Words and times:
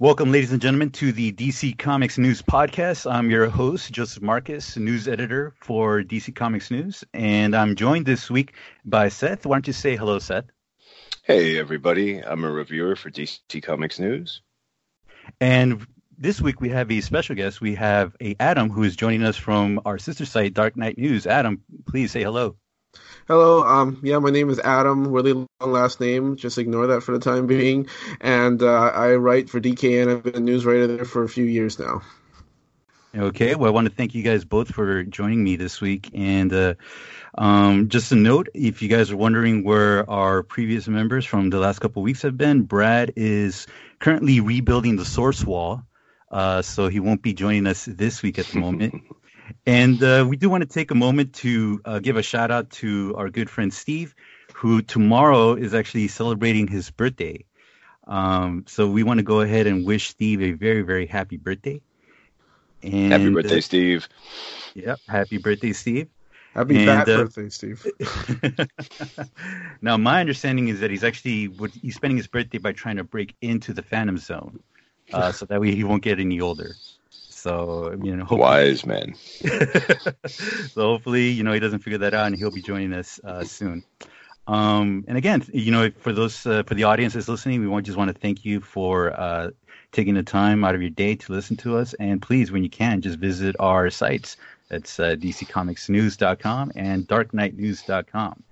Welcome, 0.00 0.30
ladies 0.30 0.52
and 0.52 0.62
gentlemen, 0.62 0.90
to 0.90 1.10
the 1.10 1.32
DC 1.32 1.76
Comics 1.76 2.18
News 2.18 2.40
Podcast. 2.40 3.10
I'm 3.10 3.32
your 3.32 3.48
host, 3.48 3.90
Joseph 3.90 4.22
Marcus, 4.22 4.76
news 4.76 5.08
editor 5.08 5.54
for 5.60 6.04
DC 6.04 6.36
Comics 6.36 6.70
News, 6.70 7.02
and 7.12 7.52
I'm 7.56 7.74
joined 7.74 8.06
this 8.06 8.30
week 8.30 8.54
by 8.84 9.08
Seth. 9.08 9.44
Why 9.44 9.56
don't 9.56 9.66
you 9.66 9.72
say 9.72 9.96
hello, 9.96 10.20
Seth? 10.20 10.44
Hey, 11.24 11.58
everybody. 11.58 12.20
I'm 12.20 12.44
a 12.44 12.48
reviewer 12.48 12.94
for 12.94 13.10
DC 13.10 13.60
Comics 13.60 13.98
News. 13.98 14.40
And 15.40 15.84
this 16.16 16.40
week 16.40 16.60
we 16.60 16.68
have 16.68 16.92
a 16.92 17.00
special 17.00 17.34
guest. 17.34 17.60
We 17.60 17.74
have 17.74 18.14
a 18.22 18.36
Adam 18.38 18.70
who 18.70 18.84
is 18.84 18.94
joining 18.94 19.24
us 19.24 19.36
from 19.36 19.80
our 19.84 19.98
sister 19.98 20.26
site, 20.26 20.54
Dark 20.54 20.76
Knight 20.76 20.96
News. 20.96 21.26
Adam, 21.26 21.64
please 21.88 22.12
say 22.12 22.22
hello. 22.22 22.54
Hello, 23.28 23.62
um, 23.62 24.00
yeah, 24.02 24.18
my 24.20 24.30
name 24.30 24.48
is 24.48 24.58
Adam. 24.58 25.08
Really 25.08 25.34
long 25.34 25.48
last 25.60 26.00
name. 26.00 26.36
Just 26.36 26.56
ignore 26.56 26.86
that 26.86 27.02
for 27.02 27.12
the 27.12 27.18
time 27.18 27.46
being. 27.46 27.86
And 28.22 28.62
uh, 28.62 28.90
I 28.94 29.16
write 29.16 29.50
for 29.50 29.60
DKN. 29.60 30.10
I've 30.10 30.22
been 30.22 30.36
a 30.36 30.40
news 30.40 30.64
writer 30.64 30.86
there 30.86 31.04
for 31.04 31.24
a 31.24 31.28
few 31.28 31.44
years 31.44 31.78
now. 31.78 32.00
Okay, 33.14 33.54
well, 33.54 33.68
I 33.68 33.74
want 33.74 33.86
to 33.86 33.94
thank 33.94 34.14
you 34.14 34.22
guys 34.22 34.46
both 34.46 34.72
for 34.72 35.04
joining 35.04 35.44
me 35.44 35.56
this 35.56 35.78
week. 35.78 36.08
And 36.14 36.50
uh, 36.54 36.74
um, 37.36 37.90
just 37.90 38.12
a 38.12 38.16
note, 38.16 38.48
if 38.54 38.80
you 38.80 38.88
guys 38.88 39.10
are 39.10 39.16
wondering 39.18 39.62
where 39.62 40.08
our 40.08 40.42
previous 40.42 40.88
members 40.88 41.26
from 41.26 41.50
the 41.50 41.58
last 41.58 41.80
couple 41.80 42.00
of 42.00 42.04
weeks 42.04 42.22
have 42.22 42.38
been, 42.38 42.62
Brad 42.62 43.12
is 43.14 43.66
currently 43.98 44.40
rebuilding 44.40 44.96
the 44.96 45.04
source 45.04 45.44
wall, 45.44 45.82
uh, 46.32 46.62
so 46.62 46.88
he 46.88 46.98
won't 46.98 47.20
be 47.20 47.34
joining 47.34 47.66
us 47.66 47.84
this 47.84 48.22
week 48.22 48.38
at 48.38 48.46
the 48.46 48.58
moment. 48.58 49.02
And 49.66 50.02
uh, 50.02 50.26
we 50.28 50.36
do 50.36 50.48
want 50.50 50.62
to 50.62 50.68
take 50.68 50.90
a 50.90 50.94
moment 50.94 51.34
to 51.34 51.80
uh, 51.84 51.98
give 51.98 52.16
a 52.16 52.22
shout 52.22 52.50
out 52.50 52.70
to 52.70 53.14
our 53.16 53.30
good 53.30 53.50
friend 53.50 53.72
Steve, 53.72 54.14
who 54.54 54.82
tomorrow 54.82 55.54
is 55.54 55.74
actually 55.74 56.08
celebrating 56.08 56.66
his 56.66 56.90
birthday. 56.90 57.44
Um, 58.06 58.64
so 58.66 58.88
we 58.88 59.02
want 59.02 59.18
to 59.18 59.24
go 59.24 59.40
ahead 59.40 59.66
and 59.66 59.84
wish 59.84 60.08
Steve 60.08 60.42
a 60.42 60.52
very, 60.52 60.82
very 60.82 61.06
happy 61.06 61.36
birthday. 61.36 61.80
And, 62.82 63.12
happy 63.12 63.30
birthday, 63.30 63.58
uh, 63.58 63.60
Steve. 63.60 64.08
Yep, 64.74 65.00
happy 65.08 65.38
birthday, 65.38 65.72
Steve. 65.72 66.08
Happy 66.54 66.76
and, 66.76 66.86
fat 66.86 67.08
uh, 67.08 67.24
birthday, 67.24 67.48
Steve. 67.50 67.86
now, 69.82 69.96
my 69.96 70.20
understanding 70.20 70.68
is 70.68 70.80
that 70.80 70.90
he's 70.90 71.04
actually 71.04 71.50
he's 71.82 71.96
spending 71.96 72.16
his 72.16 72.26
birthday 72.26 72.58
by 72.58 72.72
trying 72.72 72.96
to 72.96 73.04
break 73.04 73.36
into 73.42 73.72
the 73.72 73.82
Phantom 73.82 74.16
Zone, 74.16 74.60
uh, 75.12 75.32
so 75.32 75.44
that 75.46 75.60
way 75.60 75.74
he 75.74 75.84
won't 75.84 76.02
get 76.02 76.18
any 76.18 76.40
older. 76.40 76.74
So 77.48 77.96
you 78.02 78.14
know, 78.14 78.26
wise 78.30 78.84
man. 78.84 79.14
so 80.26 80.82
hopefully, 80.82 81.30
you 81.30 81.42
know, 81.42 81.52
he 81.54 81.60
doesn't 81.60 81.78
figure 81.78 81.96
that 81.96 82.12
out, 82.12 82.26
and 82.26 82.36
he'll 82.36 82.50
be 82.50 82.60
joining 82.60 82.92
us 82.92 83.18
uh, 83.24 83.42
soon. 83.42 83.82
Um, 84.46 85.06
and 85.08 85.16
again, 85.16 85.42
you 85.50 85.72
know, 85.72 85.90
for 85.90 86.12
those 86.12 86.44
uh, 86.44 86.62
for 86.64 86.74
the 86.74 86.84
audience 86.84 87.14
that's 87.14 87.26
listening, 87.26 87.62
we 87.62 87.66
want, 87.66 87.86
just 87.86 87.96
want 87.96 88.14
to 88.14 88.20
thank 88.20 88.44
you 88.44 88.60
for 88.60 89.18
uh, 89.18 89.50
taking 89.92 90.12
the 90.12 90.22
time 90.22 90.62
out 90.62 90.74
of 90.74 90.82
your 90.82 90.90
day 90.90 91.14
to 91.14 91.32
listen 91.32 91.56
to 91.58 91.78
us. 91.78 91.94
And 91.94 92.20
please, 92.20 92.52
when 92.52 92.62
you 92.62 92.68
can, 92.68 93.00
just 93.00 93.18
visit 93.18 93.56
our 93.58 93.88
sites. 93.88 94.36
That's 94.68 95.00
uh, 95.00 95.16
DCComicsNews.com 95.18 96.72
and 96.76 97.08
DarkKnightNews.com. 97.08 98.42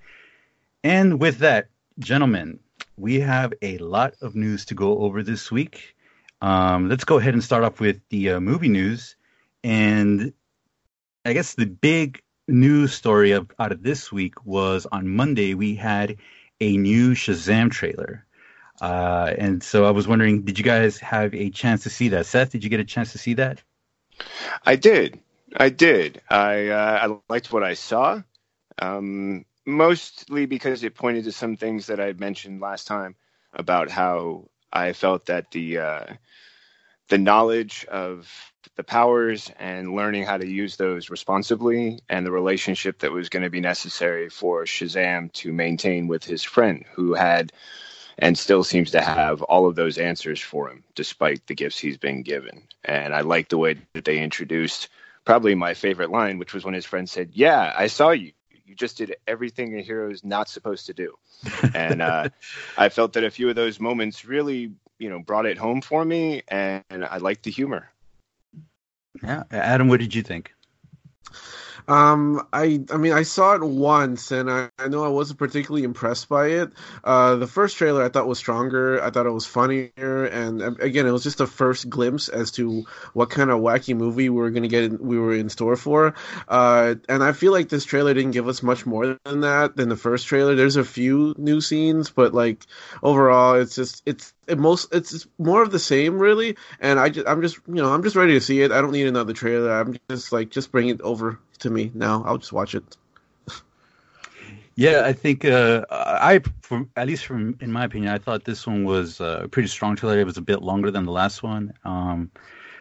And 0.84 1.20
with 1.20 1.36
that, 1.40 1.68
gentlemen, 1.98 2.60
we 2.96 3.20
have 3.20 3.52
a 3.60 3.76
lot 3.76 4.14
of 4.22 4.34
news 4.34 4.64
to 4.66 4.74
go 4.74 5.00
over 5.00 5.22
this 5.22 5.52
week. 5.52 5.95
Um, 6.40 6.88
let's 6.88 7.04
go 7.04 7.18
ahead 7.18 7.34
and 7.34 7.42
start 7.42 7.64
off 7.64 7.80
with 7.80 8.00
the 8.10 8.32
uh, 8.32 8.40
movie 8.40 8.68
news. 8.68 9.16
And 9.64 10.32
I 11.24 11.32
guess 11.32 11.54
the 11.54 11.66
big 11.66 12.22
news 12.48 12.92
story 12.92 13.32
of, 13.32 13.50
out 13.58 13.72
of 13.72 13.82
this 13.82 14.12
week 14.12 14.44
was 14.44 14.86
on 14.90 15.08
Monday, 15.08 15.54
we 15.54 15.74
had 15.74 16.16
a 16.60 16.76
new 16.76 17.14
Shazam 17.14 17.70
trailer. 17.70 18.24
Uh, 18.80 19.32
and 19.36 19.62
so 19.62 19.84
I 19.84 19.90
was 19.90 20.06
wondering, 20.06 20.42
did 20.42 20.58
you 20.58 20.64
guys 20.64 20.98
have 20.98 21.34
a 21.34 21.50
chance 21.50 21.84
to 21.84 21.90
see 21.90 22.10
that? 22.10 22.26
Seth, 22.26 22.50
did 22.50 22.62
you 22.62 22.70
get 22.70 22.80
a 22.80 22.84
chance 22.84 23.12
to 23.12 23.18
see 23.18 23.34
that? 23.34 23.62
I 24.64 24.76
did. 24.76 25.20
I 25.56 25.70
did. 25.70 26.20
I 26.28 26.68
uh, 26.68 27.08
I 27.28 27.32
liked 27.32 27.52
what 27.52 27.62
I 27.62 27.74
saw, 27.74 28.22
um, 28.80 29.44
mostly 29.64 30.46
because 30.46 30.82
it 30.84 30.94
pointed 30.94 31.24
to 31.24 31.32
some 31.32 31.56
things 31.56 31.86
that 31.86 32.00
I 32.00 32.12
mentioned 32.12 32.60
last 32.60 32.86
time 32.86 33.14
about 33.52 33.90
how 33.90 34.48
I 34.76 34.92
felt 34.92 35.26
that 35.26 35.50
the 35.50 35.78
uh, 35.78 36.06
the 37.08 37.18
knowledge 37.18 37.84
of 37.86 38.30
the 38.76 38.84
powers 38.84 39.50
and 39.58 39.94
learning 39.94 40.24
how 40.24 40.36
to 40.36 40.46
use 40.46 40.76
those 40.76 41.08
responsibly 41.08 42.00
and 42.08 42.26
the 42.26 42.32
relationship 42.32 42.98
that 42.98 43.12
was 43.12 43.28
going 43.28 43.42
to 43.42 43.50
be 43.50 43.60
necessary 43.60 44.28
for 44.28 44.64
Shazam 44.64 45.32
to 45.34 45.52
maintain 45.52 46.08
with 46.08 46.24
his 46.24 46.42
friend 46.42 46.84
who 46.92 47.14
had 47.14 47.52
and 48.18 48.36
still 48.36 48.64
seems 48.64 48.90
to 48.90 49.00
have 49.00 49.42
all 49.42 49.66
of 49.66 49.76
those 49.76 49.98
answers 49.98 50.40
for 50.40 50.68
him 50.68 50.82
despite 50.94 51.46
the 51.46 51.54
gifts 51.54 51.78
he's 51.78 51.98
been 51.98 52.22
given. 52.22 52.62
And 52.84 53.14
I 53.14 53.20
like 53.20 53.48
the 53.48 53.58
way 53.58 53.76
that 53.94 54.04
they 54.04 54.18
introduced 54.18 54.88
probably 55.24 55.54
my 55.54 55.74
favorite 55.74 56.10
line, 56.10 56.38
which 56.38 56.54
was 56.54 56.64
when 56.64 56.74
his 56.74 56.86
friend 56.86 57.08
said, 57.08 57.30
Yeah, 57.32 57.72
I 57.76 57.86
saw 57.86 58.10
you. 58.10 58.32
You 58.66 58.74
just 58.74 58.98
did 58.98 59.14
everything 59.28 59.78
a 59.78 59.82
hero 59.82 60.10
is 60.10 60.24
not 60.24 60.48
supposed 60.48 60.86
to 60.86 60.94
do. 60.94 61.14
and 61.74 62.02
uh, 62.02 62.28
I 62.76 62.88
felt 62.88 63.12
that 63.12 63.24
a 63.24 63.30
few 63.30 63.48
of 63.48 63.54
those 63.54 63.78
moments 63.78 64.24
really 64.24 64.72
you 64.98 65.08
know 65.10 65.20
brought 65.20 65.46
it 65.46 65.58
home 65.58 65.80
for 65.80 66.04
me, 66.04 66.42
and 66.48 66.84
I 66.90 67.18
liked 67.18 67.44
the 67.44 67.50
humor. 67.50 67.90
Yeah, 69.22 69.44
Adam, 69.50 69.88
what 69.88 70.00
did 70.00 70.14
you 70.14 70.22
think? 70.22 70.52
Um, 71.88 72.46
I 72.52 72.80
I 72.90 72.96
mean 72.96 73.12
I 73.12 73.22
saw 73.22 73.54
it 73.54 73.62
once 73.62 74.32
and 74.32 74.50
I, 74.50 74.70
I 74.78 74.88
know 74.88 75.04
I 75.04 75.08
wasn't 75.08 75.38
particularly 75.38 75.84
impressed 75.84 76.28
by 76.28 76.48
it. 76.48 76.72
Uh, 77.04 77.36
the 77.36 77.46
first 77.46 77.76
trailer 77.76 78.02
I 78.02 78.08
thought 78.08 78.26
was 78.26 78.38
stronger. 78.38 79.02
I 79.02 79.10
thought 79.10 79.26
it 79.26 79.30
was 79.30 79.46
funnier, 79.46 80.24
and 80.26 80.62
um, 80.62 80.76
again 80.80 81.06
it 81.06 81.12
was 81.12 81.22
just 81.22 81.40
a 81.40 81.46
first 81.46 81.88
glimpse 81.88 82.28
as 82.28 82.50
to 82.52 82.84
what 83.12 83.30
kind 83.30 83.50
of 83.50 83.60
wacky 83.60 83.96
movie 83.96 84.28
we 84.28 84.40
were 84.40 84.50
gonna 84.50 84.68
get. 84.68 84.84
In, 84.84 84.98
we 84.98 85.18
were 85.18 85.34
in 85.34 85.48
store 85.48 85.76
for. 85.76 86.14
Uh, 86.48 86.96
and 87.08 87.22
I 87.22 87.32
feel 87.32 87.52
like 87.52 87.68
this 87.68 87.84
trailer 87.84 88.14
didn't 88.14 88.32
give 88.32 88.48
us 88.48 88.62
much 88.62 88.84
more 88.84 89.18
than 89.24 89.40
that 89.40 89.76
than 89.76 89.88
the 89.88 89.96
first 89.96 90.26
trailer. 90.26 90.54
There's 90.54 90.76
a 90.76 90.84
few 90.84 91.34
new 91.38 91.60
scenes, 91.60 92.10
but 92.10 92.34
like 92.34 92.64
overall, 93.02 93.54
it's 93.54 93.76
just 93.76 94.02
it's 94.06 94.32
it 94.46 94.58
most 94.58 94.94
it's 94.94 95.26
more 95.38 95.62
of 95.62 95.70
the 95.70 95.78
same 95.78 96.18
really. 96.18 96.56
And 96.80 96.98
i 96.98 97.08
just 97.08 97.26
i'm 97.26 97.42
just 97.42 97.58
you 97.66 97.74
know 97.74 97.92
i'm 97.92 98.02
just 98.02 98.16
ready 98.16 98.34
to 98.34 98.40
see 98.40 98.62
it. 98.62 98.72
I 98.72 98.80
don't 98.80 98.92
need 98.92 99.06
another 99.06 99.32
trailer. 99.32 99.72
I'm 99.72 99.96
just 100.10 100.32
like 100.32 100.50
just 100.50 100.72
bring 100.72 100.88
it 100.88 101.00
over 101.00 101.38
to 101.60 101.70
me 101.70 101.90
now. 101.94 102.22
I'll 102.24 102.38
just 102.38 102.52
watch 102.52 102.74
it. 102.74 102.96
Yeah 104.78 105.04
i 105.06 105.14
think 105.14 105.46
uh 105.46 105.86
i 105.90 106.42
from 106.60 106.90
at 106.96 107.06
least 107.06 107.24
from 107.24 107.56
in 107.62 107.72
my 107.72 107.84
opinion 107.84 108.12
i 108.12 108.18
thought 108.18 108.44
this 108.44 108.66
one 108.66 108.84
was 108.84 109.22
uh, 109.22 109.40
a 109.44 109.48
pretty 109.48 109.68
strong 109.68 109.96
trailer. 109.96 110.20
It 110.20 110.24
was 110.24 110.36
a 110.36 110.42
bit 110.42 110.60
longer 110.60 110.90
than 110.90 111.04
the 111.04 111.12
last 111.12 111.42
one. 111.42 111.72
Um 111.84 112.30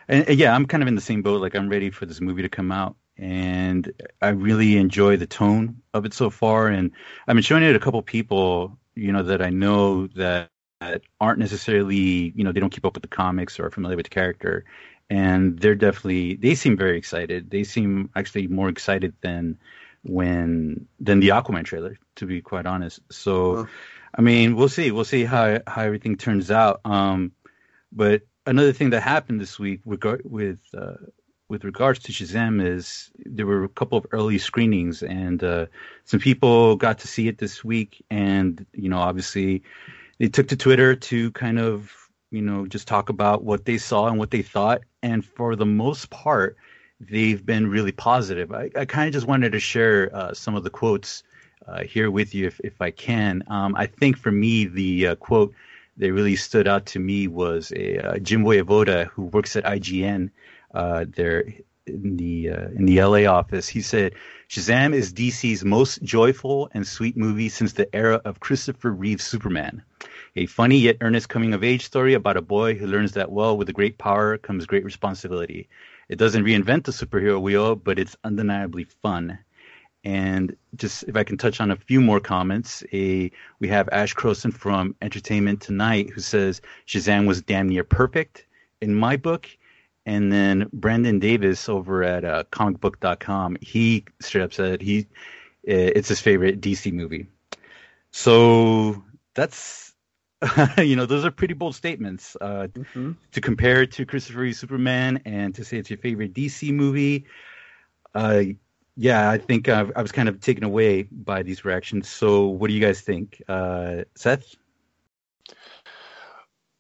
and, 0.10 0.28
and 0.28 0.38
yeah 0.38 0.54
i'm 0.54 0.66
kind 0.66 0.84
of 0.84 0.88
in 0.88 0.96
the 0.96 1.02
same 1.02 1.22
boat. 1.22 1.42
Like 1.42 1.56
i'm 1.56 1.70
ready 1.70 1.90
for 1.92 2.06
this 2.06 2.20
movie 2.20 2.42
to 2.42 2.50
come 2.50 2.72
out. 2.72 2.98
And 3.18 3.94
i 4.22 4.30
really 4.30 4.76
enjoy 4.76 5.16
the 5.16 5.26
tone 5.26 5.82
of 5.94 6.04
it 6.04 6.14
so 6.14 6.30
far. 6.30 6.68
And 6.68 6.92
i've 7.28 7.36
been 7.36 7.44
showing 7.44 7.64
it 7.64 7.72
to 7.72 7.78
a 7.78 7.80
couple 7.80 8.02
people 8.02 8.78
you 8.96 9.12
know 9.12 9.24
that 9.24 9.42
i 9.42 9.50
know 9.50 10.08
that 10.08 10.50
that 10.92 11.02
aren't 11.20 11.40
necessarily, 11.40 12.34
you 12.36 12.44
know, 12.44 12.52
they 12.52 12.60
don't 12.60 12.72
keep 12.72 12.86
up 12.86 12.96
with 12.96 13.04
the 13.04 13.08
comics 13.10 13.60
or 13.60 13.66
are 13.66 13.72
familiar 13.72 13.98
with 13.98 14.06
the 14.06 14.10
character, 14.10 14.66
and 15.10 15.60
they're 15.60 15.76
definitely 15.76 16.36
they 16.36 16.56
seem 16.56 16.78
very 16.78 16.98
excited. 16.98 17.50
They 17.50 17.64
seem 17.64 18.10
actually 18.16 18.48
more 18.48 18.70
excited 18.70 19.14
than 19.22 19.58
when 20.04 20.88
than 21.00 21.20
the 21.20 21.30
Aquaman 21.30 21.66
trailer, 21.66 21.98
to 22.16 22.26
be 22.26 22.42
quite 22.42 22.66
honest. 22.66 23.00
So, 23.12 23.56
huh. 23.56 23.66
I 24.18 24.22
mean, 24.22 24.56
we'll 24.56 24.70
see. 24.70 24.92
We'll 24.92 25.06
see 25.06 25.26
how 25.26 25.60
how 25.68 25.82
everything 25.82 26.18
turns 26.18 26.52
out. 26.52 26.82
Um, 26.86 27.32
but 27.92 28.24
another 28.46 28.74
thing 28.74 28.92
that 28.92 29.02
happened 29.02 29.42
this 29.42 29.60
week 29.60 29.82
with 29.86 30.04
with 30.24 30.60
uh, 30.78 30.96
with 31.50 31.64
regards 31.64 32.00
to 32.00 32.12
Shazam 32.12 32.66
is 32.66 33.12
there 33.18 33.46
were 33.46 33.64
a 33.64 33.70
couple 33.70 33.98
of 33.98 34.08
early 34.12 34.38
screenings, 34.38 35.04
and 35.04 35.44
uh, 35.44 35.68
some 36.06 36.20
people 36.20 36.76
got 36.76 37.00
to 37.00 37.08
see 37.08 37.28
it 37.28 37.38
this 37.38 37.64
week, 37.64 38.04
and 38.10 38.66
you 38.74 38.90
know, 38.90 39.00
obviously 39.00 39.64
they 40.18 40.28
took 40.28 40.48
to 40.50 40.56
Twitter 40.56 40.96
to 40.96 41.32
kind 41.32 41.60
of 41.60 41.92
you 42.32 42.42
know 42.42 42.66
just 42.68 42.88
talk 42.88 43.10
about 43.10 43.44
what 43.44 43.66
they 43.66 43.78
saw 43.78 44.08
and 44.08 44.18
what 44.18 44.32
they 44.32 44.42
thought, 44.42 44.82
and 45.04 45.26
for 45.26 45.56
the 45.56 45.66
most 45.66 46.10
part, 46.10 46.58
they've 47.00 47.46
been 47.46 47.68
really 47.68 47.92
positive. 47.92 48.52
I, 48.52 48.70
I 48.76 48.86
kind 48.86 49.08
of 49.08 49.14
just 49.14 49.28
wanted 49.28 49.52
to 49.52 49.60
share 49.60 50.16
uh, 50.16 50.34
some 50.34 50.56
of 50.56 50.64
the 50.64 50.70
quotes 50.70 51.24
uh, 51.68 51.84
here 51.84 52.12
with 52.12 52.34
you, 52.36 52.48
if 52.48 52.60
if 52.64 52.82
I 52.82 52.92
can. 52.92 53.44
Um, 53.48 53.76
I 53.76 53.88
think 53.88 54.18
for 54.18 54.32
me, 54.32 54.66
the 54.66 55.08
uh, 55.08 55.16
quote 55.16 55.54
that 55.98 56.12
really 56.12 56.36
stood 56.36 56.68
out 56.68 56.86
to 56.88 57.00
me 57.00 57.28
was 57.28 57.72
a 57.76 57.98
uh, 58.00 58.18
Jim 58.20 58.44
Vejvoda 58.44 59.08
who 59.08 59.24
works 59.24 59.56
at 59.56 59.64
IGN. 59.64 60.30
Uh, 60.74 61.06
there 61.08 61.46
in 61.88 62.18
the 62.18 62.50
uh, 62.50 62.68
in 62.76 62.86
the 62.86 63.02
LA 63.02 63.26
office, 63.32 63.68
he 63.68 63.82
said 63.82 64.14
Shazam 64.50 64.94
is 64.94 65.14
DC's 65.14 65.64
most 65.64 66.02
joyful 66.04 66.70
and 66.74 66.86
sweet 66.86 67.18
movie 67.18 67.50
since 67.50 67.74
the 67.74 67.94
era 67.96 68.22
of 68.26 68.40
Christopher 68.40 68.92
Reeve's 68.92 69.24
Superman. 69.24 69.84
A 70.36 70.46
funny 70.48 70.78
yet 70.78 70.98
earnest 71.02 71.30
coming 71.30 71.54
of 71.54 71.64
age 71.64 71.86
story 71.86 72.14
about 72.14 72.38
a 72.38 72.42
boy 72.42 72.76
who 72.76 72.88
learns 72.88 73.14
that, 73.14 73.32
well, 73.32 73.58
with 73.58 73.70
a 73.70 73.74
great 73.74 73.98
power 73.98 74.38
comes 74.38 74.66
great 74.66 74.84
responsibility. 74.84 75.70
It 76.10 76.18
doesn't 76.18 76.44
reinvent 76.44 76.84
the 76.84 76.92
superhero 76.92 77.42
wheel, 77.42 77.76
but 77.76 77.98
it's 77.98 78.18
undeniably 78.24 78.86
fun. 79.02 79.40
And 80.04 80.56
just 80.76 81.04
if 81.04 81.16
I 81.16 81.24
can 81.24 81.38
touch 81.38 81.60
on 81.60 81.72
a 81.72 81.76
few 81.76 82.00
more 82.00 82.20
comments, 82.20 82.84
a, 82.94 83.32
we 83.60 83.68
have 83.70 83.90
Ash 83.92 84.14
Crossan 84.14 84.52
from 84.52 84.96
Entertainment 85.02 85.62
Tonight 85.62 86.12
who 86.12 86.22
says 86.22 86.62
Shazam 86.86 87.26
was 87.26 87.42
damn 87.42 87.70
near 87.70 87.84
perfect. 87.84 88.46
in 88.82 88.94
my 88.94 89.18
book. 89.18 89.48
And 90.06 90.32
then 90.32 90.70
Brandon 90.72 91.20
Davis 91.20 91.68
over 91.68 92.04
at 92.04 92.24
uh, 92.24 92.44
comicbook.com, 92.52 93.58
he 93.62 94.06
straight 94.20 94.44
up 94.44 94.54
said 94.54 94.82
he 94.82 95.08
it's 95.64 96.10
his 96.10 96.22
favorite 96.22 96.62
DC 96.62 96.94
movie. 96.94 97.28
So 98.12 99.04
that's 99.34 99.94
you 100.78 100.96
know 100.96 101.06
those 101.06 101.26
are 101.26 101.32
pretty 101.32 101.54
bold 101.54 101.76
statements 101.76 102.38
uh, 102.40 102.68
mm-hmm. 102.74 103.14
to 103.32 103.42
compare 103.42 103.86
to 103.86 104.06
Christopher 104.06 104.40
Reeve 104.40 104.56
Superman 104.56 105.22
and 105.26 105.56
to 105.56 105.64
say 105.64 105.78
it's 105.78 105.90
your 105.90 105.98
favorite 105.98 106.34
DC 106.34 106.72
movie. 106.72 107.26
Uh, 108.14 108.44
yeah, 108.98 109.30
I 109.30 109.38
think 109.38 109.68
I 109.68 109.84
was 109.84 110.12
kind 110.14 110.30
of 110.30 110.40
taken 110.40 110.64
away 110.64 111.04
by 111.04 111.44
these 111.44 111.66
reactions. 111.66 112.08
So, 112.08 112.48
what 112.48 112.70
do 112.70 112.74
you 112.74 112.80
guys 112.80 113.02
think, 113.02 113.42
uh, 113.48 114.04
Seth? 114.16 114.56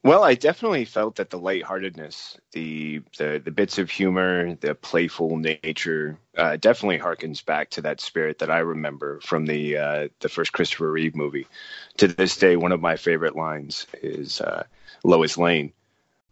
Well, 0.05 0.23
I 0.23 0.35
definitely 0.35 0.85
felt 0.85 1.15
that 1.15 1.31
the 1.31 1.39
lightheartedness, 1.39 2.37
the 2.51 3.01
the, 3.17 3.41
the 3.43 3.49
bits 3.49 3.79
of 3.79 3.89
humor, 3.89 4.53
the 4.53 4.75
playful 4.75 5.37
nature, 5.37 6.19
uh, 6.37 6.57
definitely 6.57 6.99
harkens 6.99 7.43
back 7.43 7.71
to 7.71 7.81
that 7.81 7.99
spirit 7.99 8.37
that 8.37 8.51
I 8.51 8.59
remember 8.59 9.19
from 9.21 9.47
the 9.47 9.77
uh, 9.77 10.07
the 10.19 10.29
first 10.29 10.53
Christopher 10.53 10.91
Reeve 10.91 11.15
movie. 11.15 11.47
To 11.97 12.07
this 12.07 12.37
day, 12.37 12.55
one 12.55 12.71
of 12.71 12.81
my 12.81 12.97
favorite 12.97 13.35
lines 13.35 13.87
is 14.03 14.41
uh, 14.41 14.65
Lois 15.03 15.39
Lane. 15.39 15.73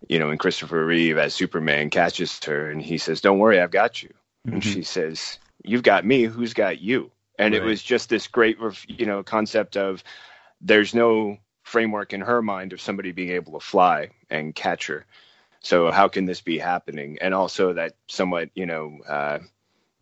You 0.07 0.19
know, 0.19 0.29
and 0.29 0.39
Christopher 0.39 0.85
Reeve 0.85 1.17
as 1.17 1.33
Superman 1.33 1.89
catches 1.89 2.43
her, 2.43 2.69
and 2.69 2.79
he 2.79 2.99
says, 2.99 3.21
"Don't 3.21 3.39
worry, 3.39 3.59
I've 3.59 3.71
got 3.71 4.03
you," 4.03 4.09
mm-hmm. 4.45 4.53
and 4.53 4.63
she 4.63 4.83
says, 4.83 5.39
"You've 5.63 5.81
got 5.81 6.05
me. 6.05 6.25
Who's 6.25 6.53
got 6.53 6.79
you?" 6.79 7.09
And 7.39 7.55
right. 7.55 7.63
it 7.63 7.65
was 7.65 7.81
just 7.81 8.07
this 8.09 8.27
great, 8.27 8.59
you 8.87 9.07
know, 9.07 9.23
concept 9.23 9.77
of 9.77 10.03
there's 10.61 10.93
no 10.93 11.39
framework 11.63 12.13
in 12.13 12.21
her 12.21 12.41
mind 12.41 12.73
of 12.73 12.81
somebody 12.81 13.11
being 13.11 13.31
able 13.31 13.53
to 13.53 13.65
fly 13.65 14.09
and 14.29 14.53
catch 14.53 14.87
her. 14.87 15.05
So 15.61 15.91
how 15.91 16.09
can 16.09 16.25
this 16.25 16.41
be 16.41 16.57
happening? 16.57 17.17
And 17.21 17.33
also 17.33 17.73
that 17.73 17.95
somewhat, 18.07 18.49
you 18.53 18.65
know, 18.65 18.99
uh, 19.07 19.39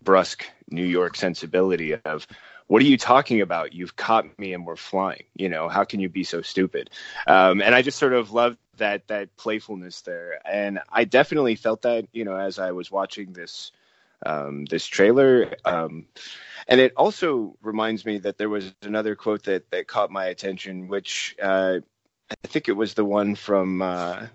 brusque 0.04 0.46
New 0.70 0.86
York 0.86 1.16
sensibility 1.16 1.94
of 1.94 2.28
what 2.68 2.82
are 2.82 2.86
you 2.86 2.98
talking 2.98 3.42
about? 3.42 3.74
You've 3.74 3.96
caught 3.96 4.40
me 4.40 4.54
and 4.54 4.66
we're 4.66 4.78
flying. 4.78 5.24
You 5.36 5.50
know, 5.50 5.68
how 5.68 5.84
can 5.84 6.00
you 6.00 6.10
be 6.10 6.24
so 6.24 6.42
stupid? 6.42 6.90
Um, 7.28 7.62
and 7.62 7.76
I 7.76 7.82
just 7.82 8.00
sort 8.00 8.14
of 8.14 8.32
loved 8.32 8.58
that 8.78 9.08
that 9.10 9.36
playfulness 9.36 10.02
there, 10.02 10.40
and 10.46 10.80
I 10.90 11.04
definitely 11.04 11.56
felt 11.56 11.82
that, 11.82 12.08
you 12.14 12.24
know, 12.24 12.38
as 12.38 12.60
I 12.60 12.72
was 12.72 12.90
watching 12.90 13.34
this 13.34 13.72
um, 14.26 14.66
this 14.66 14.86
trailer. 14.86 15.54
Um, 15.66 16.06
and 16.68 16.80
it 16.80 16.94
also 16.96 17.58
reminds 17.62 18.06
me 18.06 18.20
that 18.20 18.38
there 18.38 18.50
was 18.50 18.74
another 18.82 19.16
quote 19.16 19.44
that, 19.44 19.70
that 19.72 19.88
caught 19.88 20.12
my 20.12 20.26
attention, 20.26 20.88
which 20.88 21.36
uh, 21.42 21.80
I 22.30 22.48
think 22.48 22.70
it 22.70 22.74
was 22.74 22.94
the 22.94 23.06
one 23.06 23.36
from, 23.36 23.82
uh, 23.82 24.28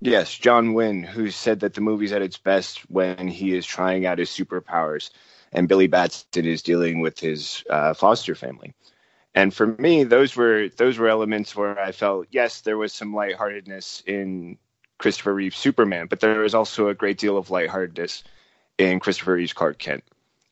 yes, 0.00 0.36
John 0.36 0.74
Wynn, 0.74 1.02
who 1.02 1.30
said 1.30 1.60
that 1.60 1.74
the 1.74 1.80
movie's 1.80 2.12
at 2.12 2.22
its 2.22 2.38
best 2.38 2.78
when 2.90 3.28
he 3.28 3.56
is 3.56 3.66
trying 3.66 4.06
out 4.06 4.18
his 4.18 4.30
superpowers 4.30 5.10
and 5.52 5.68
Billy 5.68 5.86
Batson 5.86 6.46
is 6.46 6.62
dealing 6.62 7.00
with 7.00 7.18
his 7.18 7.64
uh, 7.68 7.94
foster 7.94 8.34
family. 8.34 8.74
And 9.34 9.54
for 9.54 9.66
me, 9.66 10.04
those 10.04 10.34
were 10.34 10.68
those 10.76 10.98
were 10.98 11.08
elements 11.08 11.54
where 11.54 11.78
I 11.78 11.92
felt 11.92 12.26
yes, 12.30 12.62
there 12.62 12.78
was 12.78 12.92
some 12.92 13.14
lightheartedness 13.14 14.02
in 14.06 14.58
Christopher 14.98 15.34
Reeve's 15.34 15.56
Superman, 15.56 16.06
but 16.08 16.20
there 16.20 16.40
was 16.40 16.54
also 16.54 16.88
a 16.88 16.94
great 16.94 17.18
deal 17.18 17.36
of 17.36 17.50
lightheartedness 17.50 18.24
in 18.80 18.98
Christopher 18.98 19.34
Reeve's 19.34 19.52
Clark 19.52 19.78
Kent. 19.78 20.04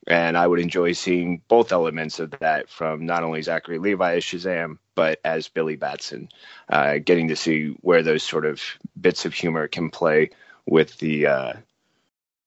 And 0.07 0.37
I 0.37 0.45
would 0.45 0.59
enjoy 0.59 0.93
seeing 0.93 1.41
both 1.47 1.71
elements 1.71 2.19
of 2.19 2.31
that 2.39 2.69
from 2.69 3.05
not 3.05 3.23
only 3.23 3.41
Zachary 3.41 3.79
Levi 3.79 4.15
as 4.15 4.23
Shazam, 4.23 4.77
but 4.95 5.19
as 5.25 5.49
Billy 5.49 5.75
Batson, 5.75 6.29
uh, 6.69 6.99
getting 6.99 7.29
to 7.29 7.35
see 7.35 7.69
where 7.81 8.03
those 8.03 8.23
sort 8.23 8.45
of 8.45 8.61
bits 8.99 9.25
of 9.25 9.33
humor 9.33 9.67
can 9.67 9.89
play 9.89 10.29
with 10.65 10.97
the 10.99 11.25
uh, 11.25 11.53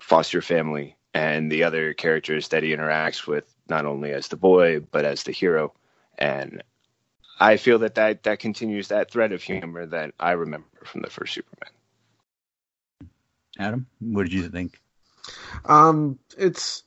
foster 0.00 0.40
family 0.40 0.96
and 1.14 1.50
the 1.50 1.64
other 1.64 1.94
characters 1.94 2.49
that 2.49 2.62
he 2.62 2.70
interacts 2.70 3.26
with, 3.26 3.44
not 3.69 3.84
only 3.84 4.12
as 4.12 4.29
the 4.29 4.37
boy, 4.37 4.81
but 4.81 5.05
as 5.05 5.25
the 5.25 5.32
hero. 5.32 5.73
And 6.17 6.62
I 7.38 7.56
feel 7.56 7.81
that 7.81 7.96
that, 7.96 8.23
that 8.23 8.38
continues 8.38 8.88
that 8.88 9.11
thread 9.11 9.32
of 9.32 9.43
humor 9.43 9.87
that 9.87 10.14
I 10.19 10.32
remember 10.32 10.69
from 10.84 11.02
the 11.02 11.11
first 11.11 11.34
Superman. 11.34 11.70
Adam, 13.58 13.87
what 14.00 14.23
did 14.25 14.32
you 14.32 14.49
think? 14.49 14.81
Um, 15.64 16.19
it's. 16.36 16.82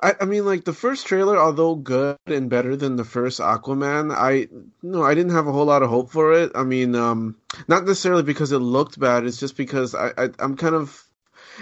I, 0.00 0.14
I 0.20 0.24
mean, 0.26 0.46
like 0.46 0.64
the 0.64 0.72
first 0.72 1.08
trailer, 1.08 1.36
although 1.36 1.74
good 1.74 2.18
and 2.26 2.48
better 2.48 2.76
than 2.76 2.94
the 2.94 3.04
first 3.04 3.40
Aquaman, 3.40 4.14
I 4.16 4.46
no, 4.80 5.02
I 5.02 5.14
didn't 5.14 5.32
have 5.32 5.48
a 5.48 5.52
whole 5.52 5.64
lot 5.64 5.82
of 5.82 5.90
hope 5.90 6.12
for 6.12 6.32
it. 6.34 6.52
I 6.54 6.62
mean, 6.62 6.94
um, 6.94 7.36
not 7.66 7.84
necessarily 7.84 8.22
because 8.22 8.52
it 8.52 8.60
looked 8.60 8.98
bad. 9.00 9.24
It's 9.24 9.40
just 9.40 9.56
because 9.56 9.96
I, 9.96 10.12
I 10.16 10.30
I'm 10.38 10.56
kind 10.56 10.76
of 10.76 11.04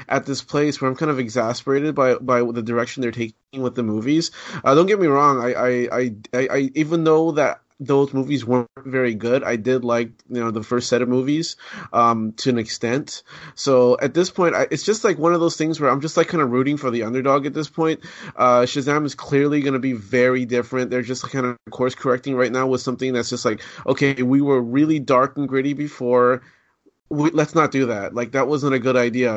at 0.09 0.27
this 0.27 0.43
place 0.43 0.81
where 0.81 0.91
I'm 0.91 0.97
kind 0.97 1.11
of 1.11 1.19
exasperated 1.19 1.95
by 1.95 2.17
by 2.17 2.43
the 2.43 2.63
direction 2.63 3.01
they're 3.01 3.11
taking 3.11 3.63
with 3.63 3.75
the 3.75 3.83
movies. 3.83 4.31
Uh, 4.63 4.75
don't 4.75 4.87
get 4.87 5.01
me 5.01 5.07
wrong. 5.07 5.41
I, 5.41 5.55
I 5.55 6.11
I, 6.35 6.49
I 6.49 6.71
even 6.75 7.05
though 7.05 7.33
that 7.33 7.61
those 7.79 8.15
movies 8.15 8.45
weren't 8.45 8.69
very 8.79 9.15
good. 9.15 9.45
I 9.45 9.57
did 9.57 9.85
like 9.85 10.11
you 10.31 10.41
know 10.41 10.51
the 10.51 10.63
first 10.63 10.89
set 10.89 11.03
of 11.03 11.09
movies 11.09 11.57
um, 11.93 12.33
to 12.39 12.51
an 12.51 12.59
extent. 12.59 13.23
So 13.55 13.99
at 14.01 14.15
this 14.15 14.31
point, 14.31 14.55
I, 14.55 14.67
it's 14.71 14.83
just 14.83 15.05
like 15.05 15.19
one 15.19 15.35
of 15.35 15.41
those 15.41 15.57
things 15.57 15.79
where 15.79 15.91
I'm 15.91 16.01
just 16.01 16.17
like 16.17 16.29
kind 16.29 16.43
of 16.43 16.51
rooting 16.51 16.79
for 16.79 16.91
the 16.91 17.03
underdog 17.03 17.45
at 17.45 17.55
this 17.55 17.69
point. 17.69 18.01
Uh, 18.35 18.63
Shazam 18.63 19.05
is 19.05 19.15
clearly 19.15 19.61
going 19.61 19.75
to 19.75 19.79
be 19.79 19.93
very 19.93 20.47
different. 20.47 20.91
They're 20.91 21.03
just 21.03 21.29
kind 21.31 21.47
of 21.47 21.59
course 21.71 21.95
correcting 21.95 22.35
right 22.35 22.53
now 22.53 22.67
with 22.67 22.81
something 22.81 23.13
that's 23.13 23.31
just 23.31 23.45
like 23.45 23.61
okay, 23.87 24.23
we 24.23 24.41
were 24.41 24.61
really 24.61 24.99
dark 24.99 25.37
and 25.37 25.49
gritty 25.49 25.75
before. 25.75 26.43
We, 27.09 27.31
let's 27.31 27.55
not 27.55 27.71
do 27.71 27.87
that. 27.87 28.15
Like 28.15 28.33
that 28.33 28.49
wasn't 28.49 28.75
a 28.75 28.79
good 28.79 28.97
idea. 28.97 29.33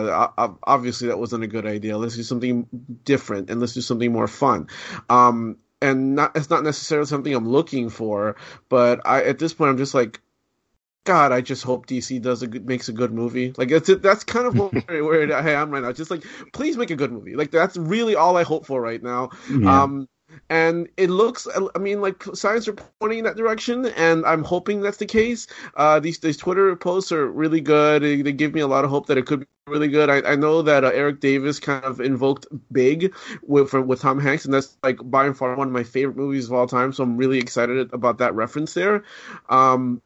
Obviously, 0.64 1.10
that 1.10 1.20
wasn't 1.20 1.44
a 1.44 1.48
good 1.48 1.66
idea. 1.66 1.98
Let's 1.98 2.16
do 2.16 2.24
something 2.24 2.68
different 3.04 3.50
and 3.50 3.60
let's 3.60 3.74
do 3.74 3.82
something 3.82 4.12
more 4.12 4.28
fun. 4.28 4.70
Um, 5.10 5.58
and 5.82 6.16
not 6.16 6.36
it's 6.36 6.50
not 6.50 6.64
necessarily 6.64 7.08
something 7.08 7.34
I'm 7.34 7.50
looking 7.50 7.90
for, 7.90 8.36
but 8.70 9.02
I 9.06 9.24
at 9.24 9.40
this 9.40 9.54
point 9.54 9.72
I'm 9.72 9.78
just 9.78 9.94
like, 9.94 10.22
God, 11.06 11.32
I 11.32 11.42
just 11.42 11.64
hope 11.64 11.88
DC 11.88 12.22
does 12.22 12.44
a 12.44 12.48
good, 12.48 12.68
makes 12.68 12.90
a 12.90 12.94
good 12.94 13.14
movie. 13.14 13.54
Like 13.58 13.70
that's 13.70 13.90
that's 13.98 14.24
kind 14.24 14.48
of 14.48 14.56
where, 14.56 15.04
where 15.04 15.36
I 15.36 15.52
am 15.52 15.72
right 15.72 15.84
now. 15.84 15.92
Just 15.92 16.12
like, 16.12 16.24
please 16.54 16.78
make 16.78 16.92
a 16.92 16.96
good 16.96 17.12
movie. 17.12 17.36
Like 17.36 17.52
that's 17.52 17.78
really 17.78 18.16
all 18.16 18.38
I 18.38 18.44
hope 18.44 18.66
for 18.66 18.82
right 18.82 19.02
now. 19.02 19.30
Yeah. 19.50 19.84
Um, 19.84 20.08
and 20.50 20.88
it 20.98 21.10
looks 21.10 21.48
i 21.76 21.80
mean 21.80 22.02
like 22.02 22.24
signs 22.34 22.68
are 22.68 22.74
pointing 22.74 23.20
in 23.20 23.26
that 23.26 23.36
direction 23.36 23.86
and 23.88 24.26
i'm 24.26 24.44
hoping 24.44 24.82
that's 24.82 24.98
the 24.98 25.06
case. 25.06 25.48
Uh, 25.76 26.00
these 26.00 26.20
these 26.20 26.38
twitter 26.38 26.76
posts 26.76 27.12
are 27.12 27.28
really 27.28 27.62
good. 27.62 28.02
They, 28.02 28.22
they, 28.22 28.32
give 28.32 28.54
me 28.54 28.62
a 28.62 28.68
lot 28.68 28.84
of 28.84 28.90
hope 28.90 29.08
that 29.08 29.18
it 29.18 29.26
could 29.26 29.42
be 29.42 29.46
really 29.68 29.88
good. 29.88 30.10
I, 30.10 30.32
I 30.32 30.36
know 30.36 30.62
that 30.62 30.84
uh, 30.84 30.90
erik 30.90 31.20
davis 31.20 31.60
kind 31.60 31.84
of 31.84 32.00
invoked 32.00 32.48
big 32.72 33.14
with 33.44 33.74
with 33.74 34.02
tom 34.02 34.20
hanks 34.20 34.46
and 34.46 34.54
that's 34.54 34.78
like 34.84 34.98
by 35.04 35.26
and 35.26 35.38
far 35.38 35.56
one 35.56 35.68
of 35.68 35.74
my 35.74 35.84
favorite 35.84 36.18
movies 36.18 36.46
of 36.46 36.54
all 36.54 36.68
time 36.68 36.94
so 36.94 37.04
i'm 37.04 37.18
really 37.18 37.40
excited 37.40 37.94
about 37.94 38.20
that 38.20 38.36
reference 38.36 38.74
there. 38.74 39.04
Um, 39.50 40.02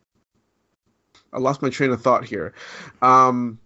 i 1.32 1.40
lost 1.40 1.62
my 1.62 1.70
train 1.70 1.92
of 1.92 2.02
thought 2.02 2.26
here. 2.26 2.54
Um, 3.02 3.60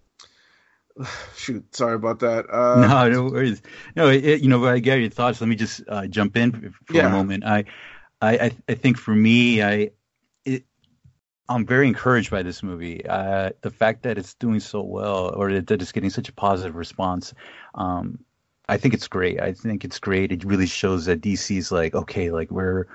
shoot 1.36 1.74
sorry 1.74 1.94
about 1.94 2.20
that. 2.20 2.46
Uh, 2.50 2.86
no 2.88 3.08
no 3.08 3.30
worries. 3.30 3.62
No 3.96 4.08
it, 4.08 4.40
you 4.42 4.48
know 4.48 4.64
i 4.66 4.78
get 4.78 4.98
your 5.00 5.10
thoughts. 5.10 5.40
Let 5.40 5.48
me 5.48 5.56
just 5.56 5.82
uh, 5.88 6.06
jump 6.06 6.36
in 6.36 6.74
for 6.84 6.94
yeah. 6.94 7.06
a 7.06 7.10
moment. 7.10 7.44
I, 7.44 7.64
I 8.20 8.50
i 8.68 8.74
think 8.74 8.98
for 8.98 9.14
me 9.14 9.62
i 9.62 9.90
it, 10.44 10.64
i'm 11.48 11.64
very 11.66 11.86
encouraged 11.86 12.30
by 12.30 12.42
this 12.42 12.62
movie. 12.62 13.06
Uh, 13.06 13.50
the 13.60 13.70
fact 13.70 14.02
that 14.02 14.18
it's 14.18 14.34
doing 14.34 14.60
so 14.60 14.82
well 14.82 15.34
or 15.34 15.60
that 15.60 15.82
it's 15.82 15.92
getting 15.92 16.10
such 16.10 16.28
a 16.28 16.32
positive 16.32 16.74
response 16.74 17.32
um, 17.74 18.18
i 18.68 18.76
think 18.76 18.94
it's 18.94 19.08
great. 19.08 19.40
I 19.40 19.52
think 19.52 19.84
it's 19.84 19.98
great. 19.98 20.32
It 20.32 20.44
really 20.44 20.66
shows 20.66 21.06
that 21.06 21.20
dc's 21.20 21.70
like 21.70 21.94
okay 21.94 22.30
like 22.30 22.50
we're 22.50 22.86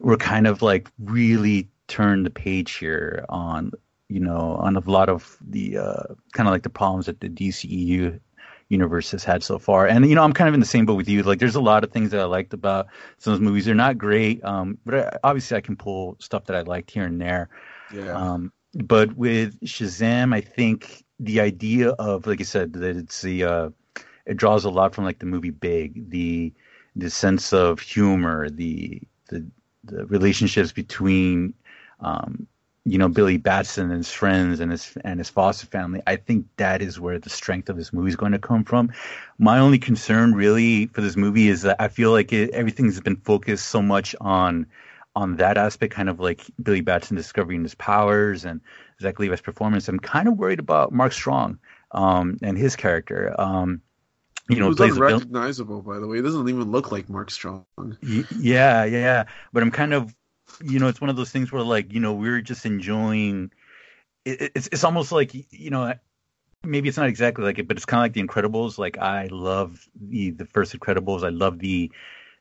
we're 0.00 0.18
kind 0.18 0.46
of 0.46 0.62
like 0.62 0.90
really 0.98 1.68
turned 1.88 2.26
the 2.26 2.30
page 2.30 2.74
here 2.74 3.24
on 3.28 3.72
you 4.08 4.20
know, 4.20 4.56
on 4.60 4.76
a 4.76 4.80
lot 4.80 5.08
of 5.08 5.36
the 5.40 5.78
uh, 5.78 6.14
kind 6.32 6.48
of 6.48 6.52
like 6.52 6.62
the 6.62 6.70
problems 6.70 7.06
that 7.06 7.20
the 7.20 7.28
DCEU 7.28 8.20
universe 8.68 9.10
has 9.10 9.24
had 9.24 9.42
so 9.42 9.58
far. 9.58 9.86
And 9.86 10.08
you 10.08 10.14
know, 10.14 10.22
I'm 10.22 10.32
kind 10.32 10.48
of 10.48 10.54
in 10.54 10.60
the 10.60 10.66
same 10.66 10.86
boat 10.86 10.96
with 10.96 11.08
you. 11.08 11.22
Like, 11.22 11.38
there's 11.38 11.54
a 11.54 11.60
lot 11.60 11.84
of 11.84 11.92
things 11.92 12.10
that 12.10 12.20
I 12.20 12.24
liked 12.24 12.52
about 12.52 12.86
some 13.18 13.32
of 13.32 13.38
those 13.38 13.44
movies. 13.44 13.64
They're 13.64 13.74
not 13.74 13.98
great, 13.98 14.44
um, 14.44 14.78
but 14.84 14.94
I, 14.94 15.18
obviously 15.24 15.56
I 15.56 15.60
can 15.60 15.76
pull 15.76 16.16
stuff 16.20 16.44
that 16.46 16.56
I 16.56 16.62
liked 16.62 16.90
here 16.90 17.04
and 17.04 17.20
there. 17.20 17.48
Yeah. 17.92 18.12
Um, 18.12 18.52
but 18.74 19.16
with 19.16 19.58
Shazam, 19.60 20.34
I 20.34 20.40
think 20.40 21.04
the 21.18 21.40
idea 21.40 21.90
of, 21.90 22.26
like 22.26 22.40
I 22.40 22.44
said, 22.44 22.72
that 22.74 22.96
it's 22.96 23.22
the 23.22 23.44
uh, 23.44 23.70
it 24.26 24.36
draws 24.36 24.64
a 24.64 24.70
lot 24.70 24.94
from 24.94 25.04
like 25.04 25.18
the 25.18 25.26
movie 25.26 25.50
Big, 25.50 26.10
the 26.10 26.52
the 26.94 27.10
sense 27.10 27.52
of 27.52 27.80
humor, 27.80 28.50
the 28.50 29.00
the 29.28 29.46
the 29.84 30.06
relationships 30.06 30.72
between 30.72 31.54
um, 32.00 32.46
you 32.86 32.98
know 32.98 33.08
Billy 33.08 33.36
Batson 33.36 33.90
and 33.90 33.98
his 33.98 34.12
friends 34.12 34.60
and 34.60 34.70
his 34.70 34.96
and 35.04 35.18
his 35.18 35.28
foster 35.28 35.66
family. 35.66 36.00
I 36.06 36.16
think 36.16 36.46
that 36.56 36.80
is 36.80 37.00
where 37.00 37.18
the 37.18 37.28
strength 37.28 37.68
of 37.68 37.76
this 37.76 37.92
movie 37.92 38.08
is 38.08 38.16
going 38.16 38.32
to 38.32 38.38
come 38.38 38.64
from. 38.64 38.92
My 39.38 39.58
only 39.58 39.78
concern, 39.78 40.34
really, 40.34 40.86
for 40.86 41.00
this 41.00 41.16
movie 41.16 41.48
is 41.48 41.62
that 41.62 41.76
I 41.80 41.88
feel 41.88 42.12
like 42.12 42.32
it, 42.32 42.50
everything's 42.50 43.00
been 43.00 43.16
focused 43.16 43.66
so 43.66 43.82
much 43.82 44.14
on 44.20 44.66
on 45.16 45.36
that 45.36 45.58
aspect, 45.58 45.94
kind 45.94 46.08
of 46.08 46.20
like 46.20 46.42
Billy 46.62 46.80
Batson 46.80 47.16
discovering 47.16 47.64
his 47.64 47.74
powers 47.74 48.44
and 48.44 48.60
Zach 49.00 49.18
Levi's 49.18 49.40
performance. 49.40 49.88
I'm 49.88 49.98
kind 49.98 50.28
of 50.28 50.36
worried 50.36 50.60
about 50.60 50.92
Mark 50.92 51.12
Strong 51.12 51.58
um, 51.90 52.36
and 52.42 52.56
his 52.56 52.76
character. 52.76 53.34
Um, 53.38 53.80
you 54.48 54.60
know, 54.60 54.68
Who's 54.68 54.78
unrecognizable, 54.80 55.82
by 55.82 55.98
the 55.98 56.06
way. 56.06 56.18
He 56.18 56.22
doesn't 56.22 56.48
even 56.48 56.70
look 56.70 56.92
like 56.92 57.08
Mark 57.08 57.32
Strong. 57.32 57.64
Yeah, 58.02 58.22
Yeah, 58.38 58.84
yeah. 58.84 59.24
But 59.52 59.64
I'm 59.64 59.72
kind 59.72 59.92
of, 59.92 60.14
you 60.62 60.78
know, 60.78 60.88
it's 60.88 61.00
one 61.00 61.10
of 61.10 61.16
those 61.16 61.30
things 61.30 61.52
where, 61.52 61.62
like, 61.62 61.92
you 61.92 62.00
know, 62.00 62.14
we're 62.14 62.40
just 62.40 62.66
enjoying. 62.66 63.50
It, 64.24 64.52
it's 64.54 64.68
it's 64.72 64.84
almost 64.84 65.12
like 65.12 65.32
you 65.52 65.70
know, 65.70 65.94
maybe 66.64 66.88
it's 66.88 66.98
not 66.98 67.08
exactly 67.08 67.44
like 67.44 67.58
it, 67.58 67.68
but 67.68 67.76
it's 67.76 67.86
kind 67.86 68.00
of 68.00 68.04
like 68.04 68.12
The 68.12 68.22
Incredibles. 68.22 68.78
Like, 68.78 68.98
I 68.98 69.28
love 69.30 69.86
the 70.00 70.30
the 70.30 70.46
first 70.46 70.78
Incredibles. 70.78 71.24
I 71.24 71.30
love 71.30 71.58
the 71.58 71.90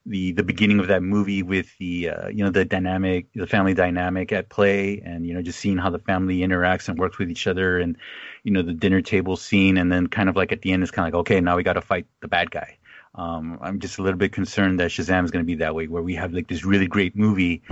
the 0.06 0.34
the 0.34 0.44
beginning 0.44 0.80
of 0.80 0.88
that 0.88 1.02
movie 1.02 1.42
with 1.42 1.76
the 1.80 2.10
uh, 2.10 2.28
you 2.28 2.44
know 2.44 2.52
the 2.52 2.64
dynamic 2.64 3.28
the 3.34 3.48
family 3.48 3.74
dynamic 3.74 4.32
at 4.32 4.50
play 4.50 5.02
and 5.04 5.26
you 5.26 5.34
know 5.34 5.42
just 5.42 5.60
seeing 5.60 5.78
how 5.78 5.90
the 5.90 6.00
family 6.00 6.40
interacts 6.40 6.88
and 6.88 7.00
works 7.00 7.18
with 7.18 7.32
each 7.32 7.48
other 7.48 7.80
and 7.80 7.98
you 8.44 8.52
know 8.52 8.62
the 8.62 8.74
dinner 8.74 9.02
table 9.02 9.36
scene 9.36 9.78
and 9.78 9.92
then 9.92 10.08
kind 10.08 10.30
of 10.30 10.36
like 10.36 10.52
at 10.52 10.62
the 10.62 10.72
end 10.72 10.84
it's 10.84 10.92
kind 10.92 11.08
of 11.08 11.14
like 11.14 11.20
okay 11.22 11.42
now 11.42 11.56
we 11.56 11.64
got 11.64 11.74
to 11.74 11.82
fight 11.82 12.06
the 12.22 12.28
bad 12.28 12.52
guy 12.52 12.78
um, 13.16 13.58
i'm 13.62 13.80
just 13.80 13.98
a 13.98 14.04
little 14.04 14.20
bit 14.20 14.32
concerned 14.32 14.80
that 14.80 14.92
shazam 14.92 15.26
is 15.26 15.32
going 15.32 15.44
to 15.44 15.48
be 15.48 15.56
that 15.56 15.74
way 15.74 15.88
where 15.88 16.04
we 16.04 16.14
have 16.16 16.34
like 16.34 16.48
this 16.48 16.64
really 16.64 16.88
great 16.88 17.16
movie 17.16 17.64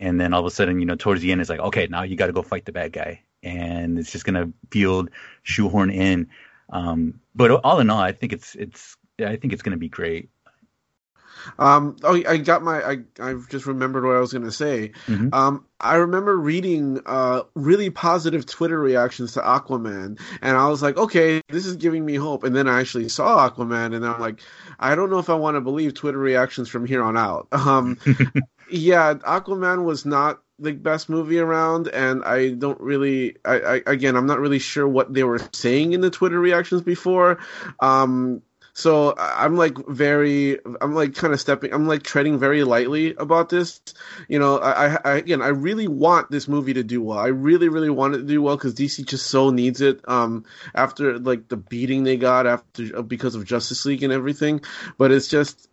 and 0.00 0.20
then 0.20 0.34
all 0.34 0.40
of 0.40 0.46
a 0.46 0.50
sudden 0.50 0.80
you 0.80 0.86
know 0.86 0.96
towards 0.96 1.20
the 1.20 1.30
end 1.30 1.40
it's 1.40 1.50
like 1.50 1.60
okay 1.60 1.86
now 1.88 2.02
you 2.02 2.16
got 2.16 2.26
to 2.26 2.32
go 2.32 2.42
fight 2.42 2.64
the 2.64 2.72
bad 2.72 2.92
guy 2.92 3.22
and 3.42 3.98
it's 3.98 4.10
just 4.10 4.24
going 4.24 4.34
to 4.34 4.52
feel 4.70 5.06
shoehorn 5.42 5.90
in 5.90 6.28
um, 6.70 7.20
but 7.34 7.50
all 7.50 7.78
in 7.78 7.90
all 7.90 8.00
i 8.00 8.12
think 8.12 8.32
it's 8.32 8.54
it's 8.56 8.96
i 9.24 9.36
think 9.36 9.52
it's 9.52 9.62
going 9.62 9.72
to 9.72 9.78
be 9.78 9.88
great 9.88 10.30
um, 11.58 11.96
oh, 12.02 12.22
I 12.28 12.36
got 12.38 12.62
my. 12.62 12.82
I 12.82 12.98
I've 13.20 13.48
just 13.48 13.66
remembered 13.66 14.04
what 14.04 14.16
I 14.16 14.20
was 14.20 14.32
going 14.32 14.44
to 14.44 14.52
say. 14.52 14.92
Mm-hmm. 15.06 15.32
Um, 15.32 15.64
I 15.80 15.96
remember 15.96 16.36
reading 16.36 17.00
uh, 17.06 17.42
really 17.54 17.90
positive 17.90 18.46
Twitter 18.46 18.78
reactions 18.78 19.32
to 19.32 19.40
Aquaman, 19.40 20.20
and 20.42 20.56
I 20.56 20.68
was 20.68 20.82
like, 20.82 20.96
okay, 20.96 21.40
this 21.48 21.66
is 21.66 21.76
giving 21.76 22.04
me 22.04 22.14
hope. 22.16 22.44
And 22.44 22.54
then 22.54 22.68
I 22.68 22.80
actually 22.80 23.08
saw 23.08 23.48
Aquaman, 23.48 23.94
and 23.94 24.06
I'm 24.06 24.20
like, 24.20 24.40
I 24.78 24.94
don't 24.94 25.10
know 25.10 25.18
if 25.18 25.30
I 25.30 25.34
want 25.34 25.56
to 25.56 25.60
believe 25.60 25.94
Twitter 25.94 26.18
reactions 26.18 26.68
from 26.68 26.84
here 26.84 27.02
on 27.02 27.16
out. 27.16 27.48
Um, 27.70 27.98
yeah, 28.70 29.14
Aquaman 29.14 29.84
was 29.84 30.04
not 30.04 30.42
the 30.58 30.72
best 30.72 31.08
movie 31.08 31.38
around, 31.38 31.88
and 31.88 32.22
I 32.24 32.50
don't 32.50 32.80
really. 32.80 33.36
I, 33.44 33.60
I 33.60 33.82
again, 33.86 34.16
I'm 34.16 34.26
not 34.26 34.40
really 34.40 34.58
sure 34.58 34.86
what 34.86 35.12
they 35.12 35.24
were 35.24 35.40
saying 35.52 35.92
in 35.92 36.00
the 36.00 36.10
Twitter 36.10 36.38
reactions 36.38 36.82
before. 36.82 37.38
Um, 37.80 38.42
so 38.72 39.14
I'm 39.18 39.56
like 39.56 39.76
very, 39.88 40.58
I'm 40.80 40.94
like 40.94 41.14
kind 41.14 41.32
of 41.32 41.40
stepping, 41.40 41.72
I'm 41.72 41.86
like 41.86 42.02
treading 42.02 42.38
very 42.38 42.64
lightly 42.64 43.14
about 43.14 43.48
this. 43.48 43.80
You 44.28 44.38
know, 44.38 44.58
I, 44.58 44.96
I 45.04 45.16
again, 45.16 45.42
I 45.42 45.48
really 45.48 45.88
want 45.88 46.30
this 46.30 46.46
movie 46.48 46.74
to 46.74 46.82
do 46.82 47.02
well. 47.02 47.18
I 47.18 47.28
really, 47.28 47.68
really 47.68 47.90
want 47.90 48.14
it 48.14 48.18
to 48.18 48.24
do 48.24 48.40
well 48.40 48.56
because 48.56 48.74
DC 48.74 49.04
just 49.06 49.26
so 49.26 49.50
needs 49.50 49.80
it. 49.80 50.00
Um, 50.08 50.44
after 50.74 51.18
like 51.18 51.48
the 51.48 51.56
beating 51.56 52.04
they 52.04 52.16
got 52.16 52.46
after 52.46 53.02
because 53.02 53.34
of 53.34 53.44
Justice 53.44 53.84
League 53.84 54.02
and 54.02 54.12
everything, 54.12 54.62
but 54.98 55.10
it's 55.10 55.28
just. 55.28 55.68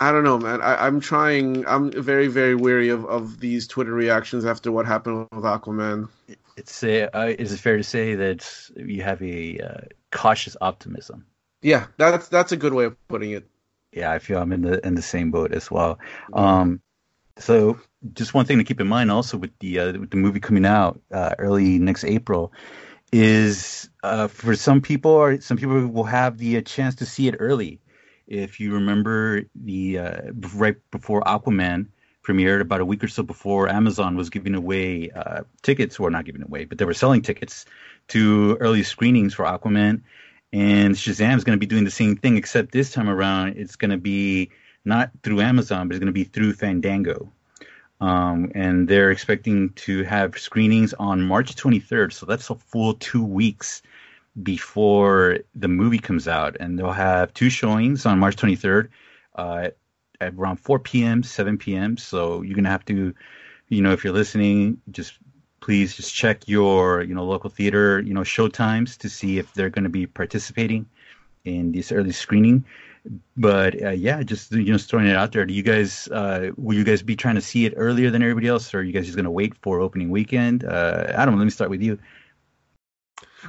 I 0.00 0.12
don't 0.12 0.24
know, 0.24 0.38
man. 0.38 0.62
I, 0.62 0.86
am 0.86 1.00
trying. 1.00 1.66
I'm 1.66 1.92
very, 1.92 2.28
very 2.28 2.54
weary 2.54 2.88
of, 2.88 3.04
of 3.04 3.38
these 3.38 3.68
Twitter 3.68 3.92
reactions 3.92 4.46
after 4.46 4.72
what 4.72 4.86
happened 4.86 5.28
with 5.30 5.44
Aquaman. 5.44 6.08
It's 6.56 6.82
uh, 6.82 7.34
is 7.38 7.52
it 7.52 7.60
fair 7.60 7.76
to 7.76 7.84
say 7.84 8.14
that 8.14 8.70
you 8.76 9.02
have 9.02 9.20
a 9.22 9.58
uh, 9.58 9.80
cautious 10.10 10.56
optimism? 10.58 11.26
Yeah, 11.60 11.86
that's 11.98 12.28
that's 12.28 12.52
a 12.52 12.56
good 12.56 12.72
way 12.72 12.86
of 12.86 13.08
putting 13.08 13.32
it. 13.32 13.46
Yeah, 13.92 14.10
I 14.10 14.20
feel 14.20 14.38
I'm 14.38 14.52
in 14.52 14.62
the 14.62 14.84
in 14.86 14.94
the 14.94 15.02
same 15.02 15.30
boat 15.30 15.52
as 15.52 15.70
well. 15.70 15.98
Um, 16.32 16.80
so 17.38 17.78
just 18.14 18.32
one 18.32 18.46
thing 18.46 18.58
to 18.58 18.64
keep 18.64 18.80
in 18.80 18.86
mind 18.86 19.10
also 19.10 19.36
with 19.36 19.58
the 19.58 19.80
uh, 19.80 19.92
with 19.92 20.10
the 20.10 20.16
movie 20.16 20.40
coming 20.40 20.64
out 20.64 21.00
uh, 21.12 21.34
early 21.38 21.78
next 21.78 22.04
April 22.04 22.52
is 23.12 23.90
uh, 24.02 24.28
for 24.28 24.54
some 24.56 24.80
people 24.80 25.10
or 25.10 25.40
some 25.40 25.56
people 25.56 25.86
will 25.88 26.04
have 26.04 26.38
the 26.38 26.56
uh, 26.56 26.60
chance 26.62 26.96
to 26.96 27.06
see 27.06 27.28
it 27.28 27.36
early. 27.38 27.80
If 28.30 28.58
you 28.60 28.72
remember 28.72 29.42
the 29.54 29.98
uh, 29.98 30.20
right 30.54 30.76
before 30.90 31.20
Aquaman 31.22 31.88
premiered, 32.22 32.62
about 32.62 32.80
a 32.80 32.84
week 32.86 33.04
or 33.04 33.08
so 33.08 33.22
before, 33.22 33.68
Amazon 33.68 34.16
was 34.16 34.30
giving 34.30 34.54
away 34.54 35.10
uh, 35.10 35.42
tickets, 35.62 35.98
or 35.98 36.10
not 36.10 36.24
giving 36.24 36.42
away, 36.42 36.64
but 36.64 36.78
they 36.78 36.86
were 36.86 36.94
selling 36.94 37.20
tickets 37.20 37.66
to 38.08 38.56
early 38.60 38.82
screenings 38.82 39.34
for 39.34 39.44
Aquaman 39.44 40.00
and 40.52 40.94
Shazam 40.94 41.36
is 41.36 41.44
going 41.44 41.56
to 41.56 41.60
be 41.60 41.66
doing 41.66 41.84
the 41.84 41.90
same 41.90 42.16
thing, 42.16 42.36
except 42.36 42.72
this 42.72 42.92
time 42.92 43.08
around 43.08 43.56
it's 43.56 43.76
going 43.76 43.90
to 43.90 43.96
be 43.96 44.50
not 44.84 45.10
through 45.22 45.40
Amazon, 45.40 45.86
but 45.86 45.94
it's 45.94 46.00
going 46.00 46.06
to 46.06 46.12
be 46.12 46.24
through 46.24 46.54
Fandango. 46.54 47.32
Um, 48.00 48.50
and 48.54 48.88
they're 48.88 49.10
expecting 49.10 49.70
to 49.70 50.02
have 50.04 50.38
screenings 50.38 50.94
on 50.94 51.22
March 51.22 51.54
23rd, 51.54 52.12
so 52.12 52.26
that's 52.26 52.50
a 52.50 52.54
full 52.54 52.94
two 52.94 53.22
weeks 53.22 53.82
before 54.42 55.38
the 55.54 55.68
movie 55.68 55.98
comes 55.98 56.28
out. 56.28 56.56
And 56.60 56.78
they'll 56.78 56.92
have 56.92 57.34
two 57.34 57.50
showings 57.50 58.06
on 58.06 58.18
March 58.18 58.36
23rd 58.36 58.88
uh, 59.34 59.68
at 60.20 60.34
around 60.34 60.56
4 60.56 60.78
p.m., 60.78 61.22
7 61.22 61.58
p.m. 61.58 61.96
So 61.96 62.42
you're 62.42 62.54
to 62.62 62.70
have 62.70 62.84
to, 62.86 63.14
you 63.68 63.82
know, 63.82 63.92
if 63.92 64.04
you're 64.04 64.12
listening, 64.12 64.80
just 64.90 65.14
please 65.60 65.94
just 65.94 66.14
check 66.14 66.48
your 66.48 67.02
you 67.02 67.14
know 67.14 67.24
local 67.24 67.50
theater 67.50 68.00
you 68.00 68.14
know 68.14 68.24
show 68.24 68.48
times 68.48 68.96
to 68.96 69.08
see 69.08 69.38
if 69.38 69.52
they're 69.54 69.70
going 69.70 69.84
to 69.84 69.90
be 69.90 70.06
participating 70.06 70.86
in 71.44 71.72
this 71.72 71.92
early 71.92 72.12
screening 72.12 72.64
but 73.36 73.80
uh, 73.82 73.90
yeah 73.90 74.22
just 74.22 74.52
you 74.52 74.72
know 74.72 74.78
throwing 74.78 75.06
it 75.06 75.16
out 75.16 75.32
there 75.32 75.46
do 75.46 75.54
you 75.54 75.62
guys 75.62 76.08
uh, 76.08 76.50
will 76.56 76.76
you 76.76 76.84
guys 76.84 77.02
be 77.02 77.16
trying 77.16 77.34
to 77.34 77.40
see 77.40 77.64
it 77.64 77.74
earlier 77.76 78.10
than 78.10 78.22
everybody 78.22 78.48
else 78.48 78.74
or 78.74 78.80
are 78.80 78.82
you 78.82 78.92
guys 78.92 79.04
just 79.04 79.16
going 79.16 79.24
to 79.24 79.30
wait 79.30 79.54
for 79.62 79.80
opening 79.80 80.10
weekend 80.10 80.64
uh, 80.64 81.06
adam 81.08 81.36
let 81.38 81.44
me 81.44 81.50
start 81.50 81.70
with 81.70 81.82
you 81.82 81.98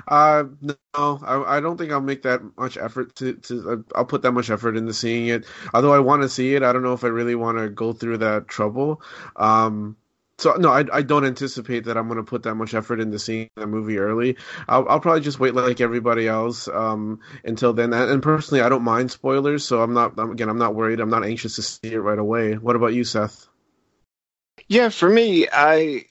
uh 0.08 0.44
no, 0.62 1.20
I, 1.24 1.58
I 1.58 1.60
don't 1.60 1.78
think 1.78 1.92
I'll 1.92 2.02
make 2.02 2.24
that 2.24 2.42
much 2.58 2.78
effort 2.78 3.16
to 3.16 3.34
to. 3.34 3.86
I'll 3.96 4.06
put 4.06 4.22
that 4.24 4.32
much 4.32 4.50
effort 4.50 4.78
into 4.78 4.94
seeing 4.94 5.28
it. 5.28 5.46
Although 5.74 5.94
I 5.94 6.00
want 6.00 6.22
to 6.24 6.30
see 6.30 6.56
it, 6.56 6.64
I 6.64 6.72
don't 6.74 6.84
know 6.84 6.94
if 6.94 7.04
I 7.04 7.08
really 7.08 7.36
want 7.36 7.58
to 7.58 7.70
go 7.70 7.94
through 7.94 8.20
that 8.20 8.48
trouble. 8.48 9.02
Um, 9.36 9.98
so 10.42 10.54
no, 10.54 10.72
I, 10.72 10.86
I 10.92 11.02
don't 11.04 11.24
anticipate 11.26 11.86
that 11.86 11.98
I'm 11.98 12.08
going 12.08 12.18
to 12.18 12.24
put 12.24 12.44
that 12.44 12.56
much 12.56 12.74
effort 12.74 13.00
into 13.00 13.20
seeing 13.20 13.50
the 13.56 13.68
movie 13.68 14.00
early. 14.00 14.38
I'll, 14.68 14.90
I'll 14.90 15.00
probably 15.00 15.22
just 15.22 15.40
wait 15.40 15.54
like 15.54 15.82
everybody 15.82 16.28
else 16.28 16.68
um, 16.68 17.20
until 17.46 17.74
then. 17.74 17.94
And 17.94 18.24
personally, 18.24 18.62
I 18.62 18.70
don't 18.70 18.84
mind 18.84 19.12
spoilers, 19.12 19.64
so 19.64 19.84
I'm 19.84 19.94
not. 19.94 20.18
Again, 20.18 20.50
I'm 20.50 20.58
not 20.58 20.74
worried. 20.74 21.00
I'm 21.00 21.12
not 21.12 21.24
anxious 21.24 21.56
to 21.58 21.62
see 21.62 21.94
it 21.94 22.00
right 22.00 22.18
away. 22.18 22.56
What 22.56 22.76
about 22.76 22.94
you, 22.96 23.04
Seth? 23.04 23.48
Yeah, 24.68 24.90
for 24.90 25.10
me, 25.10 25.48
I 25.52 26.06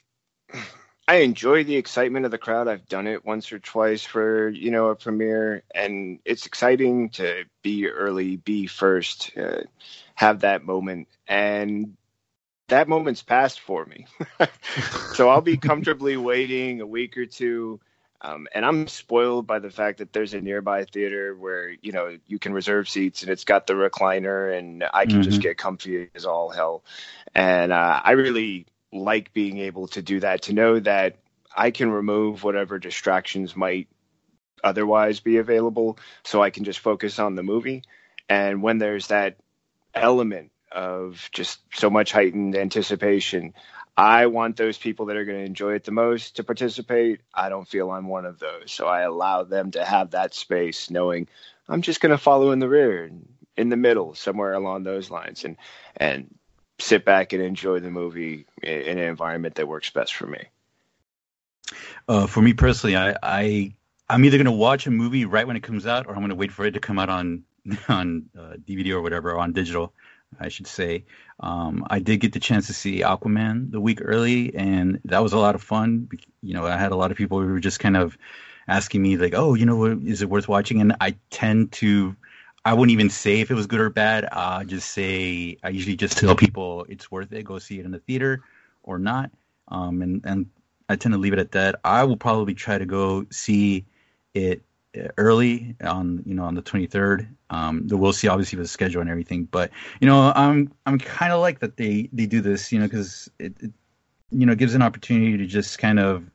I 1.10 1.22
enjoy 1.22 1.64
the 1.64 1.74
excitement 1.74 2.24
of 2.24 2.30
the 2.30 2.38
crowd. 2.38 2.68
I've 2.68 2.86
done 2.86 3.08
it 3.08 3.24
once 3.24 3.50
or 3.50 3.58
twice 3.58 4.04
for 4.04 4.48
you 4.48 4.70
know 4.70 4.90
a 4.90 4.94
premiere, 4.94 5.64
and 5.74 6.20
it's 6.24 6.46
exciting 6.46 7.10
to 7.14 7.46
be 7.62 7.88
early, 7.88 8.36
be 8.36 8.68
first, 8.68 9.32
uh, 9.36 9.62
have 10.14 10.42
that 10.42 10.64
moment. 10.64 11.08
And 11.26 11.96
that 12.68 12.88
moment's 12.88 13.24
passed 13.24 13.58
for 13.58 13.84
me. 13.84 14.06
so 15.14 15.28
I'll 15.28 15.40
be 15.40 15.56
comfortably 15.70 16.16
waiting 16.16 16.80
a 16.80 16.86
week 16.86 17.16
or 17.16 17.26
two. 17.26 17.80
Um, 18.20 18.46
and 18.54 18.64
I'm 18.64 18.86
spoiled 18.86 19.48
by 19.48 19.58
the 19.58 19.70
fact 19.70 19.98
that 19.98 20.12
there's 20.12 20.34
a 20.34 20.40
nearby 20.40 20.84
theater 20.84 21.34
where 21.34 21.70
you 21.70 21.90
know 21.90 22.18
you 22.28 22.38
can 22.38 22.52
reserve 22.52 22.88
seats 22.88 23.22
and 23.22 23.32
it's 23.32 23.42
got 23.42 23.66
the 23.66 23.72
recliner 23.72 24.56
and 24.56 24.84
I 24.94 25.06
can 25.06 25.14
mm-hmm. 25.14 25.22
just 25.22 25.42
get 25.42 25.58
comfy 25.58 26.08
as 26.14 26.24
all 26.24 26.50
hell. 26.50 26.84
And 27.34 27.72
uh, 27.72 28.00
I 28.04 28.12
really 28.12 28.66
like 28.92 29.32
being 29.32 29.58
able 29.58 29.88
to 29.88 30.02
do 30.02 30.20
that 30.20 30.42
to 30.42 30.52
know 30.52 30.80
that 30.80 31.16
I 31.56 31.70
can 31.70 31.90
remove 31.90 32.44
whatever 32.44 32.78
distractions 32.78 33.56
might 33.56 33.88
otherwise 34.62 35.20
be 35.20 35.38
available, 35.38 35.98
so 36.22 36.42
I 36.42 36.50
can 36.50 36.64
just 36.64 36.80
focus 36.80 37.18
on 37.18 37.34
the 37.34 37.42
movie. 37.42 37.82
And 38.28 38.62
when 38.62 38.78
there's 38.78 39.08
that 39.08 39.36
element 39.94 40.50
of 40.72 41.28
just 41.32 41.60
so 41.74 41.90
much 41.90 42.12
heightened 42.12 42.56
anticipation. 42.56 43.54
I 43.96 44.26
want 44.26 44.56
those 44.56 44.78
people 44.78 45.06
that 45.06 45.16
are 45.16 45.24
going 45.24 45.38
to 45.38 45.44
enjoy 45.44 45.74
it 45.74 45.84
the 45.84 45.90
most 45.90 46.36
to 46.36 46.44
participate. 46.44 47.20
I 47.34 47.48
don't 47.48 47.68
feel 47.68 47.90
I'm 47.90 48.08
one 48.08 48.24
of 48.24 48.38
those. 48.38 48.70
So 48.72 48.86
I 48.86 49.02
allow 49.02 49.42
them 49.42 49.72
to 49.72 49.84
have 49.84 50.12
that 50.12 50.34
space, 50.34 50.90
knowing 50.90 51.28
I'm 51.68 51.82
just 51.82 52.00
going 52.00 52.10
to 52.10 52.18
follow 52.18 52.52
in 52.52 52.60
the 52.60 52.68
rear, 52.68 53.10
in 53.56 53.68
the 53.68 53.76
middle, 53.76 54.14
somewhere 54.14 54.54
along 54.54 54.84
those 54.84 55.10
lines, 55.10 55.44
and 55.44 55.56
and 55.96 56.34
sit 56.80 57.04
back 57.04 57.32
and 57.32 57.42
enjoy 57.42 57.80
the 57.80 57.90
movie 57.90 58.46
in 58.62 58.98
an 58.98 58.98
environment 58.98 59.56
that 59.56 59.68
works 59.68 59.90
best 59.90 60.14
for 60.14 60.26
me. 60.26 60.44
Uh, 62.08 62.26
for 62.26 62.42
me 62.42 62.52
personally, 62.52 62.96
I, 62.96 63.16
I 63.22 63.74
I'm 64.08 64.24
either 64.24 64.38
going 64.38 64.46
to 64.46 64.52
watch 64.52 64.86
a 64.86 64.90
movie 64.90 65.24
right 65.24 65.46
when 65.46 65.56
it 65.56 65.62
comes 65.62 65.86
out, 65.86 66.06
or 66.06 66.10
I'm 66.10 66.20
going 66.20 66.30
to 66.30 66.34
wait 66.34 66.52
for 66.52 66.64
it 66.64 66.72
to 66.72 66.80
come 66.80 66.98
out 66.98 67.08
on 67.08 67.44
on 67.88 68.30
uh, 68.36 68.54
DVD 68.66 68.90
or 68.92 69.02
whatever, 69.02 69.38
on 69.38 69.52
digital. 69.52 69.92
I 70.38 70.48
should 70.48 70.68
say. 70.68 71.06
Um, 71.40 71.84
I 71.90 71.98
did 71.98 72.18
get 72.18 72.32
the 72.32 72.40
chance 72.40 72.68
to 72.68 72.72
see 72.72 73.00
Aquaman 73.00 73.72
the 73.72 73.80
week 73.80 73.98
early, 74.00 74.54
and 74.54 75.00
that 75.06 75.22
was 75.22 75.32
a 75.32 75.38
lot 75.38 75.56
of 75.56 75.62
fun. 75.62 76.08
You 76.40 76.54
know, 76.54 76.66
I 76.66 76.76
had 76.76 76.92
a 76.92 76.96
lot 76.96 77.10
of 77.10 77.16
people 77.16 77.40
who 77.40 77.48
were 77.48 77.60
just 77.60 77.80
kind 77.80 77.96
of 77.96 78.16
asking 78.68 79.02
me 79.02 79.16
like, 79.16 79.34
"Oh, 79.34 79.54
you 79.54 79.66
know, 79.66 79.84
is 79.86 80.22
it 80.22 80.30
worth 80.30 80.46
watching?" 80.46 80.80
And 80.80 80.96
I 81.00 81.16
tend 81.30 81.72
to, 81.72 82.14
I 82.64 82.74
wouldn't 82.74 82.92
even 82.92 83.10
say 83.10 83.40
if 83.40 83.50
it 83.50 83.54
was 83.54 83.66
good 83.66 83.80
or 83.80 83.90
bad. 83.90 84.26
I 84.26 84.64
just 84.64 84.90
say 84.90 85.56
I 85.62 85.70
usually 85.70 85.96
just 85.96 86.18
tell 86.18 86.34
people 86.36 86.84
it's 86.88 87.10
worth 87.10 87.32
it. 87.32 87.44
Go 87.44 87.58
see 87.58 87.80
it 87.80 87.84
in 87.84 87.90
the 87.90 88.00
theater, 88.00 88.42
or 88.82 88.98
not. 88.98 89.30
Um, 89.68 90.02
and 90.02 90.24
and 90.24 90.46
I 90.88 90.96
tend 90.96 91.14
to 91.14 91.18
leave 91.18 91.32
it 91.32 91.38
at 91.38 91.52
that. 91.52 91.80
I 91.84 92.04
will 92.04 92.16
probably 92.16 92.54
try 92.54 92.78
to 92.78 92.86
go 92.86 93.26
see 93.30 93.86
it 94.34 94.62
early 95.16 95.76
on 95.84 96.22
you 96.26 96.34
know 96.34 96.42
on 96.44 96.54
the 96.54 96.62
23rd 96.62 97.28
um 97.50 97.86
we'll 97.90 98.12
see 98.12 98.26
obviously 98.26 98.58
the 98.58 98.66
schedule 98.66 99.00
and 99.00 99.08
everything 99.08 99.44
but 99.44 99.70
you 100.00 100.06
know 100.08 100.32
i'm 100.34 100.72
i'm 100.84 100.98
kind 100.98 101.32
of 101.32 101.40
like 101.40 101.60
that 101.60 101.76
they 101.76 102.08
they 102.12 102.26
do 102.26 102.40
this 102.40 102.72
you 102.72 102.78
know 102.80 102.86
because 102.86 103.30
it, 103.38 103.54
it, 103.60 103.70
you 104.32 104.46
know 104.46 104.54
gives 104.54 104.74
an 104.74 104.82
opportunity 104.82 105.36
to 105.36 105.46
just 105.46 105.78
kind 105.78 106.00
of 106.00 106.28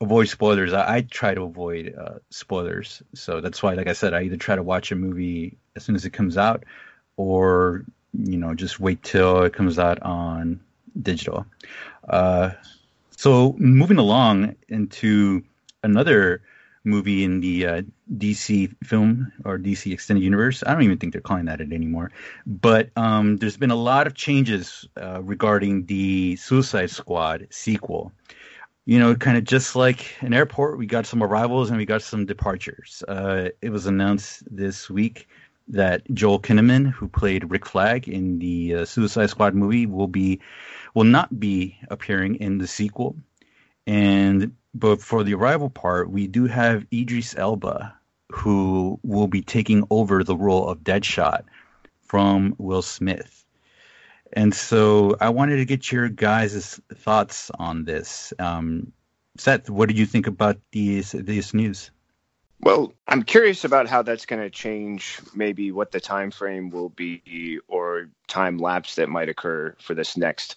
avoid 0.00 0.28
spoilers 0.28 0.72
i, 0.72 0.96
I 0.96 1.00
try 1.02 1.34
to 1.34 1.42
avoid 1.42 1.94
uh, 1.98 2.18
spoilers 2.30 3.02
so 3.14 3.40
that's 3.40 3.62
why 3.62 3.74
like 3.74 3.88
i 3.88 3.92
said 3.92 4.14
i 4.14 4.22
either 4.22 4.36
try 4.36 4.56
to 4.56 4.62
watch 4.62 4.92
a 4.92 4.96
movie 4.96 5.56
as 5.74 5.84
soon 5.84 5.94
as 5.94 6.04
it 6.04 6.10
comes 6.10 6.36
out 6.36 6.64
or 7.16 7.84
you 8.12 8.36
know 8.36 8.54
just 8.54 8.80
wait 8.80 9.02
till 9.02 9.42
it 9.42 9.52
comes 9.52 9.78
out 9.78 10.02
on 10.02 10.60
digital 11.00 11.46
uh 12.08 12.50
so 13.16 13.54
moving 13.58 13.98
along 13.98 14.56
into 14.68 15.42
another 15.82 16.42
movie 16.86 17.24
in 17.24 17.40
the 17.40 17.66
uh, 17.66 17.82
DC 18.14 18.74
film 18.84 19.32
or 19.44 19.58
DC 19.58 19.92
extended 19.92 20.22
universe. 20.22 20.62
I 20.64 20.72
don't 20.72 20.82
even 20.82 20.98
think 20.98 21.12
they're 21.12 21.20
calling 21.20 21.46
that 21.46 21.60
it 21.60 21.72
anymore. 21.72 22.12
But 22.46 22.90
um, 22.96 23.36
there's 23.36 23.56
been 23.56 23.72
a 23.72 23.76
lot 23.76 24.06
of 24.06 24.14
changes 24.14 24.86
uh, 24.96 25.20
regarding 25.22 25.86
the 25.86 26.36
Suicide 26.36 26.90
Squad 26.90 27.48
sequel. 27.50 28.12
You 28.86 29.00
know, 29.00 29.16
kind 29.16 29.36
of 29.36 29.44
just 29.44 29.74
like 29.74 30.14
an 30.20 30.32
airport, 30.32 30.78
we 30.78 30.86
got 30.86 31.06
some 31.06 31.22
arrivals 31.22 31.70
and 31.70 31.76
we 31.76 31.84
got 31.84 32.02
some 32.02 32.24
departures. 32.24 33.02
Uh, 33.08 33.48
it 33.60 33.70
was 33.70 33.86
announced 33.86 34.44
this 34.48 34.88
week 34.88 35.28
that 35.68 36.02
Joel 36.14 36.40
Kinnaman, 36.40 36.92
who 36.92 37.08
played 37.08 37.50
Rick 37.50 37.66
Flag 37.66 38.08
in 38.08 38.38
the 38.38 38.76
uh, 38.76 38.84
Suicide 38.84 39.30
Squad 39.30 39.54
movie, 39.54 39.86
will 39.86 40.06
be 40.06 40.40
will 40.94 41.04
not 41.04 41.40
be 41.40 41.76
appearing 41.90 42.36
in 42.36 42.58
the 42.58 42.66
sequel. 42.66 43.16
And 43.86 44.54
but 44.72 45.00
for 45.00 45.24
the 45.24 45.34
arrival 45.34 45.70
part, 45.70 46.10
we 46.10 46.26
do 46.26 46.46
have 46.46 46.86
Idris 46.92 47.34
Elba, 47.36 47.92
who 48.30 49.00
will 49.02 49.26
be 49.26 49.42
taking 49.42 49.84
over 49.90 50.22
the 50.22 50.36
role 50.36 50.68
of 50.68 50.84
Deadshot 50.84 51.42
from 52.02 52.54
Will 52.58 52.82
Smith. 52.82 53.45
And 54.32 54.54
so 54.54 55.16
I 55.20 55.30
wanted 55.30 55.56
to 55.56 55.64
get 55.64 55.90
your 55.90 56.08
guys' 56.08 56.80
thoughts 56.94 57.50
on 57.58 57.84
this. 57.84 58.32
Um, 58.38 58.92
Seth, 59.38 59.70
what 59.70 59.88
did 59.88 59.98
you 59.98 60.06
think 60.06 60.26
about 60.26 60.58
these 60.72 61.12
this 61.12 61.54
news? 61.54 61.90
Well, 62.60 62.94
I'm 63.06 63.22
curious 63.22 63.64
about 63.64 63.86
how 63.86 64.02
that's 64.02 64.26
going 64.26 64.42
to 64.42 64.50
change 64.50 65.20
maybe 65.34 65.72
what 65.72 65.92
the 65.92 66.00
time 66.00 66.30
frame 66.30 66.70
will 66.70 66.88
be 66.88 67.60
or 67.68 68.08
time 68.28 68.58
lapse 68.58 68.94
that 68.94 69.08
might 69.08 69.28
occur 69.28 69.76
for 69.78 69.94
this 69.94 70.16
next 70.16 70.56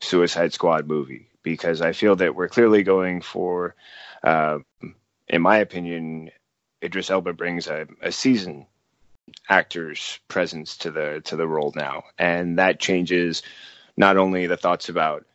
Suicide 0.00 0.52
Squad 0.52 0.86
movie 0.86 1.28
because 1.42 1.80
I 1.80 1.92
feel 1.92 2.16
that 2.16 2.34
we're 2.34 2.48
clearly 2.48 2.82
going 2.82 3.20
for, 3.20 3.74
uh, 4.22 4.58
in 5.28 5.42
my 5.42 5.58
opinion, 5.58 6.30
Idris 6.82 7.10
Elba 7.10 7.32
brings 7.32 7.66
a, 7.66 7.86
a 8.00 8.12
seasoned 8.12 8.66
actor's 9.48 10.18
presence 10.28 10.78
to 10.78 10.90
the 10.90 11.20
to 11.24 11.36
the 11.36 11.46
role 11.46 11.72
now, 11.74 12.04
and 12.18 12.58
that 12.58 12.80
changes 12.80 13.42
not 13.96 14.16
only 14.16 14.46
the 14.46 14.56
thoughts 14.56 14.88
about 14.88 15.26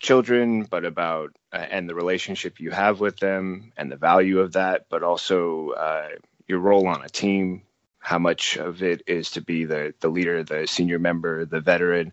children, 0.00 0.64
but 0.64 0.84
about 0.84 1.34
uh, 1.52 1.56
and 1.56 1.88
the 1.88 1.94
relationship 1.94 2.60
you 2.60 2.70
have 2.70 3.00
with 3.00 3.18
them 3.18 3.72
and 3.76 3.90
the 3.90 3.96
value 3.96 4.40
of 4.40 4.52
that, 4.52 4.86
but 4.88 5.02
also 5.02 5.70
uh, 5.70 6.08
your 6.46 6.58
role 6.58 6.86
on 6.86 7.04
a 7.04 7.08
team. 7.08 7.62
How 7.98 8.18
much 8.18 8.56
of 8.56 8.82
it 8.82 9.02
is 9.06 9.32
to 9.32 9.40
be 9.40 9.64
the 9.64 9.94
the 10.00 10.08
leader, 10.08 10.42
the 10.42 10.66
senior 10.66 10.98
member, 10.98 11.44
the 11.44 11.60
veteran? 11.60 12.12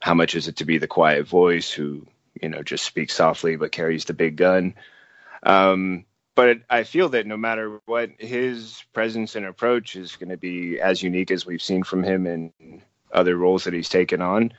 How 0.00 0.14
much 0.14 0.34
is 0.34 0.48
it 0.48 0.56
to 0.56 0.64
be 0.64 0.78
the 0.78 0.88
quiet 0.88 1.26
voice 1.26 1.70
who 1.70 2.06
you 2.40 2.48
know 2.48 2.62
just 2.62 2.84
speaks 2.84 3.14
softly 3.14 3.56
but 3.56 3.72
carries 3.72 4.04
the 4.04 4.14
big 4.14 4.36
gun. 4.36 4.74
Um, 5.42 6.04
but 6.36 6.58
I 6.68 6.84
feel 6.84 7.08
that 7.08 7.26
no 7.26 7.38
matter 7.38 7.80
what, 7.86 8.10
his 8.18 8.84
presence 8.92 9.34
and 9.34 9.46
approach 9.46 9.96
is 9.96 10.16
going 10.16 10.28
to 10.28 10.36
be 10.36 10.78
as 10.78 11.02
unique 11.02 11.30
as 11.30 11.46
we've 11.46 11.62
seen 11.62 11.82
from 11.82 12.04
him 12.04 12.26
in 12.26 12.82
other 13.10 13.36
roles 13.36 13.64
that 13.64 13.72
he's 13.72 13.88
taken 13.88 14.20
on. 14.20 14.52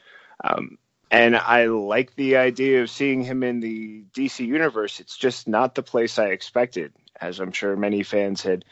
Um, 0.43 0.79
and 1.11 1.37
I 1.37 1.67
like 1.67 2.15
the 2.15 2.37
idea 2.37 2.81
of 2.81 2.89
seeing 2.89 3.23
him 3.23 3.43
in 3.43 3.59
the 3.59 4.03
DC 4.13 4.45
universe. 4.45 4.99
It's 4.99 5.15
just 5.15 5.47
not 5.47 5.75
the 5.75 5.83
place 5.83 6.17
I 6.17 6.29
expected, 6.29 6.93
as 7.21 7.39
I'm 7.39 7.51
sure 7.51 7.75
many 7.77 8.01
fans 8.01 8.41
had 8.41 8.65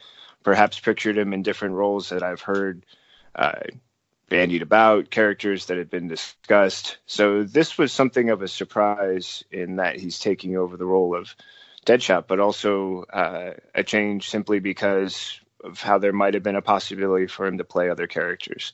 perhaps 0.44 0.80
pictured 0.80 1.18
him 1.18 1.32
in 1.32 1.44
different 1.44 1.76
roles 1.76 2.10
that 2.10 2.24
I've 2.24 2.42
heard 2.42 2.88
uh, 3.36 3.62
bandied 4.30 4.64
about, 4.64 5.12
characters 5.12 5.68
that 5.68 5.78
had 5.78 5.92
been 5.92 6.08
discussed. 6.08 6.98
So 7.06 7.44
this 7.44 7.78
was 7.78 7.94
something 7.94 8.32
of 8.32 8.42
a 8.42 8.48
surprise 8.48 9.44
in 9.52 9.76
that 9.76 10.00
he's 10.00 10.20
taking 10.20 10.58
over 10.58 10.76
the 10.76 10.86
role 10.86 11.16
of 11.16 11.36
Deadshot, 11.86 12.28
but 12.28 12.40
also 12.40 13.04
uh, 13.04 13.52
a 13.74 13.84
change 13.84 14.30
simply 14.30 14.60
because 14.60 15.40
of 15.64 15.82
how 15.82 15.98
there 15.98 16.14
might 16.14 16.34
have 16.34 16.44
been 16.44 16.56
a 16.56 16.62
possibility 16.62 17.28
for 17.28 17.46
him 17.46 17.58
to 17.58 17.64
play 17.64 17.90
other 17.90 18.08
characters. 18.08 18.74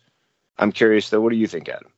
I'm 0.58 0.72
curious 0.72 1.10
though, 1.10 1.22
what 1.22 1.32
do 1.32 1.38
you 1.38 1.48
think, 1.48 1.70
Adam? 1.70 1.92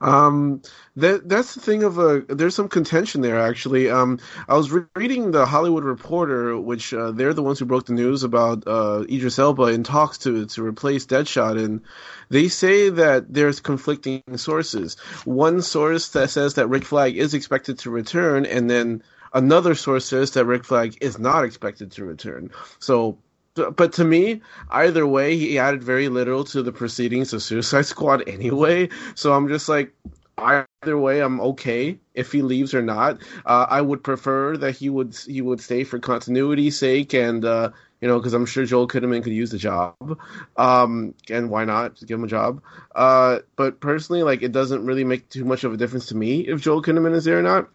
Um, 0.00 0.62
that 0.96 1.28
that's 1.28 1.54
the 1.54 1.60
thing 1.60 1.82
of 1.82 1.98
a 1.98 2.20
there's 2.20 2.54
some 2.54 2.68
contention 2.68 3.20
there 3.20 3.38
actually. 3.38 3.90
Um, 3.90 4.18
I 4.48 4.56
was 4.56 4.70
re- 4.70 4.84
reading 4.96 5.30
the 5.30 5.44
Hollywood 5.44 5.84
Reporter, 5.84 6.58
which 6.58 6.94
uh, 6.94 7.10
they're 7.10 7.34
the 7.34 7.42
ones 7.42 7.58
who 7.58 7.66
broke 7.66 7.84
the 7.84 7.92
news 7.92 8.24
about 8.24 8.66
uh, 8.66 9.04
Idris 9.10 9.38
Elba 9.38 9.64
in 9.64 9.84
talks 9.84 10.18
to 10.18 10.46
to 10.46 10.64
replace 10.64 11.04
Deadshot, 11.04 11.62
and 11.62 11.82
they 12.30 12.48
say 12.48 12.88
that 12.88 13.32
there's 13.32 13.60
conflicting 13.60 14.22
sources. 14.36 14.96
One 15.24 15.60
source 15.60 16.08
that 16.08 16.30
says 16.30 16.54
that 16.54 16.68
Rick 16.68 16.84
Flag 16.84 17.16
is 17.16 17.34
expected 17.34 17.80
to 17.80 17.90
return, 17.90 18.46
and 18.46 18.70
then 18.70 19.02
another 19.32 19.74
source 19.74 20.06
says 20.06 20.32
that 20.32 20.44
Rick 20.44 20.64
Flag 20.64 20.98
is 21.00 21.18
not 21.18 21.44
expected 21.44 21.92
to 21.92 22.04
return. 22.04 22.50
So 22.78 23.18
but 23.54 23.94
to 23.94 24.04
me, 24.04 24.42
either 24.70 25.06
way, 25.06 25.36
he 25.36 25.58
added 25.58 25.82
very 25.82 26.08
little 26.08 26.44
to 26.44 26.62
the 26.62 26.72
proceedings 26.72 27.32
of 27.32 27.42
Suicide 27.42 27.86
Squad 27.86 28.22
anyway. 28.28 28.88
So 29.14 29.32
I'm 29.32 29.48
just 29.48 29.68
like, 29.68 29.92
either 30.38 30.98
way, 30.98 31.20
I'm 31.20 31.40
okay 31.40 31.98
if 32.14 32.32
he 32.32 32.42
leaves 32.42 32.74
or 32.74 32.82
not. 32.82 33.18
Uh, 33.44 33.66
I 33.68 33.80
would 33.80 34.02
prefer 34.02 34.56
that 34.56 34.76
he 34.76 34.88
would 34.88 35.16
he 35.16 35.42
would 35.42 35.60
stay 35.60 35.84
for 35.84 35.98
continuity's 35.98 36.78
sake, 36.78 37.12
and 37.12 37.44
uh, 37.44 37.70
you 38.00 38.08
know, 38.08 38.18
because 38.18 38.32
I'm 38.32 38.46
sure 38.46 38.64
Joel 38.64 38.88
Kinnaman 38.88 39.22
could 39.22 39.32
use 39.32 39.50
the 39.50 39.58
job. 39.58 40.18
Um, 40.56 41.14
and 41.28 41.50
why 41.50 41.64
not 41.64 41.94
Just 41.94 42.06
give 42.06 42.18
him 42.18 42.24
a 42.24 42.28
job? 42.28 42.62
Uh, 42.94 43.40
but 43.56 43.80
personally, 43.80 44.22
like, 44.22 44.42
it 44.42 44.52
doesn't 44.52 44.86
really 44.86 45.04
make 45.04 45.28
too 45.28 45.44
much 45.44 45.64
of 45.64 45.74
a 45.74 45.76
difference 45.76 46.06
to 46.06 46.16
me 46.16 46.40
if 46.40 46.62
Joel 46.62 46.82
Kinnaman 46.82 47.14
is 47.14 47.24
there 47.24 47.38
or 47.38 47.42
not. 47.42 47.68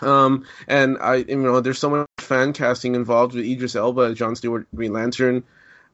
Um, 0.00 0.44
and 0.66 0.98
I, 1.00 1.16
you 1.16 1.36
know, 1.36 1.60
there's 1.60 1.78
so 1.78 1.90
much 1.90 2.06
fan 2.18 2.52
casting 2.52 2.94
involved 2.94 3.34
with 3.34 3.44
Idris 3.44 3.76
Elba, 3.76 4.14
John 4.14 4.36
Stewart, 4.36 4.66
Green 4.74 4.92
Lantern. 4.92 5.44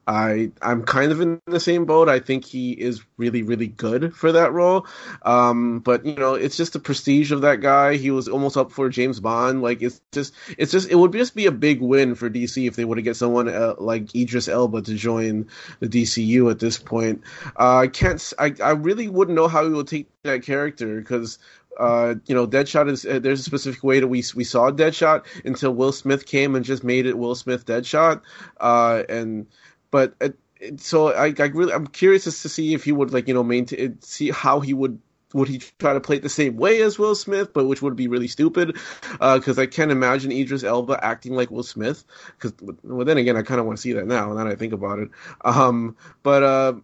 I 0.06 0.50
I'm 0.60 0.84
kind 0.84 1.12
of 1.12 1.20
in 1.20 1.40
the 1.46 1.60
same 1.60 1.86
boat. 1.86 2.08
I 2.08 2.18
think 2.18 2.44
he 2.44 2.72
is 2.72 3.02
really 3.16 3.42
really 3.42 3.66
good 3.66 4.14
for 4.14 4.32
that 4.32 4.52
role. 4.52 4.86
Um, 5.22 5.80
but 5.80 6.04
you 6.04 6.14
know, 6.14 6.34
it's 6.34 6.56
just 6.56 6.74
the 6.74 6.78
prestige 6.78 7.32
of 7.32 7.42
that 7.42 7.60
guy. 7.60 7.96
He 7.96 8.10
was 8.10 8.28
almost 8.28 8.56
up 8.56 8.72
for 8.72 8.88
James 8.88 9.20
Bond. 9.20 9.62
Like 9.62 9.82
it's 9.82 10.00
just 10.12 10.34
it's 10.58 10.72
just 10.72 10.90
it 10.90 10.94
would 10.94 11.12
just 11.12 11.34
be 11.34 11.46
a 11.46 11.52
big 11.52 11.80
win 11.80 12.14
for 12.14 12.28
DC 12.28 12.66
if 12.68 12.76
they 12.76 12.84
were 12.84 12.96
to 12.96 13.02
get 13.02 13.16
someone 13.16 13.48
uh, 13.48 13.74
like 13.78 14.14
Idris 14.14 14.48
Elba 14.48 14.82
to 14.82 14.94
join 14.94 15.48
the 15.80 15.88
DCU 15.88 16.50
at 16.50 16.58
this 16.58 16.78
point. 16.78 17.22
Uh, 17.58 17.78
I 17.78 17.86
can't. 17.88 18.32
I 18.38 18.54
I 18.62 18.72
really 18.72 19.08
wouldn't 19.08 19.36
know 19.36 19.48
how 19.48 19.64
he 19.64 19.70
would 19.70 19.88
take 19.88 20.08
that 20.24 20.42
character 20.42 21.00
because 21.00 21.38
uh, 21.78 22.14
you 22.26 22.34
know, 22.34 22.46
Deadshot 22.46 22.88
is 22.90 23.04
uh, 23.04 23.18
there's 23.18 23.40
a 23.40 23.44
specific 23.44 23.82
way 23.82 24.00
that 24.00 24.08
we 24.08 24.22
we 24.34 24.44
saw 24.44 24.70
Deadshot 24.70 25.24
until 25.44 25.74
Will 25.74 25.92
Smith 25.92 26.26
came 26.26 26.54
and 26.54 26.64
just 26.64 26.84
made 26.84 27.06
it 27.06 27.18
Will 27.18 27.34
Smith 27.34 27.66
Deadshot, 27.66 28.22
uh, 28.60 29.02
and 29.08 29.46
but 29.90 30.14
uh, 30.20 30.28
so 30.76 31.12
I, 31.12 31.34
I 31.38 31.42
really 31.46 31.72
I'm 31.72 31.86
curious 31.86 32.26
as 32.26 32.42
to 32.42 32.48
see 32.48 32.74
if 32.74 32.84
he 32.84 32.92
would 32.92 33.12
like 33.12 33.28
you 33.28 33.34
know 33.34 33.42
maintain 33.42 34.00
see 34.02 34.30
how 34.30 34.60
he 34.60 34.74
would 34.74 35.00
would 35.34 35.48
he 35.48 35.58
try 35.78 35.92
to 35.92 36.00
play 36.00 36.16
it 36.16 36.22
the 36.22 36.28
same 36.28 36.56
way 36.56 36.80
as 36.80 36.98
Will 36.98 37.14
Smith, 37.16 37.52
but 37.52 37.66
which 37.66 37.82
would 37.82 37.96
be 37.96 38.06
really 38.06 38.28
stupid 38.28 38.76
because 39.12 39.58
uh, 39.58 39.62
I 39.62 39.66
can't 39.66 39.90
imagine 39.90 40.30
Idris 40.30 40.62
Elba 40.62 41.04
acting 41.04 41.34
like 41.34 41.50
Will 41.50 41.64
Smith. 41.64 42.04
Because 42.38 42.54
well, 42.82 43.04
then 43.04 43.18
again, 43.18 43.36
I 43.36 43.42
kind 43.42 43.60
of 43.60 43.66
want 43.66 43.76
to 43.76 43.82
see 43.82 43.92
that 43.94 44.06
now. 44.06 44.28
Now 44.28 44.44
that 44.44 44.46
I 44.46 44.54
think 44.54 44.72
about 44.72 45.00
it, 45.00 45.10
um, 45.44 45.96
but 46.22 46.42
uh, 46.44 46.74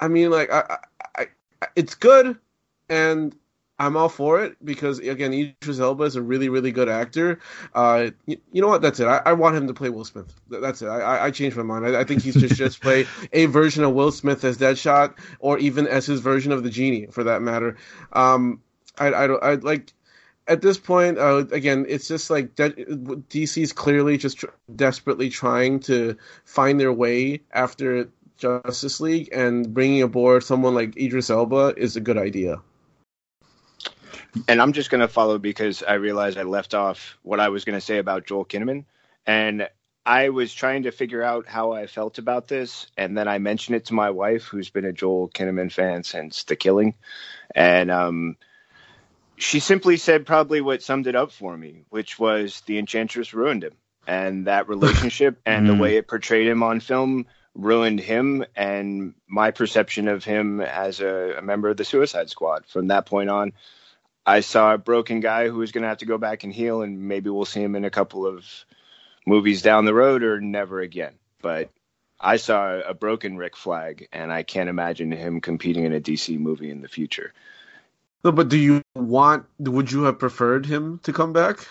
I 0.00 0.08
mean, 0.08 0.30
like 0.30 0.52
I, 0.52 0.78
I, 1.16 1.26
I, 1.62 1.66
it's 1.76 1.94
good, 1.94 2.36
and 2.88 3.34
I'm 3.82 3.96
all 3.96 4.08
for 4.08 4.44
it 4.44 4.64
because 4.64 5.00
again, 5.00 5.34
Idris 5.34 5.80
Elba 5.80 6.04
is 6.04 6.14
a 6.14 6.22
really, 6.22 6.48
really 6.48 6.70
good 6.70 6.88
actor. 6.88 7.40
Uh, 7.74 8.10
you, 8.26 8.36
you, 8.52 8.62
know 8.62 8.68
what? 8.68 8.80
That's 8.80 9.00
it. 9.00 9.06
I, 9.06 9.20
I, 9.26 9.32
want 9.32 9.56
him 9.56 9.66
to 9.66 9.74
play 9.74 9.88
Will 9.88 10.04
Smith. 10.04 10.32
That's 10.48 10.82
it. 10.82 10.86
I, 10.86 11.24
I 11.24 11.30
changed 11.32 11.56
my 11.56 11.64
mind. 11.64 11.84
I, 11.84 12.00
I 12.00 12.04
think 12.04 12.22
he's 12.22 12.36
just 12.36 12.54
just 12.54 12.80
play 12.80 13.06
a 13.32 13.46
version 13.46 13.82
of 13.82 13.92
Will 13.92 14.12
Smith 14.12 14.44
as 14.44 14.56
Deadshot, 14.56 15.18
or 15.40 15.58
even 15.58 15.88
as 15.88 16.06
his 16.06 16.20
version 16.20 16.52
of 16.52 16.62
the 16.62 16.70
genie, 16.70 17.06
for 17.06 17.24
that 17.24 17.42
matter. 17.42 17.76
Um, 18.12 18.62
I, 18.98 19.08
I, 19.08 19.24
I 19.24 19.54
like 19.56 19.92
at 20.46 20.62
this 20.62 20.78
point, 20.78 21.18
uh, 21.18 21.44
again, 21.50 21.84
it's 21.88 22.06
just 22.06 22.30
like 22.30 22.54
DC's 22.54 23.72
clearly 23.72 24.16
just 24.16 24.38
tr- 24.38 24.46
desperately 24.74 25.28
trying 25.28 25.80
to 25.80 26.16
find 26.44 26.78
their 26.78 26.92
way 26.92 27.40
after 27.50 28.10
Justice 28.38 29.00
League, 29.00 29.30
and 29.32 29.74
bringing 29.74 30.02
aboard 30.02 30.44
someone 30.44 30.76
like 30.76 30.96
Idris 30.96 31.30
Elba 31.30 31.74
is 31.76 31.96
a 31.96 32.00
good 32.00 32.18
idea. 32.18 32.60
And 34.48 34.60
I'm 34.60 34.72
just 34.72 34.90
going 34.90 35.00
to 35.00 35.08
follow 35.08 35.38
because 35.38 35.82
I 35.82 35.94
realized 35.94 36.38
I 36.38 36.42
left 36.42 36.74
off 36.74 37.18
what 37.22 37.40
I 37.40 37.48
was 37.48 37.64
going 37.64 37.78
to 37.78 37.84
say 37.84 37.98
about 37.98 38.26
Joel 38.26 38.44
Kinnaman, 38.44 38.84
and 39.26 39.68
I 40.04 40.30
was 40.30 40.52
trying 40.52 40.84
to 40.84 40.90
figure 40.90 41.22
out 41.22 41.46
how 41.46 41.72
I 41.72 41.86
felt 41.86 42.18
about 42.18 42.48
this, 42.48 42.86
and 42.96 43.16
then 43.16 43.28
I 43.28 43.38
mentioned 43.38 43.76
it 43.76 43.86
to 43.86 43.94
my 43.94 44.10
wife, 44.10 44.44
who's 44.44 44.70
been 44.70 44.84
a 44.84 44.92
Joel 44.92 45.28
Kinnaman 45.28 45.70
fan 45.70 46.02
since 46.02 46.44
The 46.44 46.56
Killing, 46.56 46.94
and 47.54 47.90
um, 47.90 48.36
she 49.36 49.60
simply 49.60 49.96
said 49.96 50.26
probably 50.26 50.60
what 50.60 50.82
summed 50.82 51.06
it 51.06 51.16
up 51.16 51.30
for 51.30 51.56
me, 51.56 51.84
which 51.90 52.18
was 52.18 52.62
the 52.66 52.78
Enchantress 52.78 53.34
ruined 53.34 53.64
him, 53.64 53.74
and 54.06 54.46
that 54.46 54.68
relationship 54.68 55.40
and 55.46 55.68
the 55.68 55.74
mm. 55.74 55.80
way 55.80 55.96
it 55.96 56.08
portrayed 56.08 56.46
him 56.46 56.62
on 56.62 56.80
film 56.80 57.26
ruined 57.54 58.00
him 58.00 58.44
and 58.56 59.14
my 59.28 59.50
perception 59.50 60.08
of 60.08 60.24
him 60.24 60.62
as 60.62 61.00
a, 61.00 61.36
a 61.38 61.42
member 61.42 61.68
of 61.68 61.76
the 61.76 61.84
Suicide 61.84 62.30
Squad. 62.30 62.64
From 62.66 62.88
that 62.88 63.06
point 63.06 63.28
on, 63.28 63.52
I 64.24 64.40
saw 64.40 64.74
a 64.74 64.78
broken 64.78 65.20
guy 65.20 65.48
who 65.48 65.58
was 65.58 65.72
going 65.72 65.82
to 65.82 65.88
have 65.88 65.98
to 65.98 66.06
go 66.06 66.18
back 66.18 66.44
and 66.44 66.52
heal, 66.52 66.82
and 66.82 67.08
maybe 67.08 67.30
we'll 67.30 67.44
see 67.44 67.62
him 67.62 67.74
in 67.74 67.84
a 67.84 67.90
couple 67.90 68.26
of 68.26 68.46
movies 69.26 69.62
down 69.62 69.84
the 69.84 69.94
road 69.94 70.22
or 70.22 70.40
never 70.40 70.80
again. 70.80 71.14
But 71.40 71.70
I 72.20 72.36
saw 72.36 72.78
a 72.78 72.94
broken 72.94 73.36
Rick 73.36 73.56
Flag, 73.56 74.08
and 74.12 74.32
I 74.32 74.44
can't 74.44 74.68
imagine 74.68 75.10
him 75.10 75.40
competing 75.40 75.84
in 75.84 75.92
a 75.92 76.00
DC 76.00 76.38
movie 76.38 76.70
in 76.70 76.82
the 76.82 76.88
future. 76.88 77.32
No, 78.24 78.30
but 78.30 78.48
do 78.48 78.56
you 78.56 78.82
want? 78.94 79.46
Would 79.58 79.90
you 79.90 80.04
have 80.04 80.20
preferred 80.20 80.66
him 80.66 81.00
to 81.00 81.12
come 81.12 81.32
back? 81.32 81.66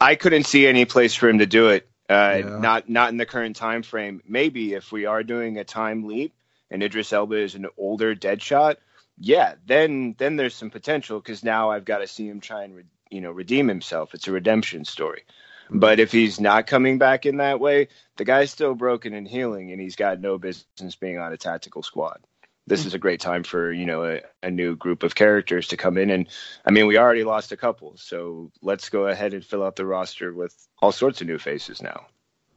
I 0.00 0.16
couldn't 0.16 0.44
see 0.44 0.66
any 0.66 0.84
place 0.84 1.14
for 1.14 1.28
him 1.28 1.38
to 1.38 1.46
do 1.46 1.68
it. 1.68 1.88
Uh, 2.08 2.40
yeah. 2.40 2.58
Not 2.58 2.88
not 2.88 3.10
in 3.10 3.16
the 3.16 3.26
current 3.26 3.54
time 3.54 3.82
frame. 3.82 4.22
Maybe 4.26 4.74
if 4.74 4.90
we 4.90 5.06
are 5.06 5.22
doing 5.22 5.58
a 5.58 5.64
time 5.64 6.06
leap 6.06 6.34
and 6.70 6.82
Idris 6.82 7.12
Elba 7.12 7.36
is 7.36 7.54
an 7.54 7.66
older 7.76 8.14
Deadshot, 8.16 8.76
yeah, 9.20 9.54
then 9.66 10.14
then 10.18 10.36
there's 10.36 10.54
some 10.54 10.70
potential 10.70 11.20
because 11.20 11.42
now 11.42 11.70
I've 11.70 11.84
got 11.84 11.98
to 11.98 12.06
see 12.06 12.28
him 12.28 12.40
try 12.40 12.64
and 12.64 12.76
re- 12.76 12.84
you 13.10 13.20
know 13.20 13.30
redeem 13.30 13.68
himself. 13.68 14.14
It's 14.14 14.28
a 14.28 14.32
redemption 14.32 14.84
story. 14.84 15.24
Mm-hmm. 15.66 15.80
But 15.80 16.00
if 16.00 16.12
he's 16.12 16.40
not 16.40 16.66
coming 16.66 16.98
back 16.98 17.26
in 17.26 17.38
that 17.38 17.60
way, 17.60 17.88
the 18.16 18.24
guy's 18.24 18.50
still 18.50 18.74
broken 18.74 19.14
and 19.14 19.26
healing, 19.26 19.72
and 19.72 19.80
he's 19.80 19.96
got 19.96 20.20
no 20.20 20.38
business 20.38 20.96
being 20.96 21.18
on 21.18 21.32
a 21.32 21.36
tactical 21.36 21.82
squad. 21.82 22.20
This 22.66 22.84
is 22.84 22.92
a 22.92 22.98
great 22.98 23.20
time 23.20 23.44
for 23.44 23.72
you 23.72 23.86
know 23.86 24.04
a, 24.04 24.20
a 24.42 24.50
new 24.50 24.76
group 24.76 25.02
of 25.02 25.14
characters 25.14 25.68
to 25.68 25.76
come 25.76 25.98
in, 25.98 26.10
and 26.10 26.28
I 26.64 26.70
mean 26.70 26.86
we 26.86 26.98
already 26.98 27.24
lost 27.24 27.52
a 27.52 27.56
couple, 27.56 27.96
so 27.96 28.52
let's 28.62 28.88
go 28.88 29.06
ahead 29.06 29.34
and 29.34 29.44
fill 29.44 29.64
out 29.64 29.76
the 29.76 29.86
roster 29.86 30.32
with 30.32 30.54
all 30.80 30.92
sorts 30.92 31.20
of 31.20 31.26
new 31.26 31.38
faces 31.38 31.82
now. 31.82 32.06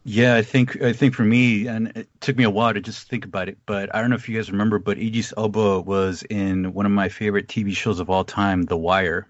Yeah, 0.04 0.36
I 0.36 0.42
think 0.42 0.82
I 0.82 0.94
think 0.94 1.14
for 1.14 1.24
me, 1.24 1.68
and 1.68 1.90
it 1.96 2.10
took 2.22 2.36
me 2.36 2.44
a 2.44 2.50
while 2.50 2.74
to 2.74 2.82
just 2.82 3.08
think 3.08 3.24
about 3.24 3.50
it, 3.50 3.60
but 3.68 3.94
I 3.94 4.02
don't 4.02 4.10
know 4.10 4.16
if 4.16 4.28
you 4.28 4.36
guys 4.36 4.52
remember, 4.52 4.80
but 4.80 4.98
Idris 4.98 5.32
Elba 5.38 5.82
was 5.82 6.24
in 6.24 6.74
one 6.74 6.88
of 6.88 6.92
my 6.92 7.10
favorite 7.10 7.48
TV 7.48 7.76
shows 7.76 8.00
of 8.00 8.10
all 8.10 8.24
time, 8.24 8.64
The 8.64 8.78
Wire 8.78 9.28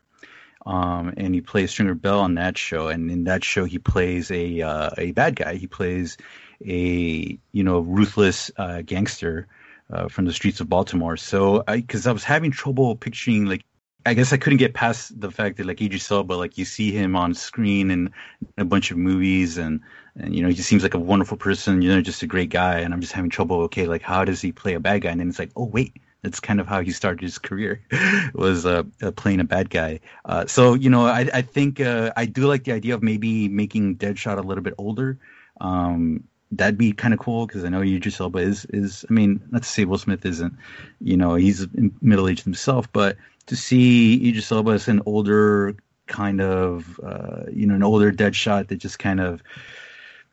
um, 0.65 1.13
and 1.17 1.34
he 1.34 1.41
plays 1.41 1.71
Stringer 1.71 1.95
Bell 1.95 2.19
on 2.19 2.36
that 2.36 2.57
show. 2.57 2.88
And 2.88 3.10
in 3.10 3.23
that 3.25 3.43
show, 3.43 3.65
he 3.65 3.79
plays 3.79 4.31
a 4.31 4.62
uh, 4.62 4.89
a 4.97 5.12
bad 5.12 5.36
guy. 5.36 5.55
He 5.55 5.67
plays 5.67 6.17
a 6.65 7.39
you 7.51 7.63
know 7.63 7.79
ruthless 7.79 8.51
uh, 8.57 8.81
gangster 8.81 9.47
uh, 9.91 10.07
from 10.07 10.25
the 10.25 10.34
streets 10.34 10.60
of 10.60 10.69
Baltimore. 10.69 11.17
So, 11.17 11.63
because 11.67 12.05
I, 12.07 12.12
I, 12.12 12.13
was 12.13 12.23
having 12.23 12.51
trouble 12.51 12.95
picturing 12.95 13.45
like. 13.45 13.63
I 14.03 14.15
guess 14.15 14.34
I 14.34 14.38
couldn't 14.38 14.57
get 14.57 14.73
past 14.73 15.21
the 15.21 15.29
fact 15.29 15.57
that 15.57 15.67
like 15.67 15.79
Idris 15.79 16.10
Elba, 16.10 16.34
like 16.34 16.57
you 16.57 16.65
see 16.65 16.91
him 16.91 17.15
on 17.15 17.36
screen 17.36 17.91
in 17.91 18.12
a 18.57 18.65
bunch 18.65 18.89
of 18.89 18.97
movies, 18.97 19.60
and 19.60 19.81
and 20.15 20.36
you 20.36 20.43
know 20.43 20.50
he 20.50 20.56
seems 20.56 20.84
like 20.84 20.93
a 20.93 21.00
wonderful 21.00 21.38
person, 21.38 21.82
you 21.82 21.89
know, 21.89 22.02
just 22.02 22.24
a 22.24 22.28
great 22.28 22.50
guy. 22.50 22.80
And 22.80 22.93
I'm 22.93 23.02
just 23.02 23.13
having 23.13 23.30
trouble. 23.30 23.62
Okay, 23.63 23.88
like 23.88 24.02
how 24.02 24.26
does 24.26 24.41
he 24.41 24.52
play 24.52 24.74
a 24.74 24.80
bad 24.80 25.02
guy? 25.02 25.12
And 25.12 25.19
then 25.19 25.30
it's 25.30 25.39
like, 25.39 25.52
oh 25.56 25.65
wait, 25.65 25.93
that's 26.21 26.39
kind 26.39 26.60
of 26.60 26.67
how 26.67 26.82
he 26.82 26.91
started 26.91 27.21
his 27.21 27.38
career, 27.38 27.82
was 28.34 28.65
uh, 28.65 28.84
uh, 29.02 29.12
playing 29.12 29.39
a 29.39 29.45
bad 29.45 29.69
guy. 29.69 30.00
Uh, 30.26 30.45
so 30.45 30.74
you 30.74 30.89
know, 30.89 31.06
I, 31.06 31.30
I 31.34 31.41
think 31.41 31.80
uh, 31.80 32.12
I 32.15 32.26
do 32.26 32.47
like 32.47 32.63
the 32.63 32.74
idea 32.74 32.93
of 32.93 33.04
maybe 33.04 33.47
making 33.47 33.97
Deadshot 33.97 34.38
a 34.38 34.41
little 34.41 34.63
bit 34.63 34.76
older. 34.78 35.17
Um, 35.60 36.24
that'd 36.52 36.78
be 36.78 36.91
kind 36.91 37.13
of 37.13 37.19
cool 37.19 37.47
because 37.47 37.63
I 37.63 37.69
know 37.69 37.82
Idris 37.82 38.19
Elba 38.19 38.39
is 38.39 38.65
is. 38.65 39.06
I 39.10 39.13
mean, 39.13 39.41
not 39.50 39.63
to 39.63 39.69
say 39.69 39.86
Will 39.86 39.97
Smith 39.97 40.26
isn't, 40.26 40.54
you 41.00 41.17
know, 41.17 41.36
he's 41.36 41.67
middle 42.02 42.28
aged 42.28 42.43
himself, 42.43 42.91
but 42.91 43.17
to 43.47 43.56
see 43.56 44.30
Idris 44.30 44.52
Elba 44.52 44.71
as 44.71 44.88
an 44.88 45.02
older 45.06 45.76
kind 46.08 46.41
of, 46.41 47.00
uh, 47.04 47.43
you 47.52 47.65
know, 47.65 47.76
an 47.76 47.84
older 47.84 48.12
Deadshot 48.12 48.67
that 48.67 48.78
just 48.78 49.00
kind 49.00 49.19
of 49.19 49.41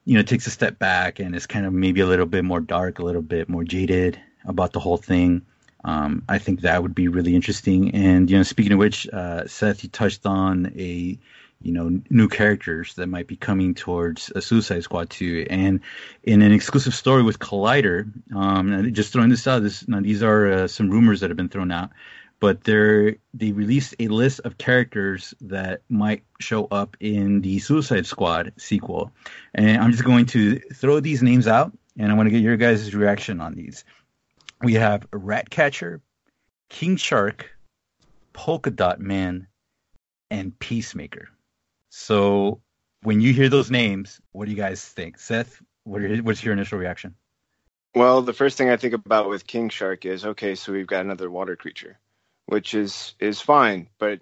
you 0.05 0.17
know 0.17 0.23
takes 0.23 0.47
a 0.47 0.51
step 0.51 0.79
back 0.79 1.19
and 1.19 1.35
is 1.35 1.47
kind 1.47 1.67
of 1.67 1.73
maybe 1.73 2.01
a 2.01 2.07
little 2.07 2.27
bit 2.27 2.45
more 2.45 2.61
dark, 2.61 2.99
a 2.99 3.05
little 3.05 3.23
bit 3.23 3.49
more 3.49 3.65
jaded 3.65 4.21
about 4.45 4.73
the 4.73 4.81
whole 4.81 4.97
thing. 4.97 5.43
Um, 5.85 6.25
I 6.29 6.39
think 6.39 6.63
that 6.63 6.83
would 6.83 6.95
be 6.95 7.09
really 7.09 7.35
interesting. 7.35 7.95
And 7.95 8.31
you 8.31 8.37
know, 8.37 8.43
speaking 8.43 8.73
of 8.73 8.79
which, 8.79 9.09
uh, 9.09 9.47
Seth, 9.47 9.83
you 9.83 9.89
touched 9.91 10.27
on 10.27 10.73
a 10.77 11.19
you 11.61 11.73
know 11.73 12.01
new 12.09 12.29
characters 12.29 12.95
that 12.95 13.09
might 13.09 13.27
be 13.27 13.37
coming 13.37 13.75
towards 13.75 14.31
a 14.35 14.41
Suicide 14.43 14.83
Squad 14.83 15.11
2, 15.11 15.47
and 15.51 15.81
in 16.23 16.43
an 16.43 16.53
exclusive 16.53 16.95
story 16.95 17.23
with 17.23 17.39
Collider, 17.39 18.11
um, 18.35 18.93
just 18.93 19.13
throwing 19.13 19.31
this 19.31 19.47
out, 19.47 19.63
this 19.63 19.87
now 19.89 20.01
these 20.01 20.23
are 20.23 20.53
uh, 20.53 20.69
some 20.69 20.91
rumors 20.91 21.21
that 21.21 21.31
have 21.31 21.37
been 21.37 21.49
thrown 21.49 21.71
out, 21.71 21.91
but 22.40 22.64
they 22.64 23.18
they 23.35 23.53
released 23.53 23.94
a 23.98 24.09
list 24.09 24.40
of 24.44 24.59
characters 24.59 25.35
that 25.40 25.83
might 25.88 26.24
show 26.40 26.66
up 26.66 26.96
in 27.01 27.40
the 27.40 27.59
Suicide 27.59 28.07
Squad 28.07 28.53
sequel, 28.57 29.12
and 29.55 29.81
I'm 29.81 29.92
just 29.92 30.05
going 30.05 30.27
to 30.27 30.59
throw 30.74 31.01
these 31.01 31.22
names 31.22 31.46
out, 31.46 31.77
and 31.98 32.11
I 32.11 32.14
want 32.14 32.27
to 32.27 32.31
get 32.31 32.42
your 32.42 32.57
guys' 32.57 32.94
reaction 32.94 33.40
on 33.40 33.55
these 33.55 33.85
we 34.62 34.74
have 34.74 35.07
Ratcatcher, 35.12 36.01
King 36.68 36.96
Shark, 36.96 37.51
Polka 38.33 38.70
Dot 38.70 39.01
Man, 39.01 39.46
and 40.31 40.59
Peacemaker. 40.59 41.29
So 41.90 42.61
when 43.03 43.20
you 43.20 43.33
hear 43.33 43.48
those 43.48 43.70
names, 43.70 44.20
what 44.33 44.46
do 44.46 44.51
you 44.51 44.57
guys 44.57 44.85
think? 44.85 45.18
Seth, 45.18 45.61
what 45.85 46.03
what's 46.20 46.42
your 46.42 46.53
initial 46.53 46.79
reaction? 46.79 47.14
Well, 47.94 48.22
the 48.22 48.35
first 48.35 48.59
thing 48.59 48.68
I 48.68 48.77
think 48.77 48.94
about 48.94 49.29
with 49.29 49.46
King 49.46 49.70
Shark 49.70 50.05
is 50.05 50.24
okay, 50.24 50.55
so 50.55 50.72
we've 50.72 50.87
got 50.87 51.05
another 51.05 51.31
water 51.31 51.57
creature, 51.57 51.98
which 52.49 52.75
is 52.75 53.15
is 53.21 53.41
fine, 53.41 53.89
but 53.99 54.21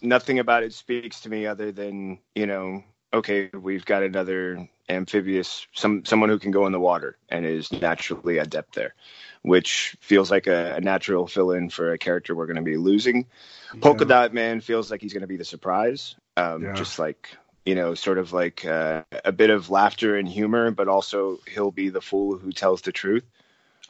nothing 0.00 0.38
about 0.38 0.62
it 0.62 0.72
speaks 0.72 1.20
to 1.20 1.28
me 1.28 1.46
other 1.46 1.72
than 1.72 2.18
you 2.34 2.46
know, 2.46 2.82
okay, 3.12 3.50
we've 3.52 3.84
got 3.84 4.02
another 4.02 4.68
amphibious, 4.88 5.66
some 5.74 6.04
someone 6.04 6.30
who 6.30 6.38
can 6.38 6.50
go 6.50 6.66
in 6.66 6.72
the 6.72 6.80
water 6.80 7.16
and 7.28 7.44
is 7.46 7.70
naturally 7.72 8.38
adept 8.38 8.74
there 8.74 8.94
which 9.42 9.96
feels 10.00 10.30
like 10.30 10.46
a, 10.46 10.76
a 10.76 10.80
natural 10.80 11.26
fill 11.26 11.52
in 11.52 11.70
for 11.70 11.92
a 11.92 11.98
character 11.98 12.34
we're 12.34 12.46
going 12.46 12.56
to 12.56 12.62
be 12.62 12.76
losing. 12.76 13.26
Yeah. 13.74 13.80
Polka 13.80 14.04
Dot 14.04 14.34
Man 14.34 14.60
feels 14.60 14.90
like 14.90 15.00
he's 15.00 15.12
going 15.12 15.22
to 15.22 15.28
be 15.28 15.36
the 15.36 15.44
surprise, 15.44 16.16
um, 16.36 16.62
yeah. 16.62 16.72
just 16.74 16.98
like 16.98 17.36
you 17.64 17.74
know, 17.74 17.94
sort 17.94 18.16
of 18.16 18.32
like 18.32 18.64
uh, 18.64 19.02
a 19.24 19.32
bit 19.32 19.50
of 19.50 19.68
laughter 19.68 20.16
and 20.16 20.26
humor, 20.26 20.70
but 20.70 20.88
also 20.88 21.38
he'll 21.46 21.70
be 21.70 21.90
the 21.90 22.00
fool 22.00 22.38
who 22.38 22.50
tells 22.50 22.80
the 22.80 22.92
truth. 22.92 23.24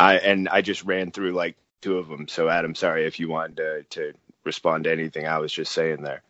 I 0.01 0.19
and 0.19 0.49
I 0.49 0.63
just 0.63 0.85
ran 0.85 1.13
through 1.13 1.33
like 1.33 1.57
two 1.81 1.99
of 1.99 2.09
them. 2.09 2.29
So 2.29 2.49
Adam, 2.49 2.75
sorry 2.75 3.07
if 3.07 3.21
you 3.21 3.29
wanted 3.29 3.57
to, 3.57 3.83
to 3.91 4.13
respond 4.45 4.85
to 4.85 4.93
anything 4.93 5.27
I 5.27 5.39
was 5.39 5.53
just 5.53 5.73
saying 5.73 6.03
there. 6.03 6.23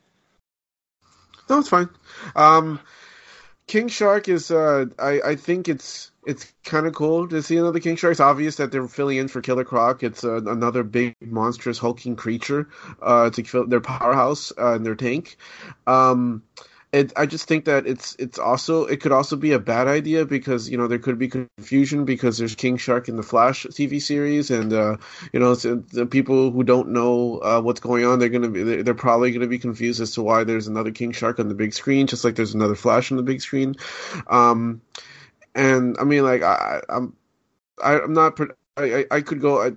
No, 1.49 1.59
it's 1.59 1.69
fine. 1.69 1.89
Um, 2.37 2.81
King 3.67 3.89
Shark 3.89 4.29
is 4.29 4.51
uh, 4.51 4.87
I 4.99 5.21
I 5.21 5.37
think 5.37 5.69
it's 5.69 6.11
it's 6.27 6.53
kind 6.65 6.87
of 6.87 6.95
cool 6.95 7.29
to 7.29 7.43
see 7.43 7.57
another 7.57 7.81
King 7.81 7.97
Shark. 7.97 8.13
It's 8.13 8.21
obvious 8.21 8.57
that 8.57 8.73
they're 8.73 8.89
filling 8.89 9.19
in 9.19 9.29
for 9.29 9.41
Killer 9.41 9.65
Croc. 9.65 10.03
It's 10.03 10.25
uh, 10.25 10.43
another 10.45 10.83
big, 10.83 11.17
monstrous, 11.21 11.79
hulking 11.79 12.17
creature 12.17 12.69
uh, 13.01 13.31
to 13.31 13.45
fill 13.45 13.67
their 13.67 13.81
powerhouse 13.81 14.53
uh, 14.59 14.75
and 14.75 14.85
their 14.85 14.95
tank. 14.95 15.37
Um, 15.87 16.43
it, 16.93 17.13
I 17.17 17.27
just 17.27 17.47
think 17.47 17.67
that 17.67 17.87
it's 17.87 18.17
it's 18.19 18.39
also 18.39 18.87
it 18.87 19.01
could 19.01 19.13
also 19.13 19.37
be 19.37 19.53
a 19.53 19.59
bad 19.59 19.89
idea 19.89 20.25
because 20.25 20.71
you 20.71 20.79
know 20.79 20.87
there 20.87 20.99
could 20.99 21.19
be 21.19 21.29
confusion 21.29 22.05
because 22.05 22.39
there's 22.39 22.55
King 22.55 22.79
Shark 22.79 23.09
in 23.09 23.17
the 23.17 23.23
Flash 23.23 23.67
TV 23.67 24.01
series 24.01 24.51
and 24.51 24.73
uh, 24.73 24.97
you 25.33 25.41
know 25.41 25.55
the 25.55 26.07
people 26.07 26.51
who 26.51 26.65
don't 26.65 26.89
know 26.89 27.39
uh, 27.39 27.61
what's 27.61 27.81
going 27.81 28.05
on 28.07 28.19
they're 28.19 28.31
gonna 28.31 28.49
be 28.49 28.83
they're 28.83 28.95
probably 28.95 29.33
gonna 29.33 29.47
be 29.47 29.59
confused 29.59 30.01
as 30.01 30.13
to 30.13 30.23
why 30.23 30.45
there's 30.45 30.67
another 30.67 30.91
King 30.91 31.13
Shark 31.13 31.39
on 31.39 31.49
the 31.49 31.55
big 31.55 31.75
screen 31.75 32.07
just 32.07 32.25
like 32.25 32.37
there's 32.37 32.55
another 32.55 32.75
Flash 32.75 33.11
on 33.11 33.17
the 33.17 33.23
big 33.23 33.43
screen. 33.43 33.75
Um, 34.27 34.81
and 35.55 35.97
I 35.99 36.05
mean, 36.05 36.25
like 36.25 36.43
I, 36.43 36.81
I'm, 36.89 37.15
I, 37.83 38.01
I'm 38.01 38.13
not. 38.13 38.39
I, 38.79 39.05
I 39.11 39.21
could 39.21 39.41
go. 39.41 39.63
I, 39.63 39.73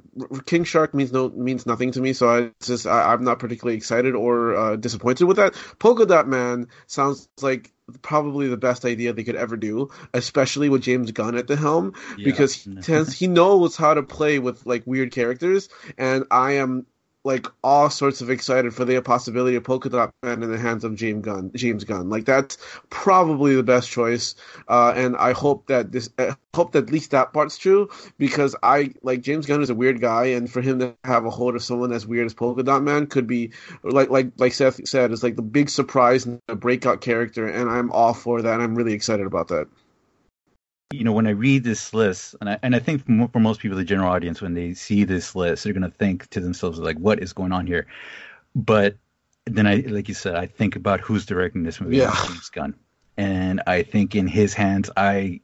King 0.45 0.63
Shark 0.63 0.93
means 0.93 1.11
no 1.11 1.29
means 1.29 1.65
nothing 1.65 1.91
to 1.93 2.01
me, 2.01 2.13
so 2.13 2.29
I 2.29 2.51
just 2.61 2.85
I, 2.85 3.13
am 3.13 3.23
not 3.23 3.39
particularly 3.39 3.77
excited 3.77 4.15
or 4.15 4.55
uh, 4.55 4.75
disappointed 4.75 5.25
with 5.25 5.37
that. 5.37 5.55
Polka 5.79 6.05
Dot 6.05 6.27
Man 6.27 6.67
sounds 6.87 7.27
like 7.41 7.71
probably 8.01 8.47
the 8.47 8.57
best 8.57 8.85
idea 8.85 9.13
they 9.13 9.23
could 9.23 9.35
ever 9.35 9.57
do, 9.57 9.89
especially 10.13 10.69
with 10.69 10.83
James 10.83 11.11
Gunn 11.11 11.35
at 11.35 11.47
the 11.47 11.55
helm, 11.55 11.93
yeah. 12.17 12.25
because 12.25 12.53
he 12.53 12.75
tends 12.81 13.17
he 13.17 13.27
knows 13.27 13.75
how 13.75 13.93
to 13.93 14.03
play 14.03 14.39
with 14.39 14.65
like 14.65 14.83
weird 14.85 15.11
characters, 15.11 15.69
and 15.97 16.25
I 16.29 16.53
am 16.53 16.85
like 17.23 17.47
all 17.63 17.89
sorts 17.89 18.21
of 18.21 18.29
excited 18.29 18.73
for 18.73 18.85
the 18.85 18.99
possibility 19.01 19.55
of 19.55 19.63
Polka 19.63 19.89
Dot 19.89 20.13
Man 20.23 20.41
in 20.43 20.51
the 20.51 20.57
hands 20.57 20.83
of 20.83 20.95
James 20.95 21.23
Gunn. 21.23 21.51
James 21.55 21.83
Gunn, 21.83 22.09
like 22.09 22.25
that's 22.25 22.57
probably 22.89 23.55
the 23.55 23.63
best 23.63 23.89
choice, 23.89 24.35
uh, 24.67 24.93
and 24.95 25.15
I 25.15 25.33
hope 25.33 25.67
that 25.67 25.91
this, 25.91 26.09
I 26.17 26.35
hope 26.55 26.71
that 26.71 26.85
at 26.85 26.91
least 26.91 27.11
that 27.11 27.33
part's 27.33 27.57
true 27.57 27.89
because 28.17 28.55
I 28.63 28.93
like 29.03 29.21
James 29.21 29.45
Gunn 29.45 29.61
is 29.61 29.69
a 29.69 29.75
weird 29.75 30.01
guy, 30.01 30.25
and 30.27 30.51
for 30.51 30.61
him 30.61 30.79
to 30.79 30.95
have 31.03 31.25
a 31.25 31.29
hold 31.29 31.55
of 31.55 31.63
someone 31.63 31.93
as 31.93 32.07
weird 32.07 32.25
as 32.25 32.33
Polka 32.33 32.63
Dot 32.63 32.83
Man 32.83 33.07
could 33.07 33.27
be 33.27 33.51
like 33.83 34.09
like 34.09 34.31
like 34.37 34.53
Seth 34.53 34.87
said, 34.87 35.11
it's 35.11 35.23
like 35.23 35.35
the 35.35 35.41
big 35.41 35.69
surprise 35.69 36.25
and 36.25 36.41
a 36.47 36.55
breakout 36.55 37.01
character, 37.01 37.47
and 37.47 37.69
I'm 37.69 37.91
all 37.91 38.13
for 38.13 38.41
that. 38.41 38.59
I'm 38.59 38.75
really 38.75 38.93
excited 38.93 39.25
about 39.25 39.49
that 39.49 39.67
you 40.91 41.03
know, 41.03 41.11
when 41.11 41.27
I 41.27 41.31
read 41.31 41.63
this 41.63 41.93
list, 41.93 42.35
and 42.41 42.49
I 42.49 42.59
and 42.61 42.75
I 42.75 42.79
think 42.79 43.05
for, 43.05 43.39
most 43.39 43.59
people, 43.59 43.77
the 43.77 43.83
general 43.83 44.11
audience, 44.11 44.41
when 44.41 44.53
they 44.53 44.73
see 44.73 45.03
this 45.03 45.35
list, 45.35 45.63
they're 45.63 45.73
going 45.73 45.89
to 45.89 45.97
think 45.97 46.29
to 46.29 46.39
themselves 46.39 46.79
like, 46.79 46.97
"What 46.97 47.21
is 47.21 47.33
going 47.33 47.51
on 47.51 47.67
here?" 47.67 47.87
But 48.55 48.95
then 49.45 49.67
I, 49.67 49.77
like 49.87 50.07
you 50.07 50.13
said, 50.13 50.35
I 50.35 50.45
think 50.45 50.75
about 50.75 50.99
who's 50.99 51.25
directing 51.25 51.63
this 51.63 51.79
movie, 51.79 51.97
yeah. 51.97 52.15
James 52.27 52.49
Gunn, 52.49 52.75
and 53.17 53.61
I 53.67 53.83
think 53.83 54.15
in 54.15 54.27
his 54.27 54.53
hands, 54.53 54.89
I 54.97 55.41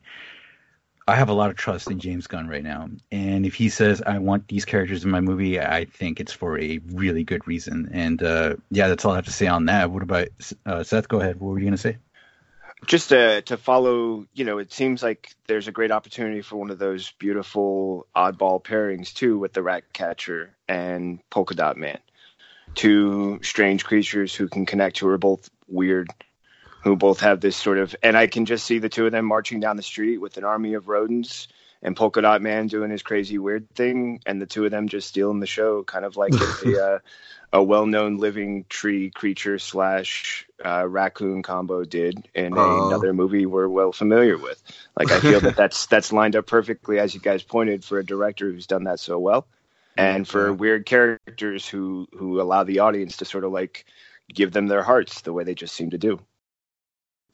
I 1.08 1.16
have 1.16 1.30
a 1.30 1.34
lot 1.34 1.50
of 1.50 1.56
trust 1.56 1.90
in 1.90 2.00
James 2.00 2.28
Gunn 2.28 2.48
right 2.48 2.64
now. 2.64 2.90
And 3.12 3.46
if 3.46 3.54
he 3.54 3.70
says 3.70 4.02
I 4.02 4.20
want 4.20 4.50
these 4.50 4.66
characters 4.66 5.06
in 5.06 5.10
my 5.10 5.22
movie, 5.22 5.60
I 5.60 5.86
think 5.86 6.20
it's 6.20 6.34
for 6.34 6.60
a 6.60 6.80
really 6.92 7.24
good 7.24 7.48
reason. 7.48 7.90
And 7.94 8.22
uh, 8.22 8.56
yeah, 8.72 8.90
that's 8.90 9.06
all 9.06 9.14
I 9.14 9.16
have 9.16 9.26
to 9.26 9.32
say 9.32 9.48
on 9.48 9.66
that. 9.66 9.90
What 9.90 10.04
about 10.04 10.28
uh, 10.66 10.84
Seth? 10.84 11.08
Go 11.08 11.22
ahead. 11.22 11.40
What 11.40 11.52
were 11.52 11.60
you 11.60 11.66
going 11.66 11.72
to 11.72 11.78
say? 11.78 11.98
Just 12.86 13.10
to 13.10 13.42
to 13.44 13.58
follow, 13.58 14.26
you 14.34 14.46
know, 14.46 14.60
it 14.60 14.72
seems 14.72 15.02
like 15.02 15.36
there's 15.48 15.68
a 15.68 15.72
great 15.72 15.92
opportunity 15.92 16.42
for 16.42 16.58
one 16.58 16.70
of 16.70 16.80
those 16.80 17.12
beautiful 17.20 18.08
oddball 18.16 18.64
pairings 18.64 19.14
too 19.14 19.40
with 19.40 19.54
the 19.54 19.64
rat 19.64 19.92
catcher 19.94 20.56
and 20.68 21.20
Polka 21.30 21.56
Dot 21.56 21.78
Man. 21.78 22.00
Two 22.76 23.40
strange 23.42 23.86
creatures 23.86 24.36
who 24.36 24.48
can 24.48 24.66
connect, 24.66 25.00
who 25.00 25.08
are 25.08 25.18
both 25.18 25.50
weird, 25.68 26.10
who 26.84 26.96
both 26.96 27.22
have 27.22 27.42
this 27.42 27.56
sort 27.56 27.80
of, 27.80 27.96
and 28.04 28.16
I 28.16 28.28
can 28.28 28.46
just 28.46 28.66
see 28.66 28.80
the 28.80 28.90
two 28.90 29.06
of 29.06 29.12
them 29.12 29.26
marching 29.26 29.60
down 29.60 29.78
the 29.78 29.84
street 29.84 30.20
with 30.20 30.38
an 30.38 30.44
army 30.44 30.74
of 30.74 30.88
rodents 30.88 31.48
and 31.82 31.96
Polka 31.96 32.22
Dot 32.22 32.42
Man 32.42 32.68
doing 32.68 32.92
his 32.92 33.04
crazy 33.04 33.38
weird 33.38 33.70
thing, 33.76 34.22
and 34.26 34.42
the 34.42 34.46
two 34.46 34.66
of 34.66 34.72
them 34.72 34.88
just 34.88 35.08
stealing 35.08 35.40
the 35.40 35.48
show, 35.48 35.84
kind 35.84 36.06
of 36.06 36.18
like 36.18 36.34
a, 36.66 36.84
uh, 36.84 37.00
a 37.54 37.64
well-known 37.64 38.18
living 38.18 38.66
tree 38.68 39.10
creature 39.10 39.60
slash 39.60 40.48
uh, 40.64 40.86
raccoon 40.88 41.44
combo 41.44 41.84
did 41.84 42.28
in 42.34 42.58
uh. 42.58 42.88
another 42.88 43.14
movie 43.14 43.46
we're 43.46 43.68
well 43.68 43.92
familiar 43.92 44.38
with. 44.38 44.62
Like 44.98 45.12
I 45.12 45.20
feel 45.20 45.40
that 45.42 45.56
that's 45.58 45.86
that's 45.88 46.12
lined 46.12 46.36
up 46.36 46.48
perfectly, 46.48 47.00
as 47.00 47.14
you 47.14 47.20
guys 47.20 47.44
pointed, 47.44 47.84
for 47.84 48.00
a 48.00 48.06
director 48.06 48.52
who's 48.52 48.68
done 48.68 48.86
that 48.86 49.00
so 49.00 49.20
well, 49.20 49.48
and 49.96 50.28
for 50.28 50.54
weird 50.54 50.86
characters 50.86 51.68
who 51.68 52.08
who 52.14 52.42
allow 52.42 52.64
the 52.64 52.80
audience 52.80 53.18
to 53.18 53.26
sort 53.26 53.44
of 53.44 53.52
like 53.52 53.86
give 54.34 54.52
them 54.52 54.68
their 54.68 54.84
hearts 54.84 55.22
the 55.22 55.34
way 55.34 55.44
they 55.44 55.56
just 55.56 55.76
seem 55.76 55.92
to 55.92 55.98
do. 55.98 56.20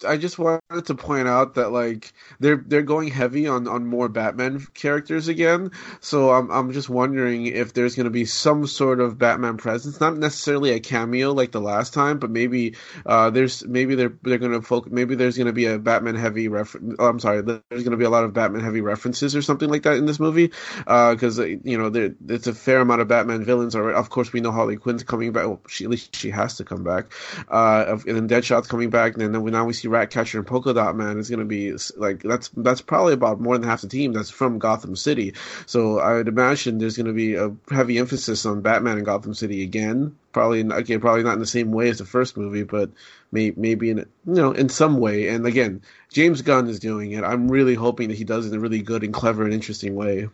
I 0.06 0.18
just 0.18 0.38
wanted 0.38 0.86
to 0.86 0.96
point 0.96 1.28
out 1.28 1.56
that 1.56 1.72
like 1.72 2.14
they're 2.40 2.64
they're 2.66 2.82
going 2.82 3.10
heavy 3.10 3.48
on, 3.48 3.68
on 3.68 3.86
more 3.86 4.10
Batman 4.10 4.66
characters 4.74 5.28
again. 5.28 5.72
So 6.02 6.32
I'm 6.32 6.52
I'm 6.52 6.72
just 6.74 6.90
wondering 6.90 7.46
if 7.46 7.74
there's 7.74 7.96
going 7.96 8.06
to 8.06 8.12
be 8.12 8.26
some 8.26 8.68
sort 8.68 9.00
of 9.00 9.18
Batman 9.18 9.58
presence, 9.58 10.00
not 10.00 10.18
necessarily 10.18 10.72
a 10.72 10.80
cameo 10.80 11.34
like 11.34 11.52
the 11.52 11.62
last 11.62 11.94
time, 11.94 12.20
but 12.20 12.30
maybe 12.30 12.76
uh, 13.06 13.30
there's 13.30 13.66
maybe 13.66 13.96
they're 13.96 14.14
they're 14.22 14.38
going 14.38 14.52
to 14.52 14.62
focus. 14.62 14.92
Maybe 14.92 15.16
there's 15.16 15.38
going 15.38 15.48
to 15.48 15.54
be 15.54 15.66
a 15.66 15.80
Batman 15.80 16.16
heavy 16.16 16.48
reference. 16.48 16.96
Oh, 17.00 17.08
I'm 17.08 17.20
sorry, 17.20 17.42
there's 17.42 17.62
going 17.70 17.92
to 17.92 17.98
be 17.98 18.06
a 18.06 18.10
lot 18.10 18.24
of 18.24 18.34
Batman 18.34 18.64
heavy 18.64 18.82
references 18.82 19.36
or 19.36 19.42
something 19.42 19.70
like 19.70 19.84
that 19.84 19.98
in 19.98 20.06
this 20.06 20.20
movie 20.20 20.52
because 20.78 21.40
uh, 21.40 21.46
you 21.46 21.78
know 21.78 21.90
there 21.90 22.16
it's 22.28 22.48
a 22.48 22.54
fair 22.54 22.80
amount 22.80 23.02
of 23.02 23.08
Batman 23.08 23.44
villains. 23.44 23.76
Already. 23.76 23.98
Of 23.98 24.10
course, 24.10 24.34
we 24.34 24.42
know 24.42 24.52
Harley 24.52 24.78
Quinn's 24.78 25.04
coming 25.04 25.32
back. 25.32 25.46
Well, 25.46 25.62
she 25.68 25.86
at 25.86 25.90
least 25.90 26.16
she 26.16 26.30
has 26.30 26.58
to 26.58 26.64
come 26.64 26.84
back. 26.84 27.12
Uh, 27.48 27.98
and 28.08 28.16
then 28.16 28.28
Deadshot's 28.28 28.68
coming 28.68 28.90
back, 28.90 29.14
and 29.14 29.34
then 29.34 29.42
we, 29.42 29.52
now 29.52 29.66
we 29.66 29.74
see 29.74 29.83
Ratcatcher 29.90 30.38
and 30.40 30.48
Polka 30.48 30.74
Dot 30.74 30.96
Man 30.96 31.18
is 31.18 31.30
going 31.30 31.40
to 31.40 31.46
be 31.46 31.74
like 31.98 32.22
that's 32.22 32.50
that's 32.58 32.82
probably 32.82 33.14
about 33.14 33.40
more 33.40 33.58
than 33.58 33.68
half 33.68 33.82
the 33.82 33.88
team 33.88 34.14
that's 34.14 34.30
from 34.30 34.60
Gotham 34.60 34.96
City. 34.96 35.34
So 35.66 36.00
I 36.00 36.14
would 36.14 36.28
imagine 36.28 36.78
there's 36.78 36.98
going 36.98 37.08
to 37.08 37.14
be 37.14 37.36
a 37.36 37.54
heavy 37.70 37.98
emphasis 37.98 38.46
on 38.46 38.62
Batman 38.62 38.98
and 38.98 39.06
Gotham 39.06 39.34
City 39.34 39.64
again. 39.64 40.16
Probably 40.32 40.62
again, 40.62 41.00
probably 41.00 41.24
not 41.24 41.34
in 41.34 41.40
the 41.40 41.46
same 41.46 41.72
way 41.72 41.90
as 41.90 42.00
the 42.00 42.06
first 42.06 42.38
movie, 42.38 42.64
but 42.64 42.90
may, 43.32 43.54
maybe 43.56 43.90
in 43.90 43.98
you 44.00 44.06
know 44.26 44.52
in 44.52 44.70
some 44.70 44.98
way. 44.98 45.28
And 45.28 45.46
again, 45.46 45.82
James 46.12 46.42
Gunn 46.42 46.68
is 46.68 46.80
doing 46.80 47.12
it. 47.12 47.24
I'm 47.24 47.50
really 47.50 47.76
hoping 47.76 48.10
that 48.10 48.18
he 48.18 48.24
does 48.24 48.46
it 48.46 48.50
in 48.54 48.58
a 48.58 48.62
really 48.62 48.82
good 48.82 49.04
and 49.04 49.14
clever 49.14 49.44
and 49.44 49.54
interesting 49.54 49.96
way. 49.96 50.30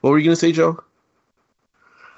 What 0.00 0.10
were 0.10 0.18
you 0.18 0.24
going 0.24 0.36
to 0.36 0.40
say, 0.40 0.52
Joe? 0.52 0.82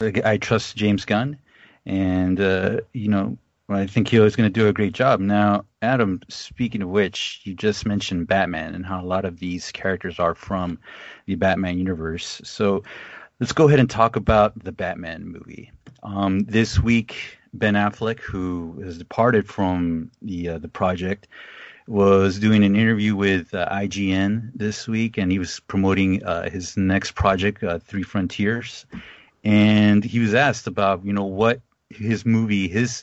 I 0.01 0.39
trust 0.39 0.77
James 0.77 1.05
Gunn, 1.05 1.39
and 1.85 2.41
uh, 2.41 2.81
you 2.93 3.09
know 3.09 3.37
I 3.69 3.87
think 3.87 4.09
he 4.09 4.19
was 4.19 4.37
going 4.37 4.51
to 4.51 4.61
do 4.61 4.69
a 4.69 4.73
great 4.73 4.93
job. 4.93 5.21
Now, 5.21 5.65
Adam, 5.83 6.21
speaking 6.29 6.83
of 6.83 6.91
which, 6.91 7.41
you 7.45 7.55
just 7.55 7.87
mentioned 7.87 8.27
Batman 8.27 8.75
and 8.75 8.85
how 8.85 9.01
a 9.01 9.07
lot 9.07 9.25
of 9.25 9.39
these 9.39 9.73
characters 9.73 10.19
are 10.19 10.35
from 10.35 10.79
the 11.25 11.37
Batman 11.37 11.79
universe. 11.79 12.39
So 12.45 12.83
let's 13.39 13.53
go 13.53 13.67
ahead 13.67 13.81
and 13.81 13.89
talk 13.89 14.15
about 14.17 14.63
the 14.63 14.73
Batman 14.73 15.25
movie. 15.27 15.73
Um, 16.03 16.41
this 16.41 16.79
week, 16.79 17.39
Ben 17.55 17.77
Affleck, 17.77 18.21
who 18.21 18.79
has 18.85 18.99
departed 18.99 19.49
from 19.49 20.11
the 20.21 20.51
uh, 20.51 20.59
the 20.59 20.69
project, 20.69 21.29
was 21.89 22.39
doing 22.39 22.63
an 22.63 22.77
interview 22.77 23.17
with 23.17 23.55
uh, 23.55 23.67
IGN 23.71 24.53
this 24.55 24.87
week, 24.87 25.17
and 25.17 25.33
he 25.33 25.39
was 25.39 25.61
promoting 25.61 26.23
uh, 26.25 26.51
his 26.51 26.77
next 26.77 27.15
project, 27.15 27.65
uh, 27.65 27.79
Three 27.79 28.03
Frontiers. 28.03 28.85
And 29.45 30.05
he 30.05 30.19
was 30.19 30.35
asked 30.35 30.67
about, 30.67 31.07
you 31.07 31.15
know, 31.15 31.25
what 31.25 31.63
his 31.89 32.27
movie, 32.27 32.69
his 32.69 33.03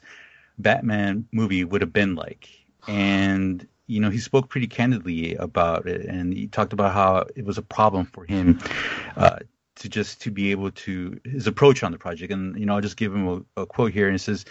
Batman 0.59 1.27
movie 1.31 1.63
would 1.63 1.81
have 1.81 1.91
been 1.91 2.13
like. 2.13 2.57
And 2.88 3.67
you 3.88 4.02
know, 4.02 4.10
he 4.10 4.19
spoke 4.19 4.50
pretty 4.50 4.67
candidly 4.67 5.36
about 5.36 5.88
it, 5.88 6.06
and 6.06 6.34
he 6.34 6.47
talked 6.47 6.73
about 6.73 6.93
how 6.93 7.26
it 7.36 7.45
was 7.45 7.58
a 7.58 7.62
problem 7.62 8.06
for 8.06 8.26
him 8.26 8.60
uh, 9.15 9.39
to 9.76 9.89
just 9.89 10.21
to 10.23 10.32
be 10.32 10.52
able 10.52 10.71
to 10.71 11.19
his 11.23 11.47
approach 11.47 11.84
on 11.84 11.93
the 11.93 11.97
project. 11.97 12.34
And 12.34 12.60
you 12.60 12.65
know, 12.65 12.76
I'll 12.76 12.82
just 12.82 12.97
give 12.97 13.13
him 13.13 13.45
a, 13.56 13.62
a 13.62 13.65
quote 13.65 13.93
here, 13.93 14.08
and 14.08 14.15
it 14.15 14.19
says, 14.19 14.43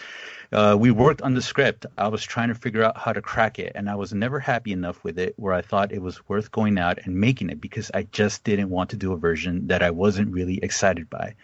uh, 0.51 0.75
"We 0.79 0.89
worked 0.89 1.21
on 1.21 1.35
the 1.35 1.41
script. 1.41 1.85
I 1.97 2.07
was 2.07 2.23
trying 2.23 2.47
to 2.49 2.55
figure 2.55 2.83
out 2.83 2.97
how 2.97 3.13
to 3.13 3.21
crack 3.21 3.59
it, 3.59 3.73
and 3.75 3.89
I 3.89 3.95
was 3.95 4.11
never 4.11 4.39
happy 4.39 4.71
enough 4.71 5.03
with 5.03 5.19
it 5.19 5.35
where 5.37 5.53
I 5.53 5.61
thought 5.61 5.91
it 5.91 6.01
was 6.01 6.27
worth 6.27 6.51
going 6.51 6.79
out 6.79 6.99
and 7.03 7.15
making 7.15 7.49
it 7.51 7.61
because 7.61 7.91
I 7.93 8.03
just 8.11 8.43
didn't 8.43 8.71
want 8.71 8.89
to 8.89 8.97
do 8.97 9.13
a 9.13 9.17
version 9.17 9.67
that 9.67 9.83
I 9.83 9.91
wasn't 9.91 10.33
really 10.33 10.59
excited 10.63 11.09
by. 11.09 11.35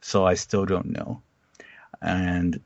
So 0.00 0.24
I 0.24 0.34
still 0.34 0.64
don't 0.64 0.90
know." 0.90 1.22
And 2.00 2.60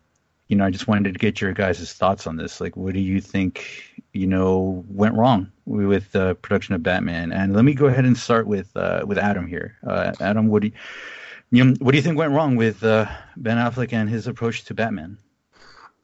you 0.48 0.56
know, 0.56 0.64
I 0.64 0.70
just 0.70 0.86
wanted 0.86 1.12
to 1.12 1.18
get 1.18 1.40
your 1.40 1.52
guys' 1.52 1.92
thoughts 1.92 2.26
on 2.26 2.36
this. 2.36 2.60
Like, 2.60 2.76
what 2.76 2.94
do 2.94 3.00
you 3.00 3.20
think, 3.20 3.64
you 4.12 4.26
know, 4.26 4.84
went 4.88 5.14
wrong 5.14 5.50
with 5.64 6.12
the 6.12 6.36
production 6.36 6.74
of 6.74 6.82
Batman? 6.82 7.32
And 7.32 7.54
let 7.54 7.64
me 7.64 7.74
go 7.74 7.86
ahead 7.86 8.04
and 8.04 8.16
start 8.16 8.46
with 8.46 8.76
uh, 8.76 9.04
with 9.06 9.18
Adam 9.18 9.46
here. 9.46 9.76
Uh, 9.86 10.12
Adam, 10.20 10.48
what 10.48 10.62
do 10.62 10.68
you, 10.68 10.74
you 11.50 11.64
know, 11.64 11.74
what 11.80 11.92
do 11.92 11.98
you 11.98 12.02
think 12.02 12.16
went 12.16 12.32
wrong 12.32 12.56
with 12.56 12.84
uh, 12.84 13.06
Ben 13.36 13.56
Affleck 13.56 13.92
and 13.92 14.08
his 14.08 14.26
approach 14.26 14.64
to 14.66 14.74
Batman? 14.74 15.18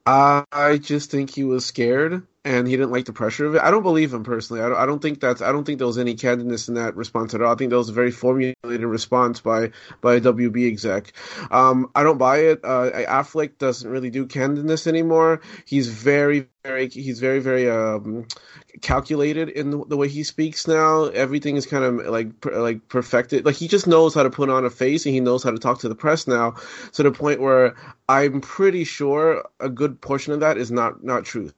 I 0.05 0.81
just 0.83 1.13
think 1.13 1.31
he 1.31 1.45
was 1.45 1.65
scared 1.65 2.27
and 2.45 2.67
he 2.67 2.77
didn't 2.77 2.91
like 2.91 3.05
the 3.05 3.13
pressure 3.13 3.47
of 3.47 3.55
it. 3.55 3.63
I 3.63 3.71
don't 3.71 3.85
believe 3.85 4.13
him 4.13 4.25
personally. 4.25 4.63
I 4.63 4.69
don't, 4.69 4.79
I 4.79 4.87
don't 4.87 5.01
think 5.01 5.21
that's. 5.21 5.41
I 5.41 5.53
don't 5.53 5.65
think 5.65 5.79
there 5.79 5.87
was 5.87 5.99
any 5.99 6.17
candidness 6.17 6.69
in 6.69 6.75
that 6.75 6.97
response 6.97 7.35
at 7.35 7.43
all. 7.43 7.53
I 7.53 7.55
think 7.55 7.71
that 7.71 7.77
was 7.77 7.89
a 7.89 7.93
very 7.93 8.11
formulated 8.11 8.57
response 8.65 9.41
by 9.41 9.71
by 10.01 10.15
a 10.17 10.21
WB 10.21 10.67
exec. 10.67 11.13
Um, 11.53 11.91
I 11.95 12.03
don't 12.03 12.19
buy 12.19 12.39
it. 12.39 12.61
Uh, 12.65 12.91
Affleck 13.09 13.59
doesn't 13.59 13.89
really 13.89 14.11
do 14.11 14.27
candidness 14.27 14.89
anymore. 14.89 15.41
He's 15.67 15.87
very 15.87 16.49
very 16.65 16.89
he's 16.89 17.21
very 17.21 17.39
very 17.39 17.71
um, 17.71 18.27
calculated 18.81 19.49
in 19.49 19.71
the, 19.71 19.97
way 19.97 20.09
he 20.09 20.25
speaks 20.25 20.67
now. 20.67 21.05
Everything 21.05 21.55
is 21.55 21.67
kind 21.67 21.85
of 21.85 22.07
like 22.07 22.45
like 22.45 22.89
perfected. 22.89 23.47
Like 23.47 23.57
he 23.57 23.69
just 23.69 23.87
knows 23.87 24.15
how 24.15 24.25
to 24.25 24.31
put 24.31 24.51
on 24.51 24.65
a 24.65 24.71
face 24.71 25.07
and 25.07 25.15
he 25.15 25.21
knows 25.21 25.45
how 25.45 25.53
to 25.53 25.59
talk 25.59 25.79
to 25.81 25.89
the 25.89 25.95
press 25.95 26.27
now. 26.27 26.57
To 26.95 27.05
the 27.05 27.13
point 27.13 27.41
where 27.41 27.77
I'm 28.09 28.41
pretty 28.41 28.83
sure 28.83 29.49
a 29.61 29.69
good 29.69 30.01
portion 30.01 30.33
of 30.33 30.41
that 30.41 30.59
is 30.59 30.73
not 30.73 31.05
not 31.05 31.25
truth. 31.25 31.55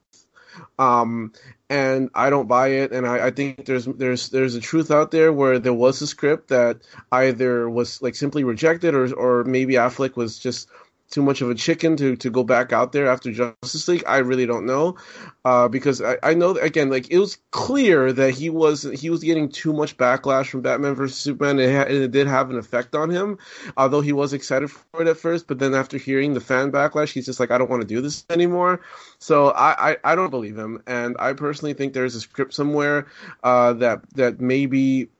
Um, 0.78 1.32
and 1.70 2.10
I 2.14 2.30
don't 2.30 2.48
buy 2.48 2.68
it. 2.68 2.92
And 2.92 3.06
I, 3.06 3.26
I, 3.26 3.30
think 3.30 3.64
there's 3.64 3.86
there's 3.86 4.28
there's 4.28 4.54
a 4.54 4.60
truth 4.60 4.90
out 4.90 5.10
there 5.10 5.32
where 5.32 5.58
there 5.58 5.72
was 5.72 6.00
a 6.02 6.06
script 6.06 6.48
that 6.48 6.78
either 7.10 7.68
was 7.68 8.02
like 8.02 8.14
simply 8.14 8.44
rejected 8.44 8.94
or 8.94 9.12
or 9.14 9.44
maybe 9.44 9.74
Affleck 9.74 10.16
was 10.16 10.38
just 10.38 10.68
too 11.14 11.22
much 11.22 11.40
of 11.40 11.48
a 11.48 11.54
chicken 11.54 11.96
to, 11.96 12.16
to 12.16 12.28
go 12.28 12.42
back 12.42 12.72
out 12.72 12.90
there 12.90 13.06
after 13.06 13.30
Justice 13.30 13.86
League. 13.86 14.02
I 14.04 14.18
really 14.18 14.46
don't 14.46 14.66
know, 14.66 14.96
uh, 15.44 15.68
because 15.68 16.02
I, 16.02 16.18
I 16.22 16.34
know 16.34 16.56
again 16.56 16.90
like 16.90 17.08
it 17.10 17.18
was 17.18 17.38
clear 17.52 18.12
that 18.12 18.32
he 18.32 18.50
was 18.50 18.82
he 18.82 19.10
was 19.10 19.22
getting 19.22 19.48
too 19.48 19.72
much 19.72 19.96
backlash 19.96 20.48
from 20.48 20.62
Batman 20.62 20.96
versus 20.96 21.16
Superman. 21.16 21.60
It, 21.60 21.72
ha- 21.72 21.82
it 21.88 22.10
did 22.10 22.26
have 22.26 22.50
an 22.50 22.58
effect 22.58 22.96
on 22.96 23.10
him, 23.10 23.38
although 23.76 24.00
he 24.00 24.12
was 24.12 24.32
excited 24.32 24.72
for 24.72 25.02
it 25.02 25.08
at 25.08 25.16
first. 25.16 25.46
But 25.46 25.60
then 25.60 25.74
after 25.74 25.98
hearing 25.98 26.34
the 26.34 26.40
fan 26.40 26.72
backlash, 26.72 27.12
he's 27.12 27.26
just 27.26 27.38
like, 27.38 27.52
I 27.52 27.58
don't 27.58 27.70
want 27.70 27.82
to 27.82 27.88
do 27.88 28.00
this 28.00 28.24
anymore. 28.28 28.80
So 29.20 29.50
I, 29.50 29.90
I, 29.92 29.96
I 30.02 30.14
don't 30.16 30.30
believe 30.30 30.58
him, 30.58 30.82
and 30.86 31.16
I 31.20 31.34
personally 31.34 31.74
think 31.74 31.92
there's 31.92 32.16
a 32.16 32.20
script 32.20 32.54
somewhere 32.54 33.06
uh, 33.44 33.74
that 33.74 34.02
that 34.16 34.40
maybe 34.40 35.10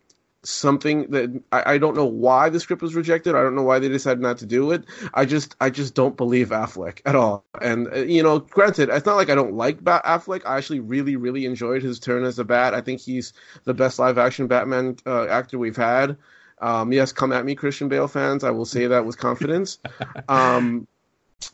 something 0.45 1.11
that 1.11 1.43
I, 1.53 1.75
I, 1.75 1.79
don't 1.79 1.97
know 1.97 2.05
why 2.05 2.49
the 2.49 2.61
script 2.61 2.83
was 2.83 2.95
rejected. 2.95 3.35
I 3.35 3.43
don't 3.43 3.55
know 3.55 3.63
why 3.63 3.79
they 3.79 3.89
decided 3.89 4.21
not 4.21 4.39
to 4.39 4.47
do 4.47 4.73
it. 4.73 4.85
I 5.13 5.25
just 5.25 5.57
I 5.61 5.71
just 5.71 5.95
don't 5.95 6.17
believe 6.17 6.49
Affleck 6.49 7.01
at 7.05 7.17
all. 7.17 7.45
And 7.61 7.89
uh, 7.93 7.97
you 7.99 8.23
know, 8.23 8.41
granted, 8.41 8.89
it's 8.91 9.07
not 9.07 9.17
like 9.17 9.31
I 9.31 9.35
don't 9.35 9.55
like 9.55 9.83
Bat- 9.83 10.05
Affleck. 10.05 10.43
I 10.47 10.57
actually 10.59 10.81
really 10.81 11.17
really 11.17 11.47
enjoyed 11.47 11.83
his 11.83 11.99
turn 11.99 12.25
as 12.25 12.39
a 12.39 12.45
Bat. 12.45 12.75
I 12.75 12.81
think 12.81 13.01
he's 13.01 13.33
the 13.65 13.75
best 13.75 13.99
live 13.99 14.19
action 14.19 14.47
Batman 14.47 14.97
uh, 15.07 15.27
actor 15.27 15.59
we've 15.59 15.77
had. 15.77 16.17
Um, 16.61 16.93
yes, 16.93 17.13
come 17.13 17.33
at 17.33 17.45
me, 17.45 17.55
Christian 17.55 17.89
Bale 17.89 18.09
fans. 18.09 18.45
I 18.45 18.51
will 18.51 18.65
say 18.65 18.87
that 18.87 19.05
with 19.05 19.19
confidence. 19.19 19.79
Um, 20.29 20.87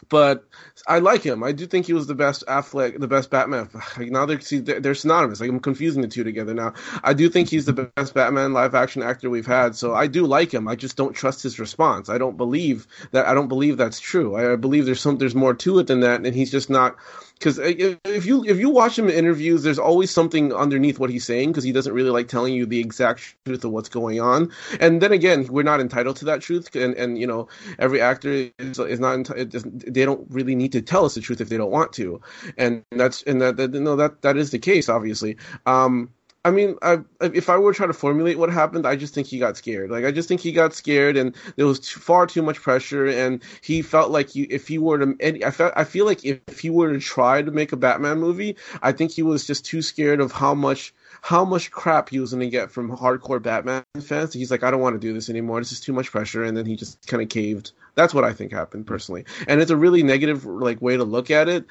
but 0.08 0.44
I 0.86 0.98
like 0.98 1.22
him. 1.22 1.42
I 1.42 1.52
do 1.52 1.66
think 1.66 1.86
he 1.86 1.92
was 1.92 2.06
the 2.06 2.14
best 2.14 2.44
Affleck, 2.46 2.98
the 2.98 3.08
best 3.08 3.30
Batman. 3.30 3.68
now 3.98 4.26
they're 4.26 4.40
see 4.40 4.58
they're 4.58 4.94
synonymous. 4.94 5.40
Like 5.40 5.50
I'm 5.50 5.60
confusing 5.60 6.02
the 6.02 6.08
two 6.08 6.24
together 6.24 6.54
now. 6.54 6.74
I 7.02 7.14
do 7.14 7.28
think 7.28 7.48
he's 7.48 7.66
the 7.66 7.90
best 7.94 8.14
Batman 8.14 8.52
live 8.52 8.74
action 8.74 9.02
actor 9.02 9.30
we've 9.30 9.46
had. 9.46 9.76
So 9.76 9.94
I 9.94 10.06
do 10.06 10.26
like 10.26 10.52
him. 10.52 10.68
I 10.68 10.76
just 10.76 10.96
don't 10.96 11.14
trust 11.14 11.42
his 11.42 11.58
response. 11.58 12.08
I 12.08 12.18
don't 12.18 12.36
believe 12.36 12.86
that. 13.12 13.26
I 13.26 13.34
don't 13.34 13.48
believe 13.48 13.76
that's 13.76 14.00
true. 14.00 14.36
I 14.36 14.56
believe 14.56 14.86
there's 14.86 15.00
some 15.00 15.18
there's 15.18 15.34
more 15.34 15.54
to 15.54 15.78
it 15.78 15.86
than 15.86 16.00
that, 16.00 16.24
and 16.24 16.34
he's 16.34 16.50
just 16.50 16.70
not 16.70 16.96
because 17.40 17.58
if 17.58 18.26
you 18.26 18.44
if 18.44 18.58
you 18.58 18.68
watch 18.68 18.98
him 18.98 19.08
in 19.08 19.14
interviews, 19.14 19.62
there's 19.62 19.78
always 19.78 20.10
something 20.10 20.52
underneath 20.52 20.98
what 20.98 21.08
he's 21.08 21.24
saying 21.24 21.48
because 21.48 21.64
he 21.64 21.72
doesn't 21.72 21.94
really 21.94 22.10
like 22.10 22.28
telling 22.28 22.52
you 22.52 22.66
the 22.66 22.78
exact 22.78 23.34
truth 23.46 23.64
of 23.64 23.70
what's 23.70 23.88
going 23.88 24.20
on. 24.20 24.52
And 24.78 25.00
then 25.00 25.12
again, 25.12 25.46
we're 25.48 25.62
not 25.62 25.80
entitled 25.80 26.16
to 26.16 26.26
that 26.26 26.42
truth, 26.42 26.76
and 26.76 26.94
and 26.94 27.18
you 27.18 27.26
know 27.26 27.48
every 27.78 28.02
actor 28.02 28.50
is, 28.58 28.78
is 28.78 29.00
not 29.00 29.24
they 29.64 30.04
don't 30.04 30.26
really 30.30 30.54
need 30.54 30.72
to 30.72 30.82
tell 30.82 31.06
us 31.06 31.14
the 31.14 31.22
truth 31.22 31.40
if 31.40 31.48
they 31.48 31.56
don't 31.56 31.70
want 31.70 31.94
to, 31.94 32.20
and 32.58 32.84
that's 32.90 33.22
and 33.22 33.40
that, 33.40 33.56
that 33.56 33.72
no 33.72 33.96
that 33.96 34.20
that 34.20 34.36
is 34.36 34.50
the 34.50 34.58
case 34.58 34.90
obviously. 34.90 35.38
Um, 35.64 36.10
I 36.42 36.50
mean, 36.50 36.76
I, 36.80 37.00
if 37.20 37.50
I 37.50 37.58
were 37.58 37.74
trying 37.74 37.90
to 37.90 37.94
formulate 37.94 38.38
what 38.38 38.50
happened, 38.50 38.86
I 38.86 38.96
just 38.96 39.12
think 39.12 39.26
he 39.26 39.38
got 39.38 39.58
scared. 39.58 39.90
Like, 39.90 40.06
I 40.06 40.10
just 40.10 40.26
think 40.26 40.40
he 40.40 40.52
got 40.52 40.72
scared, 40.72 41.18
and 41.18 41.36
there 41.56 41.66
was 41.66 41.80
too, 41.80 42.00
far 42.00 42.26
too 42.26 42.40
much 42.40 42.62
pressure, 42.62 43.06
and 43.06 43.42
he 43.60 43.82
felt 43.82 44.10
like 44.10 44.34
if 44.34 44.66
he 44.66 44.78
were 44.78 44.98
to, 44.98 45.46
I 45.46 45.50
felt, 45.50 45.74
I 45.76 45.84
feel 45.84 46.06
like 46.06 46.24
if, 46.24 46.40
if 46.48 46.60
he 46.60 46.70
were 46.70 46.94
to 46.94 46.98
try 46.98 47.42
to 47.42 47.50
make 47.50 47.72
a 47.72 47.76
Batman 47.76 48.20
movie, 48.20 48.56
I 48.80 48.92
think 48.92 49.10
he 49.10 49.22
was 49.22 49.46
just 49.46 49.66
too 49.66 49.82
scared 49.82 50.20
of 50.20 50.32
how 50.32 50.54
much, 50.54 50.94
how 51.20 51.44
much 51.44 51.70
crap 51.70 52.08
he 52.08 52.20
was 52.20 52.30
going 52.30 52.40
to 52.40 52.48
get 52.48 52.70
from 52.70 52.96
hardcore 52.96 53.42
Batman 53.42 53.84
fans. 54.00 54.32
He's 54.32 54.50
like, 54.50 54.64
I 54.64 54.70
don't 54.70 54.80
want 54.80 54.94
to 54.94 55.06
do 55.06 55.12
this 55.12 55.28
anymore. 55.28 55.60
This 55.60 55.72
is 55.72 55.80
too 55.80 55.92
much 55.92 56.10
pressure, 56.10 56.42
and 56.42 56.56
then 56.56 56.64
he 56.64 56.74
just 56.74 57.06
kind 57.06 57.22
of 57.22 57.28
caved. 57.28 57.72
That's 57.96 58.14
what 58.14 58.24
I 58.24 58.32
think 58.32 58.52
happened 58.52 58.86
personally, 58.86 59.26
and 59.46 59.60
it's 59.60 59.70
a 59.70 59.76
really 59.76 60.02
negative 60.02 60.46
like 60.46 60.80
way 60.80 60.96
to 60.96 61.04
look 61.04 61.30
at 61.30 61.50
it, 61.50 61.66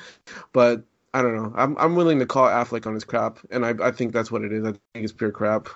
but 0.54 0.84
I 1.14 1.22
don't 1.22 1.36
know. 1.36 1.54
I'm 1.56 1.78
I'm 1.78 1.96
willing 1.96 2.20
to 2.20 2.26
call 2.26 2.48
Affleck 2.48 2.86
on 2.86 2.94
his 2.94 3.04
crap, 3.04 3.40
and 3.50 3.66
I 3.66 3.74
I 3.82 3.92
think 3.92 4.14
that's 4.14 4.32
what 4.32 4.44
it 4.44 4.54
is. 4.54 4.64
I 4.64 4.72
think 4.72 5.04
it's 5.04 5.14
pure 5.14 5.32
crap. 5.32 5.70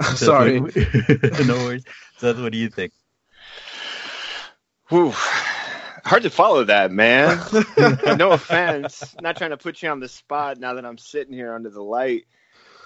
Sorry. 0.14 0.60
no 1.46 1.56
worries. 1.64 1.84
So 2.18 2.34
what 2.42 2.52
do 2.52 2.58
you 2.58 2.68
think? 2.68 2.92
Whew. 4.88 5.12
Hard 6.04 6.22
to 6.22 6.30
follow 6.30 6.62
that, 6.64 6.92
man. 6.92 7.40
no 8.16 8.30
offense. 8.30 9.16
Not 9.20 9.36
trying 9.36 9.50
to 9.50 9.56
put 9.56 9.82
you 9.82 9.88
on 9.88 9.98
the 9.98 10.08
spot 10.08 10.58
now 10.58 10.74
that 10.74 10.86
I'm 10.86 10.98
sitting 10.98 11.34
here 11.34 11.52
under 11.52 11.70
the 11.70 11.82
light. 11.82 12.26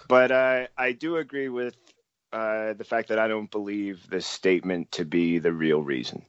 But 0.09 0.33
uh, 0.33 0.67
I 0.79 0.93
do 0.93 1.17
agree 1.17 1.51
with 1.51 1.77
uh, 2.33 2.73
the 2.73 2.85
fact 2.85 3.09
that 3.09 3.19
I 3.19 3.29
don't 3.29 3.51
believe 3.51 4.09
this 4.09 4.27
statement 4.27 4.93
to 4.93 5.05
be 5.05 5.39
the 5.39 5.53
real 5.53 5.83
reason. 5.83 6.23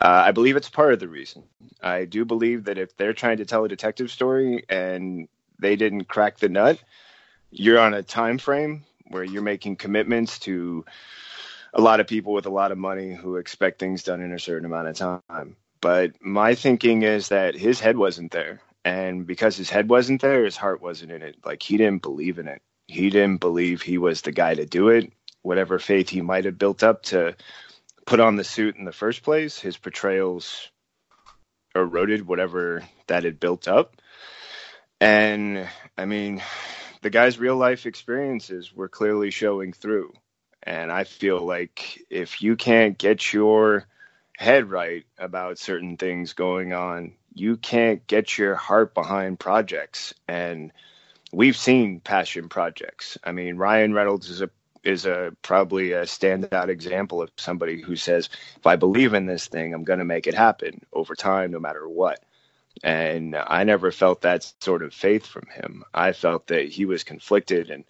Uh, 0.00 0.24
I 0.26 0.32
believe 0.32 0.56
it's 0.56 0.70
part 0.70 0.94
of 0.94 1.00
the 1.00 1.08
reason. 1.08 1.44
I 1.82 2.06
do 2.06 2.24
believe 2.24 2.64
that 2.64 2.78
if 2.78 2.96
they're 2.96 3.12
trying 3.12 3.36
to 3.38 3.44
tell 3.44 3.64
a 3.64 3.68
detective 3.68 4.10
story 4.10 4.64
and 4.68 5.28
they 5.58 5.76
didn't 5.76 6.04
crack 6.04 6.38
the 6.38 6.48
nut, 6.48 6.82
you're 7.50 7.78
on 7.78 7.92
a 7.92 8.02
time 8.02 8.38
frame 8.38 8.84
where 9.08 9.24
you're 9.24 9.42
making 9.42 9.76
commitments 9.76 10.38
to 10.40 10.84
a 11.74 11.80
lot 11.80 12.00
of 12.00 12.06
people 12.06 12.32
with 12.32 12.46
a 12.46 12.50
lot 12.50 12.72
of 12.72 12.78
money 12.78 13.14
who 13.14 13.36
expect 13.36 13.78
things 13.78 14.02
done 14.02 14.22
in 14.22 14.32
a 14.32 14.38
certain 14.38 14.64
amount 14.64 14.88
of 14.88 15.22
time. 15.28 15.56
But 15.80 16.12
my 16.20 16.54
thinking 16.54 17.02
is 17.02 17.28
that 17.28 17.54
his 17.54 17.80
head 17.80 17.96
wasn't 17.96 18.32
there. 18.32 18.60
And 18.84 19.26
because 19.26 19.56
his 19.56 19.68
head 19.68 19.88
wasn't 19.90 20.22
there, 20.22 20.44
his 20.44 20.56
heart 20.56 20.80
wasn't 20.80 21.12
in 21.12 21.22
it. 21.22 21.36
Like 21.44 21.62
he 21.62 21.76
didn't 21.76 22.02
believe 22.02 22.38
in 22.38 22.48
it. 22.48 22.62
He 22.86 23.10
didn't 23.10 23.38
believe 23.38 23.82
he 23.82 23.98
was 23.98 24.22
the 24.22 24.32
guy 24.32 24.54
to 24.54 24.64
do 24.64 24.88
it. 24.88 25.12
Whatever 25.42 25.78
faith 25.78 26.08
he 26.08 26.22
might 26.22 26.44
have 26.44 26.58
built 26.58 26.82
up 26.82 27.02
to 27.04 27.36
put 28.06 28.20
on 28.20 28.36
the 28.36 28.44
suit 28.44 28.76
in 28.76 28.84
the 28.84 28.92
first 28.92 29.22
place, 29.22 29.58
his 29.58 29.76
portrayals 29.76 30.70
eroded 31.74 32.26
whatever 32.26 32.82
that 33.06 33.24
had 33.24 33.40
built 33.40 33.68
up. 33.68 33.96
And 35.00 35.68
I 35.96 36.04
mean, 36.04 36.42
the 37.02 37.10
guy's 37.10 37.38
real 37.38 37.56
life 37.56 37.86
experiences 37.86 38.74
were 38.74 38.88
clearly 38.88 39.30
showing 39.30 39.72
through. 39.72 40.12
And 40.62 40.92
I 40.92 41.04
feel 41.04 41.40
like 41.40 42.04
if 42.10 42.42
you 42.42 42.56
can't 42.56 42.98
get 42.98 43.32
your 43.32 43.86
head 44.36 44.70
right 44.70 45.04
about 45.18 45.58
certain 45.58 45.96
things 45.96 46.34
going 46.34 46.72
on, 46.72 47.14
you 47.32 47.56
can't 47.56 48.06
get 48.06 48.36
your 48.36 48.54
heart 48.54 48.94
behind 48.94 49.38
projects. 49.38 50.12
And 50.28 50.72
we've 51.32 51.56
seen 51.56 52.00
passion 52.00 52.48
projects. 52.48 53.16
I 53.24 53.32
mean, 53.32 53.56
Ryan 53.56 53.94
Reynolds 53.94 54.28
is 54.28 54.42
a 54.42 54.50
is 54.82 55.06
a 55.06 55.34
probably 55.42 55.92
a 55.92 56.02
standout 56.02 56.68
example 56.68 57.22
of 57.22 57.30
somebody 57.36 57.80
who 57.80 57.96
says, 57.96 58.28
if 58.56 58.66
I 58.66 58.76
believe 58.76 59.14
in 59.14 59.26
this 59.26 59.46
thing, 59.46 59.74
I'm 59.74 59.84
going 59.84 59.98
to 59.98 60.04
make 60.04 60.26
it 60.26 60.34
happen 60.34 60.80
over 60.92 61.14
time, 61.14 61.50
no 61.50 61.60
matter 61.60 61.88
what. 61.88 62.24
And 62.82 63.36
I 63.36 63.64
never 63.64 63.90
felt 63.90 64.22
that 64.22 64.50
sort 64.60 64.82
of 64.82 64.94
faith 64.94 65.26
from 65.26 65.46
him. 65.52 65.84
I 65.92 66.12
felt 66.12 66.46
that 66.46 66.68
he 66.68 66.84
was 66.84 67.04
conflicted. 67.04 67.70
And 67.70 67.84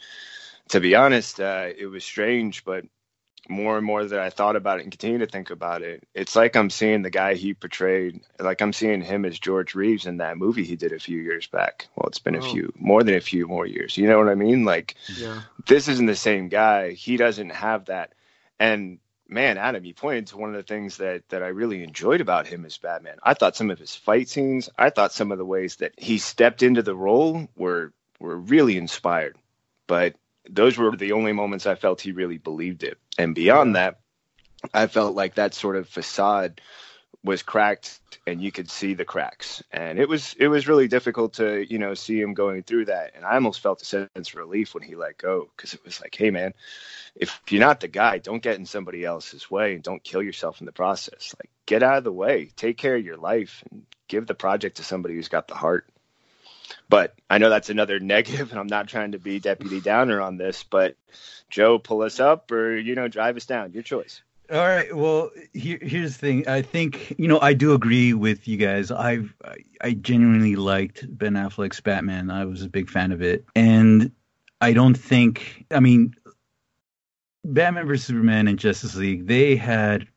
to 0.71 0.81
be 0.81 0.95
honest, 0.97 1.39
uh, 1.41 1.69
it 1.77 1.87
was 1.87 2.05
strange, 2.05 2.65
but 2.65 2.85
more 3.49 3.77
and 3.77 3.87
more 3.87 4.05
that 4.05 4.21
I 4.21 4.31
thought 4.31 4.57
about 4.57 4.79
it 4.79 4.83
and 4.85 4.93
continue 4.93 5.19
to 5.19 5.27
think 5.27 5.51
about 5.51 5.83
it, 5.83 6.07
it's 6.15 6.37
like 6.37 6.57
I'm 6.57 6.71
seeing 6.71 7.03
the 7.03 7.11
guy 7.11 7.35
he 7.35 7.55
portrayed, 7.55 8.21
like 8.39 8.61
I'm 8.61 8.73
seeing 8.73 9.03
him 9.03 9.25
as 9.25 9.39
George 9.39 9.75
Reeves 9.75 10.07
in 10.07 10.19
that 10.19 10.37
movie 10.37 10.65
he 10.65 10.77
did 10.77 10.93
a 10.93 10.99
few 10.99 11.19
years 11.21 11.47
back. 11.47 11.89
Well, 11.97 12.09
it's 12.09 12.19
been 12.19 12.37
oh. 12.37 12.41
a 12.41 12.43
few, 12.43 12.73
more 12.77 13.03
than 13.03 13.15
a 13.15 13.21
few 13.21 13.47
more 13.47 13.67
years. 13.67 13.97
You 13.97 14.09
know 14.09 14.19
what 14.19 14.29
I 14.29 14.35
mean? 14.35 14.65
Like, 14.65 14.97
yeah. 15.17 15.43
this 15.67 15.89
isn't 15.89 16.07
the 16.07 16.17
same 16.17 16.49
guy. 16.49 16.93
He 16.93 17.17
doesn't 17.17 17.51
have 17.51 17.87
that. 17.87 18.13
And 18.59 18.99
man, 19.31 19.57
Adam, 19.57 19.85
you 19.85 19.95
pointed 19.95 20.27
to 20.29 20.37
one 20.37 20.51
of 20.51 20.57
the 20.57 20.63
things 20.63 20.99
that 20.99 21.29
that 21.29 21.43
I 21.43 21.49
really 21.49 21.83
enjoyed 21.83 22.21
about 22.21 22.47
him 22.47 22.65
as 22.67 22.77
Batman. 22.79 23.17
I 23.23 23.35
thought 23.35 23.57
some 23.57 23.71
of 23.71 23.79
his 23.79 23.95
fight 23.95 24.29
scenes, 24.29 24.69
I 24.77 24.91
thought 24.91 25.13
some 25.13 25.33
of 25.33 25.39
the 25.39 25.45
ways 25.45 25.77
that 25.77 25.93
he 25.97 26.19
stepped 26.19 26.63
into 26.63 26.83
the 26.83 26.95
role 26.95 27.49
were 27.57 27.93
were 28.19 28.37
really 28.37 28.77
inspired. 28.77 29.37
But 29.87 30.15
those 30.53 30.77
were 30.77 30.97
the 30.97 31.13
only 31.13 31.33
moments 31.33 31.67
I 31.67 31.75
felt 31.75 32.01
he 32.01 32.13
really 32.13 32.39
believed 32.39 32.83
it. 32.83 32.99
And 33.19 33.35
beyond 33.35 33.77
that, 33.77 34.01
I 34.75 34.87
felt 34.87 35.15
like 35.15 35.35
that 35.35 35.55
sort 35.55 35.77
of 35.77 35.89
facade 35.89 36.61
was 37.23 37.43
cracked 37.43 38.01
and 38.27 38.41
you 38.41 38.51
could 38.51 38.71
see 38.71 38.95
the 38.95 39.05
cracks. 39.05 39.63
And 39.71 39.99
it 39.99 40.09
was 40.09 40.35
it 40.39 40.49
was 40.49 40.69
really 40.69 40.89
difficult 40.89 41.35
to 41.35 41.67
you 41.71 41.79
know 41.79 41.95
see 41.95 42.21
him 42.21 42.35
going 42.35 42.63
through 42.63 42.87
that. 42.87 43.13
And 43.15 43.25
i 43.25 43.35
almost 43.35 43.61
felt 43.61 43.83
a 43.83 43.85
sense 43.85 44.09
of 44.17 44.35
relief 44.35 44.75
when 44.75 44.83
he 44.83 44.95
let 44.95 45.19
go 45.19 45.51
because 45.55 45.75
it 45.75 45.85
was 45.85 46.01
like 46.01 46.15
hey 46.15 46.31
man 46.31 46.55
if 47.15 47.41
you're 47.49 47.61
not 47.61 47.81
the 47.81 47.89
guy 47.89 48.19
don't 48.19 48.43
get 48.43 48.59
in 48.59 48.65
somebody 48.65 49.05
else's 49.05 49.51
way 49.51 49.75
and 49.75 49.83
don't 49.83 50.03
kill 50.03 50.23
yourself 50.23 50.61
in 50.61 50.67
the 50.67 50.73
process. 50.73 51.35
Like 51.39 51.51
get 51.67 51.83
out 51.83 51.99
of 51.99 52.05
the 52.05 52.13
way. 52.13 52.51
Take 52.57 52.79
care 52.79 52.97
of 52.97 53.05
your 53.05 53.19
life 53.19 53.63
and 53.71 53.85
give 54.09 54.27
the 54.27 54.35
project 54.35 54.79
to 54.79 54.85
somebody 54.85 55.15
who's 55.15 55.29
got 55.29 55.49
the 55.49 55.55
heart 55.55 55.87
but 56.89 57.15
I 57.29 57.39
know 57.39 57.51
that's 57.51 57.71
another 57.71 58.01
negative, 58.01 58.51
and 58.51 58.59
I'm 58.59 58.67
not 58.67 58.89
trying 58.89 59.13
to 59.13 59.19
be 59.19 59.39
Deputy 59.39 59.81
Downer 59.81 60.21
on 60.21 60.37
this. 60.37 60.65
But 60.65 60.97
Joe, 61.49 61.79
pull 61.79 62.03
us 62.03 62.21
up 62.21 62.51
or 62.51 62.77
you 62.77 62.95
know 62.95 63.09
drive 63.09 63.37
us 63.37 63.47
down. 63.47 63.73
Your 63.73 63.83
choice. 63.83 64.23
All 64.51 64.59
right. 64.59 64.95
Well, 64.95 65.31
here, 65.53 65.79
here's 65.81 66.15
the 66.15 66.19
thing. 66.19 66.49
I 66.49 66.63
think 66.63 67.15
you 67.19 67.29
know 67.29 67.39
I 67.41 67.53
do 67.53 67.73
agree 67.73 68.15
with 68.15 68.49
you 68.49 68.57
guys. 68.57 68.91
I've 68.91 69.33
I, 69.81 69.93
genuinely 69.93 70.57
liked 70.57 71.07
Ben 71.09 71.35
Affleck's 71.35 71.81
Batman. 71.81 72.31
I 72.31 72.45
was 72.45 72.63
a 72.63 72.69
big 72.69 72.91
fan 72.91 73.13
of 73.13 73.23
it, 73.23 73.45
and 73.55 74.11
I 74.61 74.73
don't 74.73 74.97
think. 74.97 75.67
I 75.71 75.79
mean, 75.79 76.15
Batman 77.45 77.87
vs 77.87 78.07
Superman 78.07 78.49
and 78.49 78.59
Justice 78.59 78.97
League. 78.97 79.27
They 79.27 79.55
had 79.55 80.09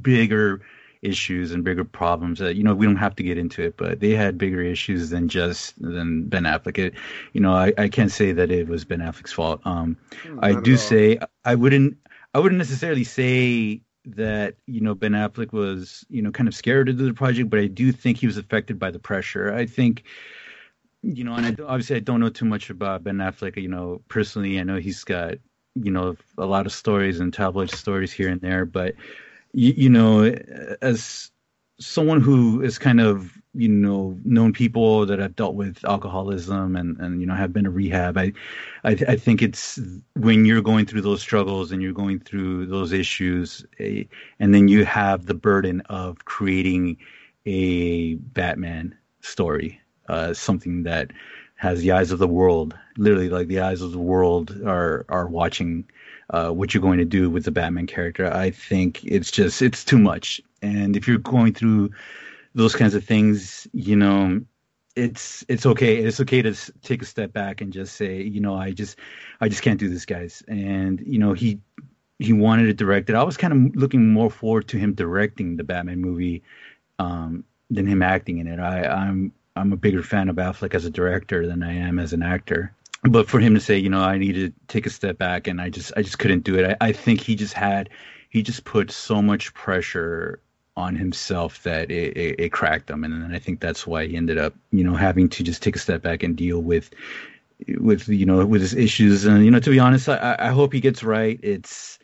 bigger 0.00 0.62
issues 1.04 1.52
and 1.52 1.64
bigger 1.64 1.84
problems 1.84 2.38
that 2.38 2.56
you 2.56 2.64
know 2.64 2.74
we 2.74 2.86
don't 2.86 2.96
have 2.96 3.14
to 3.16 3.22
get 3.22 3.38
into 3.38 3.62
it 3.62 3.76
but 3.76 4.00
they 4.00 4.10
had 4.10 4.38
bigger 4.38 4.60
issues 4.62 5.10
than 5.10 5.28
just 5.28 5.80
than 5.80 6.24
ben 6.24 6.44
affleck. 6.44 6.78
It, 6.78 6.94
you 7.32 7.40
know 7.40 7.52
I, 7.52 7.72
I 7.78 7.88
can't 7.88 8.10
say 8.10 8.32
that 8.32 8.50
it 8.50 8.68
was 8.68 8.84
ben 8.84 9.00
affleck's 9.00 9.32
fault. 9.32 9.60
Um 9.64 9.96
hmm, 10.22 10.36
Not 10.36 10.44
i 10.44 10.60
do 10.60 10.76
say 10.76 11.18
i 11.44 11.54
wouldn't 11.54 11.96
i 12.34 12.38
wouldn't 12.38 12.58
necessarily 12.58 13.04
say 13.04 13.80
that 14.06 14.56
you 14.66 14.80
know 14.80 14.94
ben 14.94 15.12
affleck 15.12 15.52
was 15.52 16.04
you 16.08 16.22
know 16.22 16.30
kind 16.30 16.48
of 16.48 16.54
scared 16.54 16.86
to 16.86 16.92
do 16.92 17.06
the 17.06 17.14
project 17.14 17.48
but 17.50 17.58
i 17.58 17.66
do 17.66 17.92
think 17.92 18.18
he 18.18 18.26
was 18.26 18.36
affected 18.36 18.78
by 18.78 18.90
the 18.90 18.98
pressure. 18.98 19.52
I 19.54 19.66
think 19.66 20.04
you 21.02 21.24
know 21.24 21.34
and 21.34 21.46
I, 21.46 21.64
obviously 21.64 21.96
i 21.96 22.00
don't 22.00 22.20
know 22.20 22.30
too 22.30 22.46
much 22.46 22.70
about 22.70 23.04
ben 23.04 23.16
affleck 23.18 23.60
you 23.60 23.68
know 23.68 24.02
personally. 24.08 24.58
I 24.58 24.64
know 24.64 24.76
he's 24.78 25.04
got 25.04 25.34
you 25.74 25.90
know 25.90 26.16
a 26.38 26.46
lot 26.46 26.66
of 26.66 26.72
stories 26.72 27.20
and 27.20 27.32
tabloid 27.32 27.70
stories 27.70 28.12
here 28.12 28.28
and 28.28 28.40
there 28.40 28.64
but 28.64 28.94
you, 29.54 29.72
you 29.76 29.88
know, 29.88 30.24
as 30.82 31.30
someone 31.80 32.20
who 32.20 32.62
is 32.62 32.78
kind 32.78 33.00
of 33.00 33.36
you 33.54 33.68
know 33.68 34.18
known 34.24 34.52
people 34.52 35.06
that 35.06 35.18
have 35.18 35.34
dealt 35.36 35.54
with 35.54 35.84
alcoholism 35.84 36.76
and 36.76 36.98
and 36.98 37.20
you 37.20 37.26
know 37.26 37.34
have 37.34 37.52
been 37.52 37.64
to 37.64 37.70
rehab 37.70 38.16
i 38.16 38.32
i, 38.84 38.90
I 39.08 39.16
think 39.16 39.42
it's 39.42 39.80
when 40.14 40.44
you're 40.44 40.62
going 40.62 40.86
through 40.86 41.02
those 41.02 41.20
struggles 41.20 41.72
and 41.72 41.82
you're 41.82 41.92
going 41.92 42.20
through 42.20 42.66
those 42.66 42.92
issues 42.92 43.64
and 43.78 44.54
then 44.54 44.68
you 44.68 44.84
have 44.84 45.26
the 45.26 45.34
burden 45.34 45.80
of 45.82 46.24
creating 46.24 46.96
a 47.46 48.14
batman 48.14 48.96
story 49.20 49.80
uh, 50.08 50.34
something 50.34 50.82
that 50.82 51.12
has 51.56 51.80
the 51.80 51.92
eyes 51.92 52.12
of 52.12 52.18
the 52.18 52.28
world 52.28 52.76
literally 52.98 53.30
like 53.30 53.48
the 53.48 53.60
eyes 53.60 53.82
of 53.82 53.92
the 53.92 53.98
world 53.98 54.60
are 54.64 55.06
are 55.08 55.26
watching 55.26 55.84
uh, 56.30 56.50
what 56.50 56.72
you're 56.72 56.82
going 56.82 56.98
to 56.98 57.04
do 57.04 57.28
with 57.28 57.44
the 57.44 57.50
batman 57.50 57.86
character 57.86 58.32
i 58.32 58.50
think 58.50 59.04
it's 59.04 59.30
just 59.30 59.62
it's 59.62 59.84
too 59.84 59.98
much 59.98 60.40
and 60.62 60.96
if 60.96 61.06
you're 61.06 61.18
going 61.18 61.52
through 61.52 61.90
those 62.54 62.74
kinds 62.74 62.94
of 62.94 63.04
things, 63.04 63.68
you 63.72 63.96
know, 63.96 64.40
it's 64.96 65.44
it's 65.48 65.66
okay. 65.66 65.96
It's 65.96 66.20
okay 66.20 66.40
to 66.42 66.54
take 66.82 67.02
a 67.02 67.06
step 67.06 67.32
back 67.32 67.60
and 67.60 67.72
just 67.72 67.96
say, 67.96 68.22
you 68.22 68.40
know, 68.40 68.54
I 68.54 68.70
just 68.70 68.98
I 69.40 69.48
just 69.48 69.62
can't 69.62 69.78
do 69.78 69.88
this, 69.88 70.06
guys. 70.06 70.42
And 70.46 71.02
you 71.04 71.18
know, 71.18 71.32
he 71.32 71.60
he 72.18 72.32
wanted 72.32 72.68
it 72.68 72.76
directed. 72.76 73.16
I 73.16 73.24
was 73.24 73.36
kind 73.36 73.52
of 73.52 73.76
looking 73.76 74.12
more 74.12 74.30
forward 74.30 74.68
to 74.68 74.78
him 74.78 74.94
directing 74.94 75.56
the 75.56 75.64
Batman 75.64 76.00
movie 76.00 76.42
um, 76.98 77.44
than 77.70 77.86
him 77.86 78.02
acting 78.02 78.38
in 78.38 78.46
it. 78.46 78.60
I, 78.60 78.86
I'm 78.86 79.32
I'm 79.56 79.72
a 79.72 79.76
bigger 79.76 80.02
fan 80.02 80.28
of 80.28 80.36
Affleck 80.36 80.74
as 80.74 80.84
a 80.84 80.90
director 80.90 81.46
than 81.46 81.62
I 81.62 81.74
am 81.74 81.98
as 81.98 82.12
an 82.12 82.22
actor. 82.22 82.72
But 83.04 83.28
for 83.28 83.38
him 83.38 83.54
to 83.54 83.60
say, 83.60 83.76
you 83.76 83.90
know, 83.90 84.00
I 84.00 84.16
need 84.16 84.34
to 84.34 84.52
take 84.66 84.86
a 84.86 84.90
step 84.90 85.18
back, 85.18 85.46
and 85.46 85.60
I 85.60 85.68
just 85.68 85.92
I 85.96 86.02
just 86.02 86.18
couldn't 86.18 86.44
do 86.44 86.58
it. 86.58 86.76
I, 86.80 86.88
I 86.88 86.92
think 86.92 87.20
he 87.20 87.34
just 87.34 87.52
had 87.52 87.90
he 88.30 88.42
just 88.42 88.64
put 88.64 88.90
so 88.90 89.20
much 89.20 89.52
pressure 89.52 90.40
on 90.76 90.96
himself 90.96 91.62
that 91.62 91.90
it, 91.90 92.16
it, 92.16 92.40
it, 92.40 92.52
cracked 92.52 92.90
him, 92.90 93.04
and 93.04 93.22
then 93.22 93.32
I 93.32 93.38
think 93.38 93.60
that's 93.60 93.86
why 93.86 94.06
he 94.06 94.16
ended 94.16 94.38
up, 94.38 94.54
you 94.72 94.82
know, 94.82 94.94
having 94.94 95.28
to 95.28 95.44
just 95.44 95.62
take 95.62 95.76
a 95.76 95.78
step 95.78 96.02
back 96.02 96.22
and 96.22 96.36
deal 96.36 96.60
with, 96.60 96.90
with 97.78 98.08
you 98.08 98.26
know, 98.26 98.44
with 98.44 98.62
his 98.62 98.74
issues. 98.74 99.26
And 99.26 99.44
you 99.44 99.50
know, 99.50 99.60
to 99.60 99.70
be 99.70 99.78
honest, 99.78 100.08
I, 100.08 100.36
I 100.38 100.48
hope 100.48 100.72
he 100.72 100.80
gets 100.80 101.04
right. 101.04 101.38
It's, 101.42 101.98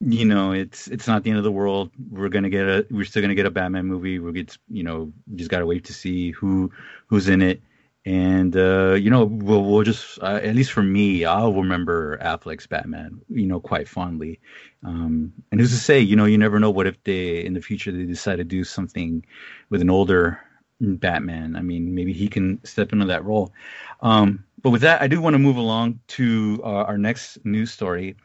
you 0.00 0.24
know, 0.24 0.52
it's 0.52 0.88
it's 0.88 1.06
not 1.06 1.24
the 1.24 1.30
end 1.30 1.38
of 1.38 1.44
the 1.44 1.52
world. 1.52 1.90
We're 2.10 2.30
gonna 2.30 2.50
get 2.50 2.66
a, 2.66 2.86
we're 2.90 3.04
still 3.04 3.22
gonna 3.22 3.34
get 3.34 3.46
a 3.46 3.50
Batman 3.50 3.86
movie. 3.86 4.18
We'll 4.18 4.32
get, 4.32 4.56
you 4.68 4.82
know, 4.82 5.12
just 5.34 5.50
gotta 5.50 5.66
wait 5.66 5.84
to 5.84 5.92
see 5.92 6.30
who 6.30 6.72
who's 7.06 7.28
in 7.28 7.42
it 7.42 7.60
and 8.06 8.56
uh, 8.56 8.94
you 8.94 9.10
know 9.10 9.24
we'll, 9.24 9.64
we'll 9.64 9.82
just 9.82 10.22
uh, 10.22 10.40
at 10.42 10.54
least 10.54 10.70
for 10.70 10.82
me 10.82 11.24
i'll 11.24 11.52
remember 11.52 12.16
affleck's 12.18 12.66
batman 12.66 13.20
you 13.28 13.46
know 13.46 13.60
quite 13.60 13.88
fondly. 13.88 14.40
Um, 14.84 15.32
and 15.50 15.60
who's 15.60 15.72
to 15.72 15.76
say 15.76 15.98
you 15.98 16.14
know 16.14 16.24
you 16.24 16.38
never 16.38 16.60
know 16.60 16.70
what 16.70 16.86
if 16.86 17.02
they 17.02 17.44
in 17.44 17.54
the 17.54 17.60
future 17.60 17.90
they 17.90 18.04
decide 18.04 18.36
to 18.36 18.44
do 18.44 18.62
something 18.62 19.26
with 19.68 19.80
an 19.82 19.90
older 19.90 20.40
batman. 20.80 21.56
I 21.56 21.62
mean 21.62 21.94
maybe 21.94 22.12
he 22.12 22.28
can 22.28 22.64
step 22.64 22.92
into 22.92 23.06
that 23.06 23.24
role. 23.24 23.52
Um, 24.00 24.44
but 24.62 24.70
with 24.70 24.82
that 24.82 25.02
i 25.02 25.08
do 25.08 25.20
want 25.20 25.34
to 25.34 25.38
move 25.38 25.56
along 25.56 26.00
to 26.08 26.60
uh, 26.62 26.84
our 26.84 26.98
next 26.98 27.44
news 27.44 27.72
story 27.72 28.16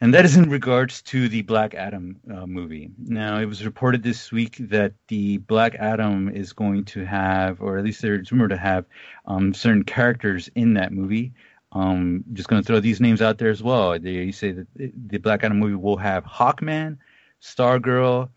and 0.00 0.14
that 0.14 0.24
is 0.24 0.36
in 0.36 0.48
regards 0.48 1.02
to 1.02 1.28
the 1.28 1.42
Black 1.42 1.74
Adam 1.74 2.20
uh, 2.32 2.46
movie. 2.46 2.90
Now, 2.98 3.38
it 3.38 3.44
was 3.44 3.64
reported 3.64 4.02
this 4.02 4.32
week 4.32 4.56
that 4.58 4.94
the 5.08 5.38
Black 5.38 5.74
Adam 5.74 6.30
is 6.30 6.54
going 6.54 6.86
to 6.86 7.04
have, 7.04 7.60
or 7.60 7.76
at 7.76 7.84
least 7.84 8.00
there's 8.00 8.32
rumored 8.32 8.50
to 8.50 8.56
have, 8.56 8.86
um, 9.26 9.52
certain 9.52 9.84
characters 9.84 10.48
in 10.54 10.74
that 10.74 10.92
movie. 10.92 11.32
Um, 11.72 12.24
just 12.32 12.48
going 12.48 12.62
to 12.62 12.66
throw 12.66 12.80
these 12.80 13.00
names 13.00 13.22
out 13.22 13.38
there 13.38 13.50
as 13.50 13.62
well. 13.62 13.98
They 13.98 14.32
say 14.32 14.52
that 14.52 14.66
the 14.74 15.18
Black 15.18 15.44
Adam 15.44 15.58
movie 15.58 15.74
will 15.74 15.98
have 15.98 16.24
Hawkman, 16.24 16.98
Stargirl, 17.42 18.30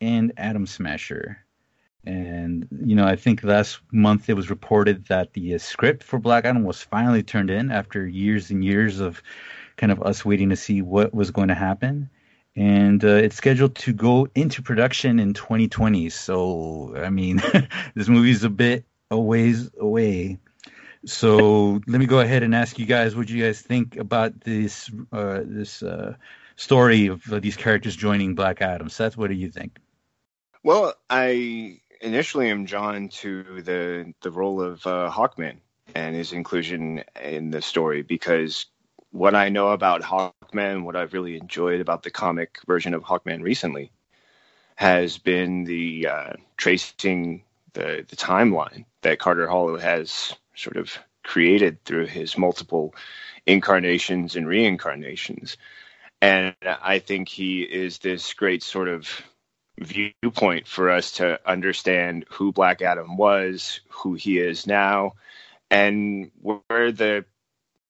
and 0.00 0.32
Atom 0.36 0.66
Smasher. 0.66 1.38
And 2.04 2.68
you 2.84 2.94
know, 2.94 3.06
I 3.06 3.16
think 3.16 3.42
last 3.42 3.80
month 3.92 4.28
it 4.28 4.34
was 4.34 4.50
reported 4.50 5.06
that 5.06 5.32
the 5.32 5.54
uh, 5.54 5.58
script 5.58 6.04
for 6.04 6.18
Black 6.18 6.44
Adam 6.44 6.64
was 6.64 6.82
finally 6.82 7.22
turned 7.22 7.50
in 7.50 7.70
after 7.72 8.06
years 8.06 8.50
and 8.50 8.64
years 8.64 9.00
of 9.00 9.22
kind 9.76 9.92
of 9.92 10.02
us 10.02 10.24
waiting 10.24 10.50
to 10.50 10.56
see 10.56 10.82
what 10.82 11.14
was 11.14 11.30
going 11.30 11.48
to 11.48 11.54
happen. 11.54 12.10
And 12.54 13.04
uh, 13.04 13.08
it's 13.08 13.36
scheduled 13.36 13.74
to 13.76 13.92
go 13.92 14.28
into 14.34 14.62
production 14.62 15.18
in 15.18 15.34
2020. 15.34 16.08
So, 16.08 16.94
I 16.96 17.10
mean, 17.10 17.42
this 17.94 18.08
movie's 18.08 18.44
a 18.44 18.50
bit 18.50 18.84
a 19.10 19.18
ways 19.18 19.70
away. 19.78 20.38
So 21.04 21.80
let 21.86 22.00
me 22.00 22.06
go 22.06 22.20
ahead 22.20 22.42
and 22.42 22.54
ask 22.54 22.78
you 22.78 22.86
guys 22.86 23.14
what 23.14 23.28
you 23.28 23.44
guys 23.44 23.60
think 23.60 23.96
about 23.96 24.40
this 24.40 24.90
uh, 25.12 25.40
this 25.44 25.82
uh, 25.82 26.16
story 26.56 27.06
of 27.06 27.32
uh, 27.32 27.38
these 27.38 27.56
characters 27.56 27.94
joining 27.94 28.34
Black 28.34 28.60
Adam. 28.60 28.88
Seth, 28.88 29.16
what 29.16 29.28
do 29.28 29.34
you 29.34 29.50
think? 29.50 29.78
Well, 30.64 30.94
I 31.08 31.80
initially 32.00 32.50
am 32.50 32.64
drawn 32.64 33.08
to 33.08 33.62
the 33.62 34.14
the 34.22 34.30
role 34.32 34.60
of 34.60 34.84
uh, 34.86 35.10
Hawkman 35.10 35.58
and 35.94 36.16
his 36.16 36.32
inclusion 36.32 37.04
in 37.22 37.50
the 37.50 37.62
story 37.62 38.02
because 38.02 38.66
what 39.10 39.34
I 39.34 39.48
know 39.48 39.68
about 39.68 40.02
Hawkman, 40.02 40.84
what 40.84 40.96
I've 40.96 41.12
really 41.12 41.36
enjoyed 41.36 41.80
about 41.80 42.02
the 42.02 42.10
comic 42.10 42.58
version 42.66 42.94
of 42.94 43.02
Hawkman 43.02 43.42
recently, 43.42 43.90
has 44.76 45.18
been 45.18 45.64
the 45.64 46.06
uh, 46.06 46.32
tracing 46.56 47.42
the 47.72 48.04
the 48.08 48.16
timeline 48.16 48.84
that 49.02 49.18
Carter 49.18 49.46
Hall 49.46 49.76
has 49.78 50.34
sort 50.54 50.76
of 50.76 50.98
created 51.22 51.84
through 51.84 52.06
his 52.06 52.38
multiple 52.38 52.94
incarnations 53.46 54.36
and 54.36 54.46
reincarnations. 54.46 55.56
And 56.22 56.54
I 56.64 56.98
think 56.98 57.28
he 57.28 57.62
is 57.62 57.98
this 57.98 58.32
great 58.34 58.62
sort 58.62 58.88
of 58.88 59.22
viewpoint 59.78 60.66
for 60.66 60.90
us 60.90 61.12
to 61.12 61.38
understand 61.46 62.24
who 62.30 62.52
Black 62.52 62.80
Adam 62.80 63.16
was, 63.16 63.80
who 63.88 64.14
he 64.14 64.38
is 64.38 64.66
now, 64.66 65.14
and 65.70 66.30
where 66.40 66.92
the 66.92 67.24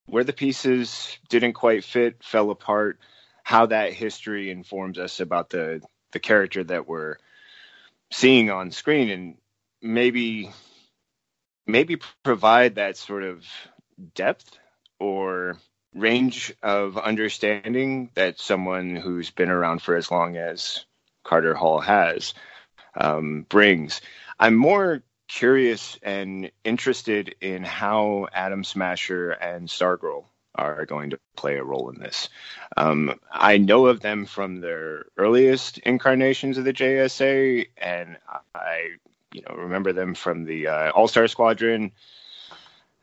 where 0.06 0.24
the 0.24 0.32
pieces 0.32 1.18
didn't 1.28 1.54
quite 1.54 1.84
fit, 1.84 2.22
fell 2.22 2.50
apart, 2.50 2.98
how 3.42 3.66
that 3.66 3.92
history 3.92 4.50
informs 4.50 4.98
us 4.98 5.20
about 5.20 5.50
the 5.50 5.82
the 6.12 6.18
character 6.18 6.64
that 6.64 6.88
we're 6.88 7.16
seeing 8.10 8.50
on 8.50 8.70
screen 8.70 9.10
and 9.10 9.36
maybe 9.82 10.50
maybe 11.66 11.98
provide 12.22 12.76
that 12.76 12.96
sort 12.96 13.24
of 13.24 13.44
depth 14.14 14.58
or 14.98 15.58
range 15.94 16.54
of 16.62 16.96
understanding 16.96 18.10
that 18.14 18.38
someone 18.38 18.96
who's 18.96 19.30
been 19.30 19.50
around 19.50 19.82
for 19.82 19.96
as 19.96 20.10
long 20.10 20.36
as 20.36 20.84
Carter 21.24 21.54
Hall 21.54 21.80
has 21.80 22.34
um, 22.98 23.44
brings. 23.48 24.00
I'm 24.38 24.54
more 24.54 25.02
curious 25.28 25.98
and 26.02 26.50
interested 26.64 27.34
in 27.40 27.64
how 27.64 28.28
Atom 28.32 28.64
Smasher 28.64 29.30
and 29.30 29.68
Stargirl 29.68 30.24
are 30.54 30.86
going 30.86 31.10
to 31.10 31.18
play 31.36 31.56
a 31.56 31.64
role 31.64 31.90
in 31.90 32.00
this. 32.00 32.28
Um, 32.76 33.18
I 33.30 33.58
know 33.58 33.86
of 33.86 34.00
them 34.00 34.24
from 34.24 34.60
their 34.60 35.04
earliest 35.16 35.78
incarnations 35.78 36.58
of 36.58 36.64
the 36.64 36.72
JSA, 36.72 37.68
and 37.76 38.16
I, 38.54 38.96
you 39.32 39.42
know, 39.42 39.54
remember 39.56 39.92
them 39.92 40.14
from 40.14 40.44
the 40.44 40.68
uh, 40.68 40.90
All 40.92 41.08
Star 41.08 41.28
Squadron, 41.28 41.92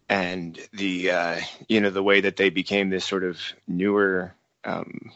and 0.10 0.60
the, 0.74 1.12
uh, 1.12 1.40
you 1.68 1.82
know, 1.82 1.90
the 1.90 2.04
way 2.04 2.22
that 2.22 2.36
they 2.36 2.50
became 2.50 2.90
this 2.90 3.06
sort 3.06 3.24
of 3.24 3.40
newer 3.68 4.34
um, 4.66 5.12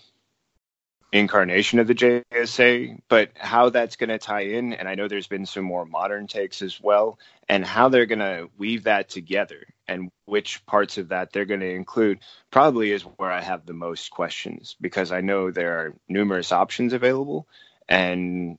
incarnation 1.17 1.79
of 1.79 1.87
the 1.87 1.95
JSA, 1.95 2.99
but 3.09 3.31
how 3.35 3.69
that's 3.69 3.95
going 3.95 4.09
to 4.09 4.17
tie 4.17 4.41
in, 4.41 4.73
and 4.73 4.87
I 4.87 4.95
know 4.95 5.07
there's 5.07 5.27
been 5.27 5.45
some 5.45 5.63
more 5.63 5.85
modern 5.85 6.27
takes 6.27 6.61
as 6.61 6.79
well, 6.81 7.19
and 7.49 7.65
how 7.65 7.89
they're 7.89 8.05
going 8.05 8.19
to 8.19 8.49
weave 8.57 8.83
that 8.83 9.09
together 9.09 9.65
and 9.87 10.11
which 10.25 10.65
parts 10.65 10.97
of 10.97 11.09
that 11.09 11.31
they're 11.31 11.45
going 11.45 11.61
to 11.61 11.73
include 11.73 12.19
probably 12.51 12.91
is 12.91 13.03
where 13.03 13.31
I 13.31 13.41
have 13.41 13.65
the 13.65 13.73
most 13.73 14.11
questions 14.11 14.75
because 14.81 15.11
I 15.11 15.21
know 15.21 15.51
there 15.51 15.79
are 15.79 15.93
numerous 16.09 16.51
options 16.51 16.93
available, 16.93 17.47
and 17.87 18.57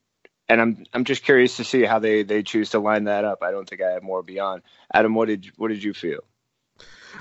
and 0.49 0.61
I'm 0.61 0.85
I'm 0.93 1.05
just 1.05 1.25
curious 1.25 1.57
to 1.59 1.65
see 1.65 1.85
how 1.85 1.99
they 1.99 2.23
they 2.23 2.43
choose 2.43 2.71
to 2.71 2.79
line 2.79 3.05
that 3.05 3.25
up. 3.25 3.43
I 3.43 3.51
don't 3.51 3.69
think 3.69 3.83
I 3.83 3.93
have 3.93 4.03
more 4.03 4.23
beyond. 4.23 4.63
Adam, 4.93 5.15
what 5.15 5.29
did 5.29 5.53
what 5.57 5.69
did 5.69 5.83
you 5.83 5.93
feel? 5.95 6.25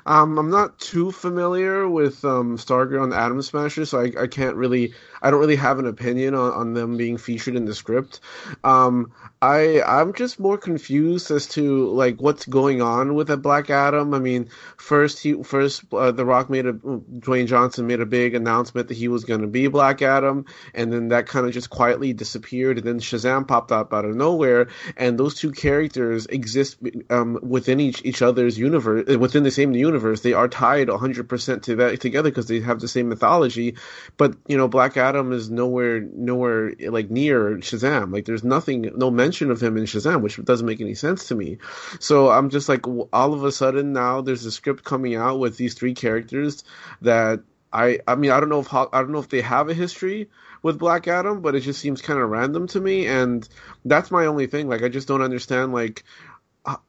Um, 0.05 0.37
I'm 0.37 0.49
not 0.49 0.79
too 0.79 1.11
familiar 1.11 1.87
with 1.87 2.23
um, 2.23 2.57
Stargirl 2.57 3.03
and 3.03 3.13
Atom 3.13 3.41
Smasher, 3.41 3.85
so 3.85 3.99
I, 3.99 4.23
I 4.23 4.27
can't 4.27 4.55
really, 4.55 4.93
I 5.21 5.31
don't 5.31 5.39
really 5.39 5.55
have 5.55 5.79
an 5.79 5.87
opinion 5.87 6.35
on, 6.35 6.51
on 6.53 6.73
them 6.73 6.97
being 6.97 7.17
featured 7.17 7.55
in 7.55 7.65
the 7.65 7.75
script. 7.75 8.19
Um, 8.63 9.11
I 9.41 9.81
I'm 9.83 10.13
just 10.13 10.39
more 10.39 10.57
confused 10.57 11.29
as 11.29 11.47
to 11.49 11.87
like 11.89 12.19
what's 12.19 12.45
going 12.45 12.81
on 12.81 13.13
with 13.13 13.29
a 13.29 13.37
Black 13.37 13.69
Adam. 13.69 14.13
I 14.13 14.19
mean, 14.19 14.49
first 14.77 15.19
he 15.19 15.43
first 15.43 15.83
uh, 15.93 16.11
The 16.11 16.25
Rock 16.25 16.49
made 16.49 16.65
a 16.65 16.73
Dwayne 16.73 17.47
Johnson 17.47 17.85
made 17.85 18.01
a 18.01 18.05
big 18.05 18.33
announcement 18.33 18.87
that 18.87 18.97
he 18.97 19.07
was 19.07 19.25
going 19.25 19.41
to 19.41 19.47
be 19.47 19.67
Black 19.67 20.01
Adam, 20.01 20.45
and 20.73 20.91
then 20.91 21.09
that 21.09 21.27
kind 21.27 21.45
of 21.45 21.53
just 21.53 21.69
quietly 21.69 22.13
disappeared. 22.13 22.79
And 22.79 22.87
then 22.87 22.99
Shazam 22.99 23.47
popped 23.47 23.71
up 23.71 23.93
out 23.93 24.05
of 24.05 24.15
nowhere, 24.15 24.69
and 24.95 25.19
those 25.19 25.35
two 25.35 25.51
characters 25.51 26.25
exist 26.25 26.77
um, 27.09 27.37
within 27.41 27.79
each 27.79 28.03
each 28.03 28.23
other's 28.23 28.57
universe, 28.57 29.17
within 29.17 29.43
the 29.43 29.51
same 29.51 29.71
the 29.77 29.85
universe. 29.85 30.21
They 30.21 30.33
are 30.33 30.47
tied 30.47 30.87
100% 30.87 31.61
to 31.63 31.75
that 31.77 32.01
together 32.01 32.29
because 32.29 32.47
they 32.47 32.59
have 32.61 32.79
the 32.79 32.87
same 32.87 33.09
mythology. 33.09 33.75
But 34.17 34.35
you 34.47 34.57
know, 34.57 34.67
Black 34.67 34.97
Adam 34.97 35.31
is 35.31 35.49
nowhere 35.49 36.01
nowhere 36.01 36.73
like 36.89 37.09
near 37.09 37.57
Shazam. 37.57 38.11
Like 38.11 38.25
there's 38.25 38.43
nothing, 38.43 38.91
no 38.95 39.11
mention 39.11 39.51
of 39.51 39.61
him 39.61 39.77
in 39.77 39.83
Shazam, 39.83 40.21
which 40.21 40.43
doesn't 40.43 40.65
make 40.65 40.81
any 40.81 40.95
sense 40.95 41.27
to 41.27 41.35
me. 41.35 41.59
So 41.99 42.29
I'm 42.29 42.49
just 42.49 42.67
like, 42.67 42.87
all 42.87 43.33
of 43.33 43.43
a 43.43 43.51
sudden 43.51 43.93
now 43.93 44.21
there's 44.21 44.45
a 44.45 44.51
script 44.51 44.83
coming 44.83 45.15
out 45.15 45.39
with 45.39 45.57
these 45.57 45.75
three 45.75 45.93
characters 45.93 46.63
that 47.01 47.41
I 47.71 47.99
I 48.07 48.15
mean 48.15 48.31
I 48.31 48.39
don't 48.39 48.49
know 48.49 48.61
if 48.61 48.73
I 48.73 48.87
don't 48.93 49.11
know 49.11 49.19
if 49.19 49.29
they 49.29 49.41
have 49.41 49.69
a 49.69 49.73
history 49.73 50.29
with 50.63 50.79
Black 50.79 51.07
Adam, 51.07 51.41
but 51.41 51.55
it 51.55 51.61
just 51.61 51.79
seems 51.79 52.01
kind 52.01 52.19
of 52.19 52.29
random 52.29 52.67
to 52.67 52.79
me, 52.79 53.07
and 53.07 53.47
that's 53.85 54.11
my 54.11 54.25
only 54.25 54.47
thing. 54.47 54.67
Like 54.67 54.83
I 54.83 54.89
just 54.89 55.07
don't 55.07 55.21
understand 55.21 55.73
like 55.73 56.03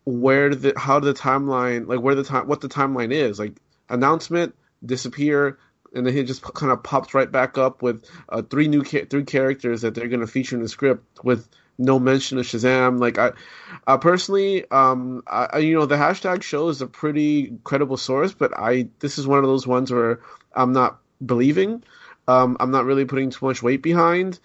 where 0.04 0.54
the 0.54 0.72
how 0.76 1.00
the 1.00 1.14
timeline 1.14 1.86
like 1.86 2.00
where 2.00 2.14
the 2.14 2.24
time 2.24 2.46
what 2.48 2.60
the 2.60 2.68
timeline 2.68 3.12
is 3.12 3.38
like 3.38 3.54
announcement 3.88 4.54
disappear 4.84 5.58
and 5.94 6.06
then 6.06 6.14
he 6.14 6.22
just 6.22 6.42
kind 6.42 6.72
of 6.72 6.82
pops 6.82 7.14
right 7.14 7.30
back 7.30 7.56
up 7.56 7.82
with 7.82 8.04
uh, 8.28 8.42
three 8.42 8.68
new 8.68 8.84
ca- 8.84 9.06
three 9.06 9.24
characters 9.24 9.82
that 9.82 9.94
they're 9.94 10.08
going 10.08 10.20
to 10.20 10.26
feature 10.26 10.56
in 10.56 10.62
the 10.62 10.68
script 10.68 11.24
with 11.24 11.48
no 11.78 11.98
mention 11.98 12.38
of 12.38 12.44
Shazam. 12.44 12.98
Like 13.00 13.18
I, 13.18 13.32
I 13.86 13.96
personally, 13.96 14.68
um, 14.70 15.22
I, 15.26 15.58
you 15.58 15.78
know, 15.78 15.86
the 15.86 15.96
hashtag 15.96 16.42
show 16.42 16.68
is 16.68 16.82
a 16.82 16.86
pretty 16.86 17.56
credible 17.64 17.96
source, 17.96 18.32
but 18.34 18.52
I 18.56 18.88
this 18.98 19.18
is 19.18 19.26
one 19.26 19.38
of 19.38 19.44
those 19.46 19.66
ones 19.66 19.92
where 19.92 20.20
I'm 20.52 20.72
not 20.72 20.98
believing. 21.24 21.82
Um, 22.26 22.58
I'm 22.60 22.70
not 22.70 22.84
really 22.84 23.06
putting 23.06 23.30
too 23.30 23.46
much 23.46 23.62
weight 23.62 23.82
behind. 23.82 24.38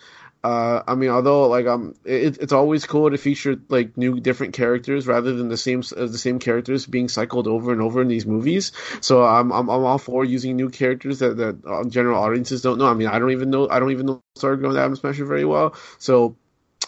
Uh, 0.43 0.83
I 0.85 0.95
mean, 0.95 1.09
although 1.09 1.47
like 1.47 1.67
um, 1.67 1.95
it, 2.03 2.37
it's 2.39 2.51
always 2.51 2.85
cool 2.85 3.09
to 3.09 3.17
feature 3.17 3.55
like 3.69 3.95
new, 3.97 4.19
different 4.19 4.53
characters 4.53 5.07
rather 5.07 5.33
than 5.33 5.47
the 5.47 5.55
same 5.55 5.83
uh, 5.95 6.05
the 6.05 6.17
same 6.17 6.39
characters 6.39 6.85
being 6.85 7.07
cycled 7.07 7.47
over 7.47 7.71
and 7.71 7.81
over 7.81 8.01
in 8.01 8.09
these 8.09 8.25
movies. 8.25 8.73
So 8.99 9.23
I'm 9.23 9.53
I'm, 9.53 9.69
I'm 9.69 9.83
all 9.85 9.97
for 9.97 10.25
using 10.25 10.57
new 10.57 10.69
characters 10.69 11.19
that 11.19 11.37
that 11.37 11.65
uh, 11.65 11.85
general 11.85 12.21
audiences 12.21 12.61
don't 12.61 12.77
know. 12.77 12.87
I 12.87 12.93
mean, 12.93 13.07
I 13.07 13.19
don't 13.19 13.31
even 13.31 13.51
know 13.51 13.69
I 13.69 13.79
don't 13.79 13.91
even 13.91 14.05
know 14.05 14.21
Stargirl 14.37 14.69
and 14.69 14.77
Atom 14.77 14.97
Smasher 14.97 15.25
very 15.25 15.45
well. 15.45 15.75
So 15.97 16.35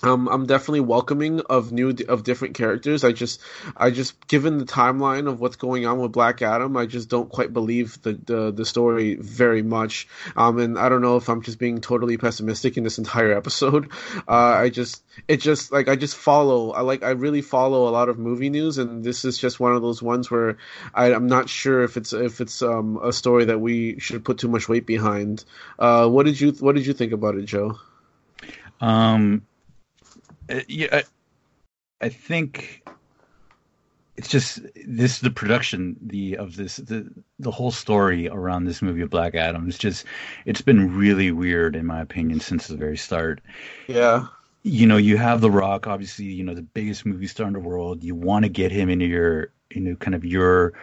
um, 0.05 0.27
I'm 0.27 0.45
definitely 0.45 0.81
welcoming 0.81 1.41
of 1.41 1.71
new 1.71 1.95
of 2.07 2.23
different 2.23 2.55
characters. 2.55 3.03
I 3.03 3.11
just, 3.11 3.41
I 3.75 3.89
just 3.89 4.27
given 4.27 4.59
the 4.59 4.65
timeline 4.65 5.27
of 5.27 5.39
what's 5.39 5.55
going 5.55 5.85
on 5.85 5.99
with 5.99 6.11
Black 6.11 6.41
Adam, 6.41 6.77
I 6.77 6.85
just 6.85 7.09
don't 7.09 7.29
quite 7.29 7.53
believe 7.53 8.01
the 8.03 8.13
the, 8.13 8.51
the 8.51 8.65
story 8.65 9.15
very 9.15 9.63
much. 9.63 10.07
Um, 10.35 10.59
and 10.59 10.77
I 10.77 10.89
don't 10.89 11.01
know 11.01 11.17
if 11.17 11.27
I'm 11.27 11.41
just 11.41 11.57
being 11.57 11.81
totally 11.81 12.17
pessimistic 12.17 12.77
in 12.77 12.83
this 12.83 12.97
entire 12.97 13.35
episode. 13.35 13.91
Uh, 14.27 14.55
I 14.57 14.69
just, 14.69 15.03
it 15.27 15.37
just 15.37 15.71
like 15.71 15.87
I 15.87 15.95
just 15.95 16.15
follow. 16.15 16.71
I 16.71 16.81
like 16.81 17.03
I 17.03 17.11
really 17.11 17.41
follow 17.41 17.87
a 17.87 17.91
lot 17.91 18.09
of 18.09 18.17
movie 18.17 18.49
news, 18.49 18.77
and 18.77 19.03
this 19.03 19.25
is 19.25 19.37
just 19.37 19.59
one 19.59 19.75
of 19.75 19.81
those 19.81 20.01
ones 20.01 20.31
where 20.31 20.57
I, 20.93 21.11
am 21.11 21.27
not 21.27 21.49
sure 21.49 21.83
if 21.83 21.97
it's 21.97 22.13
if 22.13 22.41
it's 22.41 22.61
um, 22.61 22.99
a 23.03 23.13
story 23.13 23.45
that 23.45 23.59
we 23.59 23.99
should 23.99 24.25
put 24.25 24.39
too 24.39 24.47
much 24.47 24.67
weight 24.67 24.85
behind. 24.85 25.43
Uh, 25.77 26.07
what 26.07 26.25
did 26.25 26.39
you 26.39 26.51
What 26.53 26.75
did 26.75 26.85
you 26.85 26.93
think 26.93 27.11
about 27.11 27.35
it, 27.35 27.45
Joe? 27.45 27.77
Um 28.81 29.43
uh, 30.49 30.61
yeah, 30.67 30.87
I, 30.91 31.03
I 32.01 32.09
think 32.09 32.87
it's 34.17 34.29
just 34.29 34.61
this 34.85 35.19
the 35.19 35.29
production 35.29 35.97
the 36.01 36.37
of 36.37 36.55
this 36.55 36.77
the 36.77 37.09
the 37.39 37.51
whole 37.51 37.71
story 37.71 38.29
around 38.29 38.65
this 38.65 38.81
movie 38.81 39.01
of 39.01 39.09
Black 39.09 39.35
Adam 39.35 39.67
is 39.67 39.77
just 39.77 40.05
it's 40.45 40.61
been 40.61 40.95
really 40.95 41.31
weird 41.31 41.75
in 41.75 41.85
my 41.85 42.01
opinion 42.01 42.39
since 42.39 42.67
the 42.67 42.77
very 42.77 42.97
start. 42.97 43.41
Yeah. 43.87 44.27
You 44.63 44.87
know, 44.87 44.97
you 44.97 45.17
have 45.17 45.41
The 45.41 45.51
Rock, 45.51 45.85
obviously, 45.85 46.25
you 46.25 46.43
know, 46.43 46.55
the 46.55 46.63
biggest 46.63 47.05
movie 47.05 47.27
star 47.27 47.45
in 47.45 47.53
the 47.53 47.59
world. 47.59 48.03
You 48.03 48.15
want 48.15 48.43
to 48.43 48.49
get 48.49 48.71
him 48.71 48.89
into 48.89 49.05
your 49.05 49.51
into 49.69 49.95
kind 49.95 50.15
of 50.15 50.25
your 50.25 50.73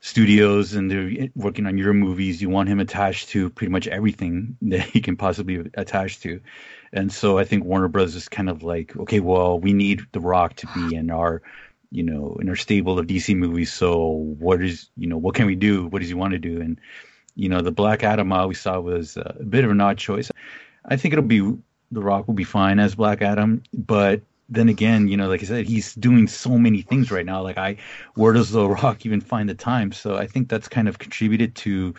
studios 0.00 0.74
and 0.74 0.90
they're 0.90 1.28
working 1.34 1.66
on 1.66 1.78
your 1.78 1.94
movies. 1.94 2.40
You 2.40 2.50
want 2.50 2.68
him 2.68 2.78
attached 2.78 3.30
to 3.30 3.50
pretty 3.50 3.72
much 3.72 3.88
everything 3.88 4.56
that 4.62 4.80
he 4.80 5.00
can 5.00 5.16
possibly 5.16 5.70
attach 5.74 6.20
to. 6.20 6.40
And 6.92 7.12
so 7.12 7.38
I 7.38 7.44
think 7.44 7.64
Warner 7.64 7.88
Bros. 7.88 8.14
is 8.14 8.28
kind 8.28 8.48
of 8.48 8.62
like, 8.62 8.96
okay, 8.96 9.20
well, 9.20 9.58
we 9.58 9.72
need 9.72 10.02
The 10.12 10.20
Rock 10.20 10.56
to 10.56 10.66
be 10.74 10.94
in 10.94 11.10
our, 11.10 11.42
you 11.90 12.02
know, 12.02 12.36
in 12.40 12.48
our 12.48 12.56
stable 12.56 12.98
of 12.98 13.06
DC 13.06 13.36
movies. 13.36 13.72
So 13.72 14.06
what 14.38 14.62
is, 14.62 14.90
you 14.96 15.06
know, 15.06 15.18
what 15.18 15.34
can 15.34 15.46
we 15.46 15.54
do? 15.54 15.86
What 15.86 16.00
does 16.00 16.08
he 16.08 16.14
want 16.14 16.32
to 16.32 16.38
do? 16.38 16.60
And, 16.60 16.80
you 17.34 17.48
know, 17.48 17.60
the 17.60 17.72
Black 17.72 18.02
Adam 18.02 18.32
I 18.32 18.40
always 18.40 18.60
saw 18.60 18.80
was 18.80 19.16
a 19.16 19.44
bit 19.48 19.64
of 19.64 19.70
an 19.70 19.80
odd 19.80 19.98
choice. 19.98 20.30
I 20.84 20.96
think 20.96 21.12
it'll 21.12 21.24
be, 21.24 21.40
The 21.92 22.02
Rock 22.02 22.26
will 22.26 22.34
be 22.34 22.44
fine 22.44 22.78
as 22.78 22.94
Black 22.94 23.22
Adam, 23.22 23.62
but 23.72 24.22
then 24.48 24.68
again, 24.68 25.08
you 25.08 25.16
know, 25.16 25.28
like 25.28 25.42
I 25.42 25.46
said, 25.46 25.66
he's 25.66 25.94
doing 25.94 26.28
so 26.28 26.56
many 26.56 26.82
things 26.82 27.10
right 27.10 27.26
now. 27.26 27.42
Like 27.42 27.58
I, 27.58 27.76
where 28.14 28.32
does 28.32 28.50
The 28.50 28.68
Rock 28.68 29.04
even 29.04 29.20
find 29.20 29.48
the 29.48 29.54
time? 29.54 29.92
So 29.92 30.16
I 30.16 30.26
think 30.26 30.48
that's 30.48 30.68
kind 30.68 30.88
of 30.88 30.98
contributed 30.98 31.54
to 31.56 31.94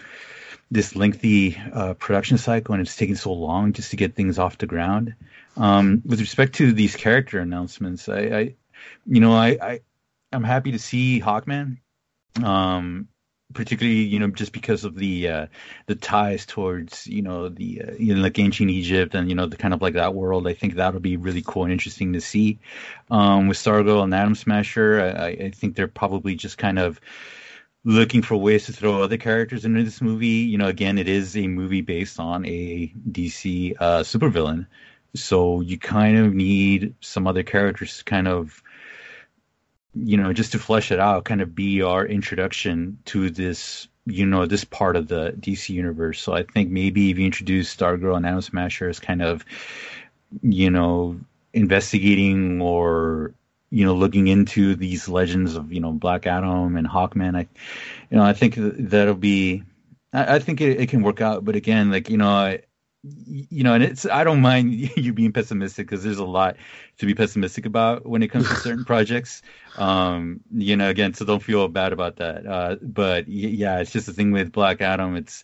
this 0.69 0.95
lengthy 0.95 1.57
uh, 1.73 1.93
production 1.93 2.37
cycle, 2.37 2.73
and 2.73 2.81
it's 2.81 2.95
taking 2.95 3.15
so 3.15 3.33
long 3.33 3.73
just 3.73 3.91
to 3.91 3.97
get 3.97 4.15
things 4.15 4.39
off 4.39 4.57
the 4.57 4.67
ground. 4.67 5.15
Um, 5.55 6.01
with 6.05 6.19
respect 6.19 6.55
to 6.55 6.71
these 6.71 6.95
character 6.95 7.39
announcements, 7.39 8.09
I, 8.09 8.19
I 8.19 8.55
you 9.05 9.21
know, 9.21 9.33
I, 9.33 9.57
I, 9.61 9.79
I'm 10.31 10.43
happy 10.43 10.73
to 10.73 10.79
see 10.79 11.21
Hawkman. 11.21 11.77
Um, 12.43 13.07
particularly 13.53 14.01
you 14.01 14.19
know 14.19 14.27
just 14.27 14.51
because 14.51 14.83
of 14.83 14.95
the 14.95 15.29
uh, 15.29 15.47
the 15.85 15.95
ties 15.95 16.45
towards 16.45 17.07
you 17.07 17.21
know 17.21 17.49
the 17.49 17.81
uh, 17.81 17.91
you 17.97 18.13
know 18.13 18.21
like 18.21 18.37
ancient 18.39 18.69
Egypt 18.69 19.15
and 19.15 19.29
you 19.29 19.35
know 19.35 19.45
the 19.45 19.57
kind 19.57 19.73
of 19.73 19.81
like 19.81 19.93
that 19.93 20.13
world. 20.13 20.47
I 20.47 20.53
think 20.53 20.75
that'll 20.75 20.99
be 20.99 21.17
really 21.17 21.43
cool 21.45 21.63
and 21.63 21.71
interesting 21.71 22.13
to 22.13 22.21
see. 22.21 22.59
Um, 23.09 23.47
with 23.47 23.57
Stargirl 23.57 24.03
and 24.03 24.13
Atom 24.13 24.35
Smasher, 24.35 24.99
I, 25.01 25.27
I 25.27 25.51
think 25.51 25.75
they're 25.75 25.87
probably 25.87 26.35
just 26.35 26.57
kind 26.57 26.79
of 26.79 26.99
looking 27.87 28.21
for 28.21 28.35
ways 28.35 28.65
to 28.65 28.73
throw 28.73 29.01
other 29.01 29.17
characters 29.17 29.63
into 29.63 29.81
this 29.81 30.01
movie. 30.01 30.27
You 30.27 30.57
know, 30.57 30.67
again, 30.67 30.97
it 30.97 31.07
is 31.07 31.37
a 31.37 31.47
movie 31.47 31.81
based 31.81 32.19
on 32.19 32.45
a 32.45 32.93
DC 33.09 33.75
uh, 33.79 33.99
supervillain, 34.01 34.67
so 35.15 35.61
you 35.61 35.79
kind 35.79 36.17
of 36.17 36.33
need 36.33 36.95
some 36.99 37.27
other 37.27 37.43
characters 37.43 37.99
to 37.99 38.03
kind 38.03 38.27
of 38.27 38.61
you 40.03 40.17
know, 40.17 40.33
just 40.33 40.51
to 40.51 40.59
flesh 40.59 40.91
it 40.91 40.99
out, 40.99 41.25
kind 41.25 41.41
of 41.41 41.55
be 41.55 41.81
our 41.81 42.05
introduction 42.05 42.99
to 43.05 43.29
this, 43.29 43.87
you 44.05 44.25
know, 44.25 44.45
this 44.45 44.63
part 44.63 44.95
of 44.95 45.07
the 45.07 45.31
DC 45.39 45.69
universe. 45.69 46.21
So 46.21 46.33
I 46.33 46.43
think 46.43 46.69
maybe 46.69 47.09
if 47.09 47.17
you 47.17 47.25
introduce 47.25 47.75
Stargirl 47.75 48.17
and 48.17 48.25
Atom 48.25 48.41
Smasher 48.41 48.89
as 48.89 48.99
kind 48.99 49.21
of, 49.21 49.43
you 50.41 50.69
know, 50.69 51.19
investigating 51.53 52.61
or 52.61 53.33
you 53.69 53.85
know 53.85 53.93
looking 53.93 54.27
into 54.27 54.75
these 54.75 55.09
legends 55.09 55.55
of 55.55 55.71
you 55.71 55.79
know 55.79 55.91
Black 55.91 56.25
Adam 56.25 56.75
and 56.75 56.87
Hawkman, 56.87 57.35
I, 57.35 57.47
you 58.09 58.17
know, 58.17 58.23
I 58.23 58.33
think 58.33 58.55
that'll 58.57 59.15
be, 59.15 59.63
I, 60.13 60.35
I 60.35 60.39
think 60.39 60.61
it, 60.61 60.79
it, 60.79 60.89
can 60.89 61.01
work 61.01 61.21
out. 61.21 61.43
But 61.43 61.55
again, 61.55 61.91
like 61.91 62.09
you 62.09 62.17
know, 62.17 62.29
I, 62.29 62.61
you 63.03 63.63
know, 63.63 63.73
and 63.73 63.83
it's 63.83 64.05
I 64.05 64.23
don't 64.23 64.41
mind 64.41 64.73
you 64.97 65.13
being 65.13 65.33
pessimistic 65.33 65.87
because 65.87 66.03
there's 66.03 66.19
a 66.19 66.25
lot 66.25 66.57
to 66.99 67.05
be 67.05 67.13
pessimistic 67.13 67.65
about 67.65 68.05
when 68.05 68.23
it 68.23 68.29
comes 68.29 68.47
to 68.47 68.55
certain 68.55 68.85
projects. 68.85 69.41
Um, 69.77 70.41
you 70.53 70.77
know, 70.77 70.89
again, 70.89 71.13
so 71.13 71.25
don't 71.25 71.43
feel 71.43 71.67
bad 71.67 71.93
about 71.93 72.17
that. 72.17 72.45
Uh, 72.47 72.75
but 72.81 73.27
yeah, 73.27 73.79
it's 73.79 73.91
just 73.91 74.07
the 74.07 74.13
thing 74.13 74.31
with 74.31 74.51
Black 74.51 74.81
Adam. 74.81 75.15
It's 75.15 75.43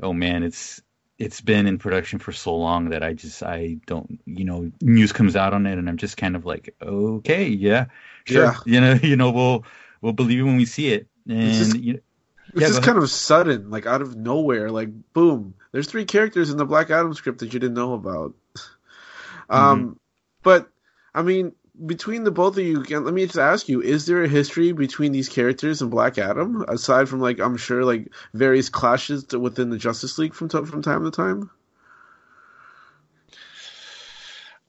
oh 0.00 0.12
man, 0.12 0.42
it's 0.42 0.82
it's 1.18 1.40
been 1.40 1.66
in 1.66 1.78
production 1.78 2.18
for 2.18 2.32
so 2.32 2.56
long 2.56 2.90
that 2.90 3.02
I 3.02 3.12
just 3.12 3.42
I 3.42 3.78
don't 3.86 4.20
you 4.26 4.44
know 4.44 4.70
news 4.80 5.12
comes 5.12 5.36
out 5.36 5.54
on 5.54 5.66
it 5.66 5.78
and 5.78 5.88
I'm 5.88 5.96
just 5.96 6.16
kind 6.16 6.36
of 6.36 6.44
like 6.44 6.74
okay 6.82 7.46
yeah 7.46 7.86
sure 8.24 8.44
yeah. 8.44 8.56
you 8.66 8.80
know 8.80 8.92
you 9.02 9.16
know 9.16 9.30
we'll 9.30 9.64
we'll 10.00 10.12
believe 10.12 10.40
it 10.40 10.44
when 10.44 10.56
we 10.56 10.64
see 10.64 10.92
it 10.92 11.06
and 11.28 11.52
just, 11.52 11.76
you 11.76 11.94
know, 11.94 12.00
it's 12.48 12.60
yeah, 12.60 12.66
just 12.68 12.82
kind 12.82 12.98
of 12.98 13.08
sudden 13.08 13.70
like 13.70 13.86
out 13.86 14.02
of 14.02 14.16
nowhere 14.16 14.70
like 14.70 14.88
boom 15.12 15.54
there's 15.72 15.86
three 15.86 16.04
characters 16.04 16.50
in 16.50 16.58
the 16.58 16.66
Black 16.66 16.90
Adam 16.90 17.14
script 17.14 17.40
that 17.40 17.52
you 17.52 17.58
didn't 17.58 17.74
know 17.74 17.94
about. 17.94 18.34
Mm-hmm. 18.54 19.54
Um, 19.54 20.00
but 20.42 20.70
I 21.14 21.22
mean, 21.22 21.52
between 21.84 22.24
the 22.24 22.30
both 22.30 22.56
of 22.56 22.64
you, 22.64 22.82
let 22.82 23.14
me 23.14 23.26
just 23.26 23.38
ask 23.38 23.68
you: 23.68 23.80
Is 23.80 24.06
there 24.06 24.22
a 24.22 24.28
history 24.28 24.72
between 24.72 25.12
these 25.12 25.28
characters 25.28 25.82
and 25.82 25.90
Black 25.90 26.18
Adam, 26.18 26.64
aside 26.68 27.08
from 27.08 27.20
like 27.20 27.40
I'm 27.40 27.56
sure 27.56 27.84
like 27.84 28.12
various 28.34 28.68
clashes 28.68 29.26
within 29.28 29.70
the 29.70 29.78
Justice 29.78 30.18
League 30.18 30.34
from 30.34 30.48
t- 30.48 30.64
from 30.64 30.82
time 30.82 31.04
to 31.04 31.10
time? 31.10 31.50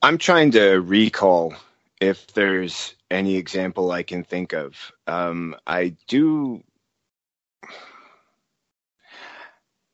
I'm 0.01 0.17
trying 0.17 0.51
to 0.51 0.75
recall 0.77 1.55
if 2.01 2.27
there's 2.33 2.95
any 3.09 3.35
example 3.35 3.91
I 3.91 4.03
can 4.03 4.23
think 4.23 4.53
of. 4.53 4.91
Um, 5.07 5.55
I 5.65 5.95
do 6.07 6.63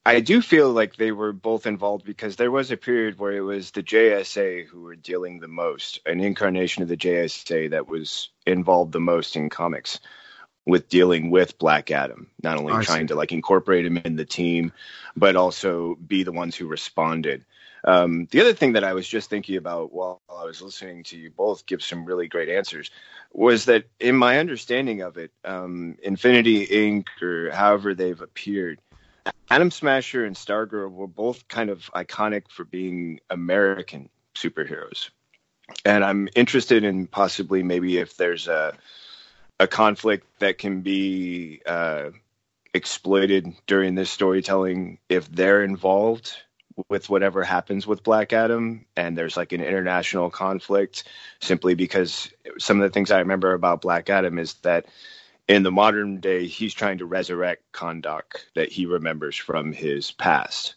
I 0.10 0.22
do 0.22 0.41
feel 0.41 0.72
like 0.72 0.95
they 0.95 1.12
were 1.12 1.34
both 1.34 1.68
involved 1.68 2.03
because 2.03 2.36
there 2.36 2.51
was 2.51 2.72
a 2.72 2.78
period 2.78 3.20
where 3.20 3.32
it 3.32 3.41
was 3.41 3.72
the 3.72 3.84
JSA 3.84 4.66
who 4.66 4.82
were 4.82 4.95
dealing 4.95 5.39
the 5.39 5.47
most, 5.47 5.99
an 6.05 6.20
incarnation 6.20 6.82
of 6.82 6.89
the 6.89 6.97
JSA 6.97 7.70
that 7.70 7.88
was 7.88 8.30
involved 8.45 8.91
the 8.91 8.99
most 8.99 9.36
in 9.36 9.49
comics. 9.49 9.99
with 10.66 10.89
dealing 10.89 11.32
with 11.32 11.57
Black 11.57 11.89
Adam, 11.91 12.30
not 12.43 12.57
only 12.57 12.74
I 12.74 12.84
trying 12.84 13.01
see. 13.01 13.07
to 13.07 13.16
like 13.16 13.32
incorporate 13.32 13.86
him 13.86 13.97
in 13.97 14.16
the 14.16 14.26
team, 14.26 14.72
but 15.16 15.36
also 15.36 15.95
be 15.95 16.24
the 16.24 16.32
ones 16.32 16.55
who 16.55 16.68
responded. 16.68 17.45
Um, 17.84 18.28
the 18.32 18.41
other 18.41 18.53
thing 18.53 18.74
that 18.74 18.84
I 18.84 18.93
was 18.93 19.07
just 19.07 19.30
thinking 19.30 19.57
about 19.57 19.93
while 19.93 20.22
I 20.30 20.43
was 20.43 20.62
listening 20.62 21.03
to 21.05 21.18
you 21.18 21.32
both 21.32 21.66
give 21.66 21.82
some 21.82 22.05
really 22.05 22.28
great 22.28 22.49
answers 22.49 22.91
was 23.32 23.66
that 23.66 23.86
in 23.99 24.16
my 24.16 24.39
understanding 24.39 25.01
of 25.01 25.18
it, 25.18 25.32
um, 25.45 25.97
Infinity 26.03 26.68
Inc. 26.68 27.07
or 27.22 27.51
however 27.51 27.93
they've 27.93 28.22
appeared, 28.22 28.80
Atom 29.49 29.72
Smasher 29.72 30.26
and 30.26 30.36
Stargirl 30.36 30.91
were 30.91 31.07
both 31.07 31.47
kind 31.47 31.70
of 31.70 31.89
iconic 31.95 32.43
for 32.49 32.63
being 32.63 33.20
American 33.30 34.09
superheroes. 34.36 35.09
And 35.86 36.03
I'm 36.03 36.30
interested 36.36 36.84
in 36.84 37.07
possibly 37.07 37.63
maybe 37.63 37.97
if 37.97 38.17
there's 38.17 38.47
a 38.47 38.74
a 39.59 39.67
conflict 39.67 40.26
that 40.39 40.57
can 40.57 40.82
be 40.82 41.61
uh, 41.65 42.11
exploited 42.74 43.53
during 43.67 43.95
this 43.95 44.09
storytelling 44.09 44.99
if 45.09 45.30
they're 45.30 45.63
involved 45.63 46.32
with 46.88 47.09
whatever 47.09 47.43
happens 47.43 47.86
with 47.86 48.03
Black 48.03 48.32
Adam 48.32 48.86
and 48.95 49.17
there's 49.17 49.36
like 49.36 49.51
an 49.51 49.61
international 49.61 50.30
conflict 50.30 51.03
simply 51.41 51.76
because 51.76 52.32
some 52.57 52.80
of 52.80 52.89
the 52.89 52.93
things 52.93 53.11
I 53.11 53.20
remember 53.20 53.53
about 53.53 53.82
Black 53.82 54.09
Adam 54.09 54.39
is 54.39 54.53
that 54.61 54.86
in 55.50 55.64
the 55.64 55.72
modern 55.72 56.20
day 56.22 56.45
he's 56.45 56.74
trying 56.74 57.00
to 57.00 57.06
resurrect 57.06 57.64
Kahndaq 57.74 58.38
that 58.56 58.72
he 58.72 58.86
remembers 58.86 59.36
from 59.36 59.74
his 59.74 60.12
past 60.12 60.76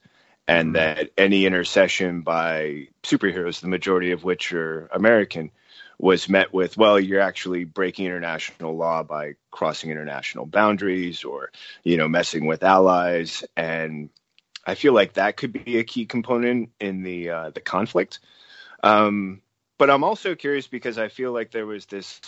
and 0.48 0.70
Mhm. 0.70 0.74
that 0.74 1.10
any 1.16 1.46
intercession 1.46 2.22
by 2.22 2.88
superheroes 3.04 3.60
the 3.60 3.68
majority 3.68 4.10
of 4.10 4.24
which 4.24 4.52
are 4.52 4.88
American 4.92 5.52
was 5.98 6.28
met 6.28 6.52
with 6.52 6.76
well 6.76 6.98
you're 6.98 7.20
actually 7.20 7.64
breaking 7.64 8.06
international 8.06 8.74
law 8.74 9.04
by 9.04 9.34
crossing 9.50 9.90
international 9.90 10.46
boundaries 10.46 11.22
or 11.22 11.52
you 11.84 11.98
know 11.98 12.08
messing 12.08 12.46
with 12.46 12.64
allies 12.64 13.44
and 13.56 14.08
I 14.66 14.74
feel 14.74 14.94
like 14.94 15.14
that 15.14 15.36
could 15.36 15.52
be 15.52 15.78
a 15.78 15.84
key 15.84 16.06
component 16.06 16.70
in 16.80 17.02
the 17.02 17.30
uh, 17.30 17.50
the 17.50 17.60
conflict. 17.60 18.20
Um, 18.82 19.42
but 19.76 19.90
I'm 19.90 20.04
also 20.04 20.36
curious 20.36 20.68
because 20.68 20.98
I 20.98 21.08
feel 21.08 21.32
like 21.32 21.50
there 21.50 21.66
was 21.66 21.86
this 21.86 22.20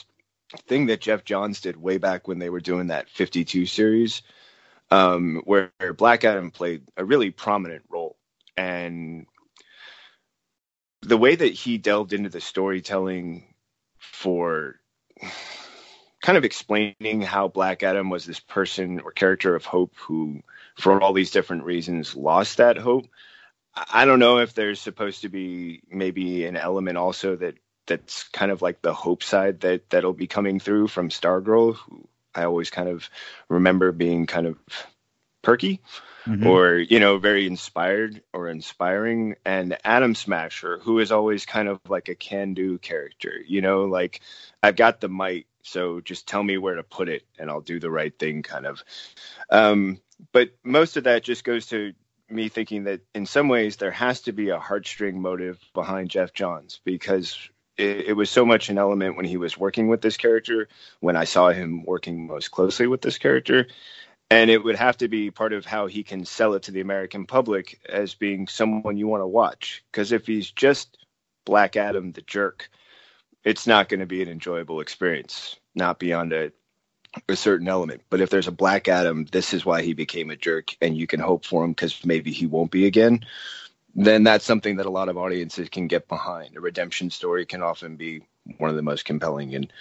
thing 0.66 0.86
that 0.86 1.00
Geoff 1.00 1.24
Johns 1.24 1.60
did 1.60 1.76
way 1.76 1.98
back 1.98 2.28
when 2.28 2.38
they 2.38 2.50
were 2.50 2.60
doing 2.60 2.88
that 2.88 3.08
52 3.08 3.66
series, 3.66 4.22
um, 4.90 5.42
where 5.44 5.70
Black 5.96 6.24
Adam 6.24 6.50
played 6.50 6.82
a 6.96 7.04
really 7.04 7.30
prominent 7.30 7.82
role, 7.88 8.16
and 8.56 9.26
the 11.02 11.18
way 11.18 11.34
that 11.34 11.52
he 11.52 11.78
delved 11.78 12.12
into 12.12 12.30
the 12.30 12.40
storytelling 12.40 13.54
for 13.98 14.80
kind 16.22 16.38
of 16.38 16.44
explaining 16.44 17.20
how 17.20 17.48
Black 17.48 17.82
Adam 17.82 18.08
was 18.08 18.24
this 18.24 18.40
person 18.40 19.00
or 19.00 19.12
character 19.12 19.54
of 19.54 19.66
hope 19.66 19.94
who 19.96 20.42
for 20.76 21.00
all 21.00 21.12
these 21.12 21.30
different 21.30 21.64
reasons 21.64 22.16
lost 22.16 22.56
that 22.56 22.78
hope. 22.78 23.06
I 23.74 23.84
I 23.92 24.04
don't 24.04 24.20
know 24.20 24.38
if 24.38 24.54
there's 24.54 24.80
supposed 24.80 25.22
to 25.22 25.28
be 25.28 25.82
maybe 25.90 26.46
an 26.46 26.56
element 26.56 26.96
also 26.96 27.36
that 27.36 27.56
that's 27.86 28.24
kind 28.24 28.50
of 28.50 28.62
like 28.62 28.82
the 28.82 28.94
hope 28.94 29.22
side 29.22 29.60
that 29.60 29.90
that'll 29.90 30.12
be 30.12 30.26
coming 30.26 30.60
through 30.60 30.88
from 30.88 31.08
Stargirl, 31.10 31.76
who 31.76 32.08
I 32.34 32.44
always 32.44 32.70
kind 32.70 32.88
of 32.88 33.08
remember 33.48 33.92
being 33.92 34.26
kind 34.26 34.46
of 34.46 34.58
perky 35.42 35.80
Mhm. 36.26 36.46
or 36.46 36.76
you 36.76 37.00
know 37.00 37.18
very 37.18 37.46
inspired 37.46 38.22
or 38.32 38.48
inspiring 38.48 39.36
and 39.44 39.76
atom 39.84 40.14
smasher 40.14 40.78
who 40.78 40.98
is 40.98 41.12
always 41.12 41.44
kind 41.44 41.68
of 41.68 41.78
like 41.86 42.08
a 42.08 42.14
can-do 42.14 42.78
character 42.78 43.34
you 43.46 43.60
know 43.60 43.84
like 43.84 44.22
i've 44.62 44.74
got 44.76 45.00
the 45.00 45.08
might 45.08 45.46
so 45.62 46.00
just 46.00 46.26
tell 46.26 46.42
me 46.42 46.56
where 46.56 46.76
to 46.76 46.82
put 46.82 47.10
it 47.10 47.24
and 47.38 47.50
i'll 47.50 47.60
do 47.60 47.78
the 47.78 47.90
right 47.90 48.18
thing 48.18 48.42
kind 48.42 48.64
of 48.64 48.82
um, 49.50 50.00
but 50.32 50.50
most 50.64 50.96
of 50.96 51.04
that 51.04 51.22
just 51.22 51.44
goes 51.44 51.66
to 51.66 51.92
me 52.30 52.48
thinking 52.48 52.84
that 52.84 53.02
in 53.14 53.26
some 53.26 53.48
ways 53.48 53.76
there 53.76 53.90
has 53.90 54.22
to 54.22 54.32
be 54.32 54.48
a 54.48 54.58
heartstring 54.58 55.16
motive 55.16 55.60
behind 55.74 56.08
geoff 56.08 56.32
johns 56.32 56.80
because 56.86 57.36
it, 57.76 58.06
it 58.08 58.12
was 58.14 58.30
so 58.30 58.44
much 58.44 58.68
an 58.68 58.78
element 58.78 59.16
when 59.16 59.26
he 59.26 59.36
was 59.36 59.58
working 59.58 59.88
with 59.88 60.00
this 60.00 60.16
character 60.16 60.68
when 61.00 61.16
i 61.16 61.24
saw 61.24 61.50
him 61.50 61.84
working 61.84 62.26
most 62.26 62.50
closely 62.50 62.86
with 62.86 63.02
this 63.02 63.18
character 63.18 63.66
and 64.30 64.50
it 64.50 64.64
would 64.64 64.76
have 64.76 64.96
to 64.98 65.08
be 65.08 65.30
part 65.30 65.52
of 65.52 65.64
how 65.64 65.86
he 65.86 66.02
can 66.02 66.24
sell 66.24 66.54
it 66.54 66.64
to 66.64 66.72
the 66.72 66.80
American 66.80 67.26
public 67.26 67.80
as 67.88 68.14
being 68.14 68.48
someone 68.48 68.96
you 68.96 69.06
want 69.06 69.22
to 69.22 69.26
watch. 69.26 69.84
Because 69.90 70.12
if 70.12 70.26
he's 70.26 70.50
just 70.50 70.98
Black 71.44 71.76
Adam 71.76 72.12
the 72.12 72.22
jerk, 72.22 72.68
it's 73.44 73.66
not 73.66 73.88
going 73.88 74.00
to 74.00 74.06
be 74.06 74.22
an 74.22 74.28
enjoyable 74.28 74.80
experience, 74.80 75.56
not 75.74 75.98
beyond 75.98 76.32
a, 76.32 76.52
a 77.28 77.36
certain 77.36 77.68
element. 77.68 78.02
But 78.08 78.22
if 78.22 78.30
there's 78.30 78.48
a 78.48 78.52
Black 78.52 78.88
Adam, 78.88 79.26
this 79.30 79.52
is 79.52 79.64
why 79.64 79.82
he 79.82 79.92
became 79.92 80.30
a 80.30 80.36
jerk, 80.36 80.74
and 80.80 80.96
you 80.96 81.06
can 81.06 81.20
hope 81.20 81.44
for 81.44 81.62
him 81.62 81.70
because 81.70 82.04
maybe 82.04 82.32
he 82.32 82.46
won't 82.46 82.70
be 82.70 82.86
again. 82.86 83.24
Then 83.94 84.24
that's 84.24 84.44
something 84.44 84.76
that 84.76 84.86
a 84.86 84.90
lot 84.90 85.08
of 85.08 85.16
audiences 85.16 85.68
can 85.68 85.86
get 85.86 86.08
behind. 86.08 86.56
A 86.56 86.60
redemption 86.60 87.10
story 87.10 87.46
can 87.46 87.62
often 87.62 87.96
be 87.96 88.22
one 88.58 88.70
of 88.70 88.76
the 88.76 88.82
most 88.82 89.04
compelling. 89.04 89.54
And 89.54 89.72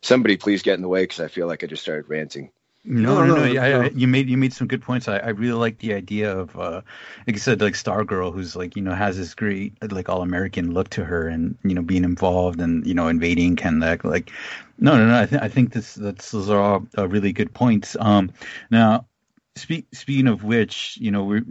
somebody 0.00 0.36
please 0.36 0.62
get 0.62 0.74
in 0.74 0.82
the 0.82 0.88
way 0.88 1.02
because 1.02 1.20
I 1.20 1.28
feel 1.28 1.46
like 1.46 1.64
I 1.64 1.66
just 1.66 1.82
started 1.82 2.08
ranting. 2.08 2.50
No, 2.84 3.16
No, 3.16 3.26
no, 3.26 3.34
no, 3.34 3.52
no. 3.52 3.60
I, 3.60 3.68
no. 3.70 3.82
I, 3.82 3.88
you 3.88 4.06
made 4.06 4.30
you 4.30 4.38
made 4.38 4.54
some 4.54 4.68
good 4.68 4.80
points. 4.80 5.08
I, 5.08 5.18
I 5.18 5.28
really 5.30 5.58
like 5.58 5.78
the 5.78 5.92
idea 5.92 6.34
of, 6.34 6.56
uh, 6.56 6.80
like 7.26 7.36
I 7.36 7.38
said, 7.38 7.60
like 7.60 7.74
Stargirl, 7.74 8.32
who's 8.32 8.56
like 8.56 8.76
you 8.76 8.82
know 8.82 8.94
has 8.94 9.18
this 9.18 9.34
great 9.34 9.74
like 9.92 10.08
all 10.08 10.22
American 10.22 10.72
look 10.72 10.88
to 10.90 11.04
her, 11.04 11.28
and 11.28 11.58
you 11.64 11.74
know 11.74 11.82
being 11.82 12.04
involved 12.04 12.60
and 12.60 12.86
you 12.86 12.94
know 12.94 13.08
invading 13.08 13.56
Kahndaq. 13.56 14.04
Like, 14.04 14.30
no, 14.78 14.96
no, 14.96 15.08
no. 15.08 15.18
I 15.20 15.26
think 15.26 15.42
I 15.42 15.48
think 15.48 15.72
this 15.72 15.94
that's 15.94 16.30
those 16.30 16.48
are 16.48 16.60
all 16.60 16.86
uh, 16.96 17.08
really 17.08 17.32
good 17.32 17.52
points. 17.52 17.96
Um, 17.98 18.30
now, 18.70 19.06
speak, 19.56 19.88
speaking 19.92 20.28
of 20.28 20.44
which, 20.44 20.96
you 20.98 21.10
know 21.10 21.24
we're 21.24 21.44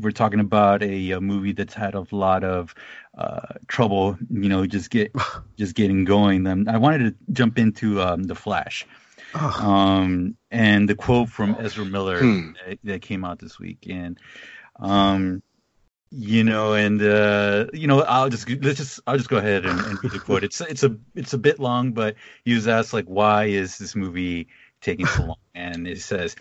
we're 0.00 0.10
talking 0.12 0.40
about 0.40 0.82
a, 0.82 1.12
a 1.12 1.20
movie 1.20 1.52
that's 1.52 1.74
had 1.74 1.94
a 1.94 2.04
lot 2.10 2.44
of 2.44 2.74
uh, 3.16 3.54
trouble, 3.68 4.18
you 4.30 4.48
know, 4.48 4.66
just 4.66 4.90
get 4.90 5.12
just 5.56 5.74
getting 5.74 6.04
going. 6.04 6.44
Then 6.44 6.68
I 6.68 6.78
wanted 6.78 6.98
to 6.98 7.32
jump 7.32 7.58
into 7.58 8.00
um, 8.02 8.24
the 8.24 8.34
Flash. 8.34 8.86
Um, 9.58 10.36
and 10.50 10.88
the 10.88 10.94
quote 10.94 11.28
from 11.30 11.56
Ezra 11.58 11.84
Miller 11.86 12.20
Hmm. 12.20 12.52
that, 12.66 12.78
that 12.84 13.02
came 13.02 13.24
out 13.24 13.38
this 13.38 13.58
week, 13.58 13.86
and 13.88 14.18
um, 14.80 15.42
you 16.10 16.44
know, 16.44 16.74
and 16.74 17.02
uh, 17.02 17.66
you 17.72 17.86
know, 17.86 18.02
I'll 18.02 18.28
just 18.28 18.48
let's 18.48 18.78
just 18.78 19.00
I'll 19.06 19.16
just 19.16 19.28
go 19.28 19.38
ahead 19.38 19.66
and, 19.66 19.84
and 19.84 19.98
read 20.02 20.12
the 20.12 20.20
quote. 20.20 20.44
It's 20.44 20.60
it's 20.60 20.84
a 20.84 20.96
it's 21.14 21.32
a 21.34 21.38
bit 21.38 21.58
long, 21.58 21.92
but 21.92 22.16
he 22.44 22.54
was 22.54 22.68
asked 22.68 22.92
like, 22.92 23.06
why 23.06 23.46
is 23.46 23.78
this 23.78 23.96
movie 23.96 24.48
taking 24.80 25.06
so 25.06 25.22
long? 25.24 25.36
And 25.54 25.86
it 25.86 26.00
says, 26.00 26.36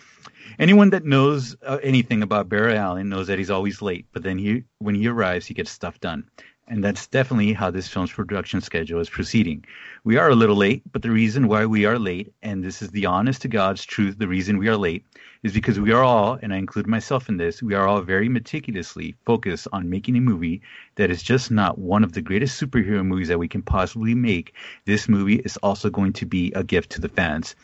anyone 0.60 0.92
that 0.92 1.06
knows 1.06 1.56
uh, 1.66 1.80
anything 1.82 2.22
about 2.24 2.50
Barry 2.50 2.76
Allen 2.76 3.10
knows 3.10 3.28
that 3.28 3.38
he's 3.40 3.52
always 3.52 3.82
late, 3.82 4.08
but 4.12 4.24
then 4.24 4.38
he 4.38 4.64
when 4.80 4.96
he 4.96 5.08
arrives, 5.08 5.46
he 5.46 5.54
gets 5.54 5.72
stuff 5.72 6.00
done. 6.00 6.30
And 6.68 6.84
that's 6.84 7.05
definitely 7.05 7.53
how 7.53 7.70
this 7.70 7.88
film's 7.88 8.11
production 8.11 8.59
schedule 8.59 8.99
is 8.99 9.09
proceeding. 9.09 9.66
We 10.03 10.18
are 10.18 10.30
a 10.30 10.36
little 10.36 10.55
late, 10.55 10.82
but 10.91 11.03
the 11.03 11.11
reason 11.11 11.47
why 11.47 11.68
we 11.68 11.86
are 11.86 11.99
late, 11.99 12.34
and 12.41 12.63
this 12.63 12.82
is 12.82 12.89
the 12.89 13.05
honest 13.05 13.43
to 13.43 13.47
God's 13.47 13.86
truth, 13.86 14.18
the 14.18 14.28
reason 14.28 14.57
we 14.57 14.68
are 14.70 14.78
late 14.78 15.05
is 15.43 15.53
because 15.53 15.80
we 15.80 15.91
are 15.91 16.03
all, 16.03 16.39
and 16.41 16.51
I 16.51 16.57
include 16.57 16.88
myself 16.88 17.30
in 17.30 17.38
this, 17.38 17.61
we 17.61 17.76
are 17.76 17.88
all 17.88 18.01
very 18.01 18.30
meticulously 18.30 19.13
focused 19.28 19.68
on 19.72 19.91
making 19.91 20.18
a 20.18 20.22
movie 20.22 20.63
that 20.95 21.11
is 21.11 21.22
just 21.22 21.51
not 21.51 21.78
one 21.78 22.03
of 22.03 22.13
the 22.13 22.22
greatest 22.22 22.59
superhero 22.59 23.05
movies 23.05 23.28
that 23.28 23.38
we 23.38 23.47
can 23.47 23.61
possibly 23.61 24.16
make. 24.16 24.55
This 24.86 25.07
movie 25.07 25.36
is 25.36 25.57
also 25.57 25.91
going 25.91 26.13
to 26.13 26.26
be 26.26 26.51
a 26.53 26.63
gift 26.63 26.93
to 26.93 27.01
the 27.01 27.09
fans. 27.09 27.55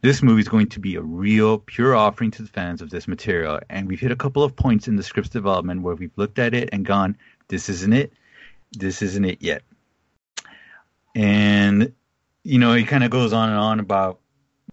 This 0.00 0.22
movie 0.22 0.40
is 0.40 0.48
going 0.48 0.68
to 0.70 0.80
be 0.80 0.96
a 0.96 1.02
real, 1.02 1.58
pure 1.58 1.94
offering 1.94 2.30
to 2.30 2.42
the 2.42 2.48
fans 2.48 2.80
of 2.80 2.88
this 2.88 3.06
material. 3.06 3.60
And 3.68 3.86
we've 3.86 4.00
hit 4.00 4.12
a 4.12 4.16
couple 4.16 4.42
of 4.42 4.56
points 4.56 4.88
in 4.88 4.96
the 4.96 5.02
script's 5.02 5.28
development 5.28 5.82
where 5.82 5.94
we've 5.94 6.16
looked 6.16 6.38
at 6.38 6.54
it 6.54 6.70
and 6.72 6.86
gone, 6.86 7.18
this 7.48 7.68
isn't 7.68 7.92
it. 7.92 8.14
This 8.72 9.02
isn't 9.02 9.24
it 9.24 9.42
yet. 9.42 9.62
And, 11.14 11.92
you 12.44 12.58
know, 12.58 12.72
it 12.72 12.84
kind 12.84 13.04
of 13.04 13.10
goes 13.10 13.32
on 13.32 13.48
and 13.48 13.58
on 13.58 13.80
about, 13.80 14.20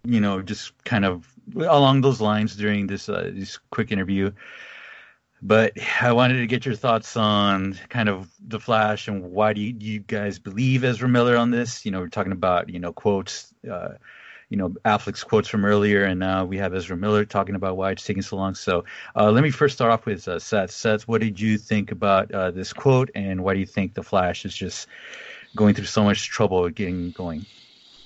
you 0.04 0.20
know, 0.20 0.42
just 0.42 0.72
kind 0.84 1.04
of 1.04 1.26
along 1.56 2.00
those 2.00 2.20
lines 2.20 2.56
during 2.56 2.86
this 2.86 3.08
uh, 3.08 3.30
this 3.32 3.58
quick 3.70 3.92
interview. 3.92 4.32
But 5.42 5.72
I 6.00 6.12
wanted 6.12 6.38
to 6.38 6.46
get 6.46 6.64
your 6.64 6.74
thoughts 6.74 7.16
on 7.16 7.78
kind 7.90 8.08
of 8.08 8.30
the 8.40 8.60
Flash 8.60 9.08
and 9.08 9.30
why 9.30 9.52
do 9.52 9.60
you, 9.60 9.72
do 9.74 9.84
you 9.84 10.00
guys 10.00 10.38
believe 10.38 10.84
Ezra 10.84 11.08
Miller 11.08 11.36
on 11.36 11.50
this? 11.50 11.84
You 11.84 11.92
know, 11.92 12.00
we're 12.00 12.08
talking 12.08 12.32
about 12.32 12.70
you 12.70 12.78
know 12.78 12.92
quotes, 12.92 13.52
uh, 13.70 13.94
you 14.54 14.58
know 14.58 14.68
Affleck's 14.84 15.24
quotes 15.24 15.48
from 15.48 15.64
earlier, 15.64 16.04
and 16.04 16.20
now 16.20 16.44
we 16.44 16.58
have 16.58 16.72
Ezra 16.72 16.96
Miller 16.96 17.24
talking 17.24 17.56
about 17.56 17.76
why 17.76 17.90
it's 17.90 18.04
taking 18.04 18.22
so 18.22 18.36
long. 18.36 18.54
So 18.54 18.84
uh, 19.16 19.32
let 19.32 19.42
me 19.42 19.50
first 19.50 19.74
start 19.74 19.90
off 19.90 20.06
with 20.06 20.28
uh, 20.28 20.38
Seth. 20.38 20.70
Seth, 20.70 21.08
what 21.08 21.20
did 21.20 21.40
you 21.40 21.58
think 21.58 21.90
about 21.90 22.30
uh, 22.30 22.52
this 22.52 22.72
quote, 22.72 23.10
and 23.16 23.42
why 23.42 23.54
do 23.54 23.58
you 23.58 23.66
think 23.66 23.94
the 23.94 24.04
Flash 24.04 24.44
is 24.44 24.54
just 24.54 24.86
going 25.56 25.74
through 25.74 25.86
so 25.86 26.04
much 26.04 26.28
trouble 26.28 26.68
getting 26.68 27.10
going? 27.10 27.44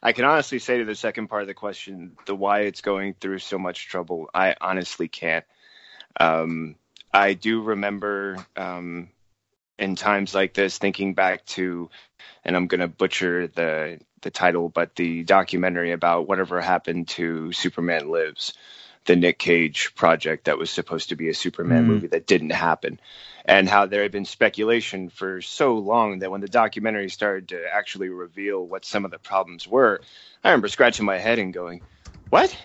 I 0.03 0.13
can 0.13 0.25
honestly 0.25 0.59
say 0.59 0.79
to 0.79 0.87
the 0.87 0.95
second 0.95 1.29
part 1.29 1.43
of 1.43 1.49
the 1.49 1.55
question, 1.55 2.17
the 2.25 2.35
why 2.35 2.61
it's 2.61 2.81
going 2.81 3.13
through 3.13 3.41
so 3.41 3.59
much 3.59 3.87
trouble, 3.87 4.31
I 4.33 4.57
honestly 4.59 5.09
can't. 5.09 5.45
Um, 6.19 6.77
I 7.13 7.35
do 7.35 7.61
remember 7.61 8.39
um, 8.57 9.11
in 9.79 9.97
times 9.97 10.35
like 10.35 10.55
this, 10.55 10.79
thinking 10.79 11.13
back 11.13 11.45
to, 11.47 11.91
and 12.43 12.57
I'm 12.57 12.69
going 12.69 12.81
to 12.81 12.89
butcher 12.89 13.49
the 13.49 14.01
the 14.23 14.31
title, 14.31 14.69
but 14.69 14.95
the 14.95 15.25
documentary 15.25 15.93
about 15.93 16.29
whatever 16.29 16.61
happened 16.61 17.09
to 17.09 17.53
Superman 17.53 18.11
Lives, 18.11 18.55
the 19.05 19.17
Nic 19.17 19.39
Cage 19.39 19.95
project 19.95 20.45
that 20.45 20.59
was 20.59 20.71
supposed 20.71 21.09
to 21.09 21.17
be 21.17 21.29
a 21.29 21.35
Superman 21.35 21.85
mm. 21.85 21.89
movie 21.89 22.07
that 22.09 22.27
didn't 22.27 22.51
happen, 22.51 23.01
and 23.45 23.69
how 23.69 23.87
there 23.87 24.03
had 24.03 24.13
been 24.13 24.25
speculation 24.25 25.09
for 25.09 25.41
so 25.41 25.77
long 25.79 26.19
that 26.19 26.31
when 26.31 26.41
the 26.41 26.49
documentary 26.49 27.09
started 27.09 27.49
to 27.49 27.65
actually 27.73 28.09
reveal 28.09 28.65
what 28.65 28.85
some 28.85 29.05
of 29.05 29.11
the 29.11 29.19
problems 29.19 29.67
were, 29.67 30.01
I 30.45 30.51
remember 30.51 30.69
scratching 30.69 31.07
my 31.07 31.19
head 31.19 31.39
and 31.39 31.53
going, 31.53 31.83
"What? 32.29 32.57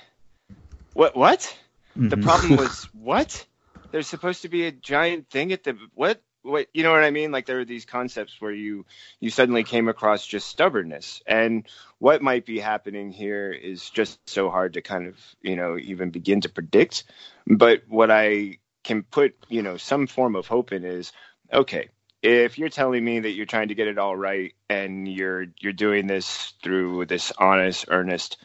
What? 0.93 1.15
What? 1.15 1.57
Mm-hmm. 1.97 2.09
The 2.09 2.17
problem 2.17 2.55
was 2.57 2.83
what? 2.93 3.45
There's 3.91 4.07
supposed 4.07 4.41
to 4.41 4.49
be 4.49 4.65
a 4.65 4.71
giant 4.71 5.29
thing 5.29 5.53
at 5.53 5.63
the 5.63 5.77
what? 5.93 6.21
What 6.43 6.67
you 6.73 6.83
know 6.83 6.91
what 6.91 7.03
I 7.03 7.11
mean? 7.11 7.31
Like 7.31 7.45
there 7.45 7.59
are 7.59 7.65
these 7.65 7.85
concepts 7.85 8.39
where 8.39 8.51
you 8.51 8.85
you 9.19 9.29
suddenly 9.29 9.63
came 9.63 9.87
across 9.87 10.25
just 10.25 10.47
stubbornness, 10.47 11.21
and 11.25 11.65
what 11.99 12.21
might 12.21 12.45
be 12.45 12.59
happening 12.59 13.11
here 13.11 13.51
is 13.51 13.89
just 13.89 14.19
so 14.29 14.49
hard 14.49 14.73
to 14.73 14.81
kind 14.81 15.07
of 15.07 15.17
you 15.41 15.55
know 15.55 15.77
even 15.77 16.11
begin 16.11 16.41
to 16.41 16.49
predict. 16.49 17.05
But 17.47 17.83
what 17.87 18.11
I 18.11 18.57
can 18.83 19.03
put 19.03 19.35
you 19.49 19.61
know 19.61 19.77
some 19.77 20.07
form 20.07 20.35
of 20.35 20.47
hope 20.47 20.73
in 20.73 20.83
is 20.83 21.11
okay 21.51 21.89
if 22.21 22.57
you're 22.57 22.69
telling 22.69 23.03
me 23.03 23.19
that 23.19 23.31
you're 23.31 23.45
trying 23.45 23.67
to 23.67 23.75
get 23.75 23.87
it 23.87 23.97
all 23.97 24.15
right 24.15 24.53
and 24.69 25.07
you're 25.07 25.47
you're 25.59 25.73
doing 25.73 26.07
this 26.07 26.53
through 26.61 27.05
this 27.05 27.31
honest 27.37 27.85
earnest 27.89 28.37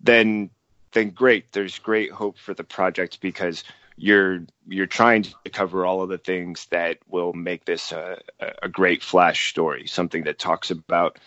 then 0.00 0.50
then 0.94 1.10
great. 1.10 1.52
There's 1.52 1.78
great 1.78 2.10
hope 2.10 2.38
for 2.38 2.54
the 2.54 2.64
project 2.64 3.20
because 3.20 3.64
you're 3.96 4.44
you're 4.66 4.86
trying 4.86 5.22
to 5.22 5.50
cover 5.50 5.86
all 5.86 6.02
of 6.02 6.08
the 6.08 6.18
things 6.18 6.66
that 6.70 6.98
will 7.08 7.32
make 7.32 7.64
this 7.64 7.92
a, 7.92 8.20
a 8.62 8.68
great 8.68 9.02
Flash 9.02 9.50
story, 9.50 9.86
something 9.86 10.24
that 10.24 10.38
talks 10.38 10.70
about 10.70 11.18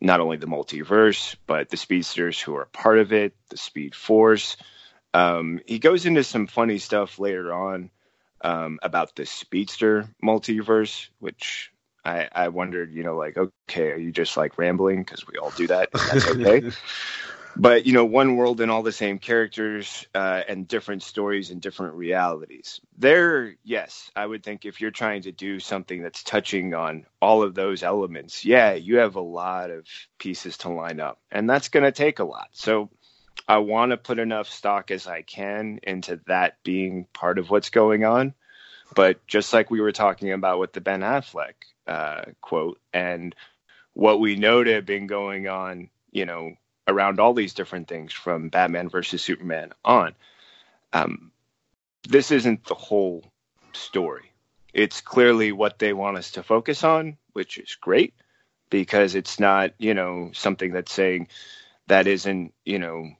not 0.00 0.20
only 0.20 0.36
the 0.36 0.46
multiverse 0.46 1.36
but 1.46 1.70
the 1.70 1.76
speedsters 1.76 2.40
who 2.40 2.54
are 2.56 2.66
part 2.66 2.98
of 2.98 3.12
it, 3.12 3.34
the 3.50 3.56
Speed 3.56 3.94
Force. 3.94 4.56
Um, 5.12 5.60
he 5.66 5.78
goes 5.78 6.06
into 6.06 6.24
some 6.24 6.46
funny 6.46 6.78
stuff 6.78 7.18
later 7.18 7.52
on 7.52 7.90
um, 8.40 8.78
about 8.82 9.14
the 9.14 9.26
speedster 9.26 10.08
multiverse, 10.22 11.08
which 11.20 11.72
I, 12.04 12.28
I 12.30 12.48
wondered, 12.48 12.92
you 12.92 13.02
know, 13.02 13.16
like, 13.16 13.36
okay, 13.36 13.92
are 13.92 13.96
you 13.96 14.12
just 14.12 14.36
like 14.36 14.58
rambling 14.58 15.02
because 15.02 15.26
we 15.26 15.38
all 15.38 15.50
do 15.50 15.68
that? 15.68 15.90
that's 15.92 16.28
okay. 16.28 16.62
but 17.56 17.86
you 17.86 17.92
know 17.92 18.04
one 18.04 18.36
world 18.36 18.60
and 18.60 18.70
all 18.70 18.82
the 18.82 18.92
same 18.92 19.18
characters 19.18 20.06
uh, 20.14 20.42
and 20.48 20.66
different 20.68 21.02
stories 21.02 21.50
and 21.50 21.60
different 21.60 21.94
realities. 21.94 22.80
There 22.98 23.56
yes 23.64 24.10
i 24.16 24.24
would 24.24 24.42
think 24.42 24.64
if 24.64 24.80
you're 24.80 24.90
trying 24.90 25.22
to 25.22 25.32
do 25.32 25.60
something 25.60 26.02
that's 26.02 26.22
touching 26.22 26.74
on 26.74 27.06
all 27.20 27.42
of 27.42 27.54
those 27.54 27.82
elements 27.82 28.44
yeah 28.44 28.74
you 28.74 28.98
have 28.98 29.16
a 29.16 29.20
lot 29.20 29.70
of 29.70 29.86
pieces 30.18 30.58
to 30.58 30.68
line 30.68 31.00
up 31.00 31.18
and 31.30 31.48
that's 31.48 31.68
going 31.68 31.84
to 31.84 31.92
take 31.92 32.18
a 32.18 32.24
lot. 32.24 32.48
So 32.52 32.90
i 33.48 33.58
want 33.58 33.90
to 33.90 33.96
put 33.96 34.18
enough 34.18 34.48
stock 34.48 34.90
as 34.90 35.06
i 35.06 35.22
can 35.22 35.80
into 35.82 36.20
that 36.26 36.56
being 36.62 37.06
part 37.12 37.38
of 37.38 37.50
what's 37.50 37.70
going 37.70 38.04
on. 38.04 38.34
But 38.94 39.26
just 39.26 39.52
like 39.52 39.70
we 39.70 39.80
were 39.80 39.92
talking 39.92 40.32
about 40.32 40.60
with 40.60 40.72
the 40.72 40.80
ben 40.80 41.00
affleck 41.00 41.54
uh, 41.86 42.22
quote 42.40 42.80
and 42.92 43.34
what 43.92 44.20
we 44.20 44.36
know 44.36 44.62
to 44.62 44.72
have 44.74 44.86
been 44.86 45.06
going 45.06 45.48
on 45.48 45.90
you 46.12 46.26
know 46.26 46.54
around 46.86 47.20
all 47.20 47.34
these 47.34 47.54
different 47.54 47.88
things 47.88 48.12
from 48.12 48.48
Batman 48.48 48.88
versus 48.88 49.22
Superman 49.22 49.72
on. 49.84 50.14
Um, 50.92 51.32
this 52.08 52.30
isn't 52.30 52.64
the 52.66 52.74
whole 52.74 53.24
story. 53.72 54.32
It's 54.72 55.00
clearly 55.00 55.52
what 55.52 55.78
they 55.78 55.92
want 55.92 56.18
us 56.18 56.32
to 56.32 56.42
focus 56.42 56.84
on, 56.84 57.16
which 57.32 57.58
is 57.58 57.76
great 57.80 58.14
because 58.70 59.14
it's 59.14 59.38
not, 59.38 59.72
you 59.78 59.94
know, 59.94 60.30
something 60.34 60.72
that's 60.72 60.92
saying 60.92 61.28
that 61.86 62.06
isn't, 62.06 62.52
you 62.64 62.78
know, 62.78 63.10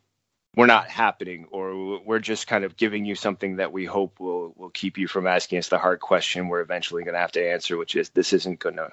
we're 0.57 0.67
not 0.67 0.89
happening 0.89 1.47
or 1.51 2.01
we're 2.01 2.19
just 2.19 2.47
kind 2.47 2.65
of 2.65 2.77
giving 2.77 3.05
you 3.05 3.15
something 3.15 3.57
that 3.57 3.73
we 3.73 3.85
hope 3.85 4.21
will 4.21 4.53
will 4.57 4.71
keep 4.71 4.99
you 4.99 5.09
from 5.09 5.27
asking 5.27 5.59
us 5.59 5.69
the 5.69 5.79
hard 5.79 6.01
question 6.01 6.49
we're 6.49 6.61
eventually 6.61 7.03
going 7.03 7.15
to 7.15 7.21
have 7.21 7.33
to 7.33 7.51
answer 7.51 7.77
which 7.77 7.97
is 7.97 8.11
this 8.11 8.33
isn't 8.33 8.61
going 8.61 8.77
to 8.77 8.91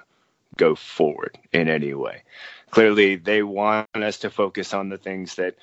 go 0.56 0.74
forward 0.74 1.38
in 1.52 1.68
any 1.68 1.94
way 1.94 2.22
clearly 2.72 3.16
they 3.16 3.42
want 3.44 3.86
us 3.94 4.20
to 4.20 4.30
focus 4.30 4.74
on 4.74 4.88
the 4.88 4.98
things 4.98 5.36
that 5.36 5.54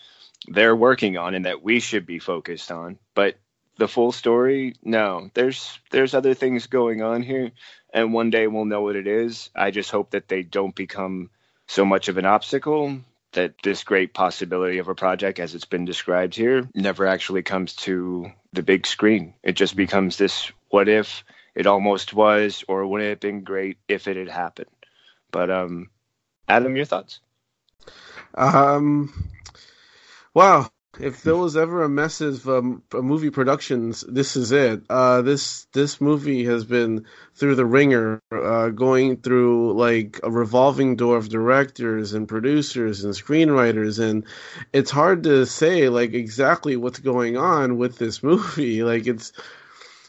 they're 0.47 0.76
working 0.76 1.18
on 1.18 1.36
and 1.36 1.45
that 1.45 1.62
we 1.62 1.82
should 1.82 2.05
be 2.05 2.20
focused 2.20 2.72
on. 2.72 2.97
But 3.14 3.36
the 3.78 3.88
full 3.88 4.12
story 4.12 4.76
no. 4.84 5.30
There's 5.34 5.80
there's 5.89 6.14
other 6.14 6.34
things 6.34 6.68
going 6.68 7.01
on 7.01 7.24
here 7.24 7.51
and 7.93 8.14
one 8.14 8.30
day 8.30 8.47
we'll 8.47 8.66
know 8.66 8.84
what 8.84 8.95
it 8.95 9.07
is. 9.07 9.49
I 9.55 9.72
just 9.72 9.91
hope 9.91 10.12
that 10.12 10.28
they 10.28 10.43
don't 10.43 10.76
become 10.76 11.30
so 11.68 11.84
much 11.84 12.07
of 12.07 12.18
an 12.18 12.26
obstacle 12.26 12.99
that 13.34 13.53
this 13.64 13.84
great 13.84 14.14
possibility 14.14 14.80
of 14.80 14.88
a 14.88 14.95
project 14.95 15.39
as 15.39 15.55
it's 15.55 15.66
been 15.66 15.86
described 15.86 16.36
here 16.36 16.68
never 16.74 17.05
actually 17.05 17.43
comes 17.43 17.76
to 17.76 18.32
the 18.53 18.64
big 18.64 18.86
screen. 18.88 19.34
It 19.43 19.53
just 19.53 19.76
becomes 19.76 20.18
this 20.18 20.51
what 20.70 20.89
if 20.89 21.24
it 21.55 21.66
almost 21.66 22.14
was 22.14 22.64
or 22.68 22.86
would 22.86 23.01
it 23.01 23.10
have 23.10 23.20
been 23.20 23.43
great 23.43 23.78
if 23.88 24.07
it 24.07 24.18
had 24.18 24.30
happened. 24.30 24.70
But 25.32 25.49
um 25.49 25.89
Adam, 26.50 26.76
your 26.76 26.86
thoughts? 26.86 27.20
Um, 28.34 29.30
wow. 30.34 30.70
If 31.00 31.24
there 31.24 31.38
was 31.38 31.56
ever 31.56 31.84
a 31.84 31.89
message 31.89 32.39
of 32.39 32.50
um, 32.50 32.84
movie 32.93 33.30
productions, 33.30 34.02
this 34.02 34.36
is 34.36 34.52
it. 34.52 34.84
Uh, 34.89 35.22
this 35.22 35.66
this 35.72 36.02
movie 36.02 36.43
has 36.45 36.66
been 36.66 37.06
through 37.36 37.56
the 37.56 37.66
ringer, 37.66 38.22
uh, 38.34 38.70
going 38.70 39.18
through 39.18 39.74
like 39.74 40.20
a 40.24 40.32
revolving 40.32 40.97
door 40.97 41.16
of 41.16 41.30
directors 41.30 42.14
and 42.14 42.28
producers 42.28 43.06
and 43.06 43.14
screenwriters, 43.14 44.00
and 44.00 44.26
it's 44.74 44.91
hard 44.91 45.24
to 45.24 45.45
say 45.45 45.88
like 45.88 46.14
exactly 46.14 46.76
what's 46.76 47.00
going 47.00 47.38
on 47.38 47.78
with 47.78 47.97
this 47.97 48.22
movie. 48.32 48.84
Like 48.84 49.08
it's 49.08 49.32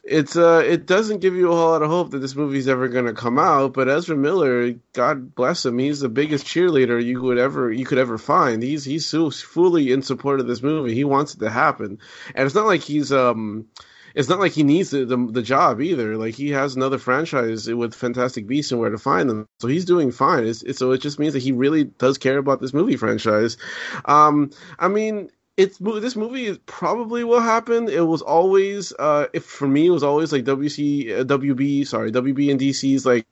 it's 0.03 0.37
uh 0.37 0.63
it 0.65 0.87
doesn't 0.87 1.21
give 1.21 1.35
you 1.35 1.51
a 1.51 1.55
whole 1.55 1.71
lot 1.71 1.83
of 1.83 1.91
hope 1.91 2.11
that 2.11 2.19
this 2.19 2.35
movie's 2.35 2.69
ever 2.69 2.89
going 2.89 3.05
to 3.05 3.13
come 3.13 3.39
out 3.39 3.73
but 3.73 3.89
Ezra 3.89 4.17
Miller 4.17 4.75
god 4.93 5.35
bless 5.35 5.65
him 5.65 5.79
he's 5.79 6.01
the 6.01 6.09
biggest 6.09 6.47
cheerleader 6.47 7.03
you 7.03 7.21
would 7.23 7.39
ever 7.39 7.71
you 7.71 7.85
could 7.85 7.99
ever 7.99 8.19
find 8.19 8.63
he's 8.63 8.85
he's 8.85 9.07
so 9.07 9.31
fully 9.31 9.93
in 9.93 10.03
support 10.03 10.41
of 10.41 10.47
this 10.47 10.63
movie 10.63 10.95
he 10.95 11.05
wants 11.05 11.35
it 11.35 11.41
to 11.41 11.51
happen 11.51 11.99
and 12.35 12.47
it's 12.47 12.55
not 12.55 12.67
like 12.67 12.81
he's 12.81 13.13
um 13.13 13.67
it's 14.15 14.29
not 14.29 14.41
like 14.41 14.53
he 14.53 14.63
needs 14.63 14.91
the, 14.91 15.05
the, 15.05 15.17
the 15.17 15.43
job 15.43 15.81
either. 15.81 16.17
Like 16.17 16.35
he 16.35 16.51
has 16.51 16.75
another 16.75 16.99
franchise 16.99 17.69
with 17.69 17.95
Fantastic 17.95 18.47
Beasts 18.47 18.73
and 18.73 18.81
Where 18.81 18.91
to 18.91 18.99
Find 18.99 19.29
Them, 19.29 19.47
so 19.61 19.69
he's 19.69 19.85
doing 19.85 20.11
fine. 20.11 20.47
It's, 20.47 20.79
so 20.79 20.93
it 20.93 20.99
just 20.99 21.19
means 21.19 21.35
that 21.35 21.43
he 21.43 21.53
really 21.53 21.85
does 21.85 22.19
care 22.19 22.39
about 22.39 22.61
this 22.61 22.75
movie 22.75 22.97
franchise. 22.97 23.57
Um, 24.05 24.51
I 24.79 24.89
mean, 24.89 25.31
it's 25.61 25.77
this 25.79 26.17
movie 26.17 26.57
probably 26.65 27.23
will 27.23 27.41
happen. 27.41 27.89
It 27.89 28.07
was 28.07 28.23
always, 28.23 28.95
uh, 28.99 29.27
if 29.35 29.45
for 29.45 29.69
me, 29.69 29.89
it 29.89 29.91
was 29.91 30.03
always 30.03 30.33
like 30.33 30.45
WC, 30.45 31.21
uh, 31.21 31.25
WB, 31.25 31.87
sorry, 31.87 32.11
WB 32.11 32.51
and 32.51 32.59
DC's 32.59 33.05
like 33.05 33.27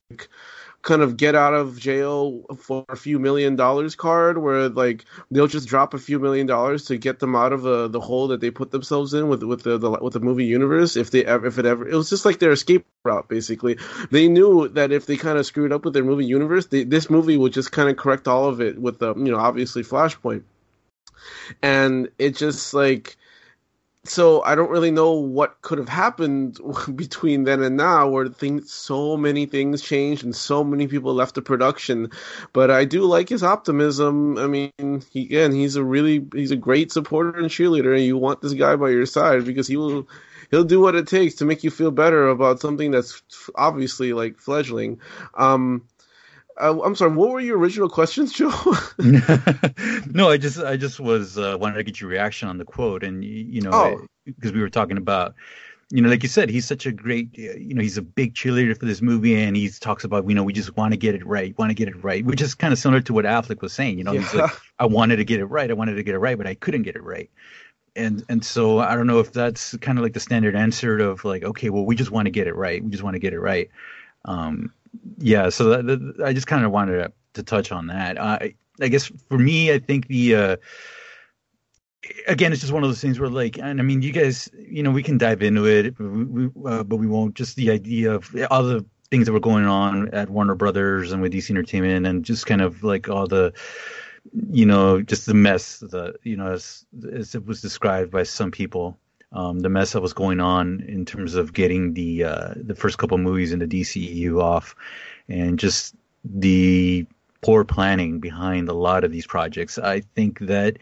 kind 0.83 1.01
of 1.01 1.17
get 1.17 1.35
out 1.35 1.55
of 1.55 1.79
jail 1.79 2.45
for 2.61 2.85
a 2.91 2.97
few 2.97 3.19
million 3.19 3.57
dollars 3.57 3.97
card, 3.97 4.37
where 4.37 4.69
like 4.69 5.07
they'll 5.31 5.47
just 5.47 5.69
drop 5.69 5.95
a 5.95 5.99
few 5.99 6.19
million 6.19 6.47
dollars 6.47 6.85
to 6.87 6.99
get 6.99 7.19
them 7.19 7.35
out 7.35 7.55
of 7.55 7.63
the 7.63 7.89
the 7.89 8.01
hole 8.01 8.29
that 8.29 8.43
they 8.43 8.51
put 8.51 8.71
themselves 8.73 9.15
in 9.15 9.29
with 9.29 9.43
with 9.43 9.63
the, 9.63 9.79
the 9.79 9.91
with 9.91 10.13
the 10.13 10.21
movie 10.21 10.45
universe. 10.45 10.97
If 10.97 11.11
they 11.11 11.25
ever, 11.25 11.47
if 11.47 11.59
it 11.59 11.65
ever, 11.65 11.89
it 11.89 11.95
was 11.95 12.11
just 12.11 12.27
like 12.27 12.41
their 12.41 12.53
escape 12.53 12.85
route. 13.05 13.27
Basically, 13.27 13.79
they 14.11 14.29
knew 14.29 14.69
that 14.69 14.93
if 14.93 15.07
they 15.07 15.17
kind 15.17 15.39
of 15.39 15.47
screwed 15.47 15.73
up 15.73 15.87
with 15.87 15.95
their 15.95 16.05
movie 16.05 16.27
universe, 16.27 16.67
they, 16.67 16.85
this 16.85 17.09
movie 17.09 17.39
would 17.39 17.55
just 17.55 17.73
kind 17.73 17.89
of 17.89 17.97
correct 17.97 18.29
all 18.29 18.51
of 18.51 18.61
it 18.61 18.79
with 18.79 18.99
the 18.99 19.15
you 19.15 19.33
know 19.33 19.39
obviously 19.39 19.83
Flashpoint 19.83 20.43
and 21.63 22.09
it 22.19 22.37
just 22.37 22.75
like 22.75 23.17
so 24.09 24.43
I 24.43 24.55
don't 24.55 24.71
really 24.71 24.91
know 24.91 25.13
what 25.13 25.61
could 25.61 25.79
have 25.79 25.89
happened 25.89 26.59
between 26.95 27.45
then 27.45 27.63
and 27.63 27.77
now, 27.77 28.09
where 28.09 28.29
things, 28.29 28.73
so 28.73 29.17
many 29.17 29.47
things 29.47 29.83
changed 29.83 30.25
and 30.25 30.35
so 30.35 30.65
many 30.65 30.87
people 30.87 31.15
left 31.15 31.35
the 31.35 31.43
production. 31.43 32.11
But 32.53 32.71
I 32.71 32.85
do 32.85 33.03
like 33.03 33.29
his 33.29 33.43
optimism. 33.43 34.39
I 34.39 34.47
mean, 34.47 35.03
he, 35.11 35.23
again, 35.23 35.53
he's 35.53 35.77
a 35.77 35.85
really, 35.85 36.27
he's 36.33 36.51
a 36.51 36.57
great 36.57 36.93
supporter 36.93 37.39
and 37.39 37.51
cheerleader, 37.51 37.95
and 37.95 38.05
you 38.05 38.17
want 38.17 38.41
this 38.41 38.55
guy 38.55 38.77
by 38.77 38.91
your 38.91 39.07
side 39.07 39.45
because 39.45 39.67
he 39.67 39.77
will, 39.77 40.09
he'll 40.51 40.65
do 40.65 40.81
what 40.81 40.95
it 40.95 41.07
takes 41.07 41.37
to 41.37 41.45
make 41.45 41.65
you 41.65 41.71
feel 41.71 41.91
better 41.91 42.29
about 42.29 42.61
something 42.61 42.91
that's 42.91 43.23
obviously 43.55 44.13
like 44.13 44.39
fledgling. 44.39 45.01
Um, 45.35 45.85
uh, 46.61 46.81
I'm 46.83 46.95
sorry. 46.95 47.13
What 47.13 47.31
were 47.31 47.41
your 47.41 47.59
original 47.59 47.89
questions, 47.89 48.33
Joe? 48.33 48.51
no, 48.99 50.31
I 50.31 50.39
just 50.39 50.59
I 50.59 50.77
just 50.77 50.99
was 51.01 51.39
uh, 51.39 51.57
wanted 51.59 51.77
to 51.77 51.85
get 51.85 52.01
your 52.01 52.11
reaction 52.11 52.49
on 52.49 52.59
the 52.59 52.65
quote, 52.65 53.03
and 53.03 53.25
you 53.25 53.61
know, 53.61 54.07
because 54.25 54.51
oh. 54.51 54.55
we 54.55 54.61
were 54.61 54.71
talking 54.71 54.97
about, 54.97 55.35
you 55.91 56.03
know, 56.03 56.09
like 56.09 56.23
you 56.23 56.29
said, 56.29 56.51
he's 56.51 56.67
such 56.67 56.87
a 56.87 56.93
great, 56.93 57.37
you 57.37 57.75
know, 57.75 57.83
he's 57.83 57.97
a 57.97 58.03
big 58.03 58.35
cheerleader 58.35 58.79
for 58.79 58.87
this 58.87 59.01
movie, 59.01 59.41
and 59.41 59.57
he 59.57 59.69
talks 59.69 60.05
about, 60.05 60.29
you 60.29 60.35
know, 60.35 60.43
we 60.43 60.53
just 60.53 60.77
want 60.77 60.93
to 60.93 60.99
get 60.99 61.15
it 61.15 61.25
right, 61.25 61.57
want 61.59 61.71
to 61.71 61.75
get 61.75 61.89
it 61.89 62.03
right, 62.03 62.25
which 62.25 62.41
is 62.41 62.55
kind 62.55 62.73
of 62.73 62.79
similar 62.79 63.01
to 63.03 63.13
what 63.13 63.25
Affleck 63.25 63.63
was 63.63 63.73
saying. 63.73 63.99
You 63.99 64.05
know, 64.05 64.13
yeah. 64.13 64.21
he's 64.21 64.35
like, 64.35 64.51
I 64.79 64.87
wanted 64.87 65.17
to 65.17 65.25
get 65.25 65.41
it 65.41 65.47
right, 65.47 65.71
I 65.71 65.75
wanted 65.75 65.95
to 65.95 66.03
get 66.03 66.15
it 66.15 66.19
right, 66.19 66.37
but 66.37 66.47
I 66.47 66.55
couldn't 66.55 66.83
get 66.83 66.97
it 66.97 67.03
right. 67.03 67.31
And 67.95 68.25
and 68.29 68.45
so 68.45 68.79
I 68.81 68.97
don't 68.97 69.07
know 69.07 69.21
if 69.21 69.33
that's 69.33 69.77
kind 69.77 69.99
of 69.99 70.03
like 70.03 70.13
the 70.13 70.21
standard 70.21 70.57
answer 70.57 70.99
of 70.99 71.25
like, 71.25 71.43
okay, 71.45 71.71
well, 71.71 71.85
we 71.85 71.97
just 71.97 72.11
want 72.11 72.27
to 72.27 72.31
get 72.31 72.47
it 72.47 72.57
right, 72.57 72.83
we 72.83 72.91
just 72.91 73.03
want 73.03 73.15
to 73.15 73.21
get 73.21 73.33
it 73.33 73.41
right. 73.41 73.71
Um, 74.25 74.73
yeah, 75.19 75.49
so 75.49 76.15
I 76.25 76.33
just 76.33 76.47
kind 76.47 76.65
of 76.65 76.71
wanted 76.71 76.99
to, 76.99 77.13
to, 77.35 77.43
touch 77.43 77.73
on 77.73 77.89
that. 77.89 78.21
I 78.21 78.55
I 78.81 78.89
guess 78.89 79.11
for 79.29 79.39
me, 79.39 79.73
I 79.73 79.79
think 79.79 80.07
the 80.07 80.35
uh, 80.35 80.57
again, 82.27 82.53
it's 82.53 82.61
just 82.61 82.73
one 82.73 82.83
of 82.83 82.89
those 82.89 83.01
things 83.01 83.19
where 83.19 83.29
like, 83.29 83.59
and 83.59 83.81
I 83.81 83.83
mean, 83.83 84.03
you 84.03 84.13
guys, 84.13 84.49
you 84.57 84.83
know, 84.83 84.91
we 84.91 85.03
can 85.03 85.19
dive 85.19 85.43
into 85.43 85.67
it, 85.67 85.99
we, 85.99 86.47
uh, 86.67 86.83
but 86.85 86.97
we 86.97 87.07
won't. 87.07 87.35
Just 87.35 87.57
the 87.57 87.71
idea 87.71 88.13
of 88.13 88.35
all 88.51 88.63
the 88.63 88.85
things 89.11 89.27
that 89.27 89.33
were 89.33 89.41
going 89.41 89.65
on 89.65 90.09
at 90.11 90.29
Warner 90.29 90.55
Brothers 90.55 91.13
and 91.13 91.23
with 91.23 91.33
DC 91.33 91.51
Entertainment, 91.51 92.07
and 92.07 92.25
just 92.25 92.47
kind 92.47 92.61
of 92.61 92.83
like 92.83 93.09
all 93.09 93.27
the 93.27 93.53
you 94.51 94.67
know, 94.67 95.01
just 95.03 95.27
the 95.27 95.35
mess 95.35 95.79
that 95.79 96.17
you 96.23 96.37
know, 96.37 96.53
as, 96.53 96.85
as 97.13 97.35
it 97.35 97.47
was 97.47 97.61
described 97.61 98.11
by 98.11 98.23
some 98.23 98.51
people, 98.51 98.99
um, 99.33 99.61
the 99.61 99.69
mess 99.69 99.93
that 99.93 100.01
was 100.01 100.13
going 100.13 100.41
on 100.41 100.81
in 100.81 101.05
terms 101.05 101.35
of 101.35 101.53
getting 101.53 101.95
the 101.95 102.25
uh, 102.25 102.55
the 102.57 102.75
first 102.75 102.99
couple 102.99 103.19
movies 103.19 103.53
in 103.53 103.59
the 103.59 103.67
DCEU 103.67 104.43
off, 104.43 104.75
and 105.29 105.59
just 105.59 105.95
the 106.25 107.07
poor 107.41 107.65
planning 107.65 108.21
behind 108.21 108.69
a 108.69 108.75
lot 108.75 109.05
of 109.05 109.13
these 109.13 109.27
projects. 109.27 109.79
I 109.79 110.01
think 110.01 110.41
that 110.41 110.79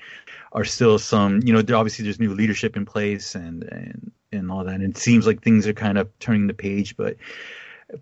are 0.52 0.64
still 0.64 0.98
some, 0.98 1.42
you 1.44 1.52
know, 1.52 1.58
obviously 1.76 2.04
there's 2.04 2.20
new 2.20 2.34
leadership 2.34 2.76
in 2.76 2.86
place 2.86 3.34
and 3.34 3.64
and 3.64 4.12
and 4.32 4.50
all 4.50 4.64
that. 4.64 4.76
And 4.76 4.96
it 4.96 4.98
seems 4.98 5.26
like 5.26 5.42
things 5.42 5.66
are 5.66 5.72
kind 5.74 5.98
of 5.98 6.16
turning 6.18 6.46
the 6.46 6.54
page, 6.54 6.96
but 6.96 7.16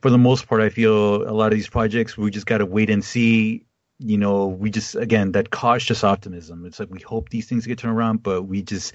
for 0.00 0.10
the 0.10 0.18
most 0.18 0.46
part, 0.46 0.62
I 0.62 0.68
feel 0.68 1.28
a 1.28 1.32
lot 1.32 1.52
of 1.52 1.58
these 1.58 1.68
projects 1.68 2.16
we 2.16 2.30
just 2.30 2.46
got 2.46 2.58
to 2.58 2.66
wait 2.66 2.90
and 2.90 3.04
see 3.04 3.64
you 4.00 4.18
know, 4.18 4.48
we 4.48 4.70
just 4.70 4.96
again 4.96 5.32
that 5.32 5.50
cautious 5.50 6.04
optimism. 6.04 6.66
It's 6.66 6.80
like 6.80 6.90
we 6.90 7.00
hope 7.00 7.28
these 7.28 7.48
things 7.48 7.66
get 7.66 7.78
turned 7.78 7.96
around, 7.96 8.22
but 8.22 8.42
we 8.42 8.62
just 8.62 8.92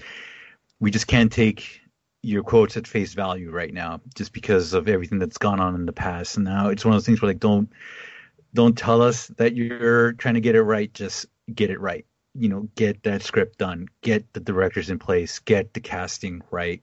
we 0.80 0.92
just 0.92 1.08
can't 1.08 1.32
take 1.32 1.82
your 2.22 2.44
quotes 2.44 2.78
at 2.78 2.88
face 2.88 3.14
value 3.14 3.52
right 3.52 3.74
now, 3.74 4.02
just 4.16 4.34
because 4.34 4.74
of 4.74 4.88
everything 4.88 5.20
that's 5.20 5.38
gone 5.38 5.60
on 5.60 5.76
in 5.76 5.86
the 5.86 5.94
past. 5.94 6.36
And 6.36 6.46
now 6.46 6.70
it's 6.70 6.84
one 6.84 6.94
of 6.94 6.98
those 6.98 7.06
things 7.06 7.22
where 7.22 7.30
like 7.30 7.40
don't 7.40 7.70
don't 8.54 8.78
tell 8.78 9.02
us 9.02 9.28
that 9.38 9.56
you're 9.56 10.14
trying 10.14 10.34
to 10.34 10.42
get 10.42 10.56
it 10.56 10.64
right. 10.64 10.94
Just 10.94 11.28
get 11.54 11.70
it 11.70 11.80
right. 11.80 12.06
You 12.34 12.50
know, 12.50 12.70
get 12.76 13.04
that 13.04 13.22
script 13.22 13.58
done, 13.58 13.88
get 14.02 14.32
the 14.34 14.40
directors 14.40 14.90
in 14.90 15.00
place, 15.00 15.40
get 15.40 15.74
the 15.74 15.80
casting 15.80 16.42
right. 16.52 16.82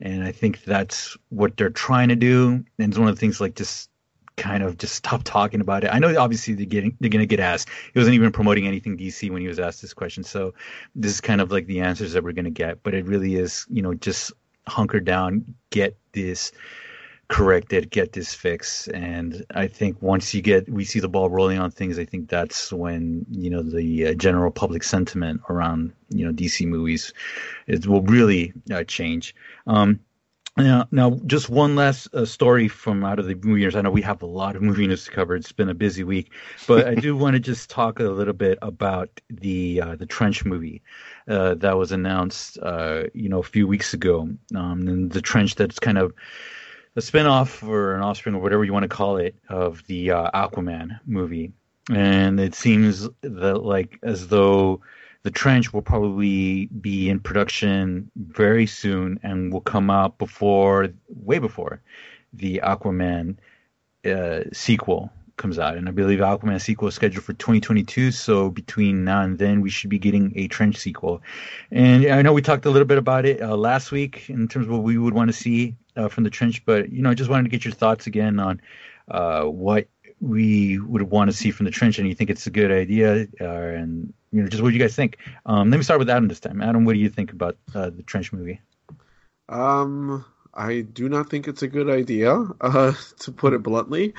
And 0.00 0.22
I 0.22 0.32
think 0.32 0.64
that's 0.64 1.16
what 1.28 1.56
they're 1.56 1.70
trying 1.70 2.08
to 2.08 2.16
do. 2.16 2.50
And 2.50 2.66
it's 2.78 2.98
one 2.98 3.08
of 3.08 3.14
the 3.16 3.20
things 3.20 3.40
like 3.40 3.56
just 3.56 3.90
kind 4.38 4.62
of 4.62 4.78
just 4.78 4.94
stop 4.94 5.22
talking 5.24 5.60
about 5.60 5.84
it. 5.84 5.88
I 5.92 5.98
know 5.98 6.18
obviously 6.18 6.54
they're 6.54 6.66
getting 6.66 6.96
they're 7.00 7.10
gonna 7.10 7.26
get 7.26 7.40
asked. 7.40 7.68
He 7.92 7.98
wasn't 7.98 8.14
even 8.14 8.32
promoting 8.32 8.66
anything 8.66 8.96
DC 8.96 9.30
when 9.30 9.42
he 9.42 9.48
was 9.48 9.58
asked 9.58 9.82
this 9.82 9.92
question. 9.92 10.24
So 10.24 10.54
this 10.94 11.12
is 11.12 11.20
kind 11.20 11.40
of 11.40 11.50
like 11.50 11.66
the 11.66 11.80
answers 11.80 12.12
that 12.14 12.24
we're 12.24 12.32
gonna 12.32 12.50
get. 12.50 12.82
But 12.82 12.94
it 12.94 13.04
really 13.04 13.36
is, 13.36 13.66
you 13.68 13.82
know, 13.82 13.94
just 13.94 14.32
hunker 14.66 15.00
down, 15.00 15.54
get 15.70 15.96
this 16.12 16.52
corrected, 17.28 17.90
get 17.90 18.12
this 18.12 18.34
fixed. 18.34 18.88
And 18.88 19.44
I 19.54 19.66
think 19.66 20.00
once 20.00 20.32
you 20.34 20.40
get 20.40 20.68
we 20.68 20.84
see 20.84 21.00
the 21.00 21.08
ball 21.08 21.28
rolling 21.28 21.58
on 21.58 21.70
things, 21.70 21.98
I 21.98 22.04
think 22.04 22.28
that's 22.28 22.72
when 22.72 23.26
you 23.30 23.50
know 23.50 23.62
the 23.62 24.08
uh, 24.08 24.14
general 24.14 24.50
public 24.50 24.82
sentiment 24.82 25.42
around 25.48 25.92
you 26.08 26.24
know 26.24 26.32
DC 26.32 26.66
movies 26.66 27.12
will 27.86 28.02
really 28.02 28.52
uh, 28.72 28.84
change. 28.84 29.34
Um, 29.66 30.00
now, 30.58 30.88
now, 30.90 31.20
just 31.26 31.48
one 31.48 31.76
last 31.76 32.08
uh, 32.14 32.24
story 32.24 32.68
from 32.68 33.04
out 33.04 33.18
of 33.18 33.26
the 33.26 33.34
movie 33.34 33.62
news. 33.62 33.76
I 33.76 33.80
know 33.80 33.90
we 33.90 34.02
have 34.02 34.22
a 34.22 34.26
lot 34.26 34.56
of 34.56 34.62
movie 34.62 34.86
news 34.86 35.04
to 35.04 35.10
cover. 35.10 35.36
It's 35.36 35.52
been 35.52 35.68
a 35.68 35.74
busy 35.74 36.04
week, 36.04 36.32
but 36.66 36.86
I 36.86 36.94
do 36.94 37.16
want 37.16 37.34
to 37.34 37.40
just 37.40 37.70
talk 37.70 38.00
a 38.00 38.04
little 38.04 38.34
bit 38.34 38.58
about 38.62 39.20
the 39.30 39.80
uh, 39.80 39.96
the 39.96 40.06
Trench 40.06 40.44
movie 40.44 40.82
uh, 41.28 41.54
that 41.54 41.76
was 41.76 41.92
announced, 41.92 42.58
uh, 42.60 43.04
you 43.14 43.28
know, 43.28 43.38
a 43.38 43.44
few 43.44 43.66
weeks 43.66 43.94
ago. 43.94 44.28
Um, 44.54 44.88
and 44.88 45.10
the 45.10 45.22
Trench 45.22 45.54
that's 45.54 45.78
kind 45.78 45.98
of 45.98 46.12
a 46.96 47.00
spinoff 47.00 47.66
or 47.66 47.94
an 47.94 48.02
offspring 48.02 48.34
or 48.34 48.40
whatever 48.40 48.64
you 48.64 48.72
want 48.72 48.84
to 48.84 48.88
call 48.88 49.16
it 49.18 49.36
of 49.48 49.86
the 49.86 50.10
uh, 50.10 50.30
Aquaman 50.32 50.98
movie. 51.06 51.52
And 51.90 52.38
it 52.38 52.54
seems 52.54 53.08
that 53.22 53.62
like 53.62 53.98
as 54.02 54.28
though 54.28 54.80
the 55.24 55.30
Trench 55.30 55.72
will 55.72 55.82
probably 55.82 56.66
be 56.66 57.08
in 57.08 57.20
production 57.20 58.10
very 58.16 58.66
soon 58.66 59.18
and 59.22 59.52
will 59.52 59.60
come 59.60 59.90
out 59.90 60.18
before, 60.18 60.88
way 61.08 61.38
before, 61.38 61.80
the 62.32 62.60
Aquaman 62.62 63.36
uh, 64.06 64.40
sequel 64.52 65.10
comes 65.36 65.58
out. 65.58 65.76
And 65.76 65.88
I 65.88 65.92
believe 65.92 66.18
Aquaman 66.20 66.60
sequel 66.60 66.88
is 66.88 66.94
scheduled 66.94 67.24
for 67.24 67.32
2022. 67.32 68.12
So 68.12 68.50
between 68.50 69.04
now 69.04 69.22
and 69.22 69.38
then, 69.38 69.60
we 69.60 69.70
should 69.70 69.90
be 69.90 69.98
getting 69.98 70.32
a 70.36 70.48
Trench 70.48 70.76
sequel. 70.76 71.22
And 71.70 72.06
I 72.06 72.22
know 72.22 72.32
we 72.32 72.42
talked 72.42 72.66
a 72.66 72.70
little 72.70 72.86
bit 72.86 72.98
about 72.98 73.24
it 73.24 73.42
uh, 73.42 73.56
last 73.56 73.90
week 73.92 74.28
in 74.28 74.46
terms 74.48 74.66
of 74.66 74.72
what 74.72 74.82
we 74.82 74.98
would 74.98 75.14
want 75.14 75.28
to 75.28 75.36
see 75.36 75.74
uh, 75.96 76.08
from 76.08 76.24
the 76.24 76.30
Trench, 76.30 76.64
but 76.64 76.92
you 76.92 77.02
know, 77.02 77.10
I 77.10 77.14
just 77.14 77.30
wanted 77.30 77.44
to 77.44 77.48
get 77.48 77.64
your 77.64 77.74
thoughts 77.74 78.06
again 78.06 78.38
on 78.38 78.60
uh, 79.10 79.44
what 79.44 79.88
we 80.20 80.78
would 80.80 81.02
want 81.02 81.30
to 81.30 81.36
see 81.36 81.50
from 81.50 81.64
the 81.64 81.70
trench 81.70 81.98
and 81.98 82.08
you 82.08 82.14
think 82.14 82.30
it's 82.30 82.46
a 82.46 82.50
good 82.50 82.72
idea 82.72 83.26
uh, 83.40 83.44
and 83.44 84.12
you 84.32 84.42
know 84.42 84.48
just 84.48 84.62
what 84.62 84.70
do 84.70 84.74
you 84.74 84.80
guys 84.80 84.94
think. 84.94 85.18
Um, 85.46 85.70
let 85.70 85.76
me 85.76 85.82
start 85.82 85.98
with 85.98 86.10
adam 86.10 86.28
this 86.28 86.40
time. 86.40 86.60
Adam 86.60 86.84
what 86.84 86.94
do 86.94 86.98
you 86.98 87.08
think 87.08 87.32
about 87.32 87.56
uh, 87.74 87.90
the 87.90 88.02
trench 88.02 88.32
movie? 88.32 88.60
Um 89.48 90.24
I 90.58 90.80
do 90.80 91.08
not 91.08 91.30
think 91.30 91.46
it's 91.46 91.62
a 91.62 91.68
good 91.68 91.88
idea, 91.88 92.36
uh, 92.60 92.92
to 93.20 93.32
put 93.32 93.52
it 93.52 93.62
bluntly. 93.62 94.14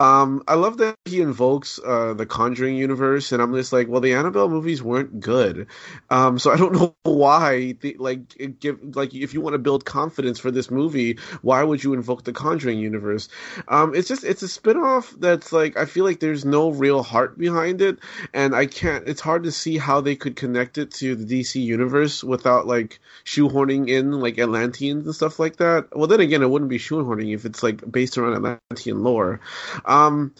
Um, 0.00 0.42
I 0.48 0.54
love 0.54 0.78
that 0.78 0.96
he 1.04 1.20
invokes 1.20 1.78
uh, 1.84 2.14
the 2.14 2.24
Conjuring 2.24 2.76
universe, 2.76 3.32
and 3.32 3.42
I'm 3.42 3.54
just 3.54 3.70
like, 3.70 3.86
well, 3.86 4.00
the 4.00 4.14
Annabelle 4.14 4.48
movies 4.48 4.82
weren't 4.82 5.20
good, 5.20 5.66
um, 6.08 6.38
so 6.38 6.50
I 6.50 6.56
don't 6.56 6.72
know 6.80 6.96
why. 7.02 7.72
The, 7.72 7.96
like, 7.98 8.58
give 8.60 8.96
like 8.96 9.14
if 9.14 9.34
you 9.34 9.42
want 9.42 9.54
to 9.54 9.58
build 9.58 9.84
confidence 9.84 10.38
for 10.38 10.50
this 10.50 10.70
movie, 10.70 11.18
why 11.42 11.62
would 11.62 11.84
you 11.84 11.92
invoke 11.92 12.24
the 12.24 12.32
Conjuring 12.32 12.78
universe? 12.78 13.28
Um, 13.68 13.94
it's 13.94 14.08
just 14.08 14.24
it's 14.24 14.42
a 14.42 14.46
spinoff 14.46 15.10
that's 15.20 15.52
like 15.52 15.76
I 15.76 15.84
feel 15.84 16.04
like 16.04 16.18
there's 16.18 16.46
no 16.46 16.70
real 16.70 17.02
heart 17.02 17.36
behind 17.36 17.82
it, 17.82 17.98
and 18.32 18.54
I 18.54 18.64
can't. 18.66 19.06
It's 19.06 19.20
hard 19.20 19.44
to 19.44 19.52
see 19.52 19.76
how 19.76 20.00
they 20.00 20.16
could 20.16 20.36
connect 20.36 20.78
it 20.78 20.92
to 20.92 21.14
the 21.14 21.26
DC 21.26 21.62
universe 21.62 22.24
without 22.24 22.66
like 22.66 23.00
shoehorning 23.26 23.90
in 23.90 24.12
like 24.12 24.38
Atlanteans 24.38 25.04
and 25.04 25.14
stuff 25.14 25.38
like 25.38 25.56
that 25.56 25.73
that. 25.74 25.96
Well, 25.96 26.06
then 26.06 26.20
again, 26.20 26.42
it 26.42 26.50
wouldn't 26.50 26.70
be 26.70 26.78
shoehorning 26.78 27.34
if 27.34 27.44
it's 27.44 27.62
like 27.62 27.90
based 27.90 28.18
around 28.18 28.44
Atlantean 28.46 29.02
lore. 29.02 29.40
Um, 29.84 30.34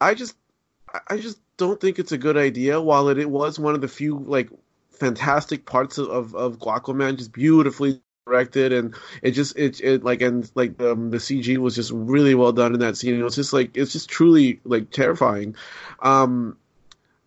I 0.00 0.14
just, 0.14 0.36
I 1.08 1.18
just 1.18 1.38
don't 1.56 1.80
think 1.80 1.98
it's 1.98 2.12
a 2.12 2.18
good 2.18 2.36
idea. 2.36 2.80
While 2.80 3.08
it, 3.08 3.18
it 3.18 3.30
was 3.30 3.58
one 3.58 3.74
of 3.74 3.80
the 3.80 3.88
few 3.88 4.18
like 4.18 4.50
fantastic 4.90 5.64
parts 5.64 5.98
of 5.98 6.08
of, 6.08 6.34
of 6.34 6.58
Aquaman, 6.58 7.16
just 7.16 7.32
beautifully 7.32 8.00
directed 8.26 8.72
and 8.74 8.94
it 9.22 9.30
just 9.30 9.56
it, 9.56 9.80
it 9.80 10.04
like 10.04 10.20
and 10.20 10.50
like 10.54 10.80
um, 10.82 11.10
the 11.10 11.16
CG 11.16 11.56
was 11.56 11.74
just 11.74 11.90
really 11.92 12.34
well 12.34 12.52
done 12.52 12.74
in 12.74 12.80
that 12.80 12.96
scene. 12.96 13.18
It 13.18 13.22
was 13.22 13.34
just 13.34 13.52
like 13.52 13.76
it's 13.76 13.92
just 13.92 14.08
truly 14.08 14.60
like 14.64 14.90
terrifying. 14.90 15.56
Um, 16.00 16.56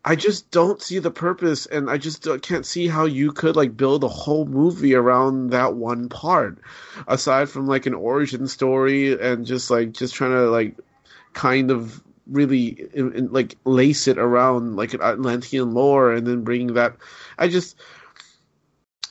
I 0.04 0.16
just 0.16 0.49
don't 0.49 0.82
see 0.82 0.97
the 0.97 1.12
purpose, 1.12 1.68
and 1.68 1.89
I 1.89 1.97
just 1.97 2.28
can't 2.41 2.66
see 2.66 2.88
how 2.88 3.06
you 3.06 3.32
could 3.32 3.56
like 3.56 3.78
build 3.78 4.04
a 4.04 4.08
whole 4.08 4.45
movie 4.45 4.95
around 4.95 5.52
that 5.52 5.76
one 5.76 6.10
part, 6.10 6.58
aside 7.08 7.49
from 7.49 7.68
like 7.68 7.86
an 7.86 7.93
origin 7.93 8.47
story 8.47 9.20
and 9.20 9.45
just 9.45 9.70
like 9.70 9.91
just 9.91 10.16
trying 10.16 10.32
to 10.32 10.49
like 10.49 10.76
kind 11.34 11.70
of 11.70 12.02
really 12.26 12.89
like 12.95 13.58
lace 13.64 14.08
it 14.08 14.18
around 14.18 14.76
like 14.76 14.93
an 14.95 15.02
Atlantean 15.02 15.74
lore 15.74 16.12
and 16.12 16.26
then 16.26 16.43
bring 16.43 16.74
that. 16.74 16.95
I 17.38 17.47
just, 17.47 17.78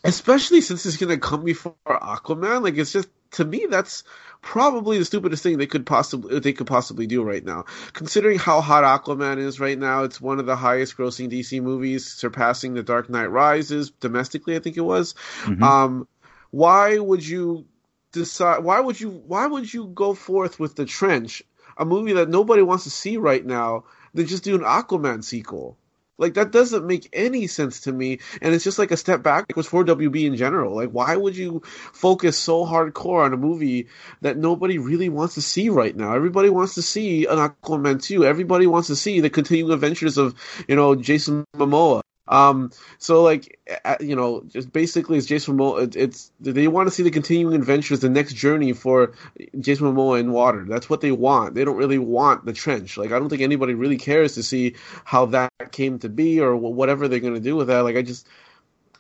especially 0.02 0.60
since 0.60 0.86
it's 0.86 0.96
gonna 0.96 1.18
come 1.18 1.44
before 1.44 1.76
Aquaman, 1.86 2.62
like 2.62 2.76
it's 2.76 2.92
just 2.92 3.08
to 3.32 3.44
me 3.44 3.66
that's 3.70 4.02
probably 4.42 4.98
the 4.98 5.04
stupidest 5.04 5.42
thing 5.42 5.58
they 5.58 5.66
could 5.66 5.86
possibly 5.86 6.38
they 6.38 6.52
could 6.52 6.66
possibly 6.66 7.06
do 7.06 7.22
right 7.22 7.44
now. 7.44 7.64
Considering 7.92 8.38
how 8.38 8.60
hot 8.60 8.84
Aquaman 8.84 9.38
is 9.38 9.60
right 9.60 9.78
now, 9.78 10.04
it's 10.04 10.20
one 10.20 10.38
of 10.38 10.46
the 10.46 10.56
highest 10.56 10.96
grossing 10.96 11.30
DC 11.30 11.62
movies, 11.62 12.06
surpassing 12.06 12.74
The 12.74 12.82
Dark 12.82 13.10
Knight 13.10 13.30
Rises 13.30 13.90
domestically. 13.90 14.56
I 14.56 14.60
think 14.60 14.76
it 14.76 14.82
was. 14.82 15.14
Mm-hmm. 15.42 15.62
Um, 15.62 16.08
why 16.50 16.98
would 16.98 17.26
you 17.26 17.66
decide? 18.12 18.64
Why 18.64 18.80
would 18.80 19.00
you? 19.00 19.10
Why 19.10 19.46
would 19.46 19.72
you 19.72 19.86
go 19.86 20.14
forth 20.14 20.58
with 20.58 20.74
The 20.74 20.86
Trench, 20.86 21.42
a 21.76 21.84
movie 21.84 22.14
that 22.14 22.28
nobody 22.28 22.62
wants 22.62 22.84
to 22.84 22.90
see 22.90 23.16
right 23.16 23.44
now? 23.44 23.84
Then 24.14 24.26
just 24.26 24.44
do 24.44 24.56
an 24.56 24.62
Aquaman 24.62 25.22
sequel. 25.22 25.76
Like 26.20 26.34
that 26.34 26.52
doesn't 26.52 26.86
make 26.86 27.08
any 27.12 27.46
sense 27.46 27.80
to 27.80 27.92
me, 27.92 28.20
and 28.40 28.54
it's 28.54 28.64
just 28.64 28.78
like 28.78 28.90
a 28.90 28.96
step 28.96 29.22
back 29.22 29.48
backwards 29.48 29.68
for 29.68 29.84
WB 29.84 30.26
in 30.26 30.36
general. 30.36 30.74
Like, 30.74 30.90
why 30.90 31.16
would 31.16 31.36
you 31.36 31.62
focus 31.64 32.36
so 32.36 32.66
hardcore 32.66 33.24
on 33.24 33.32
a 33.32 33.36
movie 33.36 33.88
that 34.20 34.36
nobody 34.36 34.78
really 34.78 35.08
wants 35.08 35.34
to 35.34 35.42
see 35.42 35.70
right 35.70 35.96
now? 35.96 36.14
Everybody 36.14 36.50
wants 36.50 36.74
to 36.74 36.82
see 36.82 37.26
an 37.26 37.38
Aquaman 37.38 38.02
2. 38.02 38.24
Everybody 38.24 38.66
wants 38.66 38.88
to 38.88 38.96
see 38.96 39.20
the 39.20 39.30
continuing 39.30 39.72
adventures 39.72 40.18
of 40.18 40.34
you 40.68 40.76
know 40.76 40.94
Jason 40.94 41.44
Momoa. 41.56 42.02
Um, 42.30 42.70
so 42.98 43.22
like, 43.22 43.58
you 44.00 44.14
know, 44.14 44.42
just 44.46 44.72
basically 44.72 45.18
it's 45.18 45.26
Jason 45.26 45.58
Momoa. 45.58 45.94
It's 45.96 46.30
they 46.40 46.68
want 46.68 46.86
to 46.86 46.94
see 46.94 47.02
the 47.02 47.10
continuing 47.10 47.56
adventures, 47.56 48.00
the 48.00 48.08
next 48.08 48.34
journey 48.34 48.72
for 48.72 49.14
Jason 49.58 49.92
Momoa 49.92 50.20
in 50.20 50.30
water. 50.30 50.64
That's 50.66 50.88
what 50.88 51.00
they 51.00 51.10
want. 51.10 51.54
They 51.54 51.64
don't 51.64 51.76
really 51.76 51.98
want 51.98 52.46
the 52.46 52.52
trench. 52.52 52.96
Like 52.96 53.10
I 53.10 53.18
don't 53.18 53.28
think 53.28 53.42
anybody 53.42 53.74
really 53.74 53.98
cares 53.98 54.36
to 54.36 54.44
see 54.44 54.76
how 55.04 55.26
that 55.26 55.50
came 55.72 55.98
to 55.98 56.08
be 56.08 56.40
or 56.40 56.56
whatever 56.56 57.08
they're 57.08 57.18
gonna 57.18 57.40
do 57.40 57.56
with 57.56 57.66
that. 57.66 57.80
Like 57.80 57.96
I 57.96 58.02
just 58.02 58.26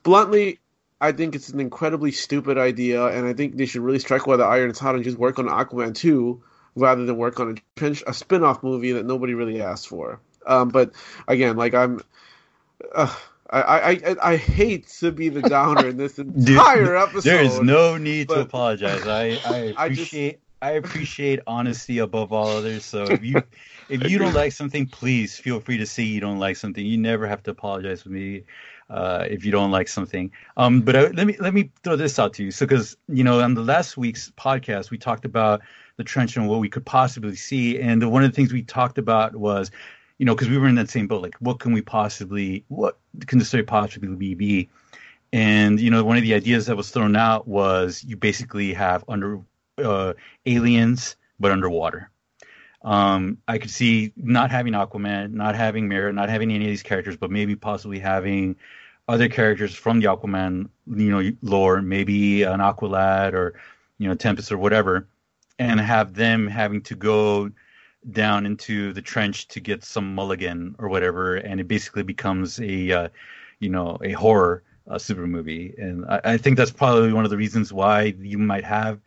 bluntly. 0.02 0.58
I 1.02 1.12
think 1.12 1.34
it's 1.34 1.48
an 1.48 1.60
incredibly 1.60 2.12
stupid 2.12 2.58
idea, 2.58 3.06
and 3.06 3.26
I 3.26 3.32
think 3.32 3.56
they 3.56 3.64
should 3.64 3.80
really 3.80 4.00
strike 4.00 4.26
while 4.26 4.36
the 4.36 4.44
iron 4.44 4.70
is 4.70 4.78
hot 4.78 4.96
and 4.96 5.02
just 5.02 5.16
work 5.16 5.38
on 5.38 5.46
Aquaman 5.46 5.94
2 5.94 6.42
rather 6.76 7.06
than 7.06 7.16
work 7.16 7.40
on 7.40 7.52
a 7.52 7.54
trench 7.78 8.04
a 8.06 8.12
spin-off 8.12 8.62
movie 8.62 8.92
that 8.92 9.06
nobody 9.06 9.32
really 9.32 9.62
asked 9.62 9.88
for. 9.88 10.20
Um, 10.46 10.68
but 10.68 10.92
again, 11.26 11.56
like 11.56 11.74
I'm. 11.74 12.02
Uh, 12.94 13.14
I, 13.52 14.00
I 14.04 14.16
I 14.22 14.36
hate 14.36 14.86
to 15.00 15.10
be 15.10 15.28
the 15.28 15.42
downer 15.42 15.88
in 15.88 15.96
this 15.96 16.18
entire 16.18 16.84
Dude, 16.84 16.96
episode. 16.96 17.22
There 17.22 17.42
is 17.42 17.60
no 17.60 17.96
need 17.96 18.28
to 18.28 18.40
apologize. 18.40 19.06
I, 19.06 19.40
I 19.44 19.56
appreciate 19.56 19.74
I, 19.82 19.88
just, 19.88 20.38
I 20.62 20.70
appreciate 20.72 21.40
honesty 21.46 21.98
above 21.98 22.32
all 22.32 22.48
others. 22.48 22.84
So 22.84 23.04
if 23.04 23.24
you 23.24 23.42
if 23.88 24.08
you 24.08 24.18
don't 24.18 24.34
like 24.34 24.52
something, 24.52 24.86
please 24.86 25.36
feel 25.36 25.60
free 25.60 25.78
to 25.78 25.86
say 25.86 26.04
you 26.04 26.20
don't 26.20 26.38
like 26.38 26.56
something. 26.56 26.84
You 26.84 26.98
never 26.98 27.26
have 27.26 27.42
to 27.44 27.50
apologize 27.50 28.04
with 28.04 28.12
me 28.12 28.44
uh, 28.88 29.26
if 29.28 29.44
you 29.44 29.50
don't 29.50 29.70
like 29.70 29.88
something. 29.88 30.30
Um, 30.56 30.82
but 30.82 30.94
I, 30.94 31.00
let 31.08 31.26
me 31.26 31.36
let 31.40 31.52
me 31.52 31.72
throw 31.82 31.96
this 31.96 32.18
out 32.18 32.34
to 32.34 32.44
you. 32.44 32.50
So 32.52 32.66
because 32.66 32.96
you 33.08 33.24
know 33.24 33.40
on 33.40 33.54
the 33.54 33.62
last 33.62 33.96
week's 33.96 34.30
podcast 34.32 34.90
we 34.90 34.98
talked 34.98 35.24
about 35.24 35.62
the 35.96 36.04
trench 36.04 36.36
and 36.36 36.48
what 36.48 36.60
we 36.60 36.68
could 36.68 36.86
possibly 36.86 37.36
see, 37.36 37.80
and 37.80 38.00
the, 38.00 38.08
one 38.08 38.22
of 38.22 38.30
the 38.30 38.36
things 38.36 38.52
we 38.52 38.62
talked 38.62 38.96
about 38.96 39.34
was 39.34 39.70
you 40.20 40.26
know, 40.26 40.34
because 40.34 40.50
we 40.50 40.58
were 40.58 40.68
in 40.68 40.74
that 40.74 40.90
same 40.90 41.06
boat. 41.06 41.22
Like, 41.22 41.36
what 41.38 41.60
can 41.60 41.72
we 41.72 41.80
possibly, 41.80 42.62
what 42.68 42.98
can 43.26 43.38
the 43.38 43.44
story 43.46 43.62
possibly 43.62 44.34
be? 44.34 44.68
And 45.32 45.80
you 45.80 45.90
know, 45.90 46.04
one 46.04 46.18
of 46.18 46.22
the 46.22 46.34
ideas 46.34 46.66
that 46.66 46.76
was 46.76 46.90
thrown 46.90 47.16
out 47.16 47.48
was 47.48 48.04
you 48.04 48.18
basically 48.18 48.74
have 48.74 49.02
under 49.08 49.40
uh, 49.82 50.12
aliens 50.44 51.16
but 51.38 51.52
underwater. 51.52 52.10
Um, 52.82 53.38
I 53.48 53.56
could 53.56 53.70
see 53.70 54.12
not 54.14 54.50
having 54.50 54.74
Aquaman, 54.74 55.32
not 55.32 55.54
having 55.54 55.88
Mera, 55.88 56.12
not 56.12 56.28
having 56.28 56.52
any 56.52 56.66
of 56.66 56.70
these 56.70 56.82
characters, 56.82 57.16
but 57.16 57.30
maybe 57.30 57.56
possibly 57.56 57.98
having 57.98 58.56
other 59.08 59.28
characters 59.30 59.74
from 59.74 60.00
the 60.00 60.06
Aquaman, 60.08 60.68
you 60.86 61.10
know, 61.10 61.32
lore, 61.40 61.80
maybe 61.80 62.42
an 62.42 62.60
Aqualad 62.60 63.32
or 63.32 63.58
you 63.96 64.06
know 64.06 64.14
Tempest 64.14 64.52
or 64.52 64.58
whatever, 64.58 65.08
and 65.58 65.80
have 65.80 66.12
them 66.12 66.46
having 66.46 66.82
to 66.82 66.94
go 66.94 67.50
down 68.10 68.46
into 68.46 68.92
the 68.92 69.02
trench 69.02 69.48
to 69.48 69.60
get 69.60 69.84
some 69.84 70.14
mulligan 70.14 70.74
or 70.78 70.88
whatever, 70.88 71.36
and 71.36 71.60
it 71.60 71.68
basically 71.68 72.02
becomes 72.02 72.60
a 72.60 72.92
uh, 72.92 73.08
you 73.58 73.68
know 73.68 73.98
a 74.02 74.12
horror 74.12 74.62
uh, 74.88 74.98
super 74.98 75.26
movie. 75.26 75.74
And 75.78 76.04
I, 76.06 76.20
I, 76.24 76.36
think 76.36 76.56
that's 76.56 76.70
probably 76.70 77.12
one 77.12 77.24
of 77.24 77.30
the 77.30 77.36
reasons 77.36 77.72
why 77.72 78.14
you 78.18 78.38
might 78.38 78.64
have 78.64 79.00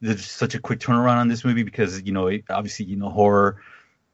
there's 0.00 0.26
such 0.26 0.54
a 0.54 0.60
quick 0.60 0.78
turnaround 0.78 1.16
on 1.16 1.28
this 1.28 1.44
movie 1.44 1.62
because 1.62 2.02
you 2.02 2.12
know 2.12 2.28
it, 2.28 2.44
obviously 2.50 2.86
you 2.86 2.96
know 2.96 3.08
horror, 3.08 3.62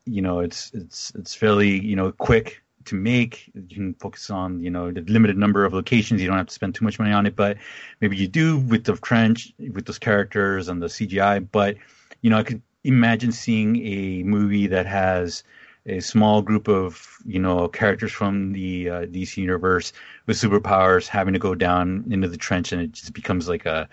you 0.05 0.23
know 0.23 0.41
it's 0.41 0.71
it's 0.75 1.13
it's 1.15 1.35
fairly 1.35 1.81
you 1.81 1.97
know 1.97 2.13
quick 2.13 2.63
to 2.87 2.95
make. 2.95 3.51
You 3.55 3.77
can 3.77 3.95
focus 3.95 4.31
on 4.31 4.61
you 4.61 4.71
know 4.71 4.91
the 4.91 5.03
limited 5.03 5.37
number 5.37 5.65
of 5.65 5.75
locations. 5.75 6.21
You 6.21 6.29
don't 6.29 6.39
have 6.39 6.49
to 6.49 6.55
spend 6.55 6.75
too 6.75 6.85
much 6.85 6.99
money 6.99 7.13
on 7.13 7.27
it, 7.27 7.37
but 7.37 7.59
maybe 8.01 8.17
you 8.17 8.29
do 8.29 8.59
with 8.59 8.85
the 8.85 8.97
trench 8.97 9.53
with 9.59 9.87
those 9.87 9.99
characters 9.99 10.69
and 10.69 10.83
the 10.83 10.87
CGI. 10.87 11.47
But 11.51 11.77
you 12.21 12.31
know 12.31 12.39
I 12.39 12.43
could 12.45 12.63
imagine 12.85 13.33
seeing 13.33 13.85
a 13.87 14.23
movie 14.23 14.67
that 14.69 14.87
has 14.87 15.45
a 15.87 16.01
small 16.01 16.43
group 16.43 16.69
of 16.69 17.19
you 17.25 17.41
know 17.41 17.69
characters 17.69 18.13
from 18.13 18.53
the 18.53 18.89
uh, 18.89 19.07
DC 19.07 19.37
universe 19.37 19.93
with 20.27 20.37
superpowers 20.37 21.09
having 21.09 21.33
to 21.33 21.41
go 21.41 21.55
down 21.55 22.05
into 22.11 22.29
the 22.29 22.37
trench, 22.37 22.73
and 22.73 22.83
it 22.83 22.93
just 22.93 23.13
becomes 23.13 23.49
like 23.49 23.67
a, 23.67 23.89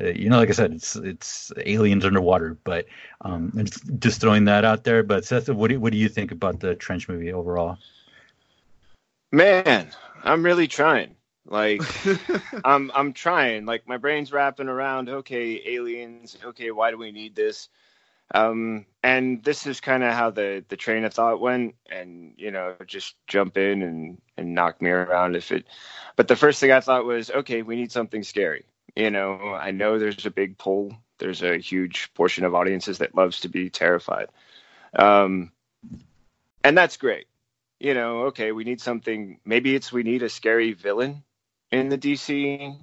a 0.00 0.18
you 0.18 0.30
know, 0.30 0.38
like 0.38 0.48
I 0.48 0.52
said, 0.52 0.72
it's 0.72 0.96
it's 0.96 1.52
aliens 1.64 2.04
underwater. 2.04 2.56
But 2.64 2.86
um, 3.20 3.66
just 3.98 4.20
throwing 4.20 4.46
that 4.46 4.64
out 4.64 4.84
there. 4.84 5.02
But 5.02 5.24
Seth, 5.24 5.48
what 5.48 5.68
do, 5.68 5.78
what 5.78 5.92
do 5.92 5.98
you 5.98 6.08
think 6.08 6.32
about 6.32 6.60
the 6.60 6.74
trench 6.74 7.08
movie 7.08 7.32
overall? 7.32 7.78
Man, 9.30 9.88
I'm 10.22 10.44
really 10.44 10.68
trying. 10.68 11.16
Like 11.46 11.82
I'm 12.64 12.90
I'm 12.94 13.12
trying. 13.12 13.66
Like 13.66 13.86
my 13.86 13.98
brain's 13.98 14.32
wrapping 14.32 14.68
around. 14.68 15.10
Okay, 15.10 15.60
aliens. 15.66 16.38
Okay, 16.42 16.70
why 16.70 16.90
do 16.90 16.96
we 16.96 17.12
need 17.12 17.34
this? 17.34 17.68
Um, 18.32 18.86
and 19.02 19.44
this 19.44 19.66
is 19.66 19.80
kind 19.80 20.02
of 20.02 20.12
how 20.14 20.30
the 20.30 20.64
the 20.68 20.76
train 20.76 21.04
of 21.04 21.12
thought 21.12 21.40
went, 21.40 21.74
and 21.90 22.32
you 22.36 22.50
know, 22.50 22.74
just 22.86 23.16
jump 23.26 23.56
in 23.56 23.82
and 23.82 24.20
and 24.36 24.54
knock 24.54 24.80
me 24.80 24.90
around 24.90 25.36
if 25.36 25.52
it. 25.52 25.66
But 26.16 26.28
the 26.28 26.36
first 26.36 26.60
thing 26.60 26.72
I 26.72 26.80
thought 26.80 27.04
was, 27.04 27.30
okay, 27.30 27.62
we 27.62 27.76
need 27.76 27.92
something 27.92 28.22
scary. 28.22 28.64
You 28.96 29.10
know, 29.10 29.54
I 29.54 29.72
know 29.72 29.98
there's 29.98 30.24
a 30.26 30.30
big 30.30 30.56
pull. 30.56 30.96
There's 31.18 31.42
a 31.42 31.58
huge 31.58 32.12
portion 32.14 32.44
of 32.44 32.54
audiences 32.54 32.98
that 32.98 33.14
loves 33.14 33.40
to 33.40 33.48
be 33.48 33.70
terrified, 33.70 34.28
um, 34.96 35.52
and 36.62 36.76
that's 36.76 36.96
great. 36.96 37.26
You 37.78 37.92
know, 37.92 38.24
okay, 38.26 38.52
we 38.52 38.64
need 38.64 38.80
something. 38.80 39.38
Maybe 39.44 39.74
it's 39.74 39.92
we 39.92 40.02
need 40.02 40.22
a 40.22 40.28
scary 40.28 40.72
villain 40.72 41.22
in 41.70 41.88
the 41.88 41.98
DC 41.98 42.76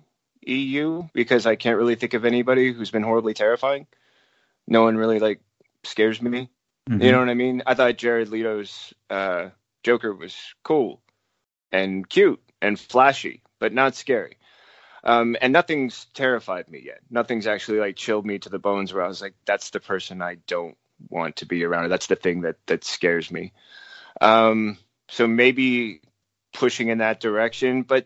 EU 0.43 1.03
because 1.13 1.45
I 1.45 1.55
can't 1.55 1.77
really 1.77 1.95
think 1.95 2.13
of 2.13 2.25
anybody 2.25 2.71
who's 2.71 2.91
been 2.91 3.03
horribly 3.03 3.33
terrifying 3.33 3.87
no 4.71 4.83
one 4.83 4.95
really 4.95 5.19
like 5.19 5.41
scares 5.83 6.21
me. 6.21 6.49
Mm-hmm. 6.89 7.01
You 7.01 7.11
know 7.11 7.19
what 7.19 7.29
I 7.29 7.33
mean? 7.33 7.61
I 7.67 7.73
thought 7.73 7.97
Jared 7.97 8.29
Leto's 8.29 8.93
uh, 9.09 9.49
Joker 9.83 10.15
was 10.15 10.35
cool 10.63 11.01
and 11.73 12.07
cute 12.07 12.41
and 12.61 12.79
flashy, 12.79 13.43
but 13.59 13.73
not 13.73 13.95
scary. 13.95 14.37
Um, 15.03 15.35
and 15.41 15.51
nothing's 15.51 16.05
terrified 16.13 16.69
me 16.69 16.81
yet. 16.85 16.99
Nothing's 17.09 17.47
actually 17.47 17.79
like 17.79 17.97
chilled 17.97 18.25
me 18.25 18.39
to 18.39 18.49
the 18.49 18.59
bones 18.59 18.93
where 18.93 19.03
I 19.03 19.07
was 19.07 19.21
like, 19.21 19.33
that's 19.45 19.71
the 19.71 19.81
person 19.81 20.21
I 20.21 20.37
don't 20.47 20.77
want 21.09 21.37
to 21.37 21.45
be 21.45 21.65
around. 21.65 21.89
That's 21.89 22.07
the 22.07 22.15
thing 22.15 22.41
that 22.41 22.55
that 22.67 22.85
scares 22.85 23.29
me. 23.29 23.51
Um, 24.21 24.77
so 25.09 25.27
maybe 25.27 26.01
pushing 26.53 26.87
in 26.87 26.99
that 26.99 27.19
direction, 27.19 27.83
but 27.83 28.05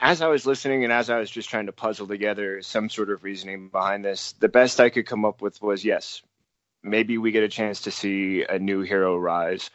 as 0.00 0.22
I 0.22 0.28
was 0.28 0.46
listening 0.46 0.82
and 0.84 0.92
as 0.92 1.10
I 1.10 1.18
was 1.18 1.30
just 1.30 1.50
trying 1.50 1.66
to 1.66 1.72
puzzle 1.72 2.06
together 2.08 2.62
some 2.62 2.88
sort 2.88 3.10
of 3.10 3.22
reasoning 3.22 3.68
behind 3.68 4.04
this, 4.04 4.32
the 4.32 4.48
best 4.48 4.80
I 4.80 4.88
could 4.88 5.06
come 5.06 5.26
up 5.26 5.42
with 5.42 5.60
was 5.60 5.84
yes, 5.84 6.22
maybe 6.82 7.18
we 7.18 7.32
get 7.32 7.44
a 7.44 7.48
chance 7.48 7.82
to 7.82 7.90
see 7.90 8.44
a 8.48 8.58
new 8.58 8.80
hero 8.80 9.16
rise, 9.16 9.70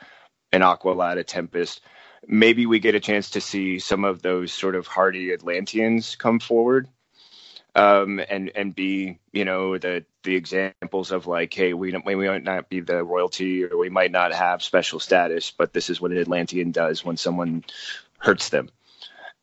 an 0.51 0.61
Aqualad, 0.61 1.19
a 1.19 1.23
Tempest. 1.23 1.81
Maybe 2.27 2.65
we 2.65 2.79
get 2.79 2.95
a 2.95 2.99
chance 2.99 3.31
to 3.31 3.41
see 3.41 3.77
some 3.77 4.03
of 4.03 4.23
those 4.23 4.51
sort 4.51 4.75
of 4.75 4.87
hardy 4.87 5.31
Atlanteans 5.31 6.15
come 6.15 6.39
forward. 6.39 6.89
Um, 7.75 8.21
and 8.29 8.53
and 8.55 8.73
be 8.73 9.19
you 9.33 9.43
know 9.43 9.77
the 9.77 10.05
the 10.23 10.33
examples 10.33 11.11
of 11.11 11.27
like 11.27 11.53
hey 11.53 11.73
we 11.73 11.91
don't, 11.91 12.05
we 12.05 12.15
might 12.15 12.41
not 12.41 12.69
be 12.69 12.79
the 12.79 13.03
royalty 13.03 13.65
or 13.65 13.77
we 13.77 13.89
might 13.89 14.11
not 14.11 14.33
have 14.33 14.63
special 14.63 15.01
status 15.01 15.51
but 15.51 15.73
this 15.73 15.89
is 15.89 15.99
what 15.99 16.11
an 16.11 16.17
Atlantean 16.19 16.71
does 16.71 17.03
when 17.03 17.17
someone 17.17 17.65
hurts 18.17 18.47
them 18.47 18.69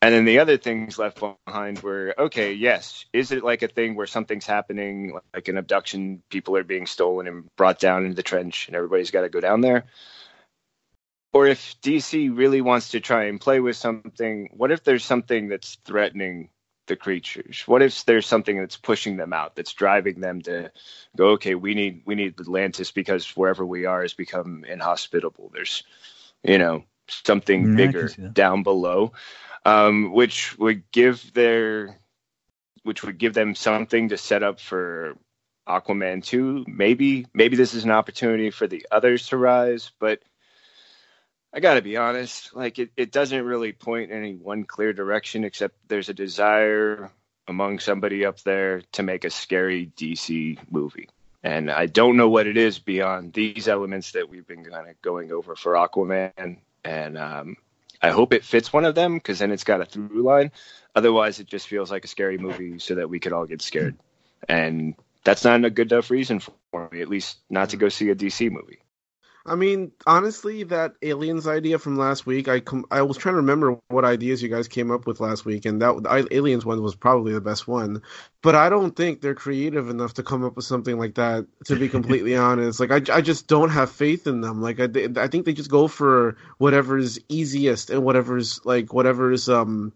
and 0.03 0.13
then 0.13 0.25
the 0.25 0.39
other 0.39 0.57
things 0.57 0.99
left 0.99 1.23
behind 1.45 1.79
were 1.79 2.13
okay, 2.19 2.51
yes, 2.51 3.05
is 3.13 3.31
it 3.31 3.41
like 3.41 3.61
a 3.61 3.69
thing 3.69 3.95
where 3.95 4.05
something's 4.05 4.45
happening, 4.45 5.17
like 5.33 5.47
an 5.47 5.57
abduction, 5.57 6.21
people 6.29 6.57
are 6.57 6.65
being 6.65 6.87
stolen 6.87 7.25
and 7.25 7.55
brought 7.55 7.79
down 7.79 8.03
into 8.03 8.15
the 8.15 8.21
trench, 8.21 8.67
and 8.67 8.75
everybody's 8.75 9.11
got 9.11 9.21
to 9.21 9.29
go 9.29 9.39
down 9.39 9.61
there? 9.61 9.85
Or 11.31 11.47
if 11.47 11.79
DC 11.81 12.37
really 12.37 12.59
wants 12.59 12.89
to 12.89 12.99
try 12.99 13.25
and 13.25 13.39
play 13.39 13.61
with 13.61 13.77
something, 13.77 14.49
what 14.51 14.71
if 14.71 14.83
there's 14.83 15.05
something 15.05 15.47
that's 15.47 15.75
threatening 15.85 16.49
the 16.87 16.97
creatures? 16.97 17.63
What 17.65 17.81
if 17.81 18.03
there's 18.03 18.27
something 18.27 18.59
that's 18.59 18.75
pushing 18.75 19.15
them 19.15 19.31
out, 19.31 19.55
that's 19.55 19.71
driving 19.71 20.19
them 20.19 20.41
to 20.41 20.69
go, 21.15 21.29
okay, 21.29 21.55
we 21.55 21.75
need 21.75 22.01
we 22.05 22.15
need 22.15 22.37
Atlantis 22.41 22.91
because 22.91 23.37
wherever 23.37 23.65
we 23.65 23.85
are 23.85 24.01
has 24.01 24.13
become 24.13 24.65
inhospitable. 24.65 25.49
There's, 25.53 25.83
you 26.43 26.57
know, 26.57 26.83
something 27.07 27.67
mm, 27.67 27.77
bigger 27.77 28.09
down 28.33 28.63
below 28.63 29.13
um, 29.65 30.11
which 30.11 30.57
would 30.57 30.91
give 30.91 31.33
their 31.33 31.99
which 32.83 33.03
would 33.03 33.17
give 33.17 33.33
them 33.33 33.55
something 33.55 34.09
to 34.09 34.17
set 34.17 34.43
up 34.43 34.59
for 34.59 35.15
Aquaman 35.67 36.23
2. 36.23 36.65
Maybe 36.67 37.25
maybe 37.33 37.55
this 37.55 37.73
is 37.73 37.85
an 37.85 37.91
opportunity 37.91 38.49
for 38.49 38.67
the 38.67 38.85
others 38.91 39.27
to 39.27 39.37
rise, 39.37 39.91
but 39.99 40.21
I 41.53 41.59
got 41.59 41.75
to 41.75 41.81
be 41.81 41.97
honest, 41.97 42.55
like 42.55 42.79
it, 42.79 42.89
it 42.97 43.11
doesn't 43.11 43.45
really 43.45 43.73
point 43.73 44.11
in 44.11 44.17
any 44.17 44.35
one 44.35 44.63
clear 44.63 44.91
direction 44.91 45.43
except 45.43 45.75
there's 45.87 46.09
a 46.09 46.13
desire 46.13 47.11
among 47.47 47.79
somebody 47.79 48.25
up 48.25 48.39
there 48.41 48.81
to 48.93 49.03
make 49.03 49.23
a 49.23 49.29
scary 49.29 49.91
DC 49.95 50.57
movie. 50.71 51.09
And 51.43 51.69
I 51.69 51.85
don't 51.85 52.17
know 52.17 52.29
what 52.29 52.47
it 52.47 52.57
is 52.57 52.79
beyond 52.79 53.33
these 53.33 53.67
elements 53.67 54.13
that 54.13 54.29
we've 54.29 54.47
been 54.47 54.63
kind 54.63 54.89
of 54.89 55.01
going 55.01 55.31
over 55.31 55.55
for 55.55 55.73
Aquaman. 55.73 56.57
And 56.85 57.17
um, 57.17 57.57
I 58.03 58.11
hope 58.11 58.33
it 58.33 58.43
fits 58.43 58.73
one 58.73 58.83
of 58.83 58.95
them 58.95 59.15
because 59.15 59.39
then 59.39 59.51
it's 59.51 59.63
got 59.63 59.79
a 59.81 59.85
through 59.85 60.23
line. 60.23 60.51
Otherwise, 60.93 61.39
it 61.39 61.47
just 61.47 61.67
feels 61.67 61.89
like 61.89 62.03
a 62.03 62.09
scary 62.09 62.37
movie 62.37 62.77
so 62.77 62.95
that 62.95 63.09
we 63.09 63.19
could 63.19 63.31
all 63.31 63.45
get 63.45 63.61
scared. 63.61 63.95
And 64.47 64.95
that's 65.23 65.45
not 65.45 65.63
a 65.63 65.69
good 65.69 65.91
enough 65.91 66.11
reason 66.11 66.41
for 66.41 66.89
me, 66.91 67.01
at 67.01 67.07
least 67.07 67.37
not 67.49 67.69
to 67.69 67.77
go 67.77 67.87
see 67.87 68.09
a 68.09 68.15
DC 68.15 68.51
movie. 68.51 68.82
I 69.45 69.55
mean, 69.55 69.91
honestly, 70.07 70.63
that 70.63 70.93
aliens 71.01 71.47
idea 71.47 71.77
from 71.77 71.97
last 71.97 72.25
week, 72.25 72.47
I 72.47 72.61
com- 72.61 72.85
I 72.89 73.01
was 73.01 73.17
trying 73.17 73.33
to 73.33 73.41
remember 73.41 73.77
what 73.89 74.05
ideas 74.05 74.41
you 74.41 74.47
guys 74.47 74.69
came 74.69 74.89
up 74.89 75.05
with 75.05 75.19
last 75.19 75.43
week, 75.43 75.65
and 75.65 75.81
that 75.81 76.01
the 76.01 76.27
aliens 76.31 76.65
one 76.65 76.81
was 76.81 76.95
probably 76.95 77.33
the 77.33 77.41
best 77.41 77.67
one. 77.67 78.03
But 78.41 78.55
I 78.55 78.69
don't 78.69 78.95
think 78.95 79.19
they're 79.19 79.35
creative 79.35 79.89
enough 79.89 80.13
to 80.13 80.23
come 80.23 80.45
up 80.45 80.55
with 80.55 80.63
something 80.63 80.97
like 80.97 81.15
that. 81.15 81.45
To 81.65 81.75
be 81.75 81.89
completely 81.89 82.35
honest, 82.37 82.79
like 82.79 82.91
I, 82.91 83.17
I 83.17 83.19
just 83.19 83.47
don't 83.47 83.69
have 83.69 83.91
faith 83.91 84.27
in 84.27 84.39
them. 84.39 84.61
Like 84.61 84.79
I, 84.79 84.87
I 85.17 85.27
think 85.27 85.45
they 85.45 85.53
just 85.53 85.69
go 85.69 85.89
for 85.89 86.37
whatever's 86.57 87.19
easiest 87.27 87.89
and 87.89 88.01
whatever's 88.05 88.65
like 88.65 88.93
whatever's 88.93 89.49
um 89.49 89.91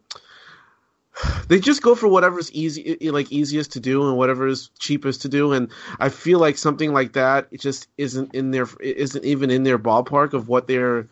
they 1.48 1.60
just 1.60 1.82
go 1.82 1.96
for 1.96 2.08
whatever's 2.08 2.52
easy 2.52 2.98
like 3.12 3.32
easiest 3.32 3.74
to 3.74 3.80
do 3.80 4.08
and 4.08 4.18
whatever 4.18 4.48
is 4.48 4.70
cheapest 4.80 5.22
to 5.24 5.30
do 5.30 5.54
and 5.54 5.72
i 6.00 6.10
feel 6.10 6.40
like 6.40 6.58
something 6.58 6.94
like 6.94 7.14
that 7.14 7.48
it 7.52 7.62
just 7.62 7.88
isn't 7.98 8.34
in 8.34 8.52
their 8.52 8.68
isn't 8.82 9.26
even 9.26 9.50
in 9.52 9.64
their 9.64 9.80
ballpark 9.80 10.34
of 10.34 10.48
what 10.48 10.68
they're 10.68 11.08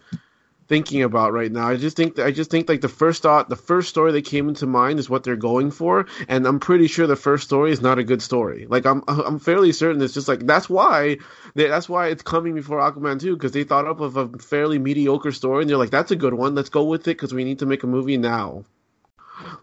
thinking 0.67 1.03
about 1.03 1.31
right 1.31 1.51
now. 1.51 1.67
I 1.67 1.75
just 1.75 1.95
think 1.95 2.17
i 2.19 2.31
just 2.31 2.49
think 2.49 2.67
like 2.67 2.81
the 2.81 2.89
first 2.89 3.23
thought 3.23 3.49
the 3.49 3.55
first 3.55 3.89
story 3.89 4.11
that 4.13 4.25
came 4.25 4.49
into 4.49 4.65
mind 4.65 4.99
is 4.99 5.09
what 5.09 5.23
they're 5.23 5.35
going 5.35 5.71
for 5.71 6.07
and 6.27 6.47
i'm 6.47 6.59
pretty 6.59 6.87
sure 6.87 7.05
the 7.05 7.15
first 7.15 7.43
story 7.43 7.71
is 7.71 7.81
not 7.81 7.99
a 7.99 8.03
good 8.03 8.21
story. 8.21 8.65
Like 8.67 8.85
i'm 8.85 9.03
i'm 9.07 9.39
fairly 9.39 9.71
certain 9.71 10.01
it's 10.01 10.13
just 10.13 10.27
like 10.27 10.45
that's 10.45 10.69
why 10.69 11.17
they, 11.53 11.67
that's 11.67 11.87
why 11.87 12.07
it's 12.07 12.23
coming 12.23 12.55
before 12.55 12.79
aquaman 12.79 13.19
2 13.19 13.35
because 13.35 13.51
they 13.51 13.63
thought 13.63 13.87
up 13.87 13.99
of 13.99 14.17
a 14.17 14.27
fairly 14.39 14.79
mediocre 14.79 15.31
story 15.31 15.61
and 15.61 15.69
they're 15.69 15.77
like 15.77 15.91
that's 15.91 16.11
a 16.11 16.15
good 16.15 16.33
one. 16.33 16.55
Let's 16.55 16.69
go 16.69 16.83
with 16.83 17.01
it 17.01 17.15
because 17.17 17.33
we 17.33 17.43
need 17.43 17.59
to 17.59 17.65
make 17.65 17.83
a 17.83 17.87
movie 17.87 18.17
now 18.17 18.65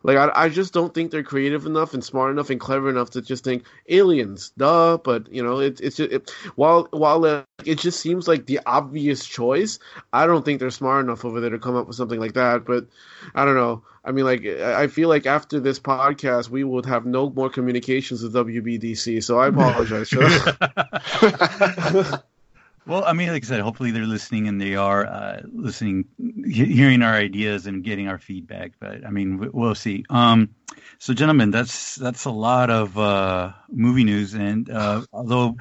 like 0.03 0.17
I, 0.17 0.31
I 0.35 0.49
just 0.49 0.73
don't 0.73 0.93
think 0.93 1.11
they're 1.11 1.23
creative 1.23 1.67
enough 1.67 1.95
and 1.95 2.05
smart 2.05 2.31
enough 2.31 2.51
and 2.51 2.61
clever 2.61 2.91
enough 2.91 3.11
to 3.11 3.23
just 3.23 3.45
think 3.45 3.65
aliens, 3.89 4.53
duh. 4.57 4.99
But 4.99 5.33
you 5.33 5.43
know, 5.43 5.61
it, 5.61 5.81
it's 5.81 5.97
just 5.97 6.13
it, 6.13 6.31
while 6.57 6.89
while 6.91 7.25
uh, 7.25 7.45
it 7.65 7.79
just 7.79 8.01
seems 8.01 8.29
like 8.29 8.47
the 8.47 8.61
obvious 8.67 9.25
choice, 9.25 9.79
I 10.13 10.27
don't 10.27 10.45
think 10.45 10.61
they're 10.61 10.71
smart 10.71 11.05
enough 11.05 11.25
over 11.25 11.41
there 11.41 11.51
to 11.51 11.59
come 11.59 11.77
up 11.77 11.87
with 11.87 11.97
something 11.97 12.21
like 12.21 12.35
that. 12.35 12.65
But 12.65 12.87
I 13.35 13.45
don't 13.45 13.55
know. 13.55 13.83
I 14.05 14.11
mean, 14.13 14.25
like 14.25 14.45
I 14.45 14.89
feel 14.89 15.09
like 15.09 15.27
after 15.27 15.61
this 15.61 15.79
podcast, 15.79 16.49
we 16.49 16.65
would 16.65 16.87
have 16.87 17.07
no 17.07 17.31
more 17.31 17.51
communications 17.51 18.23
with 18.23 18.35
WBDC. 18.35 19.23
So 19.23 19.39
I 19.39 19.49
apologize. 19.49 20.13
Well, 22.87 23.05
I 23.05 23.13
mean, 23.13 23.29
like 23.29 23.45
I 23.45 23.47
said, 23.47 23.61
hopefully 23.61 23.93
they're 23.93 24.07
listening 24.07 24.49
and 24.49 24.61
they 24.61 24.75
are 24.75 25.07
uh, 25.07 25.43
listening, 25.53 26.07
he- 26.19 26.75
hearing 26.75 27.03
our 27.03 27.15
ideas 27.15 27.67
and 27.67 27.85
getting 27.85 28.09
our 28.09 28.19
feedback. 28.19 28.73
But 28.81 29.07
I 29.07 29.11
mean, 29.11 29.51
we'll 29.53 29.77
see. 29.77 30.05
Um, 30.11 30.51
so, 30.99 31.15
gentlemen, 31.15 31.51
that's 31.53 31.95
that's 31.95 32.25
a 32.25 32.31
lot 32.31 32.71
of 32.71 32.99
uh, 32.99 33.53
movie 33.71 34.05
news. 34.05 34.35
And 34.35 34.69
uh, 34.69 35.03
although 35.13 35.57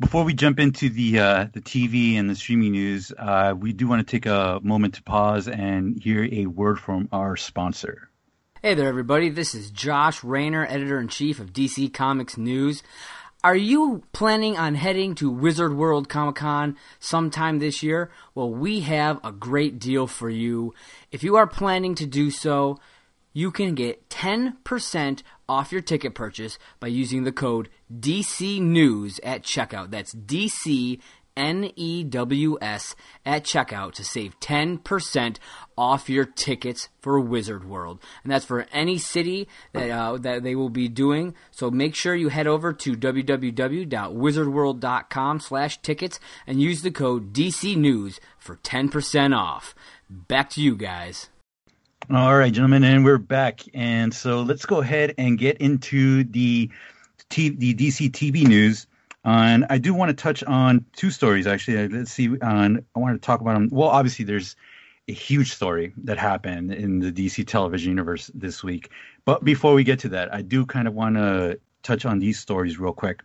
before 0.00 0.24
we 0.24 0.32
jump 0.32 0.58
into 0.58 0.88
the 0.88 1.18
uh, 1.18 1.46
the 1.52 1.60
TV 1.60 2.14
and 2.14 2.30
the 2.30 2.34
streaming 2.34 2.72
news, 2.72 3.12
uh, 3.18 3.54
we 3.56 3.74
do 3.74 3.86
want 3.86 4.06
to 4.06 4.10
take 4.10 4.24
a 4.26 4.58
moment 4.62 4.94
to 4.94 5.02
pause 5.02 5.48
and 5.48 6.02
hear 6.02 6.24
a 6.24 6.46
word 6.46 6.80
from 6.80 7.08
our 7.12 7.36
sponsor. 7.36 8.08
Hey 8.62 8.72
there, 8.72 8.88
everybody. 8.88 9.28
This 9.28 9.54
is 9.54 9.70
Josh 9.70 10.24
Rayner, 10.24 10.66
editor 10.66 10.98
in 10.98 11.08
chief 11.08 11.38
of 11.38 11.52
DC 11.52 11.92
Comics 11.92 12.38
News. 12.38 12.82
Are 13.44 13.54
you 13.54 14.02
planning 14.14 14.56
on 14.56 14.74
heading 14.74 15.14
to 15.16 15.30
Wizard 15.30 15.76
World 15.76 16.08
Comic 16.08 16.36
Con 16.36 16.78
sometime 16.98 17.58
this 17.58 17.82
year? 17.82 18.10
Well, 18.34 18.48
we 18.48 18.80
have 18.80 19.20
a 19.22 19.32
great 19.32 19.78
deal 19.78 20.06
for 20.06 20.30
you. 20.30 20.72
If 21.12 21.22
you 21.22 21.36
are 21.36 21.46
planning 21.46 21.94
to 21.96 22.06
do 22.06 22.30
so, 22.30 22.78
you 23.34 23.50
can 23.50 23.74
get 23.74 24.08
10% 24.08 25.22
off 25.46 25.72
your 25.72 25.82
ticket 25.82 26.14
purchase 26.14 26.58
by 26.80 26.86
using 26.86 27.24
the 27.24 27.32
code 27.32 27.68
DC 27.94 28.62
News 28.62 29.20
at 29.22 29.42
checkout. 29.42 29.90
That's 29.90 30.14
DC 30.14 30.98
N 31.36 31.70
E 31.76 32.02
W 32.04 32.58
S 32.60 32.94
at 33.24 33.44
checkout 33.44 33.92
to 33.94 34.04
save 34.04 34.38
10% 34.40 35.38
off 35.76 36.08
your 36.08 36.24
tickets 36.24 36.88
for 37.00 37.18
Wizard 37.20 37.68
World. 37.68 38.00
And 38.22 38.32
that's 38.32 38.44
for 38.44 38.66
any 38.72 38.98
city 38.98 39.48
that, 39.72 39.90
uh, 39.90 40.16
that 40.18 40.42
they 40.42 40.54
will 40.54 40.68
be 40.68 40.88
doing. 40.88 41.34
So 41.50 41.70
make 41.70 41.94
sure 41.94 42.14
you 42.14 42.28
head 42.28 42.46
over 42.46 42.72
to 42.72 42.96
www.wizardworld.com 42.96 45.40
slash 45.40 45.82
tickets 45.82 46.20
and 46.46 46.62
use 46.62 46.82
the 46.82 46.90
code 46.90 47.32
DC 47.32 47.76
News 47.76 48.20
for 48.38 48.56
10% 48.56 49.36
off. 49.36 49.74
Back 50.08 50.50
to 50.50 50.62
you 50.62 50.76
guys. 50.76 51.30
All 52.10 52.36
right, 52.36 52.52
gentlemen, 52.52 52.84
and 52.84 53.02
we're 53.02 53.16
back. 53.16 53.62
And 53.72 54.12
so 54.12 54.42
let's 54.42 54.66
go 54.66 54.82
ahead 54.82 55.14
and 55.16 55.38
get 55.38 55.56
into 55.58 56.24
the 56.24 56.70
T- 57.30 57.48
the 57.48 57.74
DC 57.74 58.10
TV 58.10 58.46
news. 58.46 58.86
And 59.24 59.64
I 59.70 59.78
do 59.78 59.94
want 59.94 60.10
to 60.10 60.14
touch 60.14 60.44
on 60.44 60.84
two 60.94 61.10
stories 61.10 61.46
actually. 61.46 61.88
Let's 61.88 62.12
see. 62.12 62.38
On 62.40 62.84
I 62.94 62.98
want 62.98 63.20
to 63.20 63.24
talk 63.24 63.40
about 63.40 63.54
them. 63.54 63.68
Well, 63.72 63.88
obviously, 63.88 64.24
there's 64.24 64.56
a 65.08 65.12
huge 65.12 65.52
story 65.52 65.92
that 66.04 66.18
happened 66.18 66.72
in 66.72 66.98
the 66.98 67.12
DC 67.12 67.46
television 67.46 67.90
universe 67.90 68.30
this 68.34 68.62
week. 68.62 68.90
But 69.24 69.44
before 69.44 69.74
we 69.74 69.84
get 69.84 69.98
to 70.00 70.08
that, 70.10 70.32
I 70.32 70.42
do 70.42 70.64
kind 70.66 70.88
of 70.88 70.94
want 70.94 71.16
to 71.16 71.58
touch 71.82 72.04
on 72.04 72.18
these 72.18 72.38
stories 72.38 72.78
real 72.78 72.92
quick. 72.92 73.22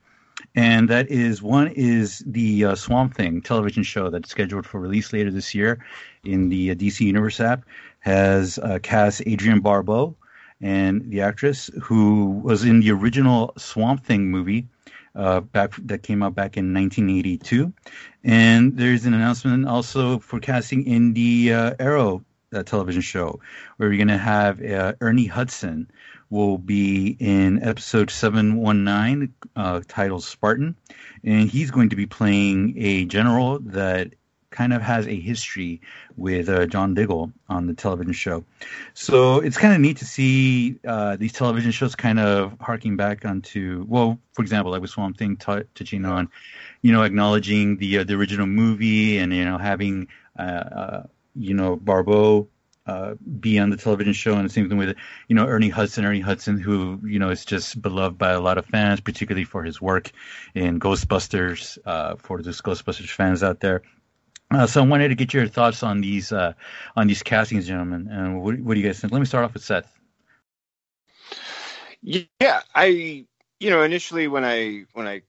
And 0.56 0.90
that 0.90 1.10
is 1.10 1.42
one 1.42 1.68
is 1.68 2.24
the 2.26 2.66
uh, 2.66 2.76
Swamp 2.76 3.16
Thing 3.16 3.42
television 3.42 3.84
show 3.84 4.10
that's 4.10 4.30
scheduled 4.30 4.66
for 4.66 4.80
release 4.80 5.12
later 5.12 5.32
this 5.32 5.54
year 5.54 5.84
in 6.24 6.50
the 6.50 6.72
uh, 6.72 6.76
DC 6.76 7.02
Universe 7.02 7.40
app 7.40 7.66
has 8.00 8.58
uh, 8.60 8.80
cast 8.82 9.22
Adrienne 9.28 9.60
Barbeau 9.60 10.16
and 10.62 11.10
the 11.12 11.22
actress 11.22 11.70
who 11.82 12.28
was 12.44 12.64
in 12.64 12.80
the 12.80 12.92
original 12.92 13.54
Swamp 13.58 14.06
Thing 14.06 14.32
movie 14.32 14.68
uh, 15.16 15.42
back 15.42 15.74
that 15.86 16.04
came 16.04 16.24
out 16.24 16.36
back 16.36 16.58
in 16.58 16.74
1982. 16.74 17.74
And 18.24 18.78
there's 18.78 19.06
an 19.06 19.14
announcement 19.14 19.68
also 19.68 20.20
for 20.20 20.40
casting 20.40 20.86
in 20.86 21.14
the 21.14 21.54
uh, 21.54 21.76
Arrow 21.80 22.24
uh, 22.54 22.64
television 22.64 23.02
show, 23.02 23.40
where 23.78 23.90
you're 23.90 23.98
going 23.98 24.08
to 24.08 24.18
have 24.18 24.64
uh, 24.64 24.94
Ernie 25.02 25.28
Hudson 25.28 25.90
will 26.30 26.58
be 26.58 27.16
in 27.20 27.64
episode 27.64 28.12
719 28.12 29.34
uh, 29.56 29.82
titled 29.88 30.24
Spartan, 30.24 30.76
and 31.24 31.50
he's 31.50 31.72
going 31.72 31.90
to 31.90 31.96
be 31.96 32.06
playing 32.06 32.76
a 32.78 33.06
general 33.06 33.60
that 33.60 34.14
kind 34.60 34.74
of 34.74 34.82
has 34.82 35.08
a 35.08 35.18
history 35.18 35.80
with 36.18 36.50
uh, 36.50 36.66
John 36.66 36.94
Diggle 36.94 37.32
on 37.48 37.66
the 37.66 37.74
television 37.74 38.12
show. 38.12 38.44
So 38.94 39.40
it's 39.40 39.58
kind 39.58 39.74
of 39.74 39.80
neat 39.80 39.98
to 39.98 40.06
see 40.06 40.76
uh, 40.86 41.16
these 41.16 41.32
television 41.32 41.72
shows 41.72 41.96
kind 41.96 42.20
of 42.20 42.58
harking 42.60 42.98
back 42.98 43.24
onto, 43.24 43.86
well, 43.88 44.20
for 44.34 44.42
example, 44.42 44.74
like 44.74 44.82
with 44.82 44.90
Swamp 44.90 45.18
Thing 45.18 45.38
t- 45.38 45.64
touching 45.76 46.04
on, 46.04 46.28
you 46.82 46.92
know, 46.92 47.04
acknowledging 47.04 47.78
the 47.78 48.00
uh, 48.00 48.04
the 48.04 48.16
original 48.16 48.48
movie 48.48 49.18
and 49.18 49.34
you 49.34 49.46
know 49.46 49.58
having 49.58 50.10
uh, 50.38 50.64
uh, 50.82 51.04
you 51.36 51.54
know 51.54 51.78
Barbeau. 51.78 52.50
Uh, 52.88 53.14
be 53.40 53.60
on 53.60 53.70
the 53.70 53.78
television 53.78 54.14
show, 54.14 54.34
and 54.34 54.46
the 54.50 54.52
same 54.52 54.68
thing 54.68 54.80
with 54.80 54.98
you 55.28 55.36
know 55.36 55.46
Ernie 55.46 55.70
Hudson. 55.70 56.06
Ernie 56.06 56.22
Hudson, 56.22 56.58
who 56.58 57.00
you 57.06 57.20
know 57.20 57.30
is 57.30 57.46
just 57.46 57.80
beloved 57.80 58.18
by 58.18 58.32
a 58.32 58.40
lot 58.40 58.58
of 58.58 58.66
fans, 58.66 59.00
particularly 59.00 59.44
for 59.44 59.64
his 59.64 59.80
work 59.80 60.12
in 60.56 60.80
Ghostbusters. 60.80 61.78
Uh, 61.86 62.16
for 62.16 62.42
those 62.42 62.62
Ghostbusters 62.62 63.12
fans 63.12 63.44
out 63.44 63.60
there, 63.60 63.84
uh, 64.52 64.66
so 64.66 64.82
I 64.82 64.86
wanted 64.86 65.10
to 65.10 65.16
get 65.16 65.34
your 65.34 65.48
thoughts 65.48 65.84
on 65.84 66.02
these 66.02 66.32
uh, 66.32 66.54
on 66.96 67.08
these 67.08 67.24
castings, 67.24 67.68
gentlemen. 67.68 68.08
And 68.12 68.42
what, 68.42 68.60
what, 68.60 68.74
do 68.74 68.80
you 68.80 68.86
guys 68.88 69.00
think? 69.00 69.14
Let 69.14 69.20
me 69.20 69.26
start 69.26 69.46
off 69.46 69.54
with 69.54 69.64
Seth. 69.64 69.92
Yeah, 72.02 72.62
I 72.74 73.26
you 73.60 73.70
know 73.70 73.84
initially 73.84 74.28
when 74.28 74.46
I 74.46 74.86
when 74.94 75.08
I 75.08 75.22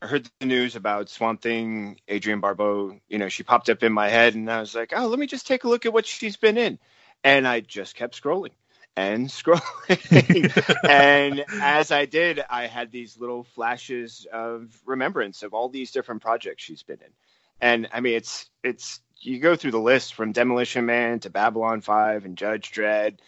heard 0.00 0.28
the 0.40 0.46
news 0.46 0.74
about 0.74 1.08
Swamp 1.08 1.42
Thing, 1.42 2.00
Adrienne 2.10 2.40
Barbeau, 2.40 2.98
you 3.08 3.18
know 3.18 3.28
she 3.28 3.42
popped 3.42 3.68
up 3.68 3.82
in 3.82 3.92
my 3.92 4.08
head, 4.08 4.34
and 4.34 4.50
I 4.50 4.60
was 4.60 4.74
like, 4.74 4.92
oh, 4.96 5.06
let 5.06 5.18
me 5.18 5.26
just 5.26 5.46
take 5.46 5.64
a 5.64 5.68
look 5.68 5.86
at 5.86 5.92
what 5.92 6.06
she's 6.06 6.36
been 6.36 6.58
in, 6.58 6.78
and 7.22 7.46
I 7.46 7.60
just 7.60 7.94
kept 7.94 8.20
scrolling 8.20 8.52
and 8.96 9.28
scrolling. 9.28 10.88
and 10.88 11.44
as 11.62 11.92
I 11.92 12.06
did, 12.06 12.42
I 12.50 12.66
had 12.66 12.90
these 12.90 13.16
little 13.18 13.44
flashes 13.44 14.26
of 14.32 14.76
remembrance 14.84 15.44
of 15.44 15.54
all 15.54 15.68
these 15.68 15.92
different 15.92 16.22
projects 16.22 16.64
she's 16.64 16.82
been 16.82 16.98
in. 17.00 17.12
And 17.60 17.88
I 17.92 18.00
mean, 18.00 18.14
it's 18.14 18.48
it's 18.62 19.00
you 19.20 19.40
go 19.40 19.56
through 19.56 19.72
the 19.72 19.80
list 19.80 20.14
from 20.14 20.32
Demolition 20.32 20.86
Man 20.86 21.20
to 21.20 21.30
Babylon 21.30 21.80
Five 21.80 22.24
and 22.24 22.36
Judge 22.36 22.70
Dredd, 22.70 23.18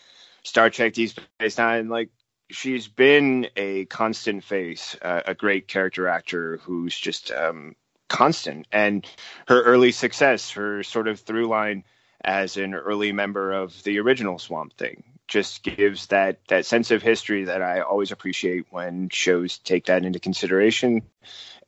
Star 0.45 0.71
Trek 0.71 0.93
Deep 0.93 1.11
Space 1.11 1.59
Nine. 1.59 1.89
Like 1.89 2.11
she's 2.51 2.89
been 2.89 3.49
a 3.57 3.87
constant 3.87 4.45
face, 4.45 4.97
uh, 5.03 5.23
a 5.27 5.35
great 5.35 5.69
character 5.69 6.09
actor 6.09 6.59
who's 6.63 6.99
just 6.99 7.31
um, 7.31 7.75
constant. 8.09 8.67
And 8.71 9.07
her 9.49 9.63
early 9.63 9.93
success, 9.93 10.51
her 10.53 10.83
sort 10.83 11.09
of 11.09 11.21
through 11.21 11.49
line 11.49 11.85
as 12.23 12.57
an 12.57 12.75
early 12.75 13.13
member 13.13 13.53
of 13.53 13.83
the 13.83 13.99
original 13.99 14.39
Swamp 14.39 14.75
Thing, 14.75 15.03
just 15.27 15.63
gives 15.63 16.09
that 16.09 16.39
that 16.49 16.67
sense 16.67 16.91
of 16.91 17.03
history 17.03 17.45
that 17.45 17.63
I 17.63 17.81
always 17.81 18.13
appreciate 18.13 18.67
when 18.71 19.09
shows 19.09 19.59
take 19.59 19.87
that 19.87 20.05
into 20.05 20.21
consideration 20.21 21.03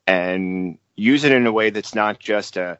and 0.06 0.78
use 0.96 1.24
it 1.24 1.32
in 1.32 1.46
a 1.46 1.52
way 1.52 1.70
that's 1.70 1.94
not 1.94 2.18
just 2.18 2.56
a 2.56 2.78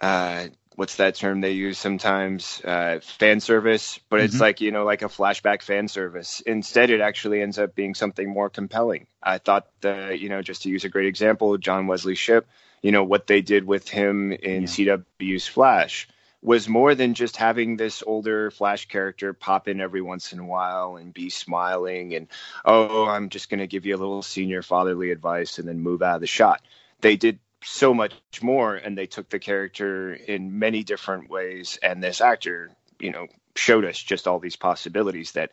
uh, 0.00 0.46
what's 0.76 0.96
that 0.96 1.14
term 1.14 1.40
they 1.40 1.52
use 1.52 1.78
sometimes 1.78 2.60
uh, 2.64 3.00
fan 3.02 3.40
service 3.40 3.98
but 4.10 4.20
it's 4.20 4.34
mm-hmm. 4.34 4.42
like 4.42 4.60
you 4.60 4.70
know 4.70 4.84
like 4.84 5.02
a 5.02 5.08
flashback 5.08 5.62
fan 5.62 5.88
service 5.88 6.42
instead 6.42 6.90
it 6.90 7.00
actually 7.00 7.40
ends 7.40 7.58
up 7.58 7.74
being 7.74 7.94
something 7.94 8.28
more 8.28 8.50
compelling 8.50 9.06
i 9.22 9.38
thought 9.38 9.66
the 9.80 10.16
you 10.18 10.28
know 10.28 10.42
just 10.42 10.62
to 10.62 10.68
use 10.68 10.84
a 10.84 10.88
great 10.88 11.06
example 11.06 11.56
john 11.56 11.86
wesley 11.86 12.14
shipp 12.14 12.46
you 12.82 12.92
know 12.92 13.04
what 13.04 13.26
they 13.26 13.40
did 13.40 13.64
with 13.64 13.88
him 13.88 14.32
in 14.32 14.62
yeah. 14.62 14.68
cw's 14.68 15.46
flash 15.46 16.08
was 16.42 16.68
more 16.68 16.94
than 16.94 17.14
just 17.14 17.36
having 17.36 17.76
this 17.76 18.02
older 18.06 18.50
Flash 18.50 18.86
character 18.86 19.32
pop 19.32 19.68
in 19.68 19.80
every 19.80 20.02
once 20.02 20.32
in 20.32 20.38
a 20.38 20.46
while 20.46 20.96
and 20.96 21.12
be 21.12 21.30
smiling 21.30 22.14
and, 22.14 22.28
oh, 22.64 23.06
I'm 23.06 23.30
just 23.30 23.48
going 23.50 23.60
to 23.60 23.66
give 23.66 23.86
you 23.86 23.96
a 23.96 23.98
little 23.98 24.22
senior 24.22 24.62
fatherly 24.62 25.10
advice 25.10 25.58
and 25.58 25.66
then 25.66 25.80
move 25.80 26.02
out 26.02 26.16
of 26.16 26.20
the 26.20 26.26
shot. 26.26 26.62
They 27.00 27.16
did 27.16 27.38
so 27.64 27.94
much 27.94 28.14
more 28.42 28.76
and 28.76 28.96
they 28.96 29.06
took 29.06 29.28
the 29.28 29.38
character 29.38 30.14
in 30.14 30.58
many 30.58 30.84
different 30.84 31.30
ways. 31.30 31.78
And 31.82 32.02
this 32.02 32.20
actor, 32.20 32.70
you 33.00 33.10
know, 33.10 33.26
showed 33.56 33.84
us 33.84 33.98
just 33.98 34.28
all 34.28 34.38
these 34.38 34.56
possibilities 34.56 35.32
that 35.32 35.50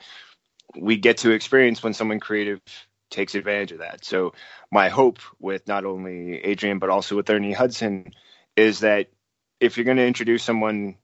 we 0.76 0.98
get 0.98 1.18
to 1.20 1.32
experience 1.32 1.82
when 1.82 1.94
someone 1.94 2.20
creative 2.20 2.62
takes 3.10 3.36
advantage 3.36 3.72
of 3.72 3.80
that. 3.80 4.04
So 4.04 4.34
my 4.72 4.90
hope 4.90 5.20
with 5.40 5.68
not 5.68 5.86
only 5.86 6.44
Adrienne 6.46 6.80
but 6.80 6.90
also 6.90 7.16
with 7.16 7.30
Ernie 7.30 7.54
Hudson 7.54 8.14
is 8.56 8.82
that 8.82 9.08
if 9.64 9.78
you're 9.78 9.86
going 9.86 9.98
to 9.98 10.06
introduce 10.06 10.44
someone 10.44 10.96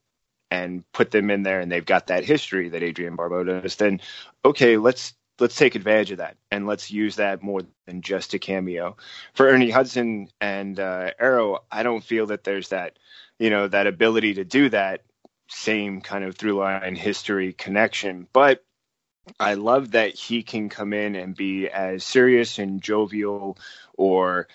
and 0.51 0.83
put 0.91 1.11
them 1.11 1.29
in 1.31 1.43
there 1.43 1.61
and 1.61 1.71
they've 1.71 1.85
got 1.85 2.07
that 2.07 2.25
history 2.25 2.69
that 2.69 2.83
Adrienne 2.83 3.15
Barbeau 3.15 3.43
does, 3.43 3.77
then 3.77 4.01
okay, 4.43 4.77
let's 4.77 5.13
let's 5.39 5.55
take 5.55 5.75
advantage 5.75 6.11
of 6.11 6.17
that 6.17 6.35
and 6.51 6.67
let's 6.67 6.91
use 6.91 7.15
that 7.15 7.41
more 7.41 7.61
than 7.87 8.01
just 8.01 8.33
a 8.33 8.39
cameo. 8.39 8.97
For 9.33 9.47
Ernie 9.47 9.69
Hudson 9.69 10.27
and 10.41 10.77
uh, 10.77 11.11
Arrow, 11.17 11.59
I 11.71 11.83
don't 11.83 12.03
feel 12.03 12.25
that 12.27 12.43
there's 12.43 12.69
that 12.69 12.99
you 13.39 13.49
know 13.49 13.67
that 13.67 13.87
ability 13.87 14.35
to 14.35 14.43
do 14.43 14.69
that 14.69 15.03
same 15.47 16.01
kind 16.01 16.25
of 16.25 16.35
through 16.35 16.59
line 16.59 16.95
history 16.95 17.53
connection, 17.53 18.27
but 18.33 18.63
I 19.39 19.53
love 19.53 19.91
that 19.91 20.15
he 20.15 20.43
can 20.43 20.69
come 20.69 20.91
in 20.91 21.15
and 21.15 21.35
be 21.35 21.69
as 21.69 22.03
serious 22.03 22.59
and 22.59 22.81
jovial 22.81 23.57
or 23.95 24.47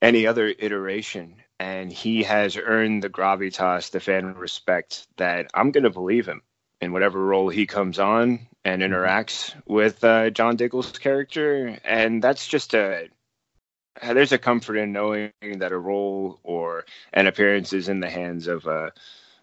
any 0.00 0.26
other 0.26 0.52
iteration. 0.58 1.42
And 1.58 1.92
he 1.92 2.24
has 2.24 2.56
earned 2.56 3.02
the 3.02 3.08
gravitas, 3.08 3.90
the 3.90 4.00
fan 4.00 4.34
respect 4.34 5.06
that 5.16 5.50
I'm 5.54 5.70
going 5.70 5.84
to 5.84 5.90
believe 5.90 6.26
him 6.26 6.42
in 6.80 6.92
whatever 6.92 7.24
role 7.24 7.48
he 7.48 7.66
comes 7.66 7.98
on 7.98 8.46
and 8.64 8.82
mm-hmm. 8.82 8.92
interacts 8.92 9.54
with 9.66 10.04
uh, 10.04 10.30
John 10.30 10.56
Diggle's 10.56 10.92
character. 10.98 11.78
And 11.84 12.22
that's 12.22 12.46
just 12.46 12.74
a 12.74 13.08
there's 14.02 14.32
a 14.32 14.38
comfort 14.38 14.76
in 14.76 14.92
knowing 14.92 15.32
that 15.40 15.72
a 15.72 15.78
role 15.78 16.38
or 16.42 16.84
an 17.12 17.26
appearance 17.26 17.72
is 17.72 17.88
in 17.88 18.00
the 18.00 18.10
hands 18.10 18.46
of 18.46 18.66
a, 18.66 18.92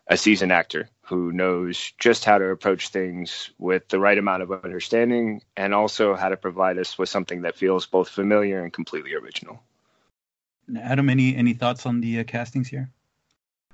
a 0.07 0.17
seasoned 0.17 0.51
actor 0.51 0.89
who 1.05 1.31
knows 1.31 1.91
just 1.97 2.25
how 2.25 2.37
to 2.37 2.45
approach 2.45 2.89
things 2.89 3.49
with 3.57 3.87
the 3.87 3.99
right 3.99 4.17
amount 4.17 4.43
of 4.43 4.51
understanding 4.51 5.41
and 5.57 5.73
also 5.73 6.15
how 6.15 6.29
to 6.29 6.37
provide 6.37 6.77
us 6.77 6.97
with 6.97 7.09
something 7.09 7.41
that 7.41 7.57
feels 7.57 7.85
both 7.85 8.09
familiar 8.09 8.63
and 8.63 8.71
completely 8.71 9.13
original. 9.15 9.61
Adam, 10.77 11.09
any 11.09 11.35
any 11.35 11.53
thoughts 11.53 11.85
on 11.85 12.01
the 12.01 12.19
uh, 12.19 12.23
castings 12.23 12.67
here? 12.67 12.91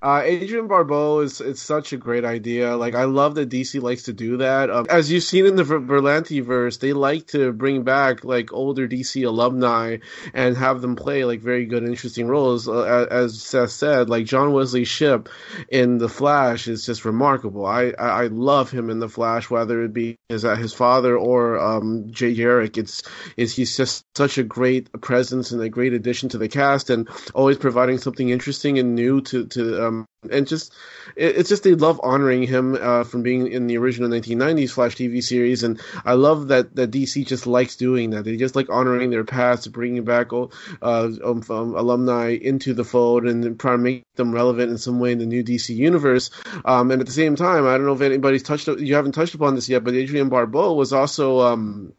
Uh, 0.02 0.22
Adrienne 0.26 0.68
Barbeau 0.68 1.20
is 1.20 1.42
it's 1.42 1.62
such 1.62 1.92
a 1.92 1.98
great 1.98 2.24
idea. 2.24 2.78
Like 2.78 2.96
I 2.96 3.04
love 3.04 3.36
that 3.36 3.50
DC 3.50 3.82
likes 3.82 4.04
to 4.04 4.14
do 4.14 4.38
that. 4.38 4.70
Um, 4.70 4.86
as 4.90 5.12
you've 5.12 5.24
seen 5.24 5.46
in 5.46 5.58
the 5.58 5.64
Berlanti 5.64 6.42
verse, 6.42 6.78
they 6.78 6.94
like 6.94 7.28
to 7.28 7.52
bring 7.52 7.84
back 7.84 8.24
like 8.24 8.54
older 8.54 8.88
DC 8.88 9.26
alumni 9.26 9.98
and 10.34 10.56
have 10.56 10.80
them 10.82 10.96
play 10.96 11.26
like 11.26 11.42
very 11.42 11.66
good, 11.66 11.84
interesting 11.84 12.28
roles. 12.28 12.70
Uh, 12.70 13.08
as 13.12 13.42
Seth 13.42 13.72
said, 13.72 14.10
like 14.10 14.26
John 14.26 14.54
Wesley 14.54 14.86
Shipp 14.86 15.28
in 15.68 15.98
the 15.98 16.08
Flash 16.08 16.70
is 16.70 16.86
just 16.86 17.04
remarkable. 17.04 17.66
I, 17.66 17.94
I, 18.00 18.24
I 18.24 18.28
love 18.28 18.72
him 18.72 18.90
in 18.90 19.00
the 19.00 19.10
Flash, 19.10 19.50
whether 19.50 19.84
it 19.84 19.92
be 19.92 20.16
his 20.30 20.46
uh, 20.46 20.56
his 20.56 20.74
father 20.74 21.18
or 21.18 21.60
um, 21.60 22.08
Jay 22.12 22.34
Garrick. 22.34 22.78
It's 22.78 23.04
is 23.36 23.54
he's 23.54 23.76
just 23.76 24.06
such 24.16 24.38
a 24.38 24.44
great 24.44 24.90
presence 25.02 25.52
and 25.52 25.62
a 25.62 25.68
great 25.68 25.92
addition 25.92 26.30
to 26.30 26.38
the 26.38 26.48
cast, 26.48 26.90
and 26.90 27.10
always 27.34 27.58
providing 27.58 27.98
something 27.98 28.30
interesting 28.30 28.80
and 28.80 28.96
new 28.96 29.20
to 29.22 29.46
to 29.48 29.89
um, 29.90 30.06
and 30.30 30.48
just 30.48 30.74
it, 31.16 31.38
it's 31.38 31.50
just 31.50 31.64
they 31.64 31.76
love 31.76 32.00
honoring 32.04 32.44
him 32.44 32.78
uh, 32.80 33.04
from 33.04 33.24
being 33.24 33.52
in 33.52 33.68
the 33.68 33.78
original 33.78 34.10
1990s 34.10 34.72
Flash 34.72 34.96
TV 34.96 35.24
series, 35.24 35.64
and 35.64 35.82
I 36.06 36.14
love 36.14 36.50
that 36.50 36.76
that 36.76 36.92
DC 36.92 37.26
just 37.26 37.48
likes 37.48 37.76
doing 37.76 38.12
that. 38.12 38.24
They 38.24 38.38
just 38.38 38.56
like 38.56 38.70
honoring 38.70 39.10
their 39.10 39.24
past, 39.24 39.72
bringing 39.72 40.04
back 40.04 40.32
uh, 40.34 40.48
um, 40.82 41.44
um, 41.50 41.76
alumni 41.76 42.30
into 42.30 42.74
the 42.74 42.84
fold, 42.84 43.26
and 43.26 43.60
trying 43.60 43.78
to 43.78 43.84
make 43.84 44.04
them 44.16 44.34
relevant 44.34 44.72
in 44.72 44.78
some 44.78 45.00
way 45.00 45.12
in 45.12 45.20
the 45.20 45.26
new 45.26 45.44
DC 45.44 45.76
universe. 45.76 46.32
Um, 46.66 46.92
and 46.92 47.02
at 47.02 47.08
the 47.08 47.14
same 47.14 47.36
time, 47.36 47.66
I 47.66 47.78
don't 47.78 47.86
know 47.86 47.94
if 47.94 48.02
anybody's 48.02 48.44
touched 48.44 48.68
you 48.68 48.96
haven't 48.96 49.14
touched 49.14 49.36
upon 49.36 49.56
this 49.56 49.70
yet, 49.70 49.84
but 49.84 49.96
Adrienne 49.96 50.30
Barbeau 50.30 50.74
was 50.74 50.94
also 50.94 51.40
um, 51.42 51.94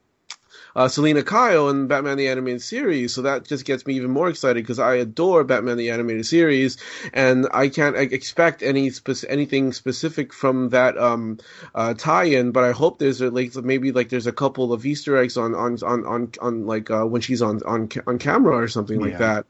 uh, 0.76 0.88
Selina 0.88 1.22
Kyle 1.22 1.68
in 1.68 1.86
Batman 1.86 2.18
the 2.18 2.28
Animated 2.28 2.62
Series. 2.62 3.14
So 3.14 3.22
that 3.22 3.44
just 3.44 3.64
gets 3.64 3.86
me 3.86 3.94
even 3.94 4.10
more 4.10 4.28
excited 4.28 4.62
because 4.62 4.78
I 4.78 4.94
adore 4.96 5.44
Batman 5.44 5.76
the 5.76 5.90
Animated 5.90 6.26
Series, 6.26 6.76
and 7.12 7.46
I 7.52 7.68
can't 7.68 7.96
expect 7.96 8.62
any 8.62 8.90
spe- 8.90 9.24
anything 9.28 9.72
specific 9.72 10.32
from 10.32 10.70
that 10.70 10.96
um, 10.98 11.38
uh, 11.74 11.94
tie-in. 11.94 12.52
But 12.52 12.64
I 12.64 12.72
hope 12.72 12.98
there's 12.98 13.20
a, 13.20 13.30
like 13.30 13.54
maybe 13.56 13.92
like 13.92 14.08
there's 14.08 14.26
a 14.26 14.32
couple 14.32 14.72
of 14.72 14.84
Easter 14.86 15.16
eggs 15.16 15.36
on 15.36 15.54
on 15.54 15.78
on 15.82 16.04
on, 16.06 16.32
on 16.40 16.66
like 16.66 16.90
uh, 16.90 17.04
when 17.04 17.20
she's 17.20 17.42
on 17.42 17.62
on 17.64 17.88
on 18.06 18.18
camera 18.18 18.56
or 18.56 18.68
something 18.68 19.00
like 19.00 19.18
that. 19.18 19.46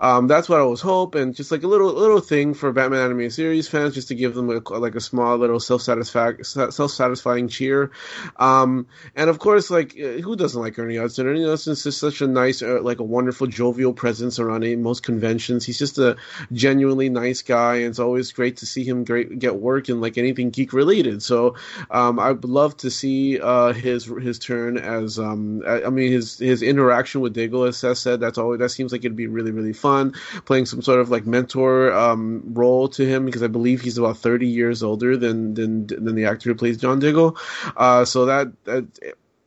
Um, 0.00 0.26
that's 0.26 0.48
what 0.48 0.60
I 0.60 0.64
was 0.64 0.80
and 1.14 1.34
Just 1.34 1.50
like 1.50 1.62
a 1.62 1.66
little 1.66 1.92
little 1.92 2.20
thing 2.20 2.54
for 2.54 2.72
Batman 2.72 3.00
Animated 3.00 3.32
Series 3.32 3.68
fans, 3.68 3.94
just 3.94 4.08
to 4.08 4.14
give 4.14 4.34
them 4.34 4.50
a, 4.50 4.78
like 4.78 4.94
a 4.94 5.00
small 5.00 5.36
little 5.36 5.60
self 5.60 5.82
self 5.82 6.90
satisfying 6.90 7.48
cheer. 7.48 7.90
Um, 8.36 8.86
and 9.14 9.30
of 9.30 9.38
course, 9.38 9.70
like 9.70 9.94
who 9.94 10.36
doesn't 10.36 10.59
like 10.60 10.78
Ernie 10.78 10.96
Hudson. 10.96 11.26
Ernie 11.26 11.44
Hudson's 11.44 11.82
just 11.82 11.98
such 11.98 12.20
a 12.20 12.26
nice, 12.26 12.62
uh, 12.62 12.80
like 12.82 13.00
a 13.00 13.04
wonderful, 13.04 13.46
jovial 13.46 13.92
presence 13.92 14.38
around 14.38 14.60
most 14.82 15.02
conventions. 15.02 15.64
He's 15.64 15.78
just 15.78 15.98
a 15.98 16.16
genuinely 16.52 17.08
nice 17.08 17.42
guy, 17.42 17.76
and 17.76 17.86
it's 17.86 17.98
always 17.98 18.32
great 18.32 18.58
to 18.58 18.66
see 18.66 18.84
him 18.84 19.04
great, 19.04 19.38
get 19.38 19.56
work 19.56 19.88
in 19.88 20.00
like 20.00 20.18
anything 20.18 20.50
geek 20.50 20.72
related. 20.72 21.22
So 21.22 21.56
um, 21.90 22.18
I'd 22.18 22.44
love 22.44 22.76
to 22.78 22.90
see 22.90 23.40
uh, 23.40 23.72
his 23.72 24.04
his 24.04 24.38
turn 24.38 24.76
as 24.76 25.18
um, 25.18 25.62
I, 25.66 25.84
I, 25.84 25.90
mean 25.90 26.12
his 26.12 26.38
his 26.38 26.62
interaction 26.62 27.20
with 27.20 27.34
Diggle, 27.34 27.64
as 27.64 27.76
Seth 27.78 27.98
said. 27.98 28.20
That's 28.20 28.38
always 28.38 28.60
that 28.60 28.70
seems 28.70 28.92
like 28.92 29.00
it'd 29.00 29.16
be 29.16 29.26
really 29.26 29.50
really 29.50 29.72
fun. 29.72 30.14
Playing 30.44 30.66
some 30.66 30.82
sort 30.82 31.00
of 31.00 31.10
like 31.10 31.26
mentor 31.26 31.92
um, 31.92 32.42
role 32.54 32.88
to 32.88 33.06
him 33.06 33.26
because 33.26 33.42
I 33.42 33.48
believe 33.48 33.80
he's 33.80 33.98
about 33.98 34.18
thirty 34.18 34.48
years 34.48 34.82
older 34.82 35.16
than 35.16 35.54
than 35.54 35.86
than 35.86 36.14
the 36.14 36.26
actor 36.26 36.50
who 36.50 36.54
plays 36.54 36.76
John 36.76 36.98
Diggle. 36.98 37.36
Uh, 37.76 38.04
so 38.04 38.26
that, 38.26 38.52
that 38.64 38.86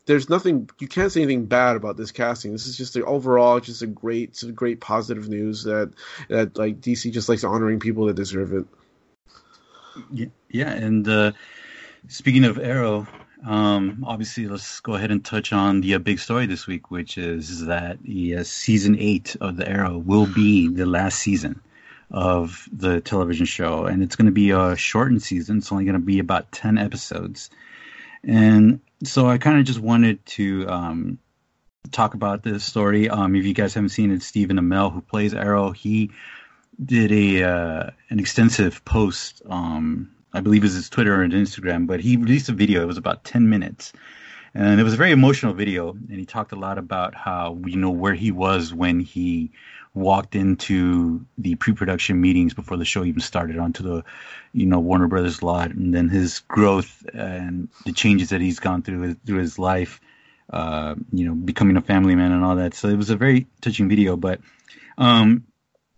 there's 0.06 0.30
nothing 0.30 0.70
you 0.80 0.88
can't 0.88 1.12
say 1.12 1.22
anything 1.22 1.46
bad 1.46 1.76
about 1.76 1.98
this 1.98 2.12
casting. 2.12 2.52
This 2.52 2.68
is 2.68 2.78
just 2.78 2.96
a, 2.96 3.06
overall 3.06 3.60
just 3.60 3.82
a 3.82 3.88
great, 3.88 4.42
a 4.44 4.52
great 4.52 4.82
positive 4.82 5.30
news 5.30 5.64
that 5.64 5.94
that 6.30 6.58
like 6.58 6.82
DC 6.82 7.12
just 7.12 7.30
likes 7.30 7.44
honoring 7.44 7.80
people 7.80 8.06
that 8.08 8.16
deserve 8.16 8.54
it. 8.54 8.66
Yeah, 10.12 10.28
yeah 10.50 10.72
and 10.72 11.08
uh, 11.08 11.32
speaking 12.08 12.44
of 12.44 12.58
Arrow, 12.58 13.08
um, 13.46 14.04
obviously 14.06 14.48
let's 14.48 14.80
go 14.82 14.96
ahead 14.96 15.12
and 15.12 15.24
touch 15.24 15.54
on 15.54 15.82
the 15.82 15.96
uh, 15.96 16.00
big 16.00 16.20
story 16.20 16.46
this 16.48 16.68
week, 16.68 16.92
which 16.92 17.18
is 17.18 17.66
that 17.66 18.02
the 18.04 18.38
uh, 18.38 18.44
season 18.44 18.98
eight 19.00 19.36
of 19.40 19.58
the 19.58 19.68
Arrow 19.68 19.98
will 19.98 20.26
be 20.26 20.68
the 20.68 20.86
last 20.86 21.20
season 21.20 21.62
of 22.12 22.68
the 22.72 23.02
television 23.02 23.46
show, 23.46 23.86
and 23.86 24.04
it's 24.04 24.16
going 24.16 24.28
to 24.28 24.32
be 24.32 24.52
a 24.52 24.76
shortened 24.76 25.24
season. 25.24 25.58
It's 25.60 25.72
only 25.72 25.86
going 25.86 25.94
to 25.94 26.00
be 26.00 26.20
about 26.20 26.52
ten 26.52 26.78
episodes, 26.78 27.50
and 28.24 28.82
so 29.04 29.28
I 29.28 29.38
kind 29.38 29.60
of 29.60 29.66
just 29.66 29.80
wanted 29.80 30.26
to 30.28 30.68
um, 30.68 31.20
talk 31.92 32.14
about 32.14 32.44
this 32.44 32.64
story. 32.64 33.10
Um, 33.10 33.36
if 33.36 33.46
you 33.46 33.54
guys 33.54 33.74
haven't 33.74 33.90
seen 33.90 34.12
it, 34.12 34.24
Stephen 34.24 34.58
Amell, 34.58 34.92
who 34.92 35.02
plays 35.02 35.34
Arrow, 35.34 35.72
he 35.72 36.12
did 36.84 37.12
a 37.12 37.44
uh, 37.44 37.90
an 38.10 38.20
extensive 38.20 38.84
post. 38.86 39.42
Um, 39.50 40.12
I 40.34 40.42
believe 40.42 40.64
it 40.64 40.66
was 40.66 40.74
his 40.74 40.90
Twitter 40.90 41.22
and 41.22 41.34
Instagram, 41.34 41.86
but 41.86 42.00
he 42.00 42.18
released 42.18 42.50
a 42.50 42.54
video. 42.54 42.82
It 42.82 42.88
was 42.88 42.98
about 42.98 43.24
ten 43.24 43.50
minutes, 43.50 43.94
and 44.56 44.80
it 44.80 44.84
was 44.84 44.94
a 44.94 44.98
very 44.98 45.12
emotional 45.12 45.54
video. 45.54 45.92
And 45.92 46.20
he 46.20 46.26
talked 46.26 46.52
a 46.52 46.58
lot 46.58 46.78
about 46.78 47.16
how 47.16 47.60
you 47.66 47.78
know 47.78 47.90
where 47.90 48.14
he 48.14 48.32
was 48.32 48.74
when 48.74 49.00
he 49.00 49.52
walked 49.96 50.36
into 50.36 51.26
the 51.38 51.56
pre-production 51.56 52.20
meetings 52.20 52.54
before 52.54 52.78
the 52.78 52.86
show 52.86 53.04
even 53.04 53.22
started 53.22 53.58
onto 53.58 53.84
the 53.84 54.04
you 54.52 54.66
know 54.66 54.80
Warner 54.80 55.08
Brothers 55.08 55.44
lot 55.44 55.72
and 55.72 55.94
then 55.94 56.10
his 56.10 56.40
growth 56.40 57.06
and 57.14 57.70
the 57.86 57.92
changes 57.94 58.30
that 58.30 58.42
he's 58.42 58.60
gone 58.60 58.82
through 58.82 59.02
his, 59.02 59.16
through 59.26 59.40
his 59.40 59.60
life 59.60 60.02
uh, 60.52 60.96
you 61.12 61.26
know 61.28 61.36
becoming 61.36 61.78
a 61.78 61.82
family 61.82 62.16
man 62.16 62.32
and 62.32 62.44
all 62.44 62.56
that 62.56 62.74
so 62.74 62.88
it 62.88 62.98
was 62.98 63.12
a 63.12 63.16
very 63.16 63.46
touching 63.62 63.88
video 63.88 64.18
but 64.18 64.42
um, 64.98 65.46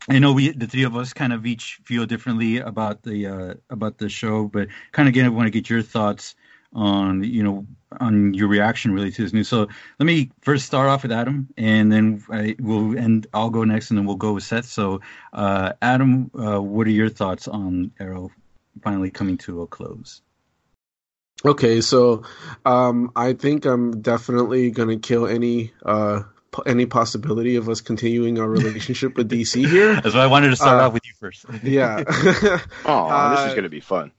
I 0.09 0.19
know 0.19 0.33
we 0.33 0.51
the 0.51 0.67
three 0.67 0.83
of 0.83 0.97
us 0.97 1.13
kind 1.13 1.31
of 1.31 1.45
each 1.45 1.79
feel 1.85 2.05
differently 2.05 2.57
about 2.57 3.01
the 3.01 3.27
uh, 3.27 3.53
about 3.69 3.97
the 3.97 4.09
show 4.09 4.45
but 4.45 4.67
kind 4.91 5.07
of 5.07 5.13
again 5.13 5.25
I 5.25 5.29
want 5.29 5.47
to 5.47 5.51
get 5.51 5.69
your 5.69 5.81
thoughts 5.81 6.35
on 6.75 7.23
you 7.23 7.41
know 7.41 7.65
on 7.99 8.33
your 8.33 8.47
reaction 8.47 8.93
really 8.93 9.11
to 9.11 9.23
this 9.23 9.33
news. 9.33 9.47
So 9.47 9.67
let 9.99 10.05
me 10.05 10.31
first 10.41 10.65
start 10.65 10.89
off 10.89 11.03
with 11.03 11.11
Adam, 11.11 11.47
and 11.57 11.91
then 11.91 12.23
I 12.29 12.55
will 12.59 12.97
and 12.97 13.25
I'll 13.33 13.49
go 13.49 13.63
next, 13.63 13.89
and 13.89 13.97
then 13.97 14.05
we'll 14.05 14.15
go 14.17 14.33
with 14.33 14.43
Seth. 14.43 14.65
So 14.65 15.01
uh, 15.33 15.73
Adam, 15.81 16.29
uh, 16.37 16.61
what 16.61 16.87
are 16.87 16.91
your 16.91 17.09
thoughts 17.09 17.47
on 17.47 17.91
Arrow 17.99 18.31
finally 18.83 19.09
coming 19.09 19.37
to 19.39 19.61
a 19.61 19.67
close? 19.67 20.21
Okay, 21.43 21.81
so 21.81 22.23
um, 22.65 23.11
I 23.15 23.33
think 23.33 23.65
I'm 23.65 24.01
definitely 24.01 24.71
gonna 24.71 24.97
kill 24.97 25.27
any 25.27 25.73
uh, 25.85 26.23
any 26.65 26.85
possibility 26.85 27.57
of 27.57 27.69
us 27.69 27.81
continuing 27.81 28.39
our 28.39 28.47
relationship 28.47 29.17
with 29.17 29.29
DC 29.29 29.67
here. 29.69 29.95
That's 30.01 30.15
why 30.15 30.21
I 30.21 30.27
wanted 30.27 30.49
to 30.49 30.55
start 30.55 30.81
uh, 30.81 30.87
off 30.87 30.93
with 30.93 31.05
you 31.05 31.13
first. 31.19 31.45
yeah. 31.63 32.03
oh, 32.85 33.35
this 33.35 33.49
is 33.49 33.53
gonna 33.55 33.69
be 33.69 33.81
fun. 33.81 34.11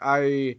I 0.00 0.56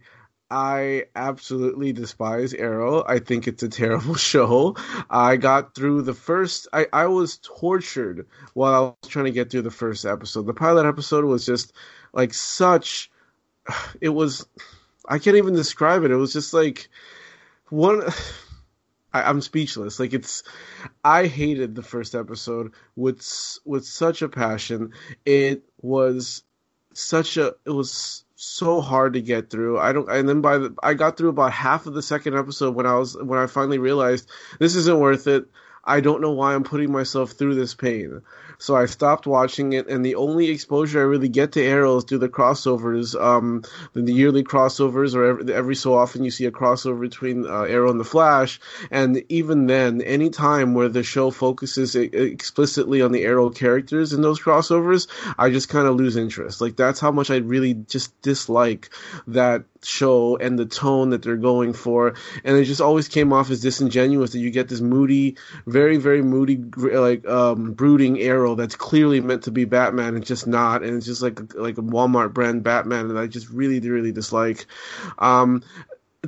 I 0.50 1.06
absolutely 1.16 1.92
despise 1.92 2.54
Arrow. 2.54 3.04
I 3.06 3.18
think 3.18 3.48
it's 3.48 3.62
a 3.62 3.68
terrible 3.68 4.14
show. 4.32 4.76
I 5.10 5.36
got 5.36 5.74
through 5.74 6.02
the 6.02 6.14
first 6.14 6.68
I, 6.72 6.86
I 6.92 7.06
was 7.06 7.38
tortured 7.42 8.26
while 8.54 8.74
I 8.74 8.80
was 8.80 9.10
trying 9.10 9.24
to 9.26 9.32
get 9.32 9.50
through 9.50 9.62
the 9.62 9.70
first 9.70 10.04
episode. 10.04 10.46
The 10.46 10.54
pilot 10.54 10.86
episode 10.86 11.24
was 11.24 11.44
just 11.44 11.72
like 12.12 12.32
such 12.32 13.10
it 14.00 14.10
was 14.10 14.46
I 15.08 15.18
can't 15.18 15.36
even 15.36 15.54
describe 15.54 16.04
it. 16.04 16.10
It 16.10 16.16
was 16.16 16.32
just 16.32 16.52
like 16.52 16.88
one. 17.68 18.02
I, 19.12 19.30
am 19.30 19.40
speechless. 19.40 19.98
Like 19.98 20.12
it's, 20.12 20.42
I 21.02 21.26
hated 21.26 21.74
the 21.74 21.82
first 21.82 22.14
episode 22.14 22.72
with 22.96 23.26
with 23.64 23.86
such 23.86 24.20
a 24.20 24.28
passion. 24.28 24.92
It 25.24 25.64
was 25.80 26.42
such 26.92 27.38
a. 27.38 27.54
It 27.64 27.70
was 27.70 28.25
so 28.36 28.80
hard 28.80 29.14
to 29.14 29.20
get 29.20 29.50
through. 29.50 29.78
I 29.78 29.92
don't, 29.92 30.08
and 30.08 30.28
then 30.28 30.42
by 30.42 30.58
the, 30.58 30.74
I 30.82 30.94
got 30.94 31.16
through 31.16 31.30
about 31.30 31.52
half 31.52 31.86
of 31.86 31.94
the 31.94 32.02
second 32.02 32.36
episode 32.36 32.74
when 32.74 32.86
I 32.86 32.94
was 32.94 33.16
when 33.16 33.38
I 33.38 33.46
finally 33.46 33.78
realized 33.78 34.28
this 34.60 34.76
isn't 34.76 35.00
worth 35.00 35.26
it. 35.26 35.46
I 35.82 36.00
don't 36.00 36.20
know 36.20 36.32
why 36.32 36.54
I'm 36.54 36.64
putting 36.64 36.92
myself 36.92 37.32
through 37.32 37.54
this 37.54 37.74
pain. 37.74 38.22
So 38.58 38.76
I 38.76 38.86
stopped 38.86 39.26
watching 39.26 39.72
it, 39.72 39.88
and 39.88 40.04
the 40.04 40.16
only 40.16 40.48
exposure 40.48 41.00
I 41.00 41.04
really 41.04 41.28
get 41.28 41.52
to 41.52 41.62
Arrow 41.62 41.98
is 41.98 42.04
through 42.04 42.18
the 42.18 42.28
crossovers, 42.28 43.20
um, 43.20 43.62
the 43.92 44.12
yearly 44.12 44.44
crossovers, 44.44 45.14
or 45.14 45.24
every, 45.24 45.54
every 45.54 45.74
so 45.74 45.94
often 45.94 46.24
you 46.24 46.30
see 46.30 46.46
a 46.46 46.50
crossover 46.50 47.00
between 47.00 47.46
uh, 47.46 47.62
Arrow 47.62 47.90
and 47.90 48.00
the 48.00 48.04
Flash. 48.04 48.60
And 48.90 49.22
even 49.28 49.66
then, 49.66 50.00
any 50.02 50.30
time 50.30 50.74
where 50.74 50.88
the 50.88 51.02
show 51.02 51.30
focuses 51.30 51.94
explicitly 51.96 53.02
on 53.02 53.12
the 53.12 53.24
Arrow 53.24 53.50
characters 53.50 54.12
in 54.12 54.22
those 54.22 54.40
crossovers, 54.40 55.08
I 55.38 55.50
just 55.50 55.68
kind 55.68 55.86
of 55.86 55.96
lose 55.96 56.16
interest. 56.16 56.60
Like 56.60 56.76
that's 56.76 57.00
how 57.00 57.10
much 57.10 57.30
I 57.30 57.36
really 57.36 57.74
just 57.74 58.20
dislike 58.22 58.90
that 59.28 59.64
show 59.82 60.36
and 60.36 60.58
the 60.58 60.66
tone 60.66 61.10
that 61.10 61.22
they're 61.22 61.36
going 61.36 61.72
for. 61.72 62.14
And 62.44 62.56
it 62.56 62.64
just 62.64 62.80
always 62.80 63.08
came 63.08 63.32
off 63.32 63.50
as 63.50 63.60
disingenuous 63.60 64.32
that 64.32 64.38
you 64.38 64.50
get 64.50 64.68
this 64.68 64.80
moody, 64.80 65.36
very 65.66 65.96
very 65.96 66.22
moody, 66.22 66.56
like 66.56 67.26
um, 67.26 67.72
brooding 67.72 68.20
Arrow 68.20 68.45
that's 68.54 68.76
clearly 68.76 69.20
meant 69.20 69.44
to 69.44 69.50
be 69.50 69.64
Batman 69.64 70.14
and 70.14 70.24
just 70.24 70.46
not, 70.46 70.82
and 70.82 70.96
it's 70.96 71.06
just 71.06 71.22
like 71.22 71.54
like 71.54 71.78
a 71.78 71.82
Walmart 71.82 72.32
brand 72.32 72.62
Batman 72.62 73.08
that 73.08 73.18
I 73.18 73.26
just 73.26 73.48
really 73.50 73.80
really 73.80 74.12
dislike. 74.12 74.66
Um, 75.18 75.62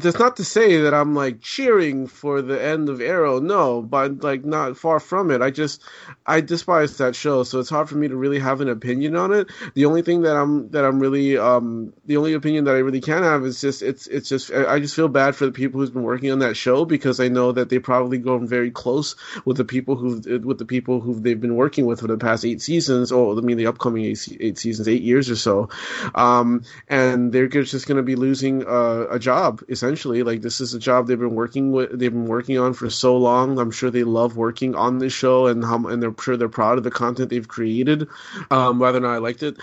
that's 0.00 0.18
not 0.18 0.36
to 0.36 0.44
say 0.44 0.82
that 0.82 0.94
I'm 0.94 1.14
like 1.14 1.40
cheering 1.40 2.06
for 2.06 2.42
the 2.42 2.62
end 2.62 2.88
of 2.88 3.00
Arrow. 3.00 3.40
No, 3.40 3.82
but 3.82 4.22
like 4.22 4.44
not 4.44 4.76
far 4.76 5.00
from 5.00 5.30
it. 5.30 5.42
I 5.42 5.50
just 5.50 5.82
I 6.26 6.40
despise 6.40 6.98
that 6.98 7.16
show, 7.16 7.42
so 7.42 7.60
it's 7.60 7.70
hard 7.70 7.88
for 7.88 7.96
me 7.96 8.08
to 8.08 8.16
really 8.16 8.38
have 8.38 8.60
an 8.60 8.68
opinion 8.68 9.16
on 9.16 9.32
it. 9.32 9.48
The 9.74 9.86
only 9.86 10.02
thing 10.02 10.22
that 10.22 10.36
I'm 10.36 10.70
that 10.70 10.84
I'm 10.84 11.00
really 11.00 11.36
um 11.36 11.92
the 12.06 12.16
only 12.16 12.34
opinion 12.34 12.64
that 12.64 12.74
I 12.74 12.78
really 12.78 13.00
can 13.00 13.22
have 13.22 13.44
is 13.44 13.60
just 13.60 13.82
it's 13.82 14.06
it's 14.06 14.28
just 14.28 14.52
I 14.52 14.78
just 14.78 14.94
feel 14.94 15.08
bad 15.08 15.34
for 15.34 15.46
the 15.46 15.52
people 15.52 15.80
who's 15.80 15.90
been 15.90 16.02
working 16.02 16.30
on 16.30 16.38
that 16.40 16.56
show 16.56 16.84
because 16.84 17.20
I 17.20 17.28
know 17.28 17.52
that 17.52 17.68
they 17.68 17.78
probably 17.78 18.18
grown 18.18 18.46
very 18.46 18.70
close 18.70 19.16
with 19.44 19.56
the 19.56 19.64
people 19.64 19.96
who 19.96 20.20
with 20.40 20.58
the 20.58 20.66
people 20.66 21.00
who 21.00 21.18
they've 21.18 21.40
been 21.40 21.56
working 21.56 21.86
with 21.86 22.00
for 22.00 22.06
the 22.06 22.18
past 22.18 22.44
eight 22.44 22.62
seasons. 22.62 23.12
Or 23.12 23.36
I 23.36 23.40
mean 23.40 23.56
the 23.56 23.66
upcoming 23.66 24.04
eight, 24.04 24.28
eight 24.40 24.58
seasons, 24.58 24.88
eight 24.88 25.02
years 25.02 25.30
or 25.30 25.36
so, 25.36 25.70
um, 26.14 26.62
and 26.88 27.32
they're 27.32 27.48
just 27.48 27.86
going 27.86 27.96
to 27.96 28.02
be 28.02 28.16
losing 28.16 28.66
uh, 28.66 29.06
a 29.10 29.18
job 29.18 29.62
essentially 29.68 29.87
essentially. 29.88 30.22
Like 30.22 30.42
this 30.42 30.60
is 30.60 30.74
a 30.74 30.78
job 30.78 31.06
they've 31.06 31.18
been 31.18 31.34
working 31.34 31.72
with, 31.72 31.98
they've 31.98 32.12
been 32.12 32.26
working 32.26 32.58
on 32.58 32.74
for 32.74 32.90
so 32.90 33.16
long. 33.16 33.58
I'm 33.58 33.70
sure 33.70 33.90
they 33.90 34.04
love 34.04 34.36
working 34.36 34.74
on 34.74 34.98
this 34.98 35.12
show, 35.12 35.46
and 35.46 35.64
how, 35.64 35.86
and 35.86 36.02
they're 36.02 36.14
sure 36.20 36.36
they're 36.36 36.48
proud 36.48 36.78
of 36.78 36.84
the 36.84 36.90
content 36.90 37.30
they've 37.30 37.48
created. 37.48 38.08
Um, 38.50 38.78
whether 38.78 38.98
or 38.98 39.00
not 39.00 39.14
I 39.14 39.18
liked 39.18 39.42
it, 39.42 39.56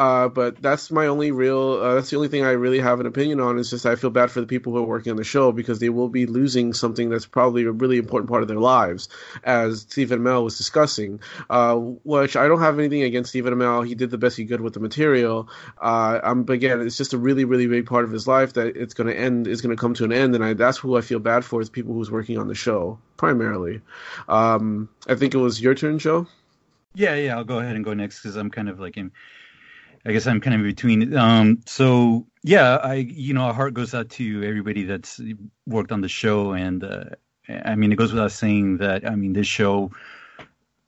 uh, 0.00 0.28
but 0.28 0.62
that's 0.62 0.90
my 0.90 1.08
only 1.08 1.30
real. 1.30 1.74
Uh, 1.74 1.94
that's 1.96 2.08
the 2.08 2.16
only 2.16 2.28
thing 2.28 2.42
I 2.42 2.52
really 2.52 2.80
have 2.80 3.00
an 3.00 3.06
opinion 3.06 3.38
on. 3.38 3.58
Is 3.58 3.68
just 3.68 3.84
I 3.84 3.96
feel 3.96 4.08
bad 4.08 4.30
for 4.30 4.40
the 4.40 4.46
people 4.46 4.72
who 4.72 4.78
are 4.78 4.86
working 4.86 5.10
on 5.10 5.18
the 5.18 5.24
show 5.24 5.52
because 5.52 5.78
they 5.78 5.90
will 5.90 6.08
be 6.08 6.24
losing 6.24 6.72
something 6.72 7.10
that's 7.10 7.26
probably 7.26 7.64
a 7.64 7.70
really 7.70 7.98
important 7.98 8.30
part 8.30 8.40
of 8.40 8.48
their 8.48 8.58
lives, 8.58 9.10
as 9.44 9.82
Stephen 9.82 10.20
Amell 10.20 10.42
was 10.42 10.56
discussing. 10.56 11.20
Uh, 11.50 11.74
which 11.76 12.34
I 12.34 12.48
don't 12.48 12.60
have 12.60 12.78
anything 12.78 13.02
against 13.02 13.28
Stephen 13.28 13.52
Amell. 13.52 13.86
He 13.86 13.94
did 13.94 14.08
the 14.08 14.16
best 14.16 14.38
he 14.38 14.46
could 14.46 14.62
with 14.62 14.72
the 14.72 14.80
material. 14.80 15.50
Uh, 15.78 16.18
um, 16.22 16.44
but 16.44 16.54
again, 16.54 16.80
it's 16.80 16.96
just 16.96 17.12
a 17.12 17.18
really, 17.18 17.44
really 17.44 17.66
big 17.66 17.84
part 17.84 18.06
of 18.06 18.10
his 18.10 18.26
life 18.26 18.54
that 18.54 18.68
it's 18.78 18.94
going 18.94 19.08
to 19.08 19.14
end. 19.14 19.48
Is 19.48 19.60
going 19.60 19.76
to 19.76 19.78
come 19.78 19.92
to 19.94 20.04
an 20.04 20.14
end, 20.14 20.34
and 20.34 20.42
I, 20.42 20.54
that's 20.54 20.78
who 20.78 20.96
I 20.96 21.02
feel 21.02 21.18
bad 21.18 21.44
for 21.44 21.60
is 21.60 21.68
people 21.68 21.92
who's 21.92 22.10
working 22.10 22.38
on 22.38 22.48
the 22.48 22.54
show 22.54 22.98
primarily. 23.18 23.82
Um, 24.30 24.88
I 25.06 25.16
think 25.16 25.34
it 25.34 25.38
was 25.38 25.60
your 25.60 25.74
turn, 25.74 25.98
Joe. 25.98 26.26
Yeah, 26.94 27.16
yeah. 27.16 27.36
I'll 27.36 27.44
go 27.44 27.58
ahead 27.58 27.76
and 27.76 27.84
go 27.84 27.92
next 27.92 28.22
because 28.22 28.36
I'm 28.36 28.50
kind 28.50 28.70
of 28.70 28.80
like 28.80 28.96
in 28.96 29.12
I 30.04 30.12
guess 30.12 30.26
I'm 30.26 30.40
kind 30.40 30.54
of 30.54 30.60
in 30.60 30.66
between. 30.66 31.16
Um, 31.16 31.60
so 31.66 32.26
yeah, 32.42 32.76
I 32.76 32.94
you 32.94 33.34
know, 33.34 33.42
our 33.42 33.54
heart 33.54 33.74
goes 33.74 33.94
out 33.94 34.10
to 34.10 34.42
everybody 34.44 34.84
that's 34.84 35.20
worked 35.66 35.92
on 35.92 36.00
the 36.00 36.08
show, 36.08 36.52
and 36.52 36.82
uh, 36.82 37.04
I 37.48 37.74
mean, 37.74 37.92
it 37.92 37.96
goes 37.96 38.12
without 38.12 38.32
saying 38.32 38.78
that 38.78 39.06
I 39.06 39.14
mean, 39.14 39.32
this 39.32 39.46
show 39.46 39.90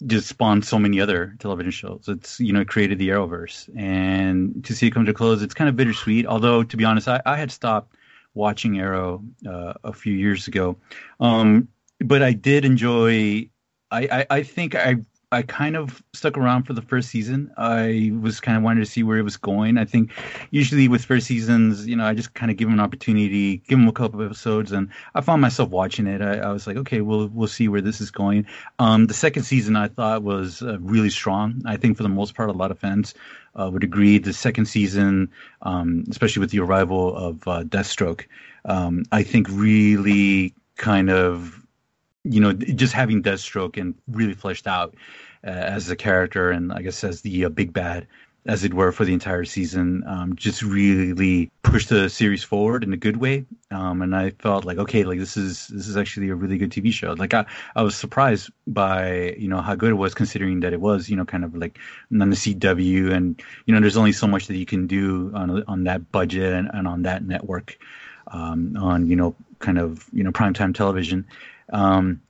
just 0.07 0.29
spawned 0.29 0.65
so 0.65 0.79
many 0.79 1.01
other 1.01 1.37
television 1.39 1.71
shows. 1.71 2.05
It's 2.09 2.41
you 2.41 2.53
know 2.53 2.65
created 2.65 2.99
the 2.99 3.11
Arrowverse, 3.11 3.69
and 3.77 4.65
to 4.65 4.75
see 4.75 4.87
it 4.87 4.93
come 4.93 5.07
to 5.07 5.15
close, 5.15 5.43
it's 5.43 5.55
kind 5.55 5.69
of 5.69 5.77
bittersweet. 5.77 6.27
Although 6.27 6.63
to 6.63 6.77
be 6.77 6.85
honest, 6.85 7.09
I, 7.09 7.21
I 7.27 7.37
had 7.37 7.53
stopped 7.53 7.95
watching 8.35 8.79
Arrow 8.79 9.23
uh, 9.47 9.75
a 9.85 9.93
few 9.93 10.15
years 10.15 10.49
ago, 10.49 10.79
um, 11.21 11.69
but 11.99 12.23
I 12.23 12.33
did 12.33 12.65
enjoy. 12.65 13.51
I, 13.91 14.09
I, 14.11 14.27
I 14.31 14.43
think 14.43 14.75
I 14.75 14.97
I 15.33 15.41
kind 15.41 15.77
of 15.77 16.03
stuck 16.13 16.37
around 16.37 16.65
for 16.65 16.75
the 16.75 16.83
first 16.83 17.09
season. 17.09 17.51
I 17.57 18.13
was 18.21 18.39
kind 18.39 18.59
of 18.59 18.63
wanting 18.63 18.85
to 18.85 18.91
see 18.91 19.03
where 19.03 19.17
it 19.17 19.23
was 19.23 19.39
going. 19.39 19.79
I 19.79 19.87
think 19.87 20.13
usually 20.51 20.89
with 20.89 21.07
first 21.07 21.27
seasons, 21.27 21.87
you 21.87 21.97
know, 21.97 22.05
I 22.05 22.13
just 22.13 22.35
kind 22.35 22.51
of 22.51 22.59
give 22.59 22.69
them 22.69 22.75
an 22.75 22.85
opportunity, 22.85 23.57
give 23.57 23.79
them 23.79 23.89
a 23.89 23.93
couple 23.93 24.21
of 24.21 24.27
episodes, 24.27 24.73
and 24.73 24.91
I 25.15 25.23
found 25.23 25.41
myself 25.41 25.71
watching 25.71 26.07
it. 26.07 26.21
I, 26.21 26.37
I 26.37 26.53
was 26.53 26.67
like, 26.67 26.77
okay, 26.77 27.01
we'll 27.01 27.29
we'll 27.29 27.49
see 27.49 27.67
where 27.67 27.81
this 27.81 28.03
is 28.03 28.11
going. 28.11 28.47
Um, 28.79 29.07
the 29.07 29.15
second 29.15 29.45
season 29.45 29.75
I 29.75 29.89
thought 29.89 30.23
was 30.23 30.61
uh, 30.61 30.79
really 30.81 31.11
strong. 31.11 31.63
I 31.65 31.79
think 31.79 31.97
for 31.97 32.03
the 32.03 32.11
most 32.11 32.35
part, 32.35 32.51
a 32.51 32.53
lot 32.53 32.71
of 32.71 32.79
fans 32.79 33.15
uh, 33.59 33.71
would 33.73 33.85
agree. 33.85 34.19
The 34.19 34.35
second 34.35 34.67
season, 34.67 35.31
um, 35.63 36.05
especially 36.11 36.41
with 36.41 36.51
the 36.51 36.61
arrival 36.61 37.17
of 37.17 37.49
uh, 37.49 37.63
Deathstroke, 37.65 38.27
um, 38.67 39.05
I 39.11 39.23
think 39.23 39.49
really 39.51 40.55
kind 40.77 41.09
of 41.11 41.62
you 42.25 42.41
know, 42.41 42.53
just 42.53 42.93
having 42.93 43.23
Deathstroke 43.23 43.81
and 43.81 43.95
really 44.09 44.35
fleshed 44.35 44.67
out 44.67 44.95
uh, 45.45 45.51
as 45.51 45.91
a 45.91 45.97
character 45.97 46.51
and 46.51 46.73
I 46.73 46.83
guess 46.83 47.03
as 47.05 47.23
the 47.23 47.47
uh, 47.47 47.49
big 47.49 47.73
bad, 47.73 48.07
as 48.45 48.65
it 48.65 48.75
were, 48.75 48.91
for 48.91 49.05
the 49.05 49.13
entire 49.13 49.45
season, 49.45 50.03
um, 50.07 50.35
just 50.35 50.63
really 50.63 51.51
pushed 51.63 51.89
the 51.89 52.09
series 52.09 52.43
forward 52.43 52.83
in 52.83 52.93
a 52.93 52.97
good 52.97 53.17
way. 53.17 53.47
Um, 53.71 54.03
and 54.03 54.17
I 54.17 54.31
felt 54.31 54.65
like, 54.65 54.79
okay, 54.79 55.05
like 55.05 55.19
this 55.19 55.37
is 55.37 55.69
this 55.69 55.87
is 55.87 55.97
actually 55.97 56.29
a 56.29 56.35
really 56.35 56.59
good 56.59 56.71
TV 56.71 56.93
show. 56.93 57.13
Like 57.13 57.35
I, 57.35 57.47
I 57.77 57.83
was 57.83 57.95
surprised 57.95 58.51
by 58.67 59.35
you 59.39 59.49
know 59.49 59.61
how 59.61 59.77
good 59.77 59.91
it 59.91 59.95
was, 59.95 60.15
considering 60.15 60.61
that 60.61 60.73
it 60.73 60.81
was 60.81 61.09
you 61.09 61.17
know 61.17 61.25
kind 61.25 61.45
of 61.45 61.55
like 61.57 61.79
on 62.11 62.31
the 62.31 62.37
CW, 62.37 63.13
and 63.13 63.41
you 63.67 63.75
know 63.75 63.81
there's 63.81 63.97
only 63.97 64.13
so 64.13 64.27
much 64.27 64.49
that 64.49 64.57
you 64.57 64.67
can 64.67 64.87
do 64.89 65.31
on 65.35 65.63
on 65.69 65.85
that 65.85 66.11
budget 66.11 66.53
and, 66.53 66.69
and 66.73 66.89
on 66.89 67.03
that 67.03 67.25
network, 67.25 67.79
um, 68.27 68.77
on 68.77 69.09
you 69.09 69.15
know 69.15 69.37
kind 69.61 69.79
of 69.79 70.05
you 70.13 70.25
know 70.25 70.33
primetime 70.33 70.75
television. 70.75 71.27
Um, 71.73 72.21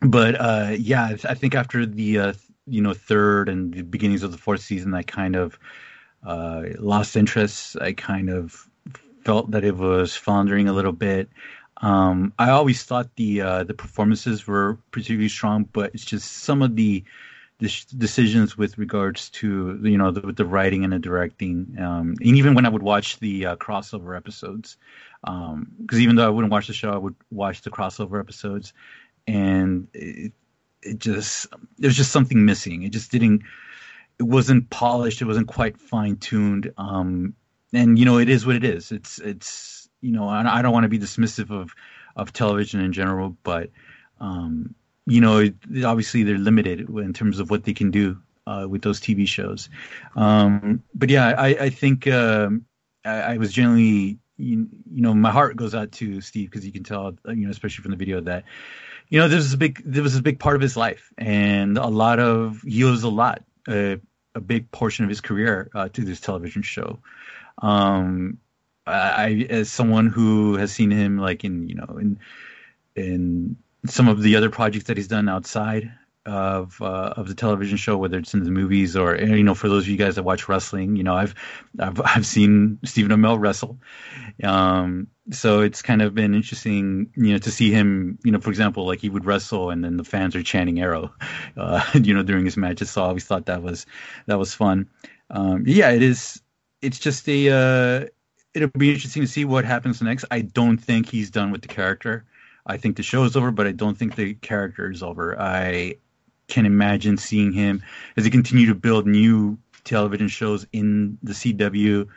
but 0.00 0.34
uh, 0.38 0.76
yeah, 0.78 1.06
I, 1.06 1.08
th- 1.08 1.26
I, 1.26 1.34
think 1.34 1.54
after 1.54 1.86
the 1.86 2.18
uh, 2.18 2.32
you 2.66 2.82
know 2.82 2.94
third 2.94 3.48
and 3.48 3.72
the 3.72 3.82
beginnings 3.82 4.22
of 4.22 4.32
the 4.32 4.38
fourth 4.38 4.60
season, 4.60 4.94
I 4.94 5.02
kind 5.02 5.36
of 5.36 5.58
uh, 6.24 6.64
lost 6.78 7.16
interest. 7.16 7.76
I 7.80 7.92
kind 7.92 8.28
of 8.28 8.68
felt 9.24 9.50
that 9.52 9.64
it 9.64 9.76
was 9.76 10.16
floundering 10.16 10.68
a 10.68 10.72
little 10.72 10.92
bit. 10.92 11.28
Um, 11.82 12.32
I 12.38 12.50
always 12.50 12.82
thought 12.82 13.14
the 13.16 13.40
uh, 13.40 13.64
the 13.64 13.74
performances 13.74 14.46
were 14.46 14.78
particularly 14.90 15.28
strong, 15.28 15.64
but 15.64 15.94
it's 15.94 16.04
just 16.04 16.30
some 16.30 16.60
of 16.60 16.76
the, 16.76 17.04
the 17.58 17.84
decisions 17.96 18.58
with 18.58 18.76
regards 18.76 19.30
to 19.30 19.78
you 19.82 19.96
know 19.96 20.10
the, 20.10 20.32
the 20.32 20.44
writing 20.44 20.84
and 20.84 20.92
the 20.92 20.98
directing, 20.98 21.76
um, 21.78 22.16
and 22.20 22.36
even 22.36 22.54
when 22.54 22.66
I 22.66 22.68
would 22.68 22.82
watch 22.82 23.18
the 23.18 23.46
uh, 23.46 23.56
crossover 23.56 24.16
episodes, 24.16 24.76
because 25.22 25.52
um, 25.52 25.76
even 25.92 26.16
though 26.16 26.26
I 26.26 26.30
wouldn't 26.30 26.52
watch 26.52 26.66
the 26.66 26.72
show, 26.72 26.92
I 26.92 26.96
would 26.96 27.14
watch 27.30 27.62
the 27.62 27.70
crossover 27.70 28.18
episodes, 28.20 28.72
and 29.26 29.88
it, 29.92 30.32
it 30.82 30.98
just 30.98 31.46
there's 31.78 31.96
just 31.96 32.12
something 32.12 32.44
missing. 32.44 32.82
It 32.82 32.90
just 32.90 33.10
didn't. 33.10 33.42
It 34.18 34.24
wasn't 34.24 34.70
polished. 34.70 35.22
It 35.22 35.26
wasn't 35.26 35.48
quite 35.48 35.78
fine 35.78 36.16
tuned. 36.16 36.72
Um, 36.76 37.34
and 37.72 37.98
you 37.98 38.04
know, 38.04 38.18
it 38.18 38.28
is 38.28 38.46
what 38.46 38.56
it 38.56 38.64
is. 38.64 38.92
It's 38.92 39.18
it's 39.18 39.88
you 40.00 40.12
know, 40.12 40.28
I, 40.28 40.62
don't 40.62 40.72
want 40.72 40.84
to 40.84 40.88
be 40.88 40.98
dismissive 40.98 41.50
of 41.50 41.74
of 42.16 42.32
television 42.32 42.80
in 42.80 42.92
general, 42.92 43.36
but 43.42 43.70
um, 44.20 44.74
you 45.06 45.20
know, 45.20 45.38
it, 45.38 45.54
obviously 45.84 46.22
they're 46.22 46.38
limited 46.38 46.88
in 46.88 47.12
terms 47.12 47.38
of 47.38 47.50
what 47.50 47.64
they 47.64 47.72
can 47.72 47.90
do 47.90 48.18
uh, 48.46 48.66
with 48.68 48.82
those 48.82 49.00
TV 49.00 49.26
shows. 49.26 49.68
Um, 50.16 50.82
but 50.94 51.10
yeah, 51.10 51.34
I, 51.36 51.48
I 51.48 51.70
think 51.70 52.06
uh, 52.06 52.50
I, 53.04 53.10
I, 53.10 53.36
was 53.36 53.52
generally 53.52 54.18
you, 54.40 54.68
you 54.92 55.02
know, 55.02 55.14
my 55.14 55.30
heart 55.30 55.56
goes 55.56 55.74
out 55.74 55.92
to 55.92 56.20
Steve 56.20 56.50
because 56.50 56.64
you 56.64 56.72
can 56.72 56.82
tell, 56.82 57.14
you 57.26 57.46
know, 57.46 57.50
especially 57.50 57.82
from 57.82 57.90
the 57.90 57.96
video 57.96 58.20
that, 58.22 58.44
you 59.08 59.18
know, 59.18 59.28
there's 59.28 59.52
a 59.52 59.56
big, 59.56 59.82
there 59.84 60.02
was 60.02 60.16
a 60.16 60.22
big 60.22 60.38
part 60.38 60.56
of 60.56 60.62
his 60.62 60.76
life 60.76 61.12
and 61.18 61.76
a 61.78 61.86
lot 61.86 62.18
of, 62.18 62.62
he 62.62 62.84
owes 62.84 63.02
a 63.02 63.08
lot, 63.08 63.42
a 63.68 64.00
big 64.46 64.70
portion 64.70 65.04
of 65.04 65.08
his 65.08 65.20
career 65.20 65.70
uh, 65.74 65.88
to 65.88 66.02
this 66.02 66.20
television 66.20 66.62
show. 66.62 66.98
Um, 67.60 68.38
I, 68.86 69.46
as 69.50 69.70
someone 69.70 70.06
who 70.08 70.56
has 70.56 70.72
seen 70.72 70.90
him 70.90 71.18
like 71.18 71.44
in, 71.44 71.68
you 71.68 71.74
know, 71.74 71.98
in, 71.98 72.18
in 72.96 73.56
some 73.86 74.08
of 74.08 74.22
the 74.22 74.36
other 74.36 74.50
projects 74.50 74.86
that 74.86 74.96
he's 74.96 75.08
done 75.08 75.28
outside 75.28 75.92
of 76.26 76.80
uh, 76.82 77.14
of 77.16 77.28
the 77.28 77.34
television 77.34 77.76
show, 77.76 77.96
whether 77.96 78.18
it's 78.18 78.34
in 78.34 78.44
the 78.44 78.50
movies 78.50 78.96
or 78.96 79.16
you 79.16 79.42
know, 79.42 79.54
for 79.54 79.68
those 79.68 79.84
of 79.84 79.88
you 79.88 79.96
guys 79.96 80.16
that 80.16 80.22
watch 80.22 80.48
wrestling, 80.48 80.96
you 80.96 81.02
know, 81.02 81.14
I've 81.14 81.34
I've 81.78 82.00
I've 82.00 82.26
seen 82.26 82.78
Stephen 82.84 83.10
Amell 83.10 83.40
wrestle, 83.40 83.78
um, 84.42 85.08
so 85.30 85.60
it's 85.60 85.82
kind 85.82 86.02
of 86.02 86.14
been 86.14 86.34
interesting, 86.34 87.10
you 87.16 87.32
know, 87.32 87.38
to 87.38 87.50
see 87.50 87.70
him, 87.70 88.18
you 88.24 88.32
know, 88.32 88.40
for 88.40 88.50
example, 88.50 88.86
like 88.86 89.00
he 89.00 89.08
would 89.08 89.24
wrestle 89.24 89.70
and 89.70 89.84
then 89.84 89.96
the 89.96 90.04
fans 90.04 90.36
are 90.36 90.42
chanting 90.42 90.80
Arrow, 90.80 91.12
uh, 91.56 91.84
you 91.94 92.14
know, 92.14 92.22
during 92.22 92.44
his 92.44 92.56
matches. 92.56 92.90
So 92.90 93.02
I 93.02 93.06
always 93.06 93.24
thought 93.24 93.46
that 93.46 93.62
was 93.62 93.86
that 94.26 94.38
was 94.38 94.54
fun. 94.54 94.88
Um, 95.30 95.64
yeah, 95.66 95.90
it 95.90 96.02
is. 96.02 96.42
It's 96.82 96.98
just 96.98 97.28
a. 97.28 97.50
Uh, 97.50 98.06
it'll 98.52 98.68
be 98.68 98.92
interesting 98.92 99.22
to 99.22 99.28
see 99.28 99.44
what 99.44 99.64
happens 99.64 100.02
next. 100.02 100.24
I 100.30 100.40
don't 100.40 100.78
think 100.78 101.08
he's 101.08 101.30
done 101.30 101.50
with 101.50 101.62
the 101.62 101.68
character. 101.68 102.24
I 102.66 102.76
think 102.76 102.96
the 102.96 103.02
show 103.02 103.24
is 103.24 103.36
over, 103.36 103.50
but 103.50 103.66
I 103.66 103.72
don't 103.72 103.96
think 103.96 104.16
the 104.16 104.34
character 104.34 104.90
is 104.90 105.02
over. 105.02 105.40
I 105.40 105.96
can 106.50 106.66
imagine 106.66 107.16
seeing 107.16 107.52
him 107.52 107.82
as 108.16 108.24
he 108.24 108.30
continue 108.30 108.66
to 108.66 108.74
build 108.74 109.06
new 109.06 109.58
television 109.84 110.28
shows 110.28 110.66
in 110.72 111.18
the 111.22 111.32
CW. 111.32 112.08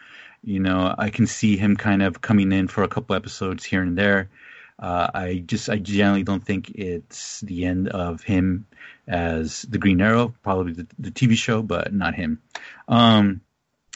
You 0.43 0.60
know, 0.60 0.93
I 0.97 1.10
can 1.10 1.27
see 1.27 1.55
him 1.55 1.77
kind 1.77 2.03
of 2.03 2.19
coming 2.19 2.51
in 2.51 2.68
for 2.68 2.84
a 2.84 2.89
couple 2.89 3.15
episodes 3.15 3.64
here 3.64 3.81
and 3.81 3.97
there. 3.97 4.30
Uh, 4.77 5.10
I 5.14 5.43
just, 5.45 5.69
I 5.69 5.77
generally 5.77 6.23
don't 6.23 6.43
think 6.43 6.72
it's 6.72 7.39
the 7.41 7.65
end 7.65 7.88
of 7.88 8.22
him 8.22 8.65
as 9.07 9.61
the 9.61 9.77
Green 9.77 10.01
Arrow, 10.01 10.34
probably 10.43 10.73
the, 10.73 10.88
the 10.99 11.11
TV 11.11 11.38
show, 11.38 11.61
but 11.61 11.93
not 11.93 12.15
him. 12.15 12.41
Um, 12.88 13.41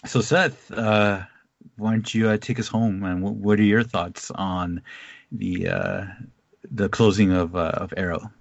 so 0.05 0.21
Seth, 0.21 0.71
uh, 0.71 1.23
why 1.75 1.91
don't 1.91 2.13
you 2.13 2.29
uh, 2.29 2.37
take 2.37 2.59
us 2.59 2.67
home 2.67 3.03
and 3.03 3.21
what, 3.21 3.33
what, 3.33 3.59
are 3.59 3.63
your 3.63 3.83
thoughts 3.83 4.31
on 4.31 4.81
the 5.31 5.67
uh, 5.67 6.05
the 6.71 6.89
closing 6.89 7.31
of 7.31 7.55
uh, 7.55 7.71
of 7.73 7.93
Arrow? 7.97 8.31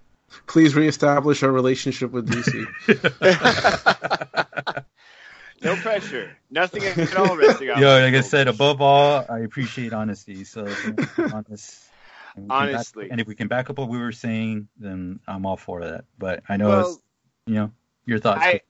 Please 0.47 0.75
reestablish 0.75 1.43
our 1.43 1.51
relationship 1.51 2.11
with 2.11 2.29
DC. 2.29 2.67
no 5.63 5.77
pressure. 5.77 6.37
Nothing 6.51 6.85
at 6.85 7.17
all 7.17 7.37
resting 7.37 7.71
on. 7.71 7.81
Yo, 7.81 8.01
like 8.01 8.15
I 8.15 8.21
said, 8.21 8.49
above 8.49 8.81
all, 8.81 9.25
I 9.29 9.41
appreciate 9.41 9.93
honesty. 9.93 10.45
So 10.45 10.67
honest. 11.19 11.85
And 12.37 12.53
Honestly, 12.53 13.05
back, 13.05 13.13
and 13.13 13.21
if 13.21 13.27
we 13.27 13.35
can 13.35 13.49
back 13.49 13.71
up 13.71 13.79
what 13.79 13.89
we 13.89 13.99
were 13.99 14.13
saying, 14.13 14.69
then 14.79 15.21
I'm 15.27 15.47
all 15.47 15.57
for 15.57 15.81
that. 15.81 16.05
But 16.19 16.43
I 16.49 16.59
know, 16.59 16.69
well, 16.69 17.01
you 17.47 17.55
know, 17.55 17.73
your 18.05 18.19
thoughts. 18.19 18.43
I, 18.43 18.61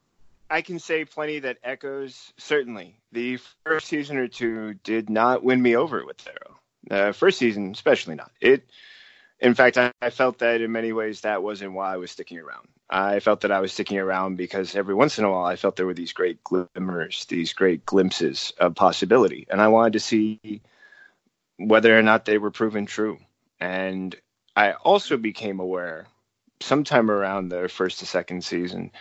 I 0.49 0.61
can 0.61 0.79
say 0.79 1.03
plenty 1.03 1.39
that 1.39 1.57
echoes. 1.63 2.31
Certainly, 2.37 2.97
the 3.11 3.39
first 3.65 3.87
season 3.87 4.17
or 4.17 4.29
two 4.29 4.75
did 4.85 5.09
not 5.09 5.43
win 5.43 5.61
me 5.61 5.75
over 5.75 6.05
with 6.05 6.25
Arrow. 6.25 6.55
Uh, 6.89 7.11
first 7.11 7.37
season, 7.37 7.71
especially 7.71 8.15
not. 8.15 8.31
It 8.39 8.69
in 9.39 9.53
fact, 9.53 9.77
I, 9.77 9.91
I, 10.01 10.09
felt 10.09 10.39
that 10.39 10.61
in 10.61 10.71
many 10.71 10.91
ways 10.91 11.21
that 11.21 11.43
wasn't 11.43 11.73
why 11.73 11.93
I 11.93 11.97
was 11.97 12.11
sticking 12.11 12.39
around. 12.39 12.67
I 12.89 13.19
felt 13.19 13.41
that 13.41 13.51
I 13.51 13.59
was 13.59 13.71
sticking 13.71 13.99
around 13.99 14.35
because 14.37 14.75
every 14.75 14.95
once 14.95 15.19
in 15.19 15.25
a 15.25 15.31
while 15.31 15.45
I 15.45 15.57
felt 15.57 15.75
there 15.75 15.85
were 15.85 15.93
these 15.93 16.13
great 16.13 16.43
glimmers, 16.43 17.25
these 17.25 17.53
great 17.53 17.85
glimpses 17.85 18.53
of 18.59 18.75
possibility. 18.75 19.45
And 19.49 19.61
I 19.61 19.67
wanted 19.67 19.93
to 19.93 19.99
see 19.99 20.61
whether 21.57 21.97
or 21.97 22.01
not 22.01 22.25
they 22.25 22.37
were 22.37 22.51
proven 22.51 22.85
true. 22.85 23.19
And 23.59 24.15
I 24.55 24.73
also 24.73 25.17
became 25.17 25.59
aware 25.59 26.07
sometime 26.59 27.11
around 27.11 27.49
the 27.49 27.69
first 27.69 27.99
to 27.99 28.05
second 28.05 28.43
season 28.43 28.91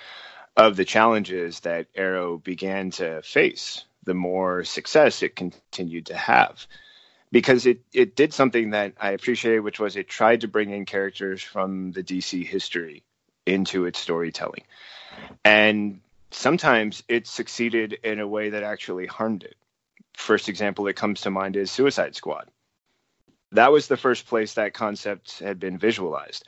of 0.57 0.77
the 0.77 0.85
challenges 0.85 1.61
that 1.61 1.87
Arrow 1.95 2.39
began 2.39 2.91
to 2.91 3.23
face 3.23 3.85
the 4.05 4.15
more 4.15 4.65
success 4.65 5.23
it 5.23 5.37
continued 5.37 6.07
to 6.07 6.17
have 6.17 6.67
because 7.37 7.67
it, 7.67 7.81
it 7.93 8.17
did 8.17 8.33
something 8.33 8.71
that 8.71 8.95
I 8.99 9.11
appreciated, 9.11 9.61
which 9.61 9.79
was 9.79 9.95
it 9.95 10.09
tried 10.09 10.41
to 10.41 10.49
bring 10.49 10.71
in 10.71 10.87
characters 10.87 11.43
from 11.43 11.93
the 11.93 12.03
DC 12.03 12.47
history 12.47 13.03
into 13.45 13.85
its 13.85 13.99
storytelling. 13.99 14.63
And 15.45 16.01
sometimes 16.31 17.03
it 17.09 17.27
succeeded 17.27 17.93
in 17.93 18.21
a 18.21 18.27
way 18.27 18.49
that 18.49 18.63
actually 18.63 19.05
harmed 19.05 19.45
it. 19.45 19.55
First 20.15 20.49
example 20.49 20.87
that 20.87 20.95
comes 20.95 21.21
to 21.21 21.31
mind 21.31 21.57
is 21.57 21.71
Suicide 21.71 22.17
Squad. 22.17 22.49
That 23.53 23.71
was 23.71 23.87
the 23.87 23.99
first 23.99 24.27
place 24.27 24.55
that 24.55 24.73
concept 24.73 25.41
had 25.41 25.61
been 25.61 25.77
visualized. 25.77 26.43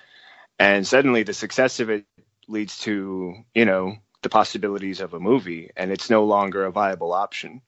And 0.59 0.87
suddenly 0.87 1.23
the 1.23 1.35
success 1.35 1.81
of 1.81 1.91
it 1.91 2.07
leads 2.47 2.79
to, 2.79 3.35
you 3.55 3.67
know, 3.67 3.99
the 4.23 4.31
possibilities 4.31 5.03
of 5.03 5.13
a 5.13 5.21
movie, 5.21 5.69
and 5.77 5.93
it's 5.93 6.09
no 6.09 6.25
longer 6.25 6.65
a 6.65 6.73
viable 6.73 7.13
option. 7.13 7.61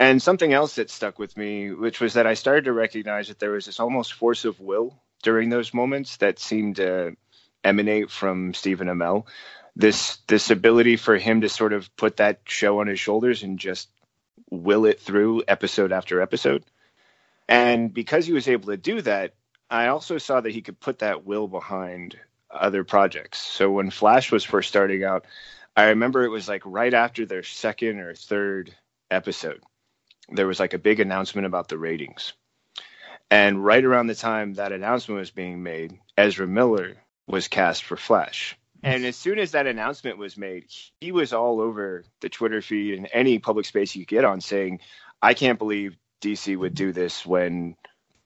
And 0.00 0.22
something 0.22 0.54
else 0.54 0.76
that 0.76 0.88
stuck 0.88 1.18
with 1.18 1.36
me, 1.36 1.72
which 1.72 2.00
was 2.00 2.14
that 2.14 2.26
I 2.26 2.32
started 2.32 2.64
to 2.64 2.72
recognize 2.72 3.28
that 3.28 3.38
there 3.38 3.50
was 3.50 3.66
this 3.66 3.78
almost 3.78 4.14
force 4.14 4.46
of 4.46 4.58
will 4.58 4.98
during 5.22 5.50
those 5.50 5.74
moments 5.74 6.16
that 6.16 6.38
seemed 6.38 6.76
to 6.76 7.16
emanate 7.62 8.10
from 8.10 8.54
Stephen 8.54 8.88
Amell. 8.88 9.26
This 9.76 10.16
this 10.26 10.50
ability 10.50 10.96
for 10.96 11.18
him 11.18 11.42
to 11.42 11.50
sort 11.50 11.74
of 11.74 11.94
put 11.96 12.16
that 12.16 12.40
show 12.46 12.80
on 12.80 12.86
his 12.86 12.98
shoulders 12.98 13.42
and 13.42 13.58
just 13.58 13.90
will 14.50 14.86
it 14.86 15.00
through 15.00 15.44
episode 15.46 15.92
after 15.92 16.22
episode. 16.22 16.64
And 17.46 17.92
because 17.92 18.24
he 18.24 18.32
was 18.32 18.48
able 18.48 18.68
to 18.68 18.78
do 18.78 19.02
that, 19.02 19.34
I 19.68 19.88
also 19.88 20.16
saw 20.16 20.40
that 20.40 20.52
he 20.52 20.62
could 20.62 20.80
put 20.80 21.00
that 21.00 21.26
will 21.26 21.46
behind 21.46 22.18
other 22.50 22.84
projects. 22.84 23.38
So 23.38 23.70
when 23.70 23.90
Flash 23.90 24.32
was 24.32 24.44
first 24.44 24.70
starting 24.70 25.04
out, 25.04 25.26
I 25.76 25.90
remember 25.90 26.24
it 26.24 26.30
was 26.30 26.48
like 26.48 26.62
right 26.64 26.94
after 26.94 27.26
their 27.26 27.42
second 27.42 28.00
or 28.00 28.14
third 28.14 28.74
episode 29.10 29.62
there 30.32 30.46
was 30.46 30.60
like 30.60 30.74
a 30.74 30.78
big 30.78 31.00
announcement 31.00 31.46
about 31.46 31.68
the 31.68 31.78
ratings. 31.78 32.32
And 33.30 33.64
right 33.64 33.84
around 33.84 34.08
the 34.08 34.14
time 34.14 34.54
that 34.54 34.72
announcement 34.72 35.20
was 35.20 35.30
being 35.30 35.62
made, 35.62 35.98
Ezra 36.16 36.46
Miller 36.46 36.96
was 37.28 37.48
cast 37.48 37.84
for 37.84 37.96
Flash. 37.96 38.56
And 38.82 39.04
as 39.04 39.16
soon 39.16 39.38
as 39.38 39.52
that 39.52 39.66
announcement 39.66 40.18
was 40.18 40.36
made, 40.36 40.64
he 41.00 41.12
was 41.12 41.32
all 41.32 41.60
over 41.60 42.04
the 42.20 42.28
Twitter 42.28 42.62
feed 42.62 42.94
and 42.94 43.08
any 43.12 43.38
public 43.38 43.66
space 43.66 43.94
you 43.94 44.06
get 44.06 44.24
on 44.24 44.40
saying, 44.40 44.80
I 45.20 45.34
can't 45.34 45.58
believe 45.58 45.96
DC 46.22 46.56
would 46.56 46.74
do 46.74 46.92
this 46.92 47.24
when 47.24 47.76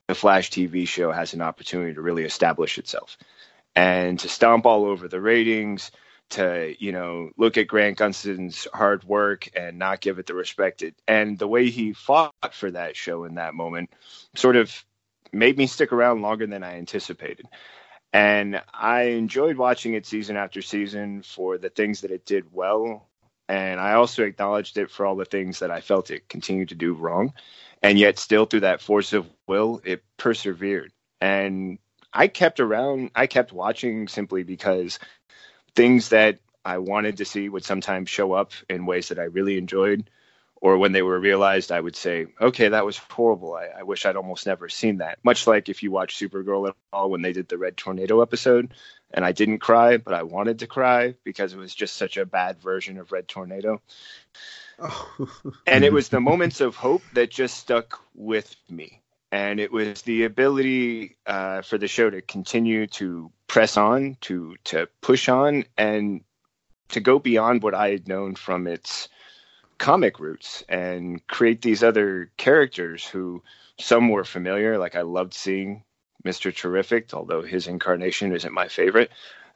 the 0.06 0.14
Flash 0.14 0.50
TV 0.50 0.86
show 0.86 1.10
has 1.10 1.34
an 1.34 1.42
opportunity 1.42 1.94
to 1.94 2.02
really 2.02 2.24
establish 2.24 2.78
itself. 2.78 3.18
And 3.74 4.18
to 4.20 4.28
stomp 4.28 4.66
all 4.66 4.84
over 4.84 5.08
the 5.08 5.20
ratings, 5.20 5.90
to 6.30 6.74
you 6.78 6.90
know 6.90 7.30
look 7.36 7.56
at 7.58 7.68
Grant 7.68 7.98
Gustin's 7.98 8.66
hard 8.72 9.04
work 9.04 9.48
and 9.54 9.78
not 9.78 10.00
give 10.00 10.18
it 10.18 10.26
the 10.26 10.34
respect 10.34 10.82
it 10.82 10.94
and 11.06 11.38
the 11.38 11.46
way 11.46 11.70
he 11.70 11.92
fought 11.92 12.32
for 12.52 12.70
that 12.70 12.96
show 12.96 13.24
in 13.24 13.34
that 13.34 13.54
moment 13.54 13.90
sort 14.34 14.56
of 14.56 14.84
made 15.34 15.58
me 15.58 15.66
stick 15.66 15.92
around 15.92 16.22
longer 16.22 16.46
than 16.46 16.62
I 16.62 16.76
anticipated. 16.78 17.46
And 18.12 18.62
I 18.72 19.02
enjoyed 19.02 19.56
watching 19.56 19.94
it 19.94 20.06
season 20.06 20.36
after 20.36 20.62
season 20.62 21.22
for 21.22 21.58
the 21.58 21.68
things 21.68 22.02
that 22.02 22.12
it 22.12 22.24
did 22.24 22.52
well. 22.52 23.08
And 23.48 23.80
I 23.80 23.94
also 23.94 24.22
acknowledged 24.22 24.78
it 24.78 24.90
for 24.90 25.04
all 25.04 25.16
the 25.16 25.24
things 25.24 25.58
that 25.58 25.70
I 25.70 25.80
felt 25.80 26.10
it 26.10 26.28
continued 26.28 26.70
to 26.70 26.74
do 26.74 26.94
wrong. 26.94 27.34
And 27.82 27.98
yet, 27.98 28.18
still, 28.18 28.46
through 28.46 28.60
that 28.60 28.80
force 28.80 29.12
of 29.12 29.28
will, 29.46 29.82
it 29.84 30.02
persevered. 30.16 30.92
And 31.20 31.78
I 32.12 32.28
kept 32.28 32.60
around, 32.60 33.10
I 33.14 33.26
kept 33.26 33.52
watching 33.52 34.08
simply 34.08 34.44
because 34.44 34.98
things 35.74 36.10
that 36.10 36.38
I 36.64 36.78
wanted 36.78 37.18
to 37.18 37.24
see 37.24 37.48
would 37.48 37.64
sometimes 37.64 38.08
show 38.08 38.32
up 38.32 38.52
in 38.68 38.86
ways 38.86 39.08
that 39.08 39.18
I 39.18 39.24
really 39.24 39.58
enjoyed, 39.58 40.08
or 40.56 40.78
when 40.78 40.92
they 40.92 41.02
were 41.02 41.18
realized, 41.18 41.70
I 41.70 41.80
would 41.80 41.96
say, 41.96 42.26
"Okay, 42.40 42.68
that 42.68 42.86
was 42.86 42.96
horrible. 42.96 43.54
I, 43.54 43.80
I 43.80 43.82
wish 43.82 44.06
I'd 44.06 44.16
almost 44.16 44.46
never 44.46 44.68
seen 44.68 44.98
that." 44.98 45.18
Much 45.22 45.46
like 45.46 45.68
if 45.68 45.82
you 45.82 45.90
watch 45.90 46.16
Supergirl 46.18 46.68
at 46.68 46.76
all 46.92 47.10
when 47.10 47.22
they 47.22 47.32
did 47.32 47.48
the 47.48 47.58
Red 47.58 47.76
Tornado 47.76 48.22
episode, 48.22 48.72
and 49.12 49.24
I 49.24 49.32
didn't 49.32 49.58
cry, 49.58 49.98
but 49.98 50.14
I 50.14 50.22
wanted 50.22 50.60
to 50.60 50.66
cry 50.66 51.14
because 51.22 51.52
it 51.52 51.58
was 51.58 51.74
just 51.74 51.96
such 51.96 52.16
a 52.16 52.26
bad 52.26 52.60
version 52.60 52.98
of 52.98 53.12
Red 53.12 53.28
Tornado. 53.28 53.82
Oh. 54.78 55.28
and 55.66 55.84
it 55.84 55.92
was 55.98 56.08
the 56.08 56.20
moments 56.20 56.60
of 56.60 56.76
hope 56.76 57.02
that 57.12 57.30
just 57.30 57.58
stuck 57.58 58.00
with 58.14 58.54
me 58.68 59.00
and 59.34 59.58
it 59.58 59.72
was 59.72 60.02
the 60.02 60.24
ability 60.24 61.16
uh, 61.26 61.62
for 61.62 61.76
the 61.76 61.88
show 61.88 62.08
to 62.08 62.22
continue 62.22 62.86
to 62.86 63.32
press 63.46 63.76
on, 63.76 64.16
to 64.22 64.56
to 64.64 64.88
push 65.00 65.28
on, 65.28 65.64
and 65.76 66.22
to 66.88 67.00
go 67.00 67.18
beyond 67.18 67.62
what 67.62 67.74
I 67.74 67.90
had 67.90 68.08
known 68.08 68.34
from 68.34 68.66
its 68.66 69.08
comic 69.78 70.20
roots 70.20 70.62
and 70.68 71.26
create 71.26 71.60
these 71.62 71.82
other 71.82 72.30
characters 72.36 73.04
who 73.06 73.42
some 73.78 74.08
were 74.08 74.24
familiar. 74.24 74.78
Like 74.78 74.94
I 74.96 75.02
loved 75.02 75.34
seeing 75.34 75.84
Mister 76.22 76.52
Terrific, 76.52 77.12
although 77.12 77.42
his 77.42 77.66
incarnation 77.66 78.34
isn't 78.34 78.52
my 78.52 78.68
favorite. 78.68 79.10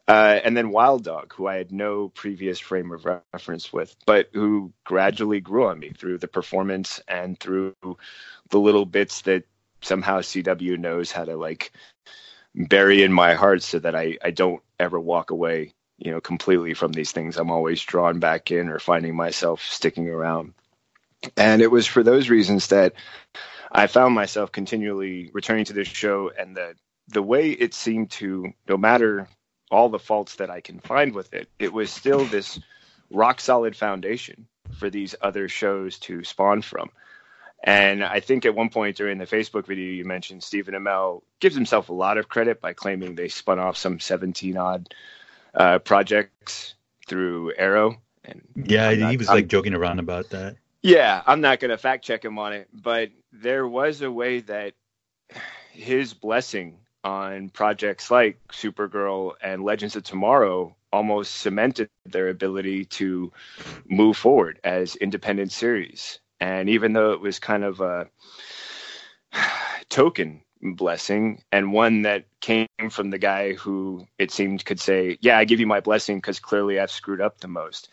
Uh, 0.07 0.41
and 0.43 0.57
then 0.57 0.71
Wild 0.71 1.05
Dog, 1.05 1.35
who 1.35 1.47
I 1.47 1.57
had 1.57 1.71
no 1.71 2.09
previous 2.09 2.59
frame 2.59 2.93
of 2.93 3.05
reference 3.05 3.71
with, 3.71 3.95
but 4.07 4.31
who 4.33 4.73
gradually 4.85 5.41
grew 5.41 5.67
on 5.67 5.79
me 5.79 5.91
through 5.91 6.17
the 6.17 6.29
performance 6.29 6.99
and 7.07 7.39
through 7.39 7.75
the 8.49 8.59
little 8.59 8.87
bits 8.87 9.21
that 9.23 9.45
somehow 9.83 10.21
CW 10.21 10.79
knows 10.79 11.13
how 11.13 11.25
to 11.25 11.37
like 11.37 11.73
bury 12.59 13.03
in 13.03 13.13
my 13.13 13.35
heart 13.35 13.63
so 13.63 13.79
that 13.79 13.95
I, 13.95 14.19
I 14.23 14.31
don't 14.31 14.63
ever 14.81 14.99
walk 14.99 15.31
away, 15.31 15.73
you 15.97 16.11
know, 16.11 16.21
completely 16.21 16.75
from 16.75 16.93
these 16.93 17.13
things. 17.13 17.37
I'm 17.37 17.51
always 17.51 17.81
drawn 17.83 18.19
back 18.19 18.51
in 18.51 18.69
or 18.69 18.81
finding 18.81 19.15
myself 19.15 19.63
sticking 19.63 20.09
around. 20.09 20.55
And 21.37 21.63
it 21.63 21.71
was 21.71 21.87
for 21.87 22.03
those 22.03 22.29
reasons 22.29 22.69
that 22.69 22.95
I 23.71 23.87
found 23.87 24.15
myself 24.15 24.51
continually 24.51 25.31
returning 25.33 25.67
to 25.67 25.73
this 25.73 25.89
show 25.89 26.31
and 26.37 26.57
the 26.57 26.75
the 27.11 27.23
way 27.23 27.51
it 27.51 27.73
seemed 27.73 28.11
to, 28.11 28.53
no 28.69 28.77
matter 28.77 29.29
all 29.71 29.89
the 29.89 29.99
faults 29.99 30.37
that 30.37 30.51
I 30.51 30.61
can 30.61 30.79
find 30.79 31.15
with 31.15 31.33
it, 31.33 31.49
it 31.59 31.73
was 31.73 31.91
still 31.91 32.27
this 32.27 32.61
rock 33.11 33.41
solid 33.41 33.75
foundation 33.75 34.47
for 34.75 34.91
these 34.91 35.15
other 35.23 35.49
shows 35.49 35.99
to 36.01 36.23
spawn 36.23 36.61
from. 36.61 36.91
And 37.63 38.05
I 38.05 38.21
think 38.21 38.47
at 38.47 38.55
one 38.55 38.69
point 38.69 38.97
during 38.97 39.19
the 39.19 39.27
Facebook 39.27 39.67
video 39.67 39.93
you 39.93 40.05
mentioned 40.05 40.43
Stephen 40.43 40.75
Amell 40.75 41.23
gives 41.41 41.55
himself 41.55 41.89
a 41.89 41.93
lot 41.93 42.19
of 42.19 42.29
credit 42.29 42.61
by 42.61 42.73
claiming 42.73 43.15
they 43.15 43.29
spun 43.29 43.59
off 43.59 43.77
some 43.77 43.99
17 43.99 44.57
odd 44.57 44.95
uh, 45.55 45.79
projects 45.81 46.75
through 47.09 47.53
Arrow. 47.57 48.01
And 48.25 48.43
yeah, 48.55 48.95
not, 48.95 49.11
he 49.11 49.17
was 49.17 49.29
I'm, 49.29 49.37
like 49.37 49.49
joking 49.49 49.75
around 49.75 49.99
about 49.99 50.31
that. 50.31 50.57
Yeah, 50.83 51.23
I'm 51.27 51.41
not 51.41 51.59
going 51.59 51.71
to 51.71 51.79
fact 51.79 52.05
check 52.05 52.25
him 52.25 52.39
on 52.39 52.53
it, 52.53 52.69
but 52.73 53.11
there 53.33 53.67
was 53.67 54.03
a 54.03 54.11
way 54.11 54.41
that 54.41 54.75
his 55.73 56.15
blessing 56.15 56.79
on 57.03 57.49
projects 57.49 58.11
like 58.11 58.39
Supergirl 58.53 59.33
and 59.43 59.65
Legends 59.65 59.97
of 59.97 60.05
Tomorrow 60.05 60.77
almost 60.93 61.37
cemented 61.37 61.91
their 62.07 62.29
ability 62.29 62.85
to 62.85 63.33
move 63.89 64.17
forward 64.17 64.61
as 64.65 64.97
independent 64.97 65.53
series. 65.53 66.21
And 66.41 66.69
even 66.69 66.93
though 66.93 67.13
it 67.13 67.21
was 67.21 67.39
kind 67.39 67.65
of 67.65 67.81
a 67.81 68.09
token 69.89 70.43
blessing 70.61 71.43
and 71.53 71.73
one 71.73 72.03
that 72.03 72.25
came 72.41 72.67
from 72.91 73.11
the 73.11 73.19
guy 73.19 73.53
who 73.55 74.07
it 74.19 74.31
seemed 74.31 74.65
could 74.65 74.81
say, 74.81 75.19
Yeah, 75.21 75.39
I 75.39 75.45
give 75.45 75.61
you 75.61 75.67
my 75.67 75.81
blessing 75.81 76.19
because 76.19 76.41
clearly 76.41 76.79
I've 76.81 76.91
screwed 76.91 77.21
up 77.21 77.41
the 77.41 77.49
most. 77.49 77.89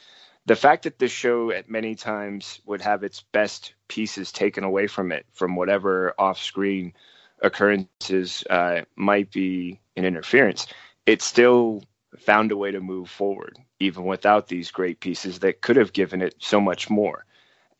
The 0.47 0.55
fact 0.55 0.83
that 0.83 0.99
the 0.99 1.07
show 1.07 1.51
at 1.51 1.69
many 1.69 1.95
times 1.95 2.59
would 2.65 2.81
have 2.81 3.03
its 3.03 3.21
best 3.31 3.73
pieces 3.87 4.31
taken 4.31 4.63
away 4.63 4.87
from 4.87 5.11
it 5.11 5.25
from 5.33 5.55
whatever 5.55 6.13
off 6.19 6.39
screen 6.39 6.93
occurrences 7.41 8.43
uh, 8.49 8.81
might 8.95 9.31
be 9.31 9.79
an 9.95 10.05
interference, 10.05 10.67
it 11.05 11.21
still 11.21 11.83
found 12.17 12.51
a 12.51 12.57
way 12.57 12.71
to 12.71 12.79
move 12.79 13.09
forward, 13.09 13.57
even 13.79 14.05
without 14.05 14.47
these 14.47 14.71
great 14.71 14.99
pieces 14.99 15.39
that 15.39 15.61
could 15.61 15.75
have 15.75 15.93
given 15.93 16.21
it 16.21 16.35
so 16.39 16.61
much 16.61 16.89
more. 16.89 17.25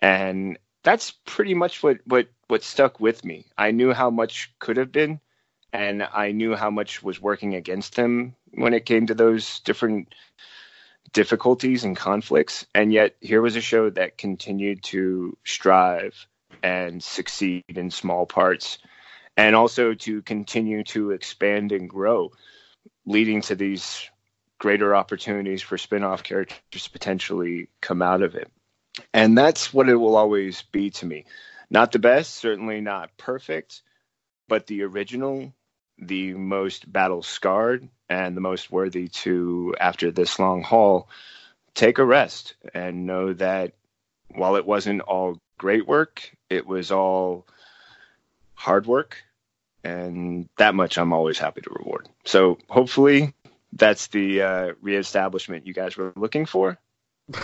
And 0.05 0.59
that's 0.83 1.13
pretty 1.25 1.55
much 1.55 1.81
what, 1.81 1.97
what, 2.05 2.27
what 2.47 2.61
stuck 2.61 2.99
with 2.99 3.25
me. 3.25 3.47
I 3.57 3.71
knew 3.71 3.91
how 3.91 4.11
much 4.11 4.53
could 4.59 4.77
have 4.77 4.91
been, 4.91 5.19
and 5.73 6.03
I 6.03 6.31
knew 6.31 6.53
how 6.55 6.69
much 6.69 7.01
was 7.01 7.19
working 7.19 7.55
against 7.55 7.95
him 7.95 8.35
when 8.53 8.75
it 8.75 8.85
came 8.85 9.07
to 9.07 9.15
those 9.15 9.61
different 9.61 10.13
difficulties 11.11 11.85
and 11.85 11.97
conflicts. 11.97 12.67
And 12.75 12.93
yet, 12.93 13.15
here 13.19 13.41
was 13.41 13.55
a 13.55 13.61
show 13.61 13.89
that 13.89 14.19
continued 14.19 14.83
to 14.83 15.35
strive 15.43 16.27
and 16.61 17.01
succeed 17.01 17.63
in 17.67 17.89
small 17.89 18.27
parts, 18.27 18.77
and 19.35 19.55
also 19.55 19.95
to 19.95 20.21
continue 20.21 20.83
to 20.83 21.11
expand 21.11 21.71
and 21.71 21.89
grow, 21.89 22.31
leading 23.07 23.41
to 23.41 23.55
these 23.55 24.07
greater 24.59 24.95
opportunities 24.95 25.63
for 25.63 25.79
spin-off 25.79 26.21
characters 26.21 26.59
to 26.83 26.91
potentially 26.91 27.69
come 27.81 28.03
out 28.03 28.21
of 28.21 28.35
it. 28.35 28.51
And 29.13 29.37
that's 29.37 29.73
what 29.73 29.89
it 29.89 29.95
will 29.95 30.15
always 30.15 30.61
be 30.71 30.89
to 30.91 31.05
me. 31.05 31.25
Not 31.69 31.91
the 31.91 31.99
best, 31.99 32.35
certainly 32.35 32.81
not 32.81 33.15
perfect, 33.17 33.81
but 34.47 34.67
the 34.67 34.83
original, 34.83 35.53
the 35.97 36.33
most 36.33 36.91
battle 36.91 37.23
scarred, 37.23 37.87
and 38.09 38.37
the 38.37 38.41
most 38.41 38.71
worthy 38.71 39.07
to, 39.07 39.75
after 39.79 40.11
this 40.11 40.37
long 40.39 40.61
haul, 40.61 41.09
take 41.73 41.97
a 41.97 42.05
rest 42.05 42.55
and 42.73 43.05
know 43.05 43.33
that 43.33 43.73
while 44.29 44.55
it 44.55 44.65
wasn't 44.65 45.01
all 45.01 45.41
great 45.57 45.87
work, 45.87 46.31
it 46.49 46.65
was 46.67 46.91
all 46.91 47.45
hard 48.53 48.85
work. 48.85 49.17
And 49.83 50.49
that 50.57 50.73
much 50.73 50.97
I'm 50.97 51.13
always 51.13 51.37
happy 51.37 51.61
to 51.61 51.69
reward. 51.69 52.07
So 52.25 52.57
hopefully 52.67 53.33
that's 53.71 54.07
the 54.07 54.41
uh, 54.41 54.73
reestablishment 54.81 55.67
you 55.67 55.73
guys 55.73 55.95
were 55.95 56.13
looking 56.15 56.45
for. 56.45 56.79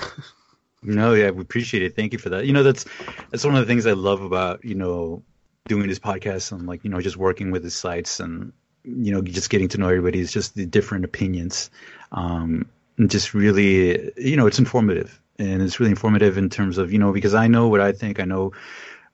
no, 0.83 1.13
yeah, 1.13 1.29
we 1.31 1.41
appreciate 1.41 1.83
it. 1.83 1.95
Thank 1.95 2.13
you 2.13 2.19
for 2.19 2.29
that. 2.29 2.45
You 2.45 2.53
know, 2.53 2.63
that's 2.63 2.85
that's 3.29 3.43
one 3.43 3.55
of 3.55 3.61
the 3.61 3.65
things 3.65 3.85
I 3.85 3.93
love 3.93 4.21
about 4.21 4.63
you 4.63 4.75
know 4.75 5.23
doing 5.67 5.87
this 5.87 5.99
podcast 5.99 6.51
and 6.51 6.67
like 6.67 6.83
you 6.83 6.89
know 6.89 7.01
just 7.01 7.17
working 7.17 7.51
with 7.51 7.63
the 7.63 7.71
sites 7.71 8.19
and 8.19 8.51
you 8.83 9.11
know 9.11 9.21
just 9.21 9.49
getting 9.49 9.67
to 9.69 9.77
know 9.77 9.87
everybody 9.87 10.19
is 10.19 10.31
just 10.31 10.55
the 10.55 10.65
different 10.65 11.05
opinions. 11.05 11.69
Um, 12.11 12.67
and 12.97 13.09
just 13.09 13.33
really, 13.33 14.11
you 14.17 14.35
know, 14.35 14.47
it's 14.47 14.59
informative 14.59 15.19
and 15.39 15.61
it's 15.61 15.79
really 15.79 15.91
informative 15.91 16.37
in 16.37 16.49
terms 16.49 16.77
of 16.77 16.91
you 16.91 16.99
know 16.99 17.11
because 17.11 17.33
I 17.33 17.47
know 17.47 17.67
what 17.67 17.81
I 17.81 17.91
think. 17.91 18.19
I 18.19 18.25
know 18.25 18.53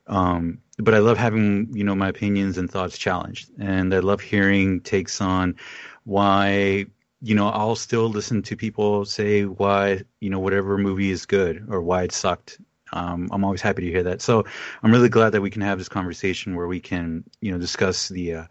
um, 0.07 0.59
but 0.77 0.93
I 0.93 0.99
love 0.99 1.17
having 1.17 1.69
you 1.73 1.83
know 1.83 1.95
my 1.95 2.09
opinions 2.09 2.57
and 2.57 2.69
thoughts 2.69 2.97
challenged, 2.97 3.49
and 3.59 3.93
I 3.93 3.99
love 3.99 4.21
hearing 4.21 4.81
takes 4.81 5.21
on 5.21 5.55
why 6.03 6.85
you 7.21 7.35
know, 7.35 7.49
I'll 7.49 7.75
still 7.75 8.09
listen 8.09 8.43
to 8.43 8.55
people 8.55 9.05
say 9.05 9.45
why, 9.45 10.03
you 10.19 10.29
know, 10.29 10.39
whatever 10.39 10.77
movie 10.77 11.11
is 11.11 11.25
good 11.25 11.65
or 11.69 11.81
why 11.81 12.03
it 12.03 12.11
sucked. 12.11 12.59
Um, 12.93 13.29
I'm 13.31 13.43
always 13.43 13.61
happy 13.61 13.81
to 13.83 13.91
hear 13.91 14.03
that. 14.03 14.21
So 14.21 14.45
I'm 14.83 14.91
really 14.91 15.09
glad 15.09 15.31
that 15.31 15.41
we 15.41 15.49
can 15.49 15.61
have 15.61 15.77
this 15.77 15.89
conversation 15.89 16.55
where 16.55 16.67
we 16.67 16.79
can, 16.79 17.23
you 17.41 17.51
know, 17.51 17.57
discuss 17.57 18.07
the 18.07 18.33
uh, 18.33 18.43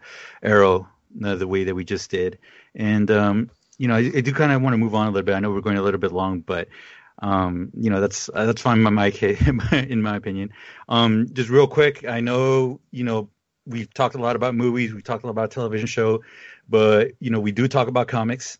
Arrow 0.43 0.87
uh, 1.23 1.35
the 1.35 1.47
way 1.47 1.63
that 1.63 1.75
we 1.75 1.85
just 1.85 2.11
did. 2.11 2.37
And, 2.75 3.09
um, 3.09 3.49
you 3.77 3.87
know, 3.87 3.95
I, 3.95 3.99
I 3.99 4.21
do 4.21 4.33
kind 4.33 4.51
of 4.51 4.61
want 4.61 4.73
to 4.73 4.77
move 4.77 4.95
on 4.95 5.07
a 5.07 5.11
little 5.11 5.25
bit. 5.25 5.35
I 5.35 5.39
know 5.39 5.51
we're 5.51 5.61
going 5.61 5.77
a 5.77 5.81
little 5.81 5.99
bit 5.99 6.11
long, 6.11 6.41
but, 6.41 6.67
um, 7.19 7.71
you 7.75 7.89
know, 7.89 7.99
that's 7.99 8.29
uh, 8.33 8.45
that's 8.45 8.61
fine 8.61 8.85
in 8.85 8.93
my, 8.93 9.07
in 9.71 10.01
my 10.01 10.15
opinion. 10.15 10.51
Um, 10.87 11.27
just 11.33 11.49
real 11.49 11.67
quick, 11.67 12.05
I 12.05 12.19
know, 12.19 12.79
you 12.91 13.03
know, 13.03 13.29
we've 13.65 13.93
talked 13.93 14.15
a 14.15 14.19
lot 14.19 14.35
about 14.35 14.55
movies, 14.55 14.93
we've 14.93 15.03
talked 15.03 15.23
a 15.23 15.27
lot 15.27 15.31
about 15.31 15.51
television 15.51 15.87
show, 15.87 16.23
but 16.69 17.11
you 17.19 17.29
know 17.29 17.39
we 17.39 17.51
do 17.51 17.67
talk 17.67 17.87
about 17.87 18.07
comics 18.07 18.57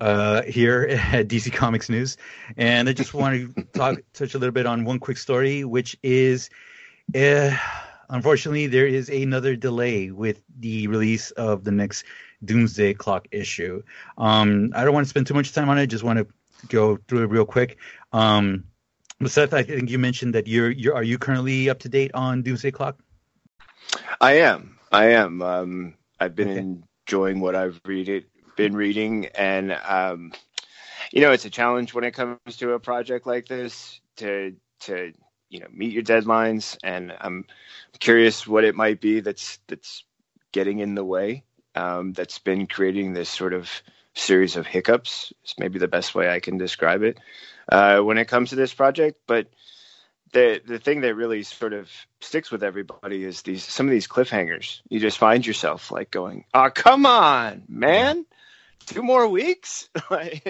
uh, 0.00 0.42
here 0.42 0.86
at 1.12 1.28
DC 1.28 1.52
Comics 1.52 1.88
News, 1.88 2.16
and 2.56 2.88
I 2.88 2.92
just 2.92 3.14
want 3.14 3.56
to 3.56 3.62
talk 3.64 3.98
touch 4.12 4.34
a 4.34 4.38
little 4.38 4.52
bit 4.52 4.66
on 4.66 4.84
one 4.84 4.98
quick 4.98 5.18
story, 5.18 5.64
which 5.64 5.96
is, 6.02 6.50
uh, 7.14 7.56
unfortunately, 8.08 8.66
there 8.66 8.86
is 8.86 9.08
another 9.08 9.56
delay 9.56 10.10
with 10.10 10.42
the 10.58 10.86
release 10.88 11.30
of 11.32 11.64
the 11.64 11.72
next 11.72 12.04
Doomsday 12.44 12.94
Clock 12.94 13.28
issue. 13.30 13.82
Um, 14.16 14.72
I 14.74 14.84
don't 14.84 14.94
want 14.94 15.06
to 15.06 15.10
spend 15.10 15.26
too 15.26 15.34
much 15.34 15.52
time 15.52 15.68
on 15.68 15.78
it; 15.78 15.88
just 15.88 16.04
want 16.04 16.18
to 16.18 16.26
go 16.68 16.98
through 17.08 17.24
it 17.24 17.30
real 17.30 17.46
quick. 17.46 17.78
Um, 18.12 18.64
Seth, 19.26 19.52
I 19.52 19.64
think 19.64 19.90
you 19.90 19.98
mentioned 19.98 20.34
that 20.34 20.46
you're, 20.46 20.70
you're 20.70 20.94
are 20.94 21.02
you 21.02 21.18
currently 21.18 21.68
up 21.70 21.80
to 21.80 21.88
date 21.88 22.12
on 22.14 22.42
Doomsday 22.42 22.70
Clock? 22.70 22.98
I 24.20 24.34
am. 24.34 24.78
I 24.92 25.06
am. 25.12 25.42
Um, 25.42 25.94
I've 26.20 26.34
been 26.34 26.50
okay. 26.50 26.87
Enjoying 27.08 27.40
what 27.40 27.54
I've 27.54 27.80
read 27.86 28.10
it, 28.10 28.26
been 28.54 28.76
reading, 28.76 29.26
and 29.34 29.72
um, 29.72 30.32
you 31.10 31.22
know, 31.22 31.32
it's 31.32 31.46
a 31.46 31.50
challenge 31.50 31.94
when 31.94 32.04
it 32.04 32.12
comes 32.12 32.38
to 32.58 32.72
a 32.72 32.78
project 32.78 33.26
like 33.26 33.48
this 33.48 33.98
to 34.16 34.54
to 34.80 35.12
you 35.48 35.60
know 35.60 35.68
meet 35.72 35.92
your 35.92 36.02
deadlines. 36.02 36.76
And 36.84 37.14
I'm 37.18 37.46
curious 37.98 38.46
what 38.46 38.64
it 38.64 38.74
might 38.74 39.00
be 39.00 39.20
that's 39.20 39.58
that's 39.68 40.04
getting 40.52 40.80
in 40.80 40.94
the 40.94 41.04
way. 41.04 41.44
Um, 41.74 42.12
that's 42.12 42.38
been 42.40 42.66
creating 42.66 43.14
this 43.14 43.30
sort 43.30 43.54
of 43.54 43.70
series 44.14 44.56
of 44.56 44.66
hiccups. 44.66 45.32
It's 45.44 45.58
maybe 45.58 45.78
the 45.78 45.88
best 45.88 46.14
way 46.14 46.28
I 46.28 46.40
can 46.40 46.58
describe 46.58 47.02
it 47.02 47.18
uh, 47.72 48.00
when 48.00 48.18
it 48.18 48.28
comes 48.28 48.50
to 48.50 48.56
this 48.56 48.74
project, 48.74 49.20
but 49.26 49.48
the 50.32 50.60
the 50.66 50.78
thing 50.78 51.00
that 51.02 51.14
really 51.14 51.42
sort 51.42 51.72
of 51.72 51.90
sticks 52.20 52.50
with 52.50 52.62
everybody 52.62 53.24
is 53.24 53.42
these 53.42 53.64
some 53.64 53.86
of 53.86 53.90
these 53.90 54.08
cliffhangers. 54.08 54.80
You 54.88 55.00
just 55.00 55.18
find 55.18 55.46
yourself 55.46 55.90
like 55.90 56.10
going, 56.10 56.44
"Oh, 56.54 56.70
come 56.72 57.06
on, 57.06 57.64
man." 57.68 58.26
Two 58.86 59.02
more 59.02 59.28
weeks, 59.28 59.90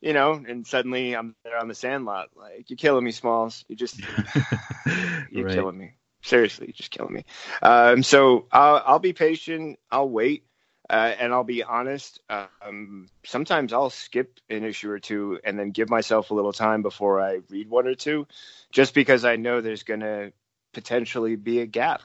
you 0.00 0.12
know, 0.14 0.32
and 0.32 0.66
suddenly 0.66 1.14
I'm 1.14 1.34
there 1.44 1.58
on 1.58 1.68
the 1.68 1.74
sandlot. 1.74 2.30
Like 2.34 2.70
you're 2.70 2.78
killing 2.78 3.04
me, 3.04 3.10
Smalls. 3.10 3.66
You 3.68 3.76
just 3.76 4.00
you're 5.30 5.44
right. 5.44 5.54
killing 5.54 5.76
me. 5.76 5.92
Seriously, 6.22 6.68
you're 6.68 6.74
just 6.74 6.90
killing 6.90 7.12
me. 7.12 7.24
Um, 7.60 8.02
so 8.02 8.46
I'll, 8.50 8.82
I'll 8.86 8.98
be 8.98 9.12
patient. 9.12 9.78
I'll 9.90 10.08
wait. 10.08 10.46
Uh, 10.92 11.14
and 11.18 11.32
I'll 11.32 11.42
be 11.42 11.62
honest, 11.62 12.20
um, 12.28 13.08
sometimes 13.24 13.72
I'll 13.72 13.88
skip 13.88 14.38
an 14.50 14.62
issue 14.62 14.90
or 14.90 14.98
two 14.98 15.40
and 15.42 15.58
then 15.58 15.70
give 15.70 15.88
myself 15.88 16.30
a 16.30 16.34
little 16.34 16.52
time 16.52 16.82
before 16.82 17.18
I 17.18 17.40
read 17.48 17.70
one 17.70 17.86
or 17.86 17.94
two, 17.94 18.26
just 18.70 18.92
because 18.92 19.24
I 19.24 19.36
know 19.36 19.62
there's 19.62 19.84
going 19.84 20.00
to 20.00 20.34
potentially 20.74 21.36
be 21.36 21.60
a 21.60 21.66
gap. 21.66 22.02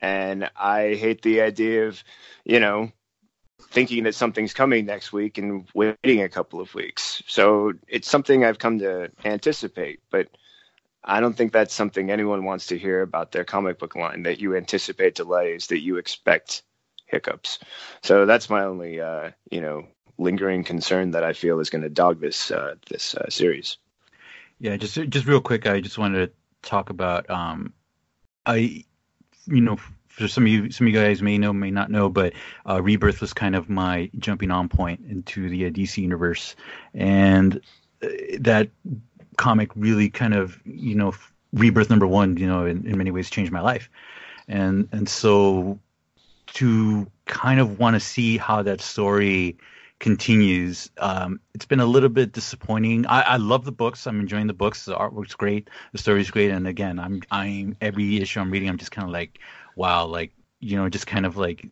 And 0.00 0.50
I 0.56 0.94
hate 0.94 1.22
the 1.22 1.42
idea 1.42 1.86
of, 1.86 2.02
you 2.44 2.58
know, 2.58 2.90
thinking 3.70 4.02
that 4.02 4.16
something's 4.16 4.52
coming 4.52 4.84
next 4.84 5.12
week 5.12 5.38
and 5.38 5.68
waiting 5.72 6.22
a 6.22 6.28
couple 6.28 6.60
of 6.60 6.74
weeks. 6.74 7.22
So 7.28 7.74
it's 7.86 8.10
something 8.10 8.44
I've 8.44 8.58
come 8.58 8.80
to 8.80 9.12
anticipate, 9.24 10.00
but 10.10 10.26
I 11.04 11.20
don't 11.20 11.36
think 11.36 11.52
that's 11.52 11.72
something 11.72 12.10
anyone 12.10 12.44
wants 12.44 12.66
to 12.66 12.78
hear 12.78 13.00
about 13.02 13.30
their 13.30 13.44
comic 13.44 13.78
book 13.78 13.94
line 13.94 14.24
that 14.24 14.40
you 14.40 14.56
anticipate 14.56 15.14
delays, 15.14 15.68
that 15.68 15.82
you 15.82 15.98
expect 15.98 16.62
hiccups. 17.14 17.60
So 18.02 18.26
that's 18.26 18.50
my 18.50 18.64
only, 18.64 19.00
uh, 19.00 19.30
you 19.50 19.60
know, 19.60 19.86
lingering 20.18 20.64
concern 20.64 21.12
that 21.12 21.24
I 21.24 21.32
feel 21.32 21.60
is 21.60 21.70
going 21.70 21.82
to 21.82 21.88
dog 21.88 22.20
this 22.20 22.50
uh, 22.50 22.74
this 22.90 23.14
uh, 23.14 23.30
series. 23.30 23.78
Yeah, 24.58 24.76
just 24.76 24.94
just 24.94 25.26
real 25.26 25.40
quick, 25.40 25.66
I 25.66 25.80
just 25.80 25.98
wanted 25.98 26.26
to 26.26 26.68
talk 26.68 26.90
about, 26.90 27.28
um, 27.30 27.72
I, 28.46 28.84
you 29.46 29.60
know, 29.60 29.76
for 30.08 30.28
some 30.28 30.44
of 30.44 30.48
you, 30.48 30.70
some 30.70 30.86
of 30.86 30.92
you 30.92 31.00
guys 31.00 31.22
may 31.22 31.38
know, 31.38 31.52
may 31.52 31.70
not 31.70 31.90
know, 31.90 32.08
but 32.08 32.34
uh, 32.68 32.80
Rebirth 32.80 33.20
was 33.20 33.32
kind 33.32 33.56
of 33.56 33.68
my 33.68 34.10
jumping 34.18 34.50
on 34.50 34.68
point 34.68 35.00
into 35.08 35.48
the 35.48 35.66
uh, 35.66 35.70
DC 35.70 35.98
universe, 35.98 36.54
and 36.94 37.60
uh, 38.02 38.08
that 38.40 38.70
comic 39.36 39.70
really 39.74 40.08
kind 40.10 40.34
of, 40.34 40.60
you 40.64 40.94
know, 40.94 41.12
Rebirth 41.52 41.90
number 41.90 42.06
one, 42.06 42.36
you 42.36 42.46
know, 42.46 42.64
in, 42.66 42.86
in 42.86 42.96
many 42.96 43.10
ways 43.10 43.30
changed 43.30 43.52
my 43.52 43.60
life, 43.60 43.90
and 44.48 44.88
and 44.92 45.08
so 45.08 45.78
to 46.54 47.10
kind 47.26 47.60
of 47.60 47.78
want 47.78 47.94
to 47.94 48.00
see 48.00 48.36
how 48.38 48.62
that 48.62 48.80
story 48.80 49.56
continues. 49.98 50.90
Um, 50.98 51.40
it's 51.54 51.66
been 51.66 51.80
a 51.80 51.86
little 51.86 52.08
bit 52.08 52.32
disappointing. 52.32 53.06
I, 53.06 53.22
I, 53.22 53.36
love 53.36 53.64
the 53.64 53.72
books. 53.72 54.06
I'm 54.06 54.20
enjoying 54.20 54.46
the 54.46 54.52
books. 54.52 54.84
The 54.84 54.94
artwork's 54.94 55.34
great. 55.34 55.70
The 55.92 55.98
story's 55.98 56.30
great. 56.30 56.50
And 56.50 56.66
again, 56.66 56.98
I'm 56.98 57.22
I'm 57.30 57.76
every 57.80 58.20
issue 58.20 58.40
I'm 58.40 58.50
reading, 58.50 58.68
I'm 58.68 58.78
just 58.78 58.90
kind 58.90 59.06
of 59.06 59.12
like, 59.12 59.38
wow, 59.76 60.06
like 60.06 60.32
you 60.60 60.76
know, 60.76 60.88
just 60.88 61.06
kind 61.06 61.26
of 61.26 61.36
like, 61.36 61.68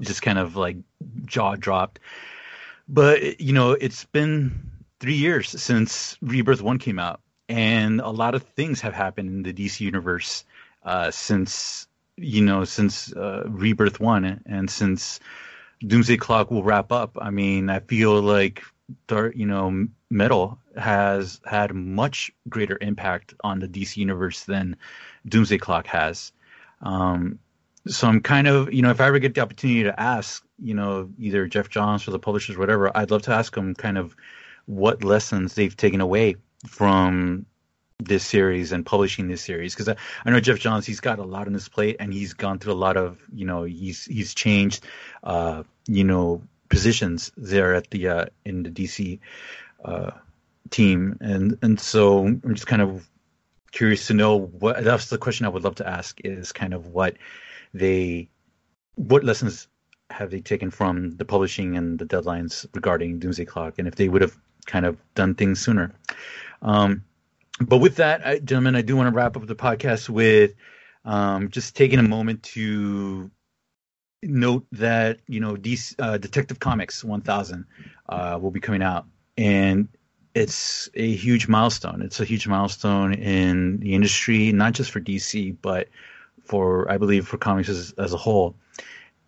just 0.00 0.22
kind 0.22 0.38
of 0.38 0.56
like 0.56 0.76
jaw 1.24 1.56
dropped. 1.56 1.98
But 2.88 3.40
you 3.40 3.52
know, 3.52 3.72
it's 3.72 4.04
been 4.04 4.70
three 5.00 5.14
years 5.14 5.48
since 5.48 6.16
Rebirth 6.20 6.62
One 6.62 6.78
came 6.78 6.98
out, 6.98 7.20
and 7.48 8.00
a 8.00 8.10
lot 8.10 8.34
of 8.34 8.42
things 8.42 8.80
have 8.82 8.94
happened 8.94 9.28
in 9.28 9.42
the 9.42 9.52
DC 9.52 9.80
universe 9.80 10.44
uh, 10.84 11.10
since 11.10 11.88
you 12.16 12.42
know 12.42 12.64
since 12.64 13.12
uh, 13.12 13.44
Rebirth 13.46 14.00
One 14.00 14.42
and 14.46 14.70
since 14.70 15.20
Doomsday 15.86 16.16
Clock 16.16 16.50
will 16.50 16.62
wrap 16.62 16.92
up. 16.92 17.16
I 17.20 17.30
mean, 17.30 17.70
I 17.70 17.80
feel 17.80 18.20
like 18.20 18.62
dark, 19.06 19.34
you 19.36 19.46
know 19.46 19.86
Metal 20.10 20.58
has 20.76 21.40
had 21.44 21.74
much 21.74 22.30
greater 22.48 22.78
impact 22.80 23.34
on 23.42 23.58
the 23.58 23.68
DC 23.68 23.96
universe 23.96 24.44
than 24.44 24.76
Doomsday 25.26 25.58
Clock 25.58 25.86
has. 25.86 26.32
Um, 26.82 27.38
so 27.86 28.06
I'm 28.06 28.20
kind 28.20 28.46
of, 28.46 28.72
you 28.72 28.82
know, 28.82 28.90
if 28.90 29.00
I 29.00 29.06
ever 29.06 29.18
get 29.18 29.34
the 29.34 29.40
opportunity 29.40 29.84
to 29.84 30.00
ask, 30.00 30.44
you 30.62 30.74
know, 30.74 31.10
either 31.18 31.46
Geoff 31.46 31.68
Johns 31.68 32.06
or 32.06 32.12
the 32.12 32.18
publishers, 32.18 32.56
whatever, 32.56 32.96
I'd 32.96 33.10
love 33.10 33.22
to 33.22 33.32
ask 33.32 33.54
them 33.54 33.74
kind 33.74 33.98
of 33.98 34.14
what 34.66 35.02
lessons 35.02 35.54
they've 35.54 35.76
taken 35.76 36.00
away 36.00 36.36
from 36.66 37.46
this 38.04 38.24
series 38.24 38.72
and 38.72 38.84
publishing 38.84 39.28
this 39.28 39.42
series 39.42 39.74
because 39.74 39.88
I, 39.88 39.96
I, 40.24 40.30
know 40.30 40.40
Geoff 40.40 40.58
Johns 40.58 40.86
he's 40.86 41.00
got 41.00 41.18
a 41.18 41.24
lot 41.24 41.46
on 41.46 41.54
his 41.54 41.68
plate 41.68 41.96
and 42.00 42.12
he's 42.12 42.34
gone 42.34 42.58
through 42.58 42.72
a 42.72 42.74
lot 42.74 42.96
of 42.96 43.18
you 43.32 43.46
know 43.46 43.64
he's 43.64 44.04
he's 44.04 44.34
changed 44.34 44.84
uh, 45.22 45.62
you 45.86 46.04
know 46.04 46.42
positions 46.68 47.32
there 47.36 47.74
at 47.74 47.90
the 47.90 48.08
uh, 48.08 48.26
in 48.44 48.62
the 48.62 48.70
DC 48.70 49.20
uh, 49.84 50.10
team 50.70 51.18
and 51.20 51.58
and 51.62 51.78
so 51.80 52.26
I'm 52.26 52.54
just 52.54 52.66
kind 52.66 52.82
of 52.82 53.08
curious 53.70 54.06
to 54.08 54.14
know 54.14 54.36
what 54.38 54.84
that's 54.84 55.08
the 55.08 55.18
question 55.18 55.46
I 55.46 55.50
would 55.50 55.64
love 55.64 55.76
to 55.76 55.88
ask 55.88 56.20
is 56.24 56.52
kind 56.52 56.74
of 56.74 56.88
what 56.88 57.16
they 57.74 58.28
what 58.96 59.24
lessons 59.24 59.68
have 60.10 60.30
they 60.30 60.40
taken 60.40 60.70
from 60.70 61.16
the 61.16 61.24
publishing 61.24 61.76
and 61.76 61.98
the 61.98 62.04
deadlines 62.04 62.66
regarding 62.74 63.18
Doomsday 63.18 63.46
Clock 63.46 63.78
and 63.78 63.88
if 63.88 63.94
they 63.94 64.08
would 64.08 64.22
have 64.22 64.36
kind 64.66 64.86
of 64.86 64.96
done 65.14 65.34
things 65.34 65.60
sooner. 65.60 65.92
Um, 66.60 67.04
but 67.66 67.78
with 67.78 67.96
that, 67.96 68.26
I, 68.26 68.38
gentlemen, 68.38 68.76
I 68.76 68.82
do 68.82 68.96
want 68.96 69.08
to 69.08 69.14
wrap 69.14 69.36
up 69.36 69.46
the 69.46 69.54
podcast 69.54 70.08
with 70.08 70.54
um, 71.04 71.50
just 71.50 71.76
taking 71.76 71.98
a 71.98 72.02
moment 72.02 72.42
to 72.44 73.30
note 74.22 74.66
that 74.72 75.20
you 75.26 75.40
know 75.40 75.56
DC, 75.56 75.94
uh, 75.98 76.18
Detective 76.18 76.60
Comics 76.60 77.02
1000 77.02 77.64
uh, 78.08 78.38
will 78.40 78.50
be 78.50 78.60
coming 78.60 78.82
out, 78.82 79.06
and 79.36 79.88
it's 80.34 80.88
a 80.94 81.14
huge 81.14 81.48
milestone. 81.48 82.02
It's 82.02 82.20
a 82.20 82.24
huge 82.24 82.46
milestone 82.46 83.14
in 83.14 83.78
the 83.78 83.94
industry, 83.94 84.52
not 84.52 84.72
just 84.72 84.90
for 84.90 85.00
DC, 85.00 85.56
but 85.60 85.88
for 86.44 86.90
I 86.90 86.98
believe 86.98 87.26
for 87.26 87.38
comics 87.38 87.68
as, 87.68 87.92
as 87.98 88.12
a 88.12 88.18
whole. 88.18 88.56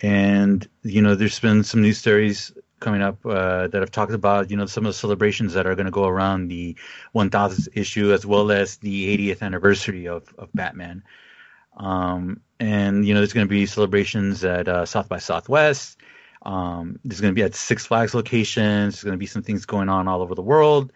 And 0.01 0.67
you 0.83 1.03
know, 1.03 1.15
there's 1.15 1.41
been 1.41 1.65
some 1.65 1.83
news 1.83 1.99
stories 1.99 2.53
coming 2.81 3.03
up 3.03 3.25
uh, 3.25 3.69
that 3.69 3.83
I've 3.83 3.91
talked 3.91 4.13
about. 4.13 4.51
You 4.51 4.57
know, 4.57 4.67
some 4.67 4.85
of 4.85 4.91
the 4.91 4.99
celebrations 4.99 5.55
that 5.55 5.67
are 5.67 5.75
going 5.75 5.87
to 5.87 5.93
go 5.93 6.07
around 6.07 6.49
the 6.49 6.77
1000th 7.15 7.69
issue, 7.75 8.13
as 8.13 8.27
well 8.27 8.51
as 8.51 8.77
the 8.77 9.17
80th 9.17 9.43
anniversary 9.43 10.07
of 10.09 10.33
of 10.39 10.51
Batman. 10.55 11.03
Um, 11.77 12.41
and 12.61 13.07
you 13.07 13.15
know, 13.15 13.21
there's 13.21 13.33
going 13.33 13.47
to 13.47 13.51
be 13.51 13.67
celebrations 13.67 14.45
at 14.45 14.69
uh, 14.69 14.87
South 14.87 15.09
by 15.09 15.19
Southwest. 15.19 15.99
Um, 16.43 16.99
there's 17.05 17.21
going 17.21 17.33
to 17.33 17.39
be 17.39 17.43
at 17.43 17.55
Six 17.55 17.87
Flags 17.87 18.15
locations. 18.15 18.95
There's 18.95 19.05
going 19.05 19.15
to 19.15 19.19
be 19.19 19.27
some 19.27 19.43
things 19.43 19.65
going 19.67 19.89
on 19.89 20.09
all 20.09 20.23
over 20.23 20.35
the 20.35 20.43
world, 20.43 20.93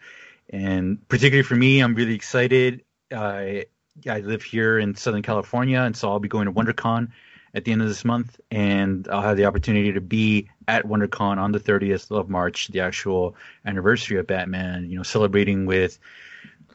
and 0.49 1.07
particularly 1.07 1.43
for 1.43 1.55
me, 1.55 1.79
I'm 1.79 1.95
really 1.95 2.15
excited. 2.15 2.83
I 3.11 3.65
I 4.07 4.19
live 4.19 4.43
here 4.43 4.79
in 4.79 4.95
Southern 4.95 5.23
California, 5.23 5.79
and 5.79 5.97
so 5.97 6.09
I'll 6.09 6.19
be 6.19 6.29
going 6.29 6.45
to 6.45 6.51
WonderCon 6.51 7.11
at 7.53 7.65
the 7.65 7.71
end 7.71 7.81
of 7.81 7.87
this 7.87 8.05
month, 8.05 8.39
and 8.51 9.07
I'll 9.11 9.21
have 9.21 9.37
the 9.37 9.45
opportunity 9.45 9.91
to 9.91 10.01
be 10.01 10.49
at 10.67 10.85
WonderCon 10.85 11.37
on 11.37 11.51
the 11.51 11.59
30th 11.59 12.11
of 12.11 12.29
March, 12.29 12.67
the 12.67 12.79
actual 12.79 13.35
anniversary 13.65 14.17
of 14.17 14.27
Batman. 14.27 14.89
You 14.89 14.97
know, 14.97 15.03
celebrating 15.03 15.65
with 15.65 15.99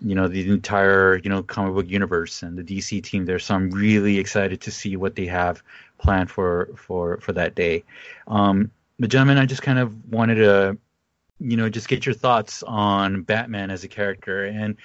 you 0.01 0.15
know 0.15 0.29
the 0.29 0.49
entire 0.51 1.17
you 1.19 1.31
know 1.31 1.43
comic 1.43 1.75
book 1.75 1.89
universe 1.89 2.43
and 2.43 2.59
the 2.59 2.63
DC 2.63 3.03
team 3.03 3.25
there. 3.25 3.39
So 3.39 3.55
I'm 3.55 3.71
really 3.71 4.19
excited 4.19 4.61
to 4.63 4.71
see 4.71 4.97
what 4.97 5.17
they 5.17 5.27
have 5.27 5.63
planned 5.99 6.31
for 6.31 6.71
for 6.77 7.19
for 7.19 7.33
that 7.33 7.55
day. 7.55 7.85
Um, 8.27 8.71
but 8.99 9.11
gentlemen, 9.11 9.39
I 9.39 9.47
just 9.47 9.63
kind 9.63 9.79
of 9.79 10.13
wanted 10.13 10.37
to 10.37 10.79
you 11.41 11.57
know 11.57 11.69
just 11.69 11.89
get 11.89 12.07
your 12.07 12.15
thoughts 12.15 12.63
on 12.63 13.23
Batman 13.23 13.71
as 13.71 13.85
a 13.85 13.89
character 13.89 14.45
and 14.45 14.77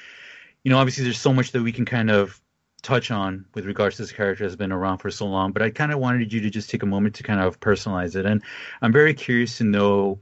you 0.63 0.71
know 0.71 0.79
obviously 0.79 1.03
there's 1.03 1.19
so 1.19 1.33
much 1.33 1.51
that 1.51 1.61
we 1.61 1.71
can 1.71 1.85
kind 1.85 2.09
of 2.09 2.41
touch 2.81 3.11
on 3.11 3.45
with 3.53 3.65
regards 3.65 3.97
to 3.97 4.03
this 4.03 4.11
character 4.11 4.43
has 4.43 4.55
been 4.55 4.71
around 4.71 4.99
for 4.99 5.11
so 5.11 5.25
long, 5.25 5.51
but 5.51 5.61
I 5.61 5.69
kind 5.69 5.91
of 5.91 5.99
wanted 5.99 6.31
you 6.31 6.41
to 6.41 6.49
just 6.49 6.69
take 6.69 6.83
a 6.83 6.87
moment 6.87 7.15
to 7.15 7.23
kind 7.23 7.41
of 7.41 7.59
personalize 7.59 8.15
it. 8.15 8.25
And 8.25 8.41
I'm 8.81 8.93
very 8.93 9.13
curious 9.13 9.57
to 9.57 9.63
know 9.63 10.19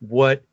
what 0.00 0.44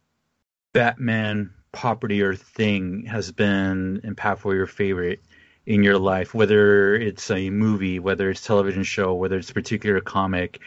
Batman 0.74 1.54
property 1.72 2.22
or 2.22 2.36
thing 2.36 3.06
has 3.06 3.32
been 3.32 4.02
impactful 4.04 4.46
or 4.46 4.56
your 4.56 4.68
favorite 4.68 5.22
in 5.66 5.84
your 5.84 5.98
life, 5.98 6.34
whether 6.34 6.96
it's 6.96 7.30
a 7.32 7.50
movie, 7.50 8.00
whether 8.00 8.30
it's 8.30 8.46
television 8.46 8.84
show, 8.84 9.14
whether 9.14 9.38
it's 9.38 9.50
a 9.50 9.54
particular 9.54 10.02
comic, 10.02 10.60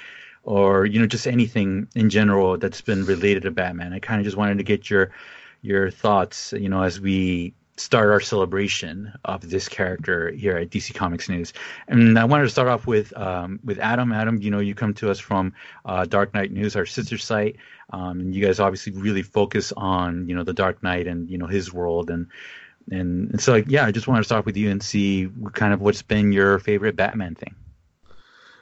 or 0.42 0.86
you 0.86 1.00
know 1.00 1.06
just 1.06 1.26
anything 1.26 1.88
in 1.94 2.08
general 2.08 2.56
that's 2.56 2.80
been 2.80 3.04
related 3.04 3.42
to 3.42 3.50
Batman. 3.50 3.92
I 3.92 3.98
kind 3.98 4.20
of 4.20 4.24
just 4.24 4.36
wanted 4.36 4.58
to 4.58 4.64
get 4.64 4.88
your 4.88 5.10
your 5.62 5.90
thoughts, 5.90 6.52
you 6.52 6.68
know, 6.68 6.82
as 6.82 7.00
we 7.00 7.54
start 7.76 8.10
our 8.10 8.20
celebration 8.20 9.12
of 9.24 9.48
this 9.48 9.68
character 9.68 10.30
here 10.30 10.56
at 10.56 10.70
DC 10.70 10.94
Comics 10.94 11.28
News. 11.28 11.52
And 11.88 12.18
I 12.18 12.24
wanted 12.24 12.44
to 12.44 12.50
start 12.50 12.68
off 12.68 12.86
with 12.86 13.16
um, 13.16 13.60
with 13.64 13.78
Adam. 13.78 14.12
Adam, 14.12 14.40
you 14.40 14.50
know, 14.50 14.60
you 14.60 14.74
come 14.74 14.94
to 14.94 15.10
us 15.10 15.18
from 15.18 15.52
uh, 15.84 16.04
Dark 16.04 16.34
Knight 16.34 16.52
News, 16.52 16.76
our 16.76 16.86
sister 16.86 17.18
site, 17.18 17.56
um, 17.90 18.20
and 18.20 18.34
you 18.34 18.44
guys 18.44 18.60
obviously 18.60 18.92
really 18.92 19.22
focus 19.22 19.72
on 19.76 20.28
you 20.28 20.34
know 20.34 20.44
the 20.44 20.54
Dark 20.54 20.82
Knight 20.82 21.06
and 21.06 21.30
you 21.30 21.38
know 21.38 21.46
his 21.46 21.72
world 21.72 22.10
and. 22.10 22.28
And, 22.88 23.32
and 23.32 23.40
so, 23.40 23.50
like, 23.50 23.64
yeah, 23.66 23.84
I 23.84 23.90
just 23.90 24.06
wanted 24.06 24.20
to 24.20 24.26
start 24.26 24.46
with 24.46 24.56
you 24.56 24.70
and 24.70 24.80
see 24.80 25.28
kind 25.54 25.74
of 25.74 25.80
what's 25.80 26.02
been 26.02 26.30
your 26.30 26.60
favorite 26.60 26.94
Batman 26.94 27.34
thing. 27.34 27.56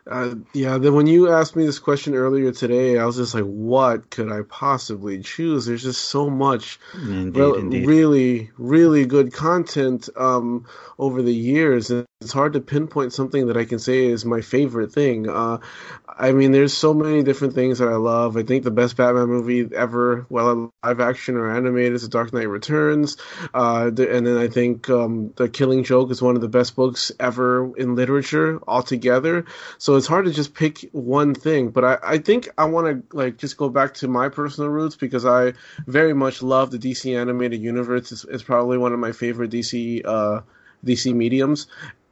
Uh, 0.07 0.35
yeah, 0.53 0.77
then 0.77 0.95
when 0.95 1.07
you 1.07 1.33
asked 1.33 1.57
me 1.57 1.65
this 1.65 1.79
question 1.79 2.15
earlier 2.15 2.53
today, 2.53 2.99
I 2.99 3.07
was 3.07 3.17
just 3.17 3.35
like, 3.35 3.45
what 3.45 4.11
could 4.11 4.31
I 4.31 4.43
possibly 4.43 5.21
choose? 5.21 5.65
There's 5.65 5.83
just 5.83 6.05
so 6.05 6.29
much 6.29 6.79
indeed, 6.95 7.41
re- 7.41 7.59
indeed. 7.59 7.87
really, 7.87 8.51
really 8.59 9.07
good 9.07 9.33
content 9.33 10.11
um, 10.17 10.67
over 10.99 11.23
the 11.23 11.35
years. 11.35 11.91
It's 11.91 12.33
hard 12.33 12.53
to 12.53 12.61
pinpoint 12.61 13.13
something 13.15 13.47
that 13.47 13.57
I 13.57 13.65
can 13.65 13.79
say 13.79 14.07
is 14.07 14.25
my 14.25 14.43
favorite 14.43 14.93
thing. 14.93 15.29
Uh, 15.29 15.59
I 16.07 16.33
mean, 16.33 16.53
there's 16.53 16.75
so 16.75 16.95
many 16.95 17.23
different 17.23 17.55
things 17.55 17.79
that 17.79 17.89
I 17.89 17.97
love. 17.97 18.37
I 18.37 18.45
think 18.45 18.63
the 18.63 18.71
best 18.71 18.97
Batman 18.97 19.27
movie 19.27 19.69
ever, 19.75 20.27
well, 20.29 20.71
live 20.85 21.01
action 21.01 21.37
or 21.37 21.51
animated, 21.51 21.95
is 21.95 22.03
The 22.03 22.09
Dark 22.09 22.33
Knight 22.33 22.49
Returns. 22.49 23.17
Uh, 23.53 23.87
and 23.87 24.27
then 24.27 24.37
I 24.37 24.49
think 24.49 24.89
um, 24.91 25.33
The 25.37 25.49
Killing 25.49 25.83
Joke 25.83 26.11
is 26.11 26.23
one 26.23 26.37
of 26.37 26.43
the 26.43 26.49
best 26.49 26.77
books 26.77 27.11
ever 27.19 27.75
in 27.77 27.95
literature 27.95 28.61
altogether. 28.67 29.47
So 29.79 29.94
it's 29.97 30.07
hard 30.07 30.27
to 30.27 30.33
just 30.33 30.55
pick 30.55 30.89
one 30.93 31.35
thing. 31.35 31.71
But 31.71 31.85
I, 31.85 31.99
I 32.03 32.19
think 32.19 32.49
I 32.57 32.65
want 32.67 33.11
to 33.11 33.17
like 33.17 33.39
just 33.39 33.57
go 33.57 33.69
back 33.69 33.95
to 33.95 34.09
my 34.09 34.29
personal 34.29 34.71
roots 34.71 34.97
because 34.97 35.27
I 35.27 35.55
very 35.87 36.15
much 36.15 36.43
love 36.43 36.71
the 36.71 36.79
DC 36.79 37.19
animated 37.19 37.61
universe. 37.61 38.13
It's, 38.13 38.25
it's 38.25 38.43
probably 38.43 38.79
one 38.79 38.93
of 38.93 38.99
my 38.99 39.13
favorite 39.13 39.51
DC. 39.51 40.05
Uh, 40.05 40.41
DC 40.85 41.15
mediums, 41.15 41.67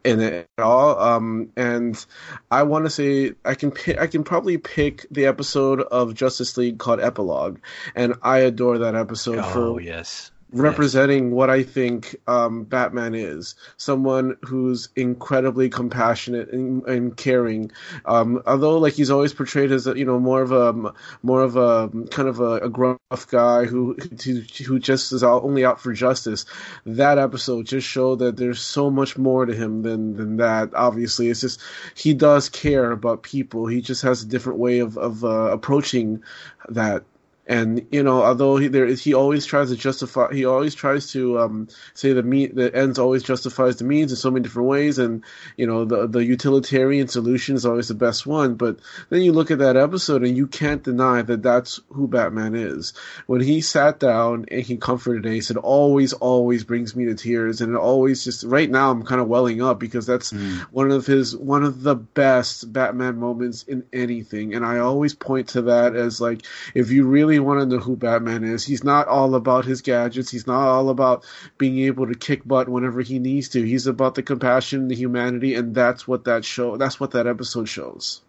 in 0.04 0.20
it 0.20 0.48
at 0.58 0.64
all. 0.64 0.98
Um, 0.98 1.52
and 1.56 2.04
I 2.50 2.64
want 2.64 2.86
to 2.86 2.90
say 2.90 3.32
I 3.44 3.54
can 3.54 3.70
pick, 3.70 3.98
I 3.98 4.06
can 4.06 4.24
probably 4.24 4.58
pick 4.58 5.06
the 5.10 5.26
episode 5.26 5.80
of 5.80 6.14
Justice 6.14 6.56
League 6.56 6.78
called 6.78 7.00
Epilogue, 7.00 7.58
and 7.94 8.14
I 8.22 8.38
adore 8.38 8.78
that 8.78 8.94
episode 8.94 9.38
oh, 9.38 9.42
for 9.74 9.80
yes 9.80 10.31
representing 10.52 11.30
what 11.30 11.50
I 11.50 11.62
think 11.62 12.16
um, 12.26 12.64
Batman 12.64 13.14
is. 13.14 13.54
Someone 13.76 14.36
who's 14.42 14.88
incredibly 14.94 15.70
compassionate 15.70 16.52
and, 16.52 16.84
and 16.84 17.16
caring. 17.16 17.72
Um, 18.04 18.42
although, 18.46 18.78
like 18.78 18.94
he's 18.94 19.10
always 19.10 19.32
portrayed 19.32 19.72
as 19.72 19.86
you 19.86 20.04
know 20.04 20.20
more 20.20 20.42
of 20.42 20.52
a 20.52 20.92
more 21.22 21.42
of 21.42 21.56
a 21.56 21.88
kind 22.10 22.28
of 22.28 22.40
a, 22.40 22.58
a 22.58 22.68
gruff 22.68 22.98
guy 23.30 23.64
who, 23.64 23.96
who 24.24 24.42
who 24.66 24.78
just 24.78 25.12
is 25.12 25.22
only 25.22 25.64
out 25.64 25.80
for 25.80 25.92
justice. 25.92 26.44
That 26.84 27.18
episode 27.18 27.66
just 27.66 27.88
showed 27.88 28.18
that 28.20 28.36
there's 28.36 28.60
so 28.60 28.90
much 28.90 29.16
more 29.16 29.46
to 29.46 29.54
him 29.54 29.82
than 29.82 30.16
than 30.16 30.36
that. 30.36 30.74
Obviously, 30.74 31.28
it's 31.28 31.40
just 31.40 31.60
he 31.94 32.14
does 32.14 32.48
care 32.48 32.90
about 32.90 33.22
people. 33.22 33.66
He 33.66 33.80
just 33.80 34.02
has 34.02 34.22
a 34.22 34.28
different 34.28 34.58
way 34.58 34.80
of 34.80 34.98
of 34.98 35.24
uh, 35.24 35.50
approaching 35.52 36.22
that 36.68 37.04
and 37.46 37.88
you 37.90 38.04
know 38.04 38.22
although 38.22 38.56
he 38.56 38.68
there 38.68 38.86
is 38.86 39.02
he 39.02 39.14
always 39.14 39.44
tries 39.44 39.70
to 39.70 39.76
justify 39.76 40.32
he 40.32 40.44
always 40.44 40.76
tries 40.76 41.10
to 41.10 41.40
um, 41.40 41.66
say 41.92 42.12
the 42.12 42.22
me 42.22 42.46
the 42.46 42.74
ends 42.74 43.00
always 43.00 43.24
justifies 43.24 43.76
the 43.76 43.84
means 43.84 44.12
in 44.12 44.16
so 44.16 44.30
many 44.30 44.44
different 44.44 44.68
ways. 44.68 44.98
And 44.98 45.24
you 45.56 45.66
know 45.66 45.84
the 45.84 46.06
the 46.06 46.24
utilitarian 46.24 47.08
solution 47.08 47.56
is 47.56 47.66
always 47.66 47.88
the 47.88 47.94
best 47.94 48.26
one. 48.26 48.54
But 48.54 48.78
then 49.08 49.22
you 49.22 49.32
look 49.32 49.50
at 49.50 49.58
that 49.58 49.76
episode 49.76 50.22
and 50.22 50.36
you 50.36 50.46
can't 50.46 50.84
deny 50.84 51.22
that 51.22 51.42
that's 51.42 51.80
who 51.88 52.06
batman 52.06 52.54
is. 52.54 52.92
When 53.26 53.40
he 53.40 53.60
sat 53.60 53.98
down 53.98 54.44
and 54.48 54.62
he 54.62 54.76
comforted 54.76 55.26
ace 55.26 55.50
it 55.50 55.56
always 55.56 56.12
always 56.12 56.62
brings 56.62 56.94
me 56.94 57.06
to 57.06 57.14
tears. 57.16 57.60
And 57.60 57.74
it 57.74 57.78
always 57.78 58.22
just 58.22 58.44
right 58.44 58.70
now 58.70 58.92
i'm 58.92 59.02
kind 59.02 59.20
of 59.20 59.26
welling 59.26 59.60
up 59.62 59.80
because 59.80 60.06
that's 60.06 60.32
mm. 60.32 60.60
one 60.70 60.92
of 60.92 61.06
his 61.06 61.36
one 61.36 61.64
of 61.64 61.82
the 61.82 61.96
best 61.96 62.72
batman 62.72 63.18
moments 63.18 63.64
in 63.64 63.82
anything. 63.92 64.54
And 64.54 64.64
i 64.64 64.78
always 64.78 65.12
point 65.12 65.48
to 65.48 65.62
that 65.62 65.96
as 65.96 66.20
like 66.20 66.46
if 66.72 66.92
you 66.92 67.04
really 67.04 67.32
really 67.32 67.41
want 67.42 67.60
to 67.60 67.66
know 67.66 67.82
who 67.82 67.96
Batman 67.96 68.44
is. 68.44 68.64
He's 68.64 68.84
not 68.84 69.08
all 69.08 69.34
about 69.34 69.64
his 69.64 69.82
gadgets. 69.82 70.30
He's 70.30 70.46
not 70.46 70.68
all 70.68 70.88
about 70.88 71.24
being 71.58 71.78
able 71.80 72.06
to 72.06 72.14
kick 72.14 72.44
butt 72.44 72.68
whenever 72.68 73.00
he 73.00 73.18
needs 73.18 73.50
to. 73.50 73.62
He's 73.62 73.86
about 73.86 74.14
the 74.14 74.22
compassion, 74.22 74.88
the 74.88 74.94
humanity, 74.94 75.54
and 75.54 75.74
that's 75.74 76.06
what 76.06 76.24
that 76.24 76.44
show. 76.44 76.76
That's 76.76 76.98
what 76.98 77.12
that 77.12 77.26
episode 77.26 77.68
shows. 77.68 78.20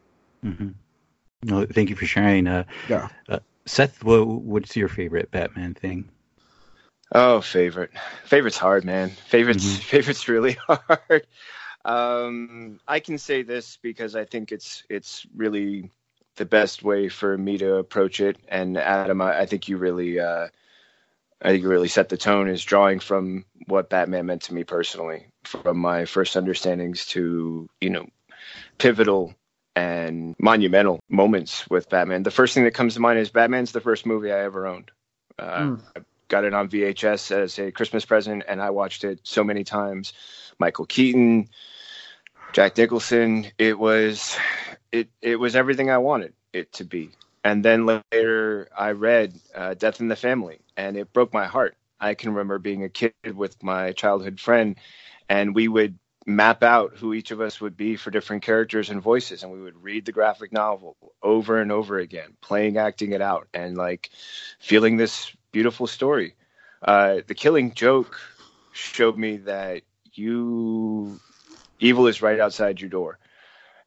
Mm-hmm. 0.43 0.69
Well, 1.45 1.65
thank 1.71 1.89
you 1.89 1.95
for 1.95 2.05
sharing. 2.05 2.47
Uh, 2.47 2.63
yeah. 2.89 3.09
Uh, 3.27 3.39
Seth, 3.65 4.03
what, 4.03 4.27
what's 4.27 4.75
your 4.75 4.89
favorite 4.89 5.31
Batman 5.31 5.73
thing? 5.73 6.09
Oh, 7.11 7.41
favorite. 7.41 7.91
Favorite's 8.25 8.57
hard, 8.57 8.85
man. 8.85 9.09
Favorite's 9.09 9.65
mm-hmm. 9.65 9.81
favorite's 9.81 10.27
really 10.27 10.57
hard. 10.67 11.27
Um, 11.85 12.79
I 12.87 12.99
can 12.99 13.17
say 13.17 13.43
this 13.43 13.77
because 13.81 14.15
I 14.15 14.25
think 14.25 14.51
it's 14.51 14.83
it's 14.89 15.25
really 15.35 15.91
the 16.35 16.45
best 16.45 16.83
way 16.83 17.09
for 17.09 17.37
me 17.37 17.57
to 17.57 17.75
approach 17.75 18.19
it. 18.19 18.37
And 18.47 18.77
Adam, 18.77 19.21
I, 19.21 19.41
I 19.41 19.45
think 19.45 19.67
you 19.67 19.77
really, 19.77 20.19
uh, 20.19 20.47
I 21.41 21.49
think 21.49 21.63
you 21.63 21.69
really 21.69 21.87
set 21.87 22.09
the 22.09 22.17
tone 22.17 22.47
is 22.47 22.63
drawing 22.63 22.99
from 22.99 23.45
what 23.67 23.89
Batman 23.89 24.25
meant 24.25 24.43
to 24.43 24.53
me 24.53 24.63
personally, 24.63 25.27
from 25.43 25.77
my 25.77 26.05
first 26.05 26.35
understandings 26.35 27.05
to 27.07 27.69
you 27.81 27.89
know 27.89 28.07
pivotal 28.77 29.35
and 29.75 30.35
monumental 30.39 30.99
moments 31.09 31.67
with 31.69 31.89
Batman. 31.89 32.23
The 32.23 32.31
first 32.31 32.53
thing 32.53 32.63
that 32.65 32.73
comes 32.73 32.93
to 32.93 32.99
mind 32.99 33.19
is 33.19 33.29
Batman's 33.29 33.71
the 33.71 33.81
first 33.81 34.05
movie 34.05 34.31
I 34.31 34.43
ever 34.43 34.67
owned. 34.67 34.91
Uh, 35.39 35.59
mm. 35.59 35.81
I 35.95 36.01
got 36.27 36.43
it 36.43 36.53
on 36.53 36.69
VHS 36.69 37.31
as 37.31 37.59
a 37.59 37.71
Christmas 37.71 38.05
present, 38.05 38.43
and 38.47 38.61
I 38.61 38.69
watched 38.69 39.03
it 39.03 39.19
so 39.23 39.43
many 39.43 39.63
times. 39.63 40.13
Michael 40.59 40.85
Keaton, 40.85 41.49
Jack 42.53 42.77
Nicholson. 42.77 43.47
It 43.57 43.77
was 43.77 44.37
it 44.93 45.09
it 45.21 45.35
was 45.37 45.57
everything 45.57 45.89
I 45.89 45.97
wanted 45.97 46.33
it 46.53 46.71
to 46.73 46.85
be. 46.85 47.09
And 47.43 47.65
then 47.65 47.85
later, 47.85 48.69
I 48.77 48.91
read 48.91 49.33
uh, 49.53 49.73
Death 49.73 49.99
in 49.99 50.07
the 50.07 50.15
Family, 50.15 50.59
and 50.77 50.95
it 50.95 51.11
broke 51.11 51.33
my 51.33 51.45
heart. 51.45 51.75
I 51.99 52.13
can 52.13 52.29
remember 52.29 52.57
being 52.57 52.83
a 52.83 52.89
kid 52.89 53.13
with 53.33 53.61
my 53.61 53.91
childhood 53.91 54.39
friend, 54.39 54.77
and 55.27 55.53
we 55.53 55.67
would 55.67 55.97
map 56.25 56.63
out 56.63 56.93
who 56.95 57.13
each 57.13 57.31
of 57.31 57.41
us 57.41 57.59
would 57.59 57.75
be 57.75 57.97
for 57.97 58.11
different 58.11 58.43
characters 58.43 58.89
and 58.89 59.01
voices, 59.01 59.43
and 59.43 59.51
we 59.51 59.61
would 59.61 59.83
read 59.83 60.05
the 60.05 60.13
graphic 60.13 60.53
novel 60.53 60.95
over 61.21 61.59
and 61.59 61.69
over 61.69 61.97
again, 61.97 62.37
playing, 62.39 62.77
acting 62.77 63.11
it 63.11 63.21
out, 63.21 63.47
and 63.53 63.75
like 63.75 64.09
feeling 64.59 64.95
this 64.95 65.35
beautiful 65.51 65.87
story. 65.87 66.35
Uh, 66.81 67.17
the 67.27 67.35
Killing 67.35 67.73
Joke 67.73 68.17
showed 68.71 69.17
me 69.17 69.37
that 69.37 69.81
you 70.13 71.19
evil 71.79 72.07
is 72.07 72.21
right 72.21 72.39
outside 72.39 72.79
your 72.79 72.89
door 72.89 73.17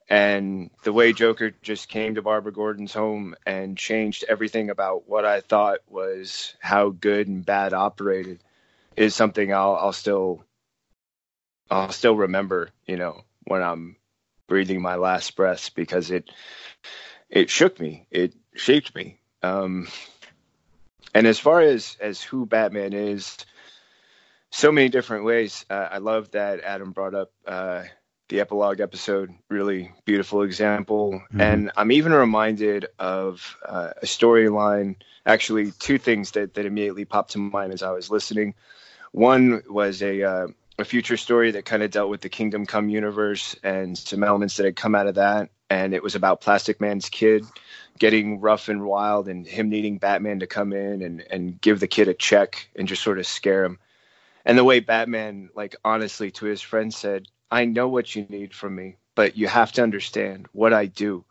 and 0.09 0.71
the 0.85 0.93
way 0.93 1.13
Joker 1.13 1.53
just 1.63 1.89
came 1.89 2.15
to 2.15 2.23
Barbara 2.23 2.53
Gordon's 2.53 2.95
home 2.95 3.35
and 3.45 3.77
changed 3.77 4.25
everything 4.29 4.71
about 4.71 5.09
what 5.09 5.25
I 5.25 5.41
thought 5.41 5.81
was 5.89 6.55
how 6.61 6.91
good 6.91 7.27
and 7.27 7.45
bad 7.45 7.73
operated 7.73 8.43
is 8.97 9.15
something 9.15 9.53
I'll 9.53 9.77
I'll 9.77 9.93
still 9.93 10.45
I'll 11.71 11.91
still 11.93 12.15
remember, 12.15 12.71
you 12.87 12.97
know, 12.97 13.23
when 13.45 13.63
I'm 13.63 13.97
breathing 14.47 14.81
my 14.81 14.95
last 14.95 15.35
breaths 15.35 15.71
because 15.71 16.11
it 16.11 16.31
it 17.29 17.51
shook 17.51 17.81
me, 17.81 18.07
it 18.11 18.33
shaped 18.55 18.95
me. 18.95 19.19
Um, 19.43 19.89
and 21.15 21.27
as 21.27 21.41
far 21.41 21.61
as 21.61 21.97
as 22.01 22.23
who 22.23 22.47
Batman 22.47 22.93
is, 22.93 23.37
so 24.51 24.71
many 24.71 24.89
different 24.89 25.25
ways. 25.25 25.67
Uh, 25.69 25.89
I 25.91 25.99
love 25.99 26.31
that 26.31 26.61
Adam 26.61 26.93
brought 26.93 27.15
up 27.15 27.33
uh, 27.47 27.83
the 28.29 28.41
epilogue 28.41 28.81
episode, 28.81 29.35
really 29.49 29.93
beautiful 30.05 30.43
example. 30.43 31.13
Mm-hmm. 31.13 31.41
And 31.41 31.71
I'm 31.77 31.93
even 31.93 32.13
reminded 32.13 32.87
of 32.99 33.57
uh, 33.65 33.91
a 34.03 34.07
storyline, 34.07 34.97
actually, 35.25 35.71
two 35.73 35.99
things 35.99 36.33
that, 36.33 36.55
that 36.55 36.67
immediately 36.67 37.05
popped 37.05 37.33
to 37.33 37.39
mind 37.39 37.73
as 37.73 37.83
I 37.83 37.93
was 37.93 38.11
listening. 38.11 38.55
One 39.13 39.63
was 39.69 40.03
a, 40.03 40.23
uh, 40.23 40.47
a 40.79 40.85
future 40.85 41.17
story 41.17 41.53
that 41.53 41.65
kind 41.65 41.83
of 41.83 41.91
dealt 41.91 42.11
with 42.11 42.21
the 42.21 42.29
Kingdom 42.29 42.67
Come 42.67 42.89
universe 42.89 43.57
and 43.63 43.97
some 43.97 44.23
elements 44.23 44.57
that 44.57 44.67
had 44.67 44.77
come 44.77 44.95
out 44.95 45.07
of 45.07 45.15
that. 45.15 45.51
And 45.71 45.95
it 45.95 46.03
was 46.03 46.15
about 46.15 46.41
Plastic 46.41 46.81
Man's 46.81 47.09
kid 47.09 47.45
getting 47.99 48.41
rough 48.41 48.69
and 48.69 48.85
wild 48.85 49.29
and 49.29 49.47
him 49.47 49.69
needing 49.69 49.99
Batman 49.99 50.41
to 50.41 50.47
come 50.47 50.73
in 50.73 51.03
and, 51.03 51.25
and 51.31 51.61
give 51.61 51.81
the 51.81 51.89
kid 51.89 52.09
a 52.09 52.15
check 52.15 52.69
and 52.77 52.87
just 52.87 53.03
sort 53.03 53.19
of 53.19 53.27
scare 53.27 53.65
him. 53.65 53.79
And 54.45 54.57
the 54.57 54.65
way 54.65 54.81
Batman, 54.81 55.51
like 55.55 55.75
honestly, 55.85 56.31
to 56.33 56.45
his 56.45 56.61
friend 56.61 56.95
said, 56.95 57.27
I 57.51 57.65
know 57.65 57.89
what 57.89 58.15
you 58.15 58.27
need 58.29 58.55
from 58.55 58.75
me, 58.75 58.97
but 59.15 59.37
you 59.37 59.47
have 59.47 59.73
to 59.73 59.83
understand 59.83 60.49
what 60.53 60.73
I 60.73 60.87
do. 60.87 61.25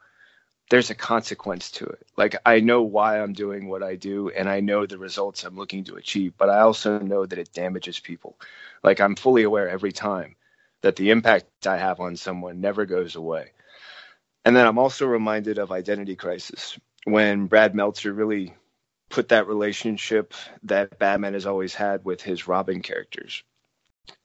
There's 0.69 0.89
a 0.89 0.95
consequence 0.95 1.71
to 1.71 1.85
it. 1.85 2.07
Like, 2.15 2.37
I 2.45 2.61
know 2.61 2.83
why 2.83 3.19
I'm 3.19 3.33
doing 3.33 3.67
what 3.67 3.83
I 3.83 3.95
do, 3.95 4.29
and 4.29 4.49
I 4.49 4.61
know 4.61 4.85
the 4.85 4.97
results 4.97 5.43
I'm 5.43 5.57
looking 5.57 5.83
to 5.85 5.95
achieve, 5.95 6.33
but 6.37 6.49
I 6.49 6.61
also 6.61 6.99
know 6.99 7.25
that 7.25 7.37
it 7.37 7.53
damages 7.53 7.99
people. 7.99 8.39
Like, 8.81 9.01
I'm 9.01 9.15
fully 9.15 9.43
aware 9.43 9.69
every 9.69 9.91
time 9.91 10.35
that 10.81 10.95
the 10.95 11.11
impact 11.11 11.67
I 11.67 11.77
have 11.77 11.99
on 11.99 12.15
someone 12.15 12.61
never 12.61 12.85
goes 12.85 13.15
away. 13.15 13.51
And 14.45 14.55
then 14.55 14.65
I'm 14.65 14.77
also 14.77 15.05
reminded 15.05 15.57
of 15.57 15.71
Identity 15.71 16.15
Crisis 16.15 16.79
when 17.03 17.47
Brad 17.47 17.75
Meltzer 17.75 18.13
really 18.13 18.53
put 19.09 19.29
that 19.29 19.47
relationship 19.47 20.33
that 20.63 20.97
Batman 20.97 21.33
has 21.33 21.45
always 21.45 21.75
had 21.75 22.05
with 22.05 22.21
his 22.21 22.47
Robin 22.47 22.81
characters 22.81 23.43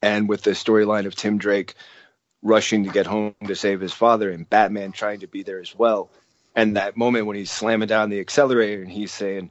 and 0.02 0.28
with 0.28 0.42
the 0.42 0.52
storyline 0.52 1.06
of 1.06 1.14
Tim 1.14 1.38
Drake 1.38 1.74
rushing 2.42 2.84
to 2.84 2.90
get 2.90 3.06
home 3.06 3.34
to 3.46 3.54
save 3.54 3.80
his 3.80 3.92
father 3.92 4.30
and 4.30 4.48
Batman 4.48 4.92
trying 4.92 5.20
to 5.20 5.26
be 5.26 5.42
there 5.42 5.60
as 5.60 5.74
well. 5.76 6.10
And 6.54 6.76
that 6.76 6.96
moment 6.96 7.26
when 7.26 7.36
he's 7.36 7.50
slamming 7.50 7.88
down 7.88 8.10
the 8.10 8.20
accelerator 8.20 8.82
and 8.82 8.90
he's 8.90 9.12
saying, 9.12 9.50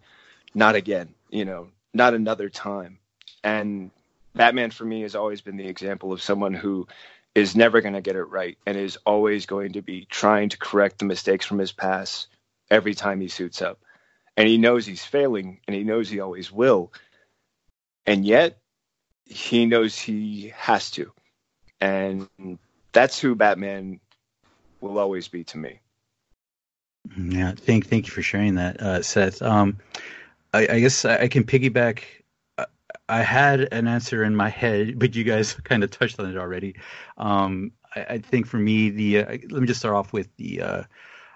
not 0.53 0.75
again, 0.75 1.13
you 1.29 1.45
know, 1.45 1.69
not 1.93 2.13
another 2.13 2.49
time. 2.49 2.97
And 3.43 3.91
Batman 4.35 4.71
for 4.71 4.85
me 4.85 5.01
has 5.01 5.15
always 5.15 5.41
been 5.41 5.57
the 5.57 5.67
example 5.67 6.11
of 6.11 6.21
someone 6.21 6.53
who 6.53 6.87
is 7.35 7.55
never 7.55 7.81
going 7.81 7.93
to 7.93 8.01
get 8.01 8.15
it 8.15 8.23
right 8.23 8.57
and 8.65 8.75
is 8.75 8.97
always 9.05 9.45
going 9.45 9.73
to 9.73 9.81
be 9.81 10.05
trying 10.05 10.49
to 10.49 10.57
correct 10.57 10.99
the 10.99 11.05
mistakes 11.05 11.45
from 11.45 11.59
his 11.59 11.71
past 11.71 12.27
every 12.69 12.95
time 12.95 13.21
he 13.21 13.27
suits 13.27 13.61
up. 13.61 13.79
And 14.35 14.47
he 14.47 14.57
knows 14.57 14.85
he's 14.85 15.05
failing 15.05 15.59
and 15.67 15.75
he 15.75 15.83
knows 15.83 16.09
he 16.09 16.19
always 16.19 16.51
will. 16.51 16.91
And 18.05 18.25
yet 18.25 18.57
he 19.29 19.65
knows 19.65 19.97
he 19.97 20.51
has 20.55 20.91
to. 20.91 21.11
And 21.79 22.27
that's 22.91 23.19
who 23.19 23.35
Batman 23.35 23.99
will 24.81 24.97
always 24.99 25.27
be 25.27 25.43
to 25.45 25.57
me. 25.57 25.79
Yeah, 27.17 27.53
thank 27.55 27.87
thank 27.87 28.07
you 28.07 28.11
for 28.11 28.21
sharing 28.21 28.55
that, 28.55 28.81
uh, 28.81 29.01
Seth. 29.01 29.41
Um, 29.41 29.77
I, 30.53 30.67
I, 30.67 30.79
guess 30.79 31.05
I 31.05 31.27
can 31.27 31.43
piggyback. 31.43 32.03
I 33.07 33.21
had 33.21 33.69
an 33.71 33.87
answer 33.87 34.23
in 34.23 34.35
my 34.35 34.49
head, 34.49 34.99
but 34.99 35.15
you 35.15 35.23
guys 35.23 35.53
kind 35.63 35.83
of 35.83 35.91
touched 35.91 36.19
on 36.19 36.29
it 36.29 36.37
already. 36.37 36.75
Um, 37.17 37.71
I, 37.95 38.05
I, 38.09 38.17
think 38.17 38.47
for 38.47 38.57
me, 38.57 38.89
the 38.89 39.19
uh, 39.19 39.31
let 39.49 39.61
me 39.61 39.67
just 39.67 39.79
start 39.79 39.95
off 39.95 40.11
with 40.11 40.35
the. 40.35 40.61
Uh, 40.61 40.83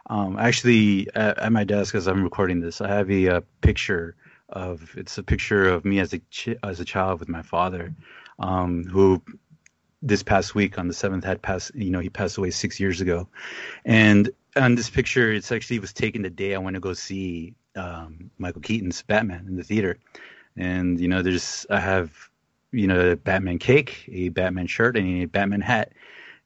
um, 0.08 0.38
actually, 0.38 1.08
at, 1.16 1.40
at, 1.40 1.52
my 1.54 1.64
desk 1.64 1.96
as 1.96 2.08
I'm 2.08 2.24
recording 2.24 2.60
this, 2.60 2.82
I 2.82 2.90
have 2.90 3.10
a, 3.10 3.26
a 3.26 3.38
uh, 3.38 3.42
picture 3.62 4.18
of 4.54 4.94
it's 4.96 5.18
a 5.18 5.24
picture 5.24 5.68
of 5.68 5.84
me 5.84 6.00
as 6.00 6.14
a 6.14 6.22
as 6.64 6.80
a 6.80 6.86
child 6.86 7.20
with 7.20 7.30
my 7.30 7.42
father, 7.42 7.94
um, 8.40 8.84
who 8.86 9.22
this 10.02 10.24
past 10.24 10.56
week 10.56 10.78
on 10.78 10.88
the 10.88 10.94
seventh 10.94 11.24
had 11.24 11.42
passed. 11.42 11.74
You 11.76 11.92
know, 11.92 12.00
he 12.00 12.10
passed 12.10 12.38
away 12.38 12.52
six 12.52 12.80
years 12.80 13.02
ago, 13.02 13.28
and 13.84 14.30
on 14.56 14.76
this 14.76 14.90
picture, 14.90 15.32
it's 15.32 15.52
actually 15.52 15.80
was 15.80 15.94
taken 15.94 16.22
the 16.22 16.30
day 16.30 16.56
I 16.56 16.60
went 16.60 16.76
to 16.76 16.80
go 16.80 16.94
see 16.94 17.56
um, 17.76 18.30
Michael 18.38 18.62
Keaton's 18.62 19.02
Batman 19.02 19.46
in 19.48 19.56
the 19.56 19.64
theater, 19.64 19.98
and 20.56 21.00
you 21.00 21.08
know, 21.08 21.22
there's 21.22 21.66
I 21.70 21.80
have 21.80 22.12
you 22.72 22.88
know 22.88 23.12
a 23.12 23.16
Batman 23.16 23.60
cake, 23.60 24.06
a 24.12 24.30
Batman 24.30 24.68
shirt, 24.68 24.98
and 24.98 25.24
a 25.24 25.26
Batman 25.26 25.62
hat, 25.62 25.94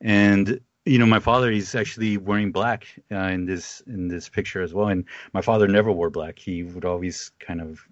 and 0.02 0.60
you 0.86 0.98
know 1.00 1.06
my 1.06 1.20
father 1.20 1.52
he's 1.52 1.76
actually 1.76 2.18
wearing 2.18 2.52
black 2.52 2.88
uh, 3.12 3.16
in 3.16 3.46
this 3.46 3.82
in 3.88 4.08
this 4.08 4.30
picture 4.30 4.62
as 4.62 4.74
well. 4.74 4.88
And 4.88 5.06
my 5.34 5.42
father 5.42 5.68
never 5.68 5.92
wore 5.92 6.10
black. 6.10 6.40
He 6.40 6.64
would 6.64 6.86
always 6.86 7.32
kind 7.40 7.62
of 7.62 7.86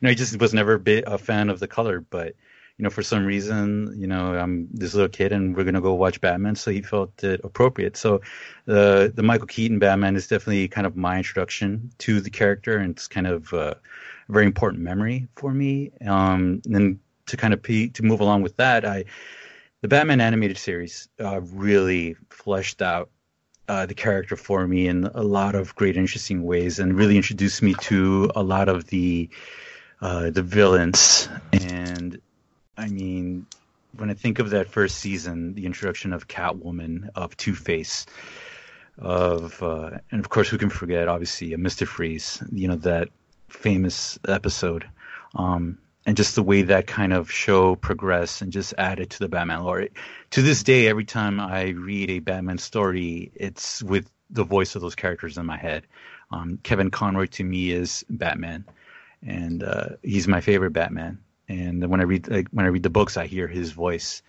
know, 0.00 0.08
he 0.08 0.14
just 0.14 0.38
was 0.40 0.54
never 0.54 0.82
a, 0.86 1.18
fan 1.18 1.50
of 1.50 1.60
the 1.60 1.68
color, 1.68 2.00
but 2.00 2.34
you 2.76 2.84
know, 2.84 2.90
for 2.90 3.02
some 3.02 3.26
reason, 3.26 3.92
you 3.96 4.06
know, 4.06 4.38
I'm 4.38 4.68
this 4.72 4.94
little 4.94 5.08
kid 5.08 5.32
and 5.32 5.56
we're 5.56 5.64
gonna 5.64 5.80
go 5.80 5.94
watch 5.94 6.20
Batman, 6.20 6.54
so 6.54 6.70
he 6.70 6.80
felt 6.80 7.24
it 7.24 7.40
appropriate. 7.42 7.96
So 7.96 8.20
the 8.66 9.12
the 9.14 9.22
Michael 9.22 9.48
Keaton 9.48 9.80
Batman 9.80 10.14
is 10.14 10.28
definitely 10.28 10.68
kind 10.68 10.86
of 10.86 10.96
my 10.96 11.16
introduction 11.16 11.90
to 11.98 12.20
the 12.20 12.30
character, 12.30 12.78
and 12.78 12.92
it's 12.92 13.08
kind 13.08 13.26
of 13.26 13.52
uh, 13.52 13.74
a 14.28 14.32
very 14.32 14.46
important 14.46 14.82
memory 14.82 15.26
for 15.36 15.52
me. 15.52 15.90
Um, 16.06 16.62
and 16.64 16.74
then 16.74 17.00
to 17.26 17.36
kind 17.36 17.52
of 17.52 17.62
to 17.62 18.02
move 18.02 18.20
along 18.20 18.42
with 18.42 18.56
that, 18.58 18.84
I 18.84 19.04
the 19.80 19.88
Batman 19.88 20.20
animated 20.20 20.58
series 20.58 21.08
uh, 21.20 21.40
really 21.40 22.16
fleshed 22.30 22.80
out 22.80 23.10
uh, 23.68 23.86
the 23.86 23.94
character 23.94 24.36
for 24.36 24.66
me 24.66 24.88
in 24.88 25.04
a 25.14 25.22
lot 25.22 25.54
of 25.54 25.74
great, 25.74 25.96
interesting 25.96 26.42
ways, 26.42 26.78
and 26.78 26.96
really 26.96 27.16
introduced 27.16 27.62
me 27.62 27.74
to 27.82 28.30
a 28.34 28.42
lot 28.42 28.68
of 28.68 28.86
the 28.86 29.28
uh, 30.00 30.30
the 30.30 30.42
villains. 30.42 31.28
And 31.52 32.20
I 32.76 32.88
mean, 32.88 33.46
when 33.96 34.10
I 34.10 34.14
think 34.14 34.38
of 34.38 34.50
that 34.50 34.68
first 34.68 34.98
season, 34.98 35.54
the 35.54 35.66
introduction 35.66 36.12
of 36.12 36.28
Catwoman, 36.28 37.10
of 37.14 37.36
Two 37.36 37.54
Face, 37.54 38.06
of 38.98 39.62
uh, 39.62 39.98
and 40.10 40.20
of 40.20 40.28
course, 40.28 40.48
who 40.48 40.58
can 40.58 40.70
forget? 40.70 41.08
Obviously, 41.08 41.52
a 41.52 41.58
Mister 41.58 41.86
Freeze. 41.86 42.42
You 42.52 42.68
know 42.68 42.76
that 42.76 43.08
famous 43.48 44.18
episode. 44.28 44.88
Um, 45.34 45.78
and 46.06 46.16
just 46.16 46.34
the 46.34 46.42
way 46.42 46.62
that 46.62 46.86
kind 46.86 47.12
of 47.12 47.30
show 47.30 47.76
progressed 47.76 48.40
and 48.40 48.50
just 48.50 48.72
added 48.78 49.10
to 49.10 49.18
the 49.18 49.28
Batman 49.28 49.62
lore. 49.62 49.88
To 50.30 50.42
this 50.42 50.62
day, 50.62 50.88
every 50.88 51.04
time 51.04 51.38
I 51.38 51.68
read 51.68 52.08
a 52.10 52.18
Batman 52.20 52.56
story, 52.56 53.30
it's 53.34 53.82
with 53.82 54.10
the 54.30 54.44
voice 54.44 54.74
of 54.74 54.80
those 54.80 54.94
characters 54.94 55.36
in 55.36 55.44
my 55.44 55.58
head. 55.58 55.86
Um, 56.30 56.60
Kevin 56.62 56.90
Conroy 56.90 57.26
to 57.26 57.44
me 57.44 57.70
is 57.70 58.06
Batman, 58.08 58.64
and 59.26 59.62
uh, 59.62 59.88
he's 60.02 60.28
my 60.28 60.40
favorite 60.40 60.72
Batman. 60.72 61.18
And 61.48 61.88
when 61.88 62.00
I 62.00 62.04
read 62.04 62.28
like, 62.28 62.48
when 62.50 62.66
I 62.66 62.68
read 62.68 62.82
the 62.82 62.90
books, 62.90 63.16
I 63.16 63.26
hear 63.26 63.46
his 63.46 63.72
voice. 63.72 64.22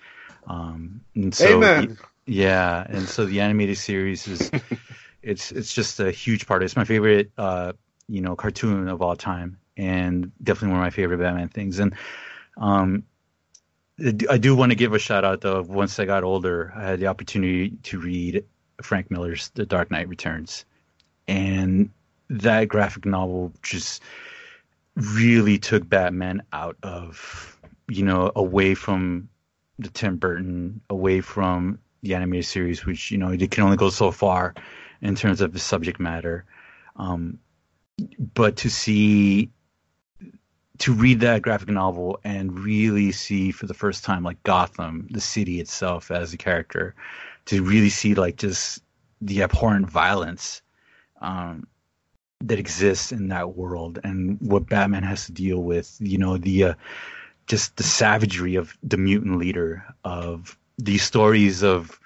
Um, 0.47 1.01
and 1.15 1.33
so, 1.33 1.57
Amen. 1.57 1.97
Yeah, 2.25 2.85
and 2.87 3.07
so 3.07 3.25
the 3.25 3.41
animated 3.41 3.77
series 3.77 4.27
is 4.27 4.51
it's 5.23 5.51
it's 5.51 5.73
just 5.73 5.99
a 5.99 6.11
huge 6.11 6.47
part. 6.47 6.63
It's 6.63 6.75
my 6.75 6.85
favorite, 6.85 7.31
uh, 7.37 7.73
you 8.07 8.21
know, 8.21 8.35
cartoon 8.35 8.87
of 8.87 9.01
all 9.01 9.15
time 9.15 9.57
and 9.79 10.31
definitely 10.43 10.73
one 10.73 10.79
of 10.79 10.85
my 10.85 10.89
favorite 10.89 11.19
Batman 11.19 11.47
things. 11.47 11.79
And 11.79 11.95
um, 12.57 13.03
I 14.29 14.37
do 14.37 14.55
want 14.55 14.71
to 14.71 14.75
give 14.75 14.93
a 14.93 14.99
shout 14.99 15.25
out 15.25 15.41
though. 15.41 15.61
Once 15.61 15.99
I 15.99 16.05
got 16.05 16.23
older, 16.23 16.71
I 16.75 16.83
had 16.83 16.99
the 16.99 17.07
opportunity 17.07 17.71
to 17.83 17.99
read 17.99 18.45
Frank 18.81 19.09
Miller's 19.09 19.49
The 19.55 19.65
Dark 19.65 19.89
Knight 19.89 20.07
Returns, 20.07 20.65
and 21.27 21.91
that 22.29 22.67
graphic 22.67 23.05
novel 23.05 23.53
just 23.61 24.03
really 24.95 25.57
took 25.57 25.87
Batman 25.87 26.43
out 26.53 26.77
of 26.83 27.57
you 27.87 28.03
know 28.03 28.31
away 28.35 28.75
from 28.75 29.29
the 29.77 29.89
Tim 29.89 30.17
Burton, 30.17 30.81
away 30.89 31.21
from 31.21 31.79
the 32.01 32.15
animated 32.15 32.45
series, 32.45 32.85
which 32.85 33.11
you 33.11 33.17
know 33.17 33.29
it 33.29 33.51
can 33.51 33.63
only 33.63 33.77
go 33.77 33.89
so 33.89 34.11
far 34.11 34.53
in 35.01 35.15
terms 35.15 35.41
of 35.41 35.53
the 35.53 35.59
subject 35.59 35.99
matter. 35.99 36.45
Um, 36.95 37.39
but 38.33 38.57
to 38.57 38.69
see 38.69 39.49
to 40.79 40.93
read 40.93 41.19
that 41.19 41.41
graphic 41.41 41.69
novel 41.69 42.19
and 42.23 42.57
really 42.57 43.11
see 43.11 43.51
for 43.51 43.67
the 43.67 43.73
first 43.73 44.03
time 44.03 44.23
like 44.23 44.41
Gotham, 44.43 45.07
the 45.11 45.19
city 45.19 45.59
itself 45.59 46.09
as 46.09 46.33
a 46.33 46.37
character, 46.37 46.95
to 47.45 47.63
really 47.63 47.89
see 47.89 48.15
like 48.15 48.37
just 48.37 48.81
the 49.21 49.43
abhorrent 49.43 49.89
violence 49.89 50.61
um, 51.21 51.67
that 52.41 52.59
exists 52.59 53.11
in 53.11 53.27
that 53.29 53.55
world 53.55 53.99
and 54.03 54.39
what 54.41 54.69
Batman 54.69 55.03
has 55.03 55.25
to 55.25 55.31
deal 55.31 55.61
with. 55.61 55.95
You 55.99 56.17
know 56.17 56.37
the 56.37 56.63
uh, 56.63 56.73
just 57.47 57.75
the 57.77 57.83
savagery 57.83 58.55
of 58.55 58.77
the 58.83 58.97
mutant 58.97 59.37
leader 59.37 59.85
of 60.03 60.57
these 60.77 61.03
stories 61.03 61.63
of 61.63 61.99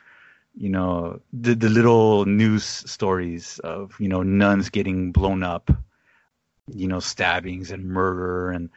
you 0.55 0.69
know 0.69 1.21
the 1.31 1.55
the 1.55 1.69
little 1.69 2.25
news 2.25 2.63
stories 2.63 3.59
of 3.59 3.95
you 3.99 4.07
know 4.07 4.23
nuns 4.23 4.69
getting 4.69 5.11
blown 5.11 5.43
up 5.43 5.69
you 6.71 6.87
know, 6.87 6.99
stabbings 6.99 7.71
and 7.71 7.85
murder 7.85 8.51
and 8.51 8.69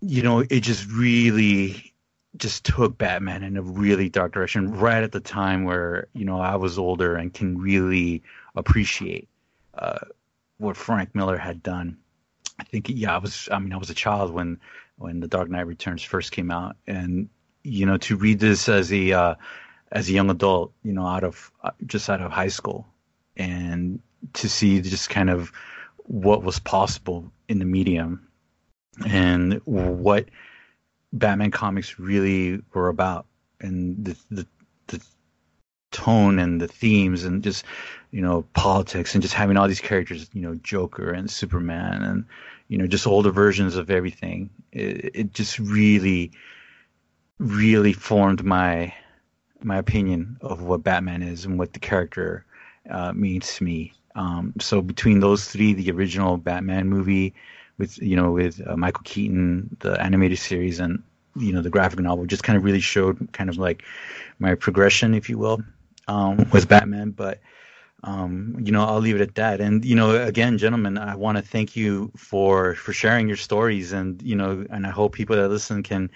you 0.00 0.22
know, 0.22 0.40
it 0.40 0.60
just 0.60 0.88
really 0.90 1.92
just 2.36 2.64
took 2.64 2.96
Batman 2.96 3.42
in 3.42 3.56
a 3.56 3.62
really 3.62 4.08
dark 4.08 4.32
direction 4.32 4.70
right 4.72 5.02
at 5.02 5.10
the 5.10 5.20
time 5.20 5.64
where, 5.64 6.06
you 6.12 6.24
know, 6.24 6.40
I 6.40 6.54
was 6.54 6.78
older 6.78 7.16
and 7.16 7.34
can 7.34 7.58
really 7.58 8.22
appreciate 8.54 9.28
uh, 9.74 9.98
what 10.58 10.76
Frank 10.76 11.14
Miller 11.14 11.38
had 11.38 11.62
done. 11.62 11.98
I 12.60 12.64
think 12.64 12.88
yeah, 12.88 13.14
I 13.14 13.18
was 13.18 13.48
I 13.50 13.58
mean, 13.58 13.72
I 13.72 13.76
was 13.76 13.90
a 13.90 13.94
child 13.94 14.32
when 14.32 14.60
when 14.96 15.20
The 15.20 15.28
Dark 15.28 15.48
Knight 15.48 15.66
Returns 15.66 16.02
first 16.02 16.32
came 16.32 16.50
out 16.50 16.76
and 16.86 17.28
you 17.62 17.86
know, 17.86 17.98
to 17.98 18.16
read 18.16 18.38
this 18.40 18.68
as 18.68 18.92
a 18.92 19.12
uh, 19.12 19.34
as 19.92 20.08
a 20.08 20.12
young 20.12 20.30
adult, 20.30 20.72
you 20.82 20.92
know, 20.92 21.06
out 21.06 21.24
of 21.24 21.50
just 21.86 22.10
out 22.10 22.20
of 22.20 22.30
high 22.30 22.48
school 22.48 22.86
and 23.36 24.00
to 24.34 24.48
see 24.48 24.80
just 24.80 25.10
kind 25.10 25.30
of 25.30 25.52
what 26.04 26.42
was 26.42 26.58
possible 26.58 27.30
in 27.48 27.58
the 27.58 27.64
medium 27.64 28.28
and 29.06 29.60
what 29.64 30.26
Batman 31.12 31.50
comics 31.50 31.98
really 31.98 32.60
were 32.72 32.88
about 32.88 33.26
and 33.60 34.04
the, 34.04 34.16
the 34.30 34.46
the 34.88 35.00
tone 35.90 36.38
and 36.38 36.60
the 36.60 36.68
themes 36.68 37.24
and 37.24 37.42
just 37.42 37.64
you 38.10 38.20
know 38.20 38.42
politics 38.52 39.14
and 39.14 39.22
just 39.22 39.34
having 39.34 39.56
all 39.56 39.68
these 39.68 39.80
characters 39.80 40.28
you 40.32 40.42
know 40.42 40.54
Joker 40.56 41.10
and 41.10 41.30
Superman 41.30 42.02
and 42.02 42.24
you 42.68 42.78
know 42.78 42.86
just 42.86 43.06
older 43.06 43.30
versions 43.30 43.76
of 43.76 43.90
everything. 43.90 44.50
It, 44.72 45.10
it 45.14 45.34
just 45.34 45.58
really 45.58 46.32
really 47.38 47.92
formed 47.92 48.44
my 48.44 48.92
my 49.62 49.76
opinion 49.76 50.38
of 50.40 50.62
what 50.62 50.82
Batman 50.82 51.22
is 51.22 51.44
and 51.44 51.58
what 51.58 51.72
the 51.72 51.80
character 51.80 52.44
uh, 52.88 53.12
means 53.12 53.56
to 53.56 53.64
me. 53.64 53.92
Um, 54.14 54.52
so 54.60 54.80
between 54.80 55.20
those 55.20 55.44
three, 55.44 55.74
the 55.74 55.90
original 55.90 56.36
Batman 56.36 56.88
movie 56.88 57.34
with 57.78 57.98
you 58.00 58.16
know 58.16 58.32
with 58.32 58.60
uh, 58.66 58.76
Michael 58.76 59.02
Keaton, 59.04 59.76
the 59.80 60.00
animated 60.02 60.38
series, 60.38 60.80
and 60.80 61.02
you 61.36 61.52
know 61.52 61.62
the 61.62 61.70
graphic 61.70 62.00
novel, 62.00 62.26
just 62.26 62.42
kind 62.42 62.56
of 62.56 62.64
really 62.64 62.80
showed 62.80 63.32
kind 63.32 63.48
of 63.48 63.58
like 63.58 63.84
my 64.38 64.54
progression, 64.54 65.14
if 65.14 65.28
you 65.28 65.38
will, 65.38 65.62
um, 66.08 66.48
with 66.52 66.68
Batman. 66.68 67.12
But 67.12 67.40
um, 68.04 68.56
you 68.62 68.72
know, 68.72 68.84
I'll 68.84 69.00
leave 69.00 69.16
it 69.16 69.22
at 69.22 69.36
that. 69.36 69.60
And 69.60 69.84
you 69.84 69.96
know, 69.96 70.22
again, 70.24 70.58
gentlemen, 70.58 70.98
I 70.98 71.16
want 71.16 71.38
to 71.38 71.42
thank 71.42 71.76
you 71.76 72.12
for 72.16 72.74
for 72.76 72.92
sharing 72.92 73.28
your 73.28 73.38
stories, 73.38 73.92
and 73.92 74.22
you 74.22 74.36
know, 74.36 74.66
and 74.70 74.86
I 74.86 74.90
hope 74.90 75.14
people 75.14 75.36
that 75.36 75.48
listen 75.48 75.82
can 75.84 76.10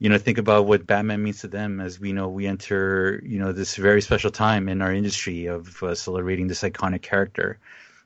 you 0.00 0.10
know, 0.10 0.18
think 0.18 0.38
about 0.38 0.66
what 0.66 0.86
Batman 0.86 1.22
means 1.22 1.40
to 1.40 1.48
them 1.48 1.80
as 1.80 2.00
we 2.00 2.12
know 2.12 2.28
we 2.28 2.46
enter, 2.46 3.22
you 3.24 3.38
know, 3.38 3.52
this 3.52 3.76
very 3.76 4.02
special 4.02 4.30
time 4.30 4.68
in 4.68 4.82
our 4.82 4.92
industry 4.92 5.46
of 5.46 5.82
uh, 5.82 5.94
celebrating 5.94 6.48
this 6.48 6.62
iconic 6.62 7.02
character 7.02 7.58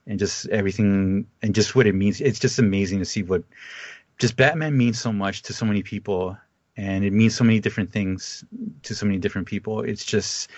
and 0.07 0.19
just 0.19 0.47
everything 0.49 1.27
and 1.41 1.55
just 1.55 1.75
what 1.75 1.87
it 1.87 1.95
means. 1.95 2.21
It's 2.21 2.39
just 2.39 2.59
amazing 2.59 2.99
to 2.99 3.05
see 3.05 3.23
what 3.23 3.43
just 4.19 4.37
Batman 4.37 4.77
means 4.77 4.99
so 4.99 5.11
much 5.11 5.41
to 5.43 5.53
so 5.53 5.65
many 5.65 5.83
people 5.83 6.37
and 6.77 7.03
it 7.03 7.11
means 7.11 7.35
so 7.35 7.43
many 7.43 7.59
different 7.59 7.91
things 7.91 8.45
to 8.83 8.95
so 8.95 9.05
many 9.05 9.17
different 9.17 9.47
people. 9.47 9.81
It's 9.81 10.05
just, 10.05 10.49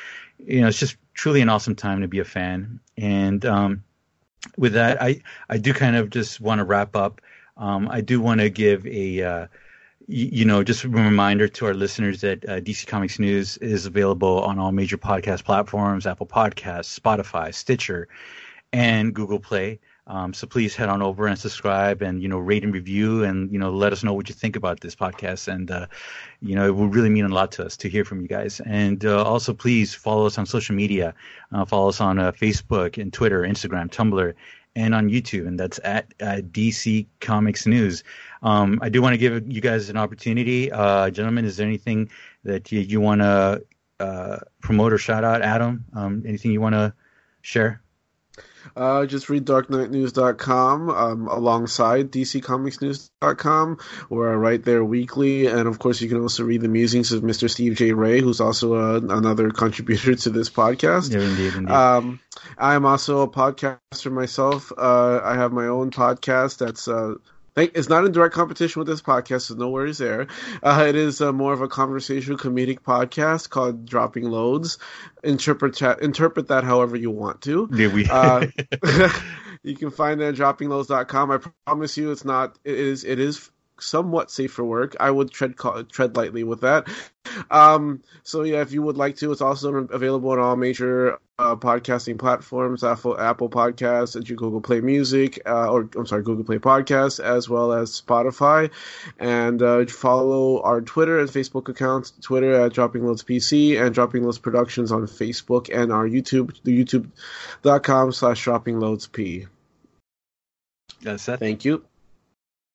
you 0.46 0.62
know, 0.62 0.68
it's 0.68 0.80
just 0.80 0.98
truly 1.14 1.42
an 1.42 1.50
awesome 1.50 1.76
time 1.76 2.02
to 2.02 2.08
be 2.08 2.20
a 2.20 2.26
fan. 2.26 2.80
And 2.98 3.46
um, 3.46 3.84
with 4.58 4.74
that, 4.74 5.02
I, 5.02 5.22
I 5.50 5.58
do 5.58 5.74
kind 5.74 5.96
of 5.96 6.10
just 6.10 6.42
want 6.42 6.60
to 6.60 6.66
wrap 6.66 6.96
up. 6.96 7.22
Um, 7.58 7.88
I 7.90 8.02
do 8.02 8.22
want 8.22 8.42
to 8.42 8.50
give 8.50 8.86
a, 8.88 9.22
uh, 9.24 9.48
you 10.08 10.46
know, 10.46 10.64
just 10.64 10.84
a 10.84 10.90
reminder 10.90 11.48
to 11.48 11.66
our 11.68 11.74
listeners 11.74 12.22
that 12.22 12.44
uh, 12.48 12.60
DC 12.60 12.88
Comics 12.88 13.20
News 13.20 13.58
is 13.58 13.86
available 13.86 14.42
on 14.42 14.60
all 14.60 14.72
major 14.72 14.98
podcast 14.98 15.44
platforms 15.44 16.06
Apple 16.06 16.28
Podcasts, 16.28 17.00
Spotify, 17.00 17.54
Stitcher, 17.54 18.08
and 18.74 19.14
Google 19.14 19.40
Play. 19.40 19.80
Um, 20.08 20.34
so 20.34 20.48
please 20.48 20.76
head 20.76 20.90
on 20.90 21.02
over 21.02 21.28
and 21.28 21.38
subscribe 21.38 22.02
and, 22.02 22.22
you 22.22 22.28
know, 22.28 22.40
rate 22.40 22.64
and 22.64 22.74
review 22.74 23.24
and, 23.24 23.52
you 23.52 23.60
know, 23.60 23.70
let 23.70 23.94
us 23.94 24.04
know 24.04 24.14
what 24.14 24.30
you 24.30 24.36
think 24.36 24.56
about 24.56 24.80
this 24.80 24.96
podcast. 24.96 25.48
And, 25.48 25.70
uh, 25.70 25.86
you 26.42 26.56
know, 26.56 26.68
it 26.68 26.76
will 26.76 26.88
really 26.88 27.10
mean 27.10 27.26
a 27.26 27.30
lot 27.30 27.52
to 27.54 27.66
us 27.66 27.78
to 27.78 27.90
hear 27.90 28.04
from 28.04 28.20
you 28.22 28.28
guys. 28.28 28.60
And 28.66 29.06
uh, 29.06 29.24
also, 29.24 29.54
please 29.54 29.94
follow 29.94 30.26
us 30.26 30.38
on 30.38 30.46
social 30.46 30.76
media. 30.76 31.14
Uh, 31.52 31.66
follow 31.66 31.90
us 31.90 32.02
on 32.02 32.18
uh, 32.18 32.32
Facebook 32.32 33.00
and 33.00 33.14
Twitter, 33.14 33.44
Instagram, 33.44 33.90
Tumblr, 33.92 34.34
and 34.76 34.96
on 34.96 35.10
YouTube. 35.10 35.48
And 35.48 35.60
that's 35.60 35.80
at 35.84 36.18
DC 36.18 37.06
Comics 37.20 37.68
News. 37.68 38.04
Um, 38.42 38.80
I 38.82 38.90
do 38.90 39.02
want 39.02 39.14
to 39.14 39.18
give 39.18 39.48
you 39.52 39.62
guys 39.62 39.90
an 39.90 39.98
opportunity, 39.98 40.72
uh, 40.72 41.12
gentlemen. 41.12 41.46
Is 41.46 41.58
there 41.58 41.68
anything 41.68 42.10
that 42.44 42.72
you, 42.72 42.80
you 42.80 43.00
want 43.00 43.22
to 43.22 43.64
uh, 44.00 44.40
promote 44.62 44.94
or 44.94 44.98
shout 44.98 45.24
out, 45.24 45.44
Adam? 45.44 45.86
Um, 45.94 46.24
anything 46.26 46.52
you 46.52 46.62
want 46.62 46.74
to 46.74 46.94
share? 47.42 47.82
Uh, 48.76 49.06
just 49.06 49.30
read 49.30 49.46
darkknightnews.com 49.46 50.90
um, 50.90 51.28
alongside 51.28 52.12
dccomicsnews.com 52.12 53.78
where 54.10 54.32
I 54.32 54.36
write 54.36 54.64
there 54.64 54.84
weekly. 54.84 55.48
And 55.48 55.68
of 55.68 55.80
course, 55.80 56.02
you 56.02 56.10
can 56.10 56.22
also 56.22 56.44
read 56.44 56.62
the 56.62 56.68
musings 56.68 57.12
of 57.12 57.24
Mr. 57.24 57.50
Steve 57.50 57.76
J. 57.76 57.94
Ray, 57.94 58.22
who's 58.22 58.42
also 58.42 58.76
a, 58.76 58.96
uh, 58.96 59.00
another 59.00 59.50
contributor 59.62 60.16
to 60.16 60.30
this 60.30 60.50
podcast. 60.50 61.12
Yeah, 61.12 61.22
indeed, 61.22 61.54
indeed. 61.54 61.72
Um, 61.72 62.20
I'm 62.58 62.86
also 62.86 63.22
a 63.22 63.28
podcaster 63.28 64.12
myself. 64.12 64.72
Uh, 64.78 65.22
I 65.24 65.36
have 65.36 65.52
my 65.52 65.68
own 65.68 65.92
podcast 65.92 66.58
that's 66.58 66.88
uh, 66.88 67.16
It's 67.58 67.90
not 67.90 68.06
in 68.06 68.14
direct 68.14 68.34
competition 68.34 68.80
with 68.80 68.88
this 68.88 69.02
podcast, 69.02 69.42
so 69.42 69.56
no 69.56 69.70
worries 69.70 69.98
there. 69.98 70.28
Uh, 70.64 70.86
it 70.88 70.96
is 70.96 71.20
uh, 71.22 71.34
more 71.34 71.52
of 71.52 71.62
a 71.62 71.68
conversational 71.68 72.38
comedic 72.38 72.80
podcast 72.80 73.50
called 73.50 73.86
Dropping 73.86 74.24
Loads. 74.24 74.78
Interpret 75.24 75.76
chat, 75.76 76.02
interpret 76.02 76.48
that 76.48 76.64
however 76.64 76.96
you 76.96 77.12
want 77.12 77.42
to. 77.42 77.70
Yeah, 77.74 77.88
we. 77.90 78.08
uh, 78.10 78.48
you 79.64 79.76
can 79.76 79.92
find 79.92 80.22
it 80.22 80.28
at 80.30 80.36
droppingloads.com. 80.36 81.32
I 81.32 81.40
promise 81.66 81.98
you, 81.98 82.12
it's 82.12 82.24
not. 82.24 82.58
It 82.64 82.80
is. 82.80 83.04
It 83.04 83.20
is 83.20 83.51
somewhat 83.82 84.32
safe 84.32 84.52
for 84.54 84.64
work. 84.64 84.96
I 85.00 85.12
would 85.12 85.32
tread 85.32 85.56
tread 85.90 86.16
lightly 86.16 86.44
with 86.44 86.62
that. 86.62 86.88
Um, 87.50 88.02
so 88.24 88.44
yeah, 88.44 88.62
if 88.62 88.72
you 88.72 88.82
would 88.82 88.98
like 88.98 89.18
to, 89.18 89.32
it's 89.32 89.42
also 89.42 89.74
available 89.76 90.32
on 90.32 90.40
all 90.40 90.56
major 90.56 91.20
uh, 91.38 91.56
podcasting 91.56 92.20
platforms: 92.20 92.84
Apple 92.84 93.20
Apple 93.20 93.50
Podcasts, 93.50 94.26
Google 94.28 94.62
Play 94.62 94.82
Music, 94.82 95.42
uh, 95.46 95.70
or 95.70 95.90
I'm 95.96 96.06
sorry, 96.06 96.24
Google 96.24 96.44
Play 96.44 96.60
Podcasts, 96.60 97.20
as 97.20 97.50
well 97.50 97.74
as 97.74 98.02
Spotify. 98.02 98.72
And 99.20 99.62
uh, 99.62 99.86
follow 99.86 100.62
our 100.62 100.82
Twitter 100.82 101.20
and 101.20 101.30
Facebook 101.30 101.70
accounts: 101.70 102.12
Twitter 102.22 102.54
at 102.54 102.74
Dropping 102.74 103.06
Loads 103.06 103.24
PC 103.24 103.82
and 103.82 103.94
Dropping 103.94 104.24
Loads 104.24 104.40
Productions 104.40 104.92
on 104.92 105.04
Facebook, 105.04 105.70
and 105.74 105.92
our 105.92 106.08
YouTube, 106.08 106.56
the 106.64 106.84
YouTube.com 106.84 108.12
slash 108.12 108.44
Dropping 108.44 108.80
Loads 108.80 109.08
P. 109.08 109.48
That's 111.02 111.26
that. 111.26 111.40
Thank 111.40 111.66
you. 111.66 111.84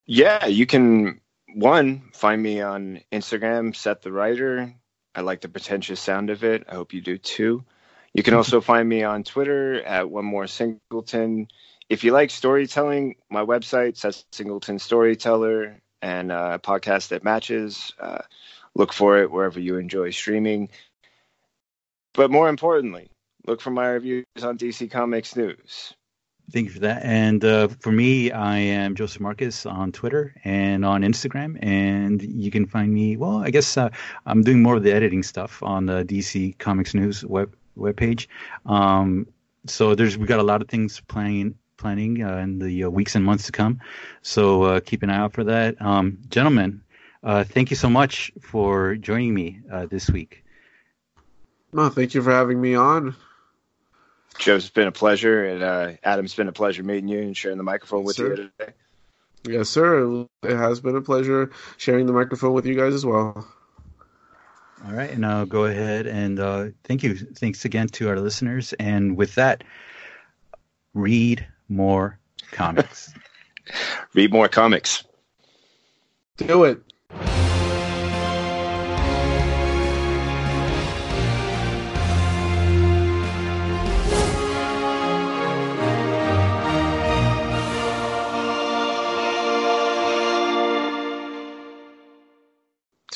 Yeah, 0.06 0.46
you 0.46 0.66
can 0.66 1.20
one 1.54 2.10
find 2.12 2.40
me 2.40 2.60
on 2.60 3.00
Instagram, 3.12 3.74
Seth 3.74 4.02
the 4.02 4.12
Writer. 4.12 4.72
I 5.14 5.22
like 5.22 5.40
the 5.40 5.48
pretentious 5.48 6.00
sound 6.00 6.30
of 6.30 6.44
it. 6.44 6.64
I 6.68 6.74
hope 6.74 6.92
you 6.92 7.00
do 7.00 7.18
too. 7.18 7.64
You 8.14 8.22
can 8.22 8.34
also 8.34 8.60
find 8.72 8.88
me 8.88 9.02
on 9.02 9.24
Twitter 9.24 9.82
at 9.82 10.08
One 10.08 10.24
More 10.24 10.46
Singleton. 10.46 11.48
If 11.88 12.04
you 12.04 12.12
like 12.12 12.30
storytelling, 12.30 13.16
my 13.30 13.44
website, 13.44 13.96
Seth 13.96 14.24
Singleton 14.32 14.78
Storyteller, 14.78 15.80
and 16.02 16.30
a 16.30 16.60
podcast 16.62 17.08
that 17.08 17.24
matches. 17.24 17.92
Uh, 17.98 18.22
look 18.76 18.92
for 18.92 19.18
it 19.18 19.30
wherever 19.30 19.58
you 19.58 19.76
enjoy 19.76 20.10
streaming. 20.10 20.68
But 22.14 22.30
more 22.30 22.48
importantly, 22.48 23.10
look 23.46 23.60
for 23.60 23.70
my 23.70 23.88
reviews 23.88 24.24
on 24.40 24.56
DC 24.56 24.88
Comics 24.90 25.34
News. 25.34 25.94
Thank 26.52 26.66
you 26.66 26.72
for 26.72 26.80
that. 26.80 27.02
And 27.04 27.44
uh, 27.44 27.68
for 27.80 27.90
me, 27.90 28.30
I 28.30 28.58
am 28.58 28.94
Joseph 28.94 29.20
Marcus 29.20 29.66
on 29.66 29.90
Twitter 29.90 30.34
and 30.44 30.84
on 30.84 31.02
Instagram. 31.02 31.58
And 31.60 32.22
you 32.22 32.52
can 32.52 32.66
find 32.66 32.92
me, 32.94 33.16
well, 33.16 33.38
I 33.38 33.50
guess 33.50 33.76
uh, 33.76 33.90
I'm 34.26 34.42
doing 34.42 34.62
more 34.62 34.76
of 34.76 34.84
the 34.84 34.92
editing 34.92 35.24
stuff 35.24 35.60
on 35.62 35.86
the 35.86 36.04
DC 36.04 36.56
Comics 36.58 36.94
News 36.94 37.24
web 37.24 37.56
webpage. 37.76 38.28
Um, 38.64 39.26
so 39.66 39.96
there's 39.96 40.16
we 40.16 40.26
got 40.26 40.38
a 40.38 40.44
lot 40.44 40.62
of 40.62 40.68
things 40.68 41.00
planning 41.08 41.56
planning 41.78 42.22
uh, 42.22 42.36
in 42.36 42.58
the 42.60 42.84
uh, 42.84 42.90
weeks 42.90 43.16
and 43.16 43.24
months 43.24 43.46
to 43.46 43.52
come. 43.52 43.80
So 44.22 44.62
uh, 44.62 44.80
keep 44.80 45.02
an 45.02 45.10
eye 45.10 45.16
out 45.16 45.32
for 45.32 45.44
that. 45.44 45.80
Um, 45.82 46.18
gentlemen, 46.28 46.80
uh, 47.24 47.42
thank 47.42 47.70
you 47.70 47.76
so 47.76 47.90
much 47.90 48.32
for 48.40 48.94
joining 48.94 49.34
me 49.34 49.60
this 49.90 50.08
week. 50.08 50.44
No, 51.72 51.88
thank 51.88 52.14
you 52.14 52.22
for 52.22 52.30
having 52.30 52.60
me 52.60 52.76
on. 52.76 53.16
Joe, 54.38 54.56
it's 54.56 54.70
been 54.70 54.88
a 54.88 54.92
pleasure, 54.92 55.44
and 55.44 55.62
uh, 55.62 55.92
Adam, 56.02 56.24
it's 56.24 56.34
been 56.34 56.48
a 56.48 56.52
pleasure 56.52 56.82
meeting 56.82 57.08
you 57.08 57.20
and 57.20 57.36
sharing 57.36 57.56
the 57.56 57.64
microphone 57.64 58.04
with 58.04 58.16
sir. 58.16 58.30
you 58.30 58.36
today. 58.36 58.72
Yes, 59.48 59.68
sir. 59.68 60.26
It 60.42 60.56
has 60.56 60.80
been 60.80 60.96
a 60.96 61.00
pleasure 61.00 61.50
sharing 61.76 62.06
the 62.06 62.12
microphone 62.12 62.52
with 62.52 62.66
you 62.66 62.74
guys 62.74 62.94
as 62.94 63.06
well. 63.06 63.46
All 64.84 64.92
right, 64.92 65.10
and 65.10 65.24
I'll 65.24 65.46
go 65.46 65.64
ahead 65.64 66.06
and 66.06 66.38
uh, 66.38 66.66
thank 66.84 67.02
you. 67.02 67.16
Thanks 67.16 67.64
again 67.64 67.88
to 67.88 68.08
our 68.08 68.20
listeners. 68.20 68.72
And 68.74 69.16
with 69.16 69.36
that, 69.36 69.64
read 70.94 71.46
more 71.68 72.18
comics. 72.52 73.12
read 74.14 74.32
more 74.32 74.48
comics. 74.48 75.04
Do 76.36 76.64
it. 76.64 76.82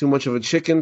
Too 0.01 0.07
much 0.07 0.25
of 0.25 0.33
a 0.33 0.39
chicken. 0.39 0.81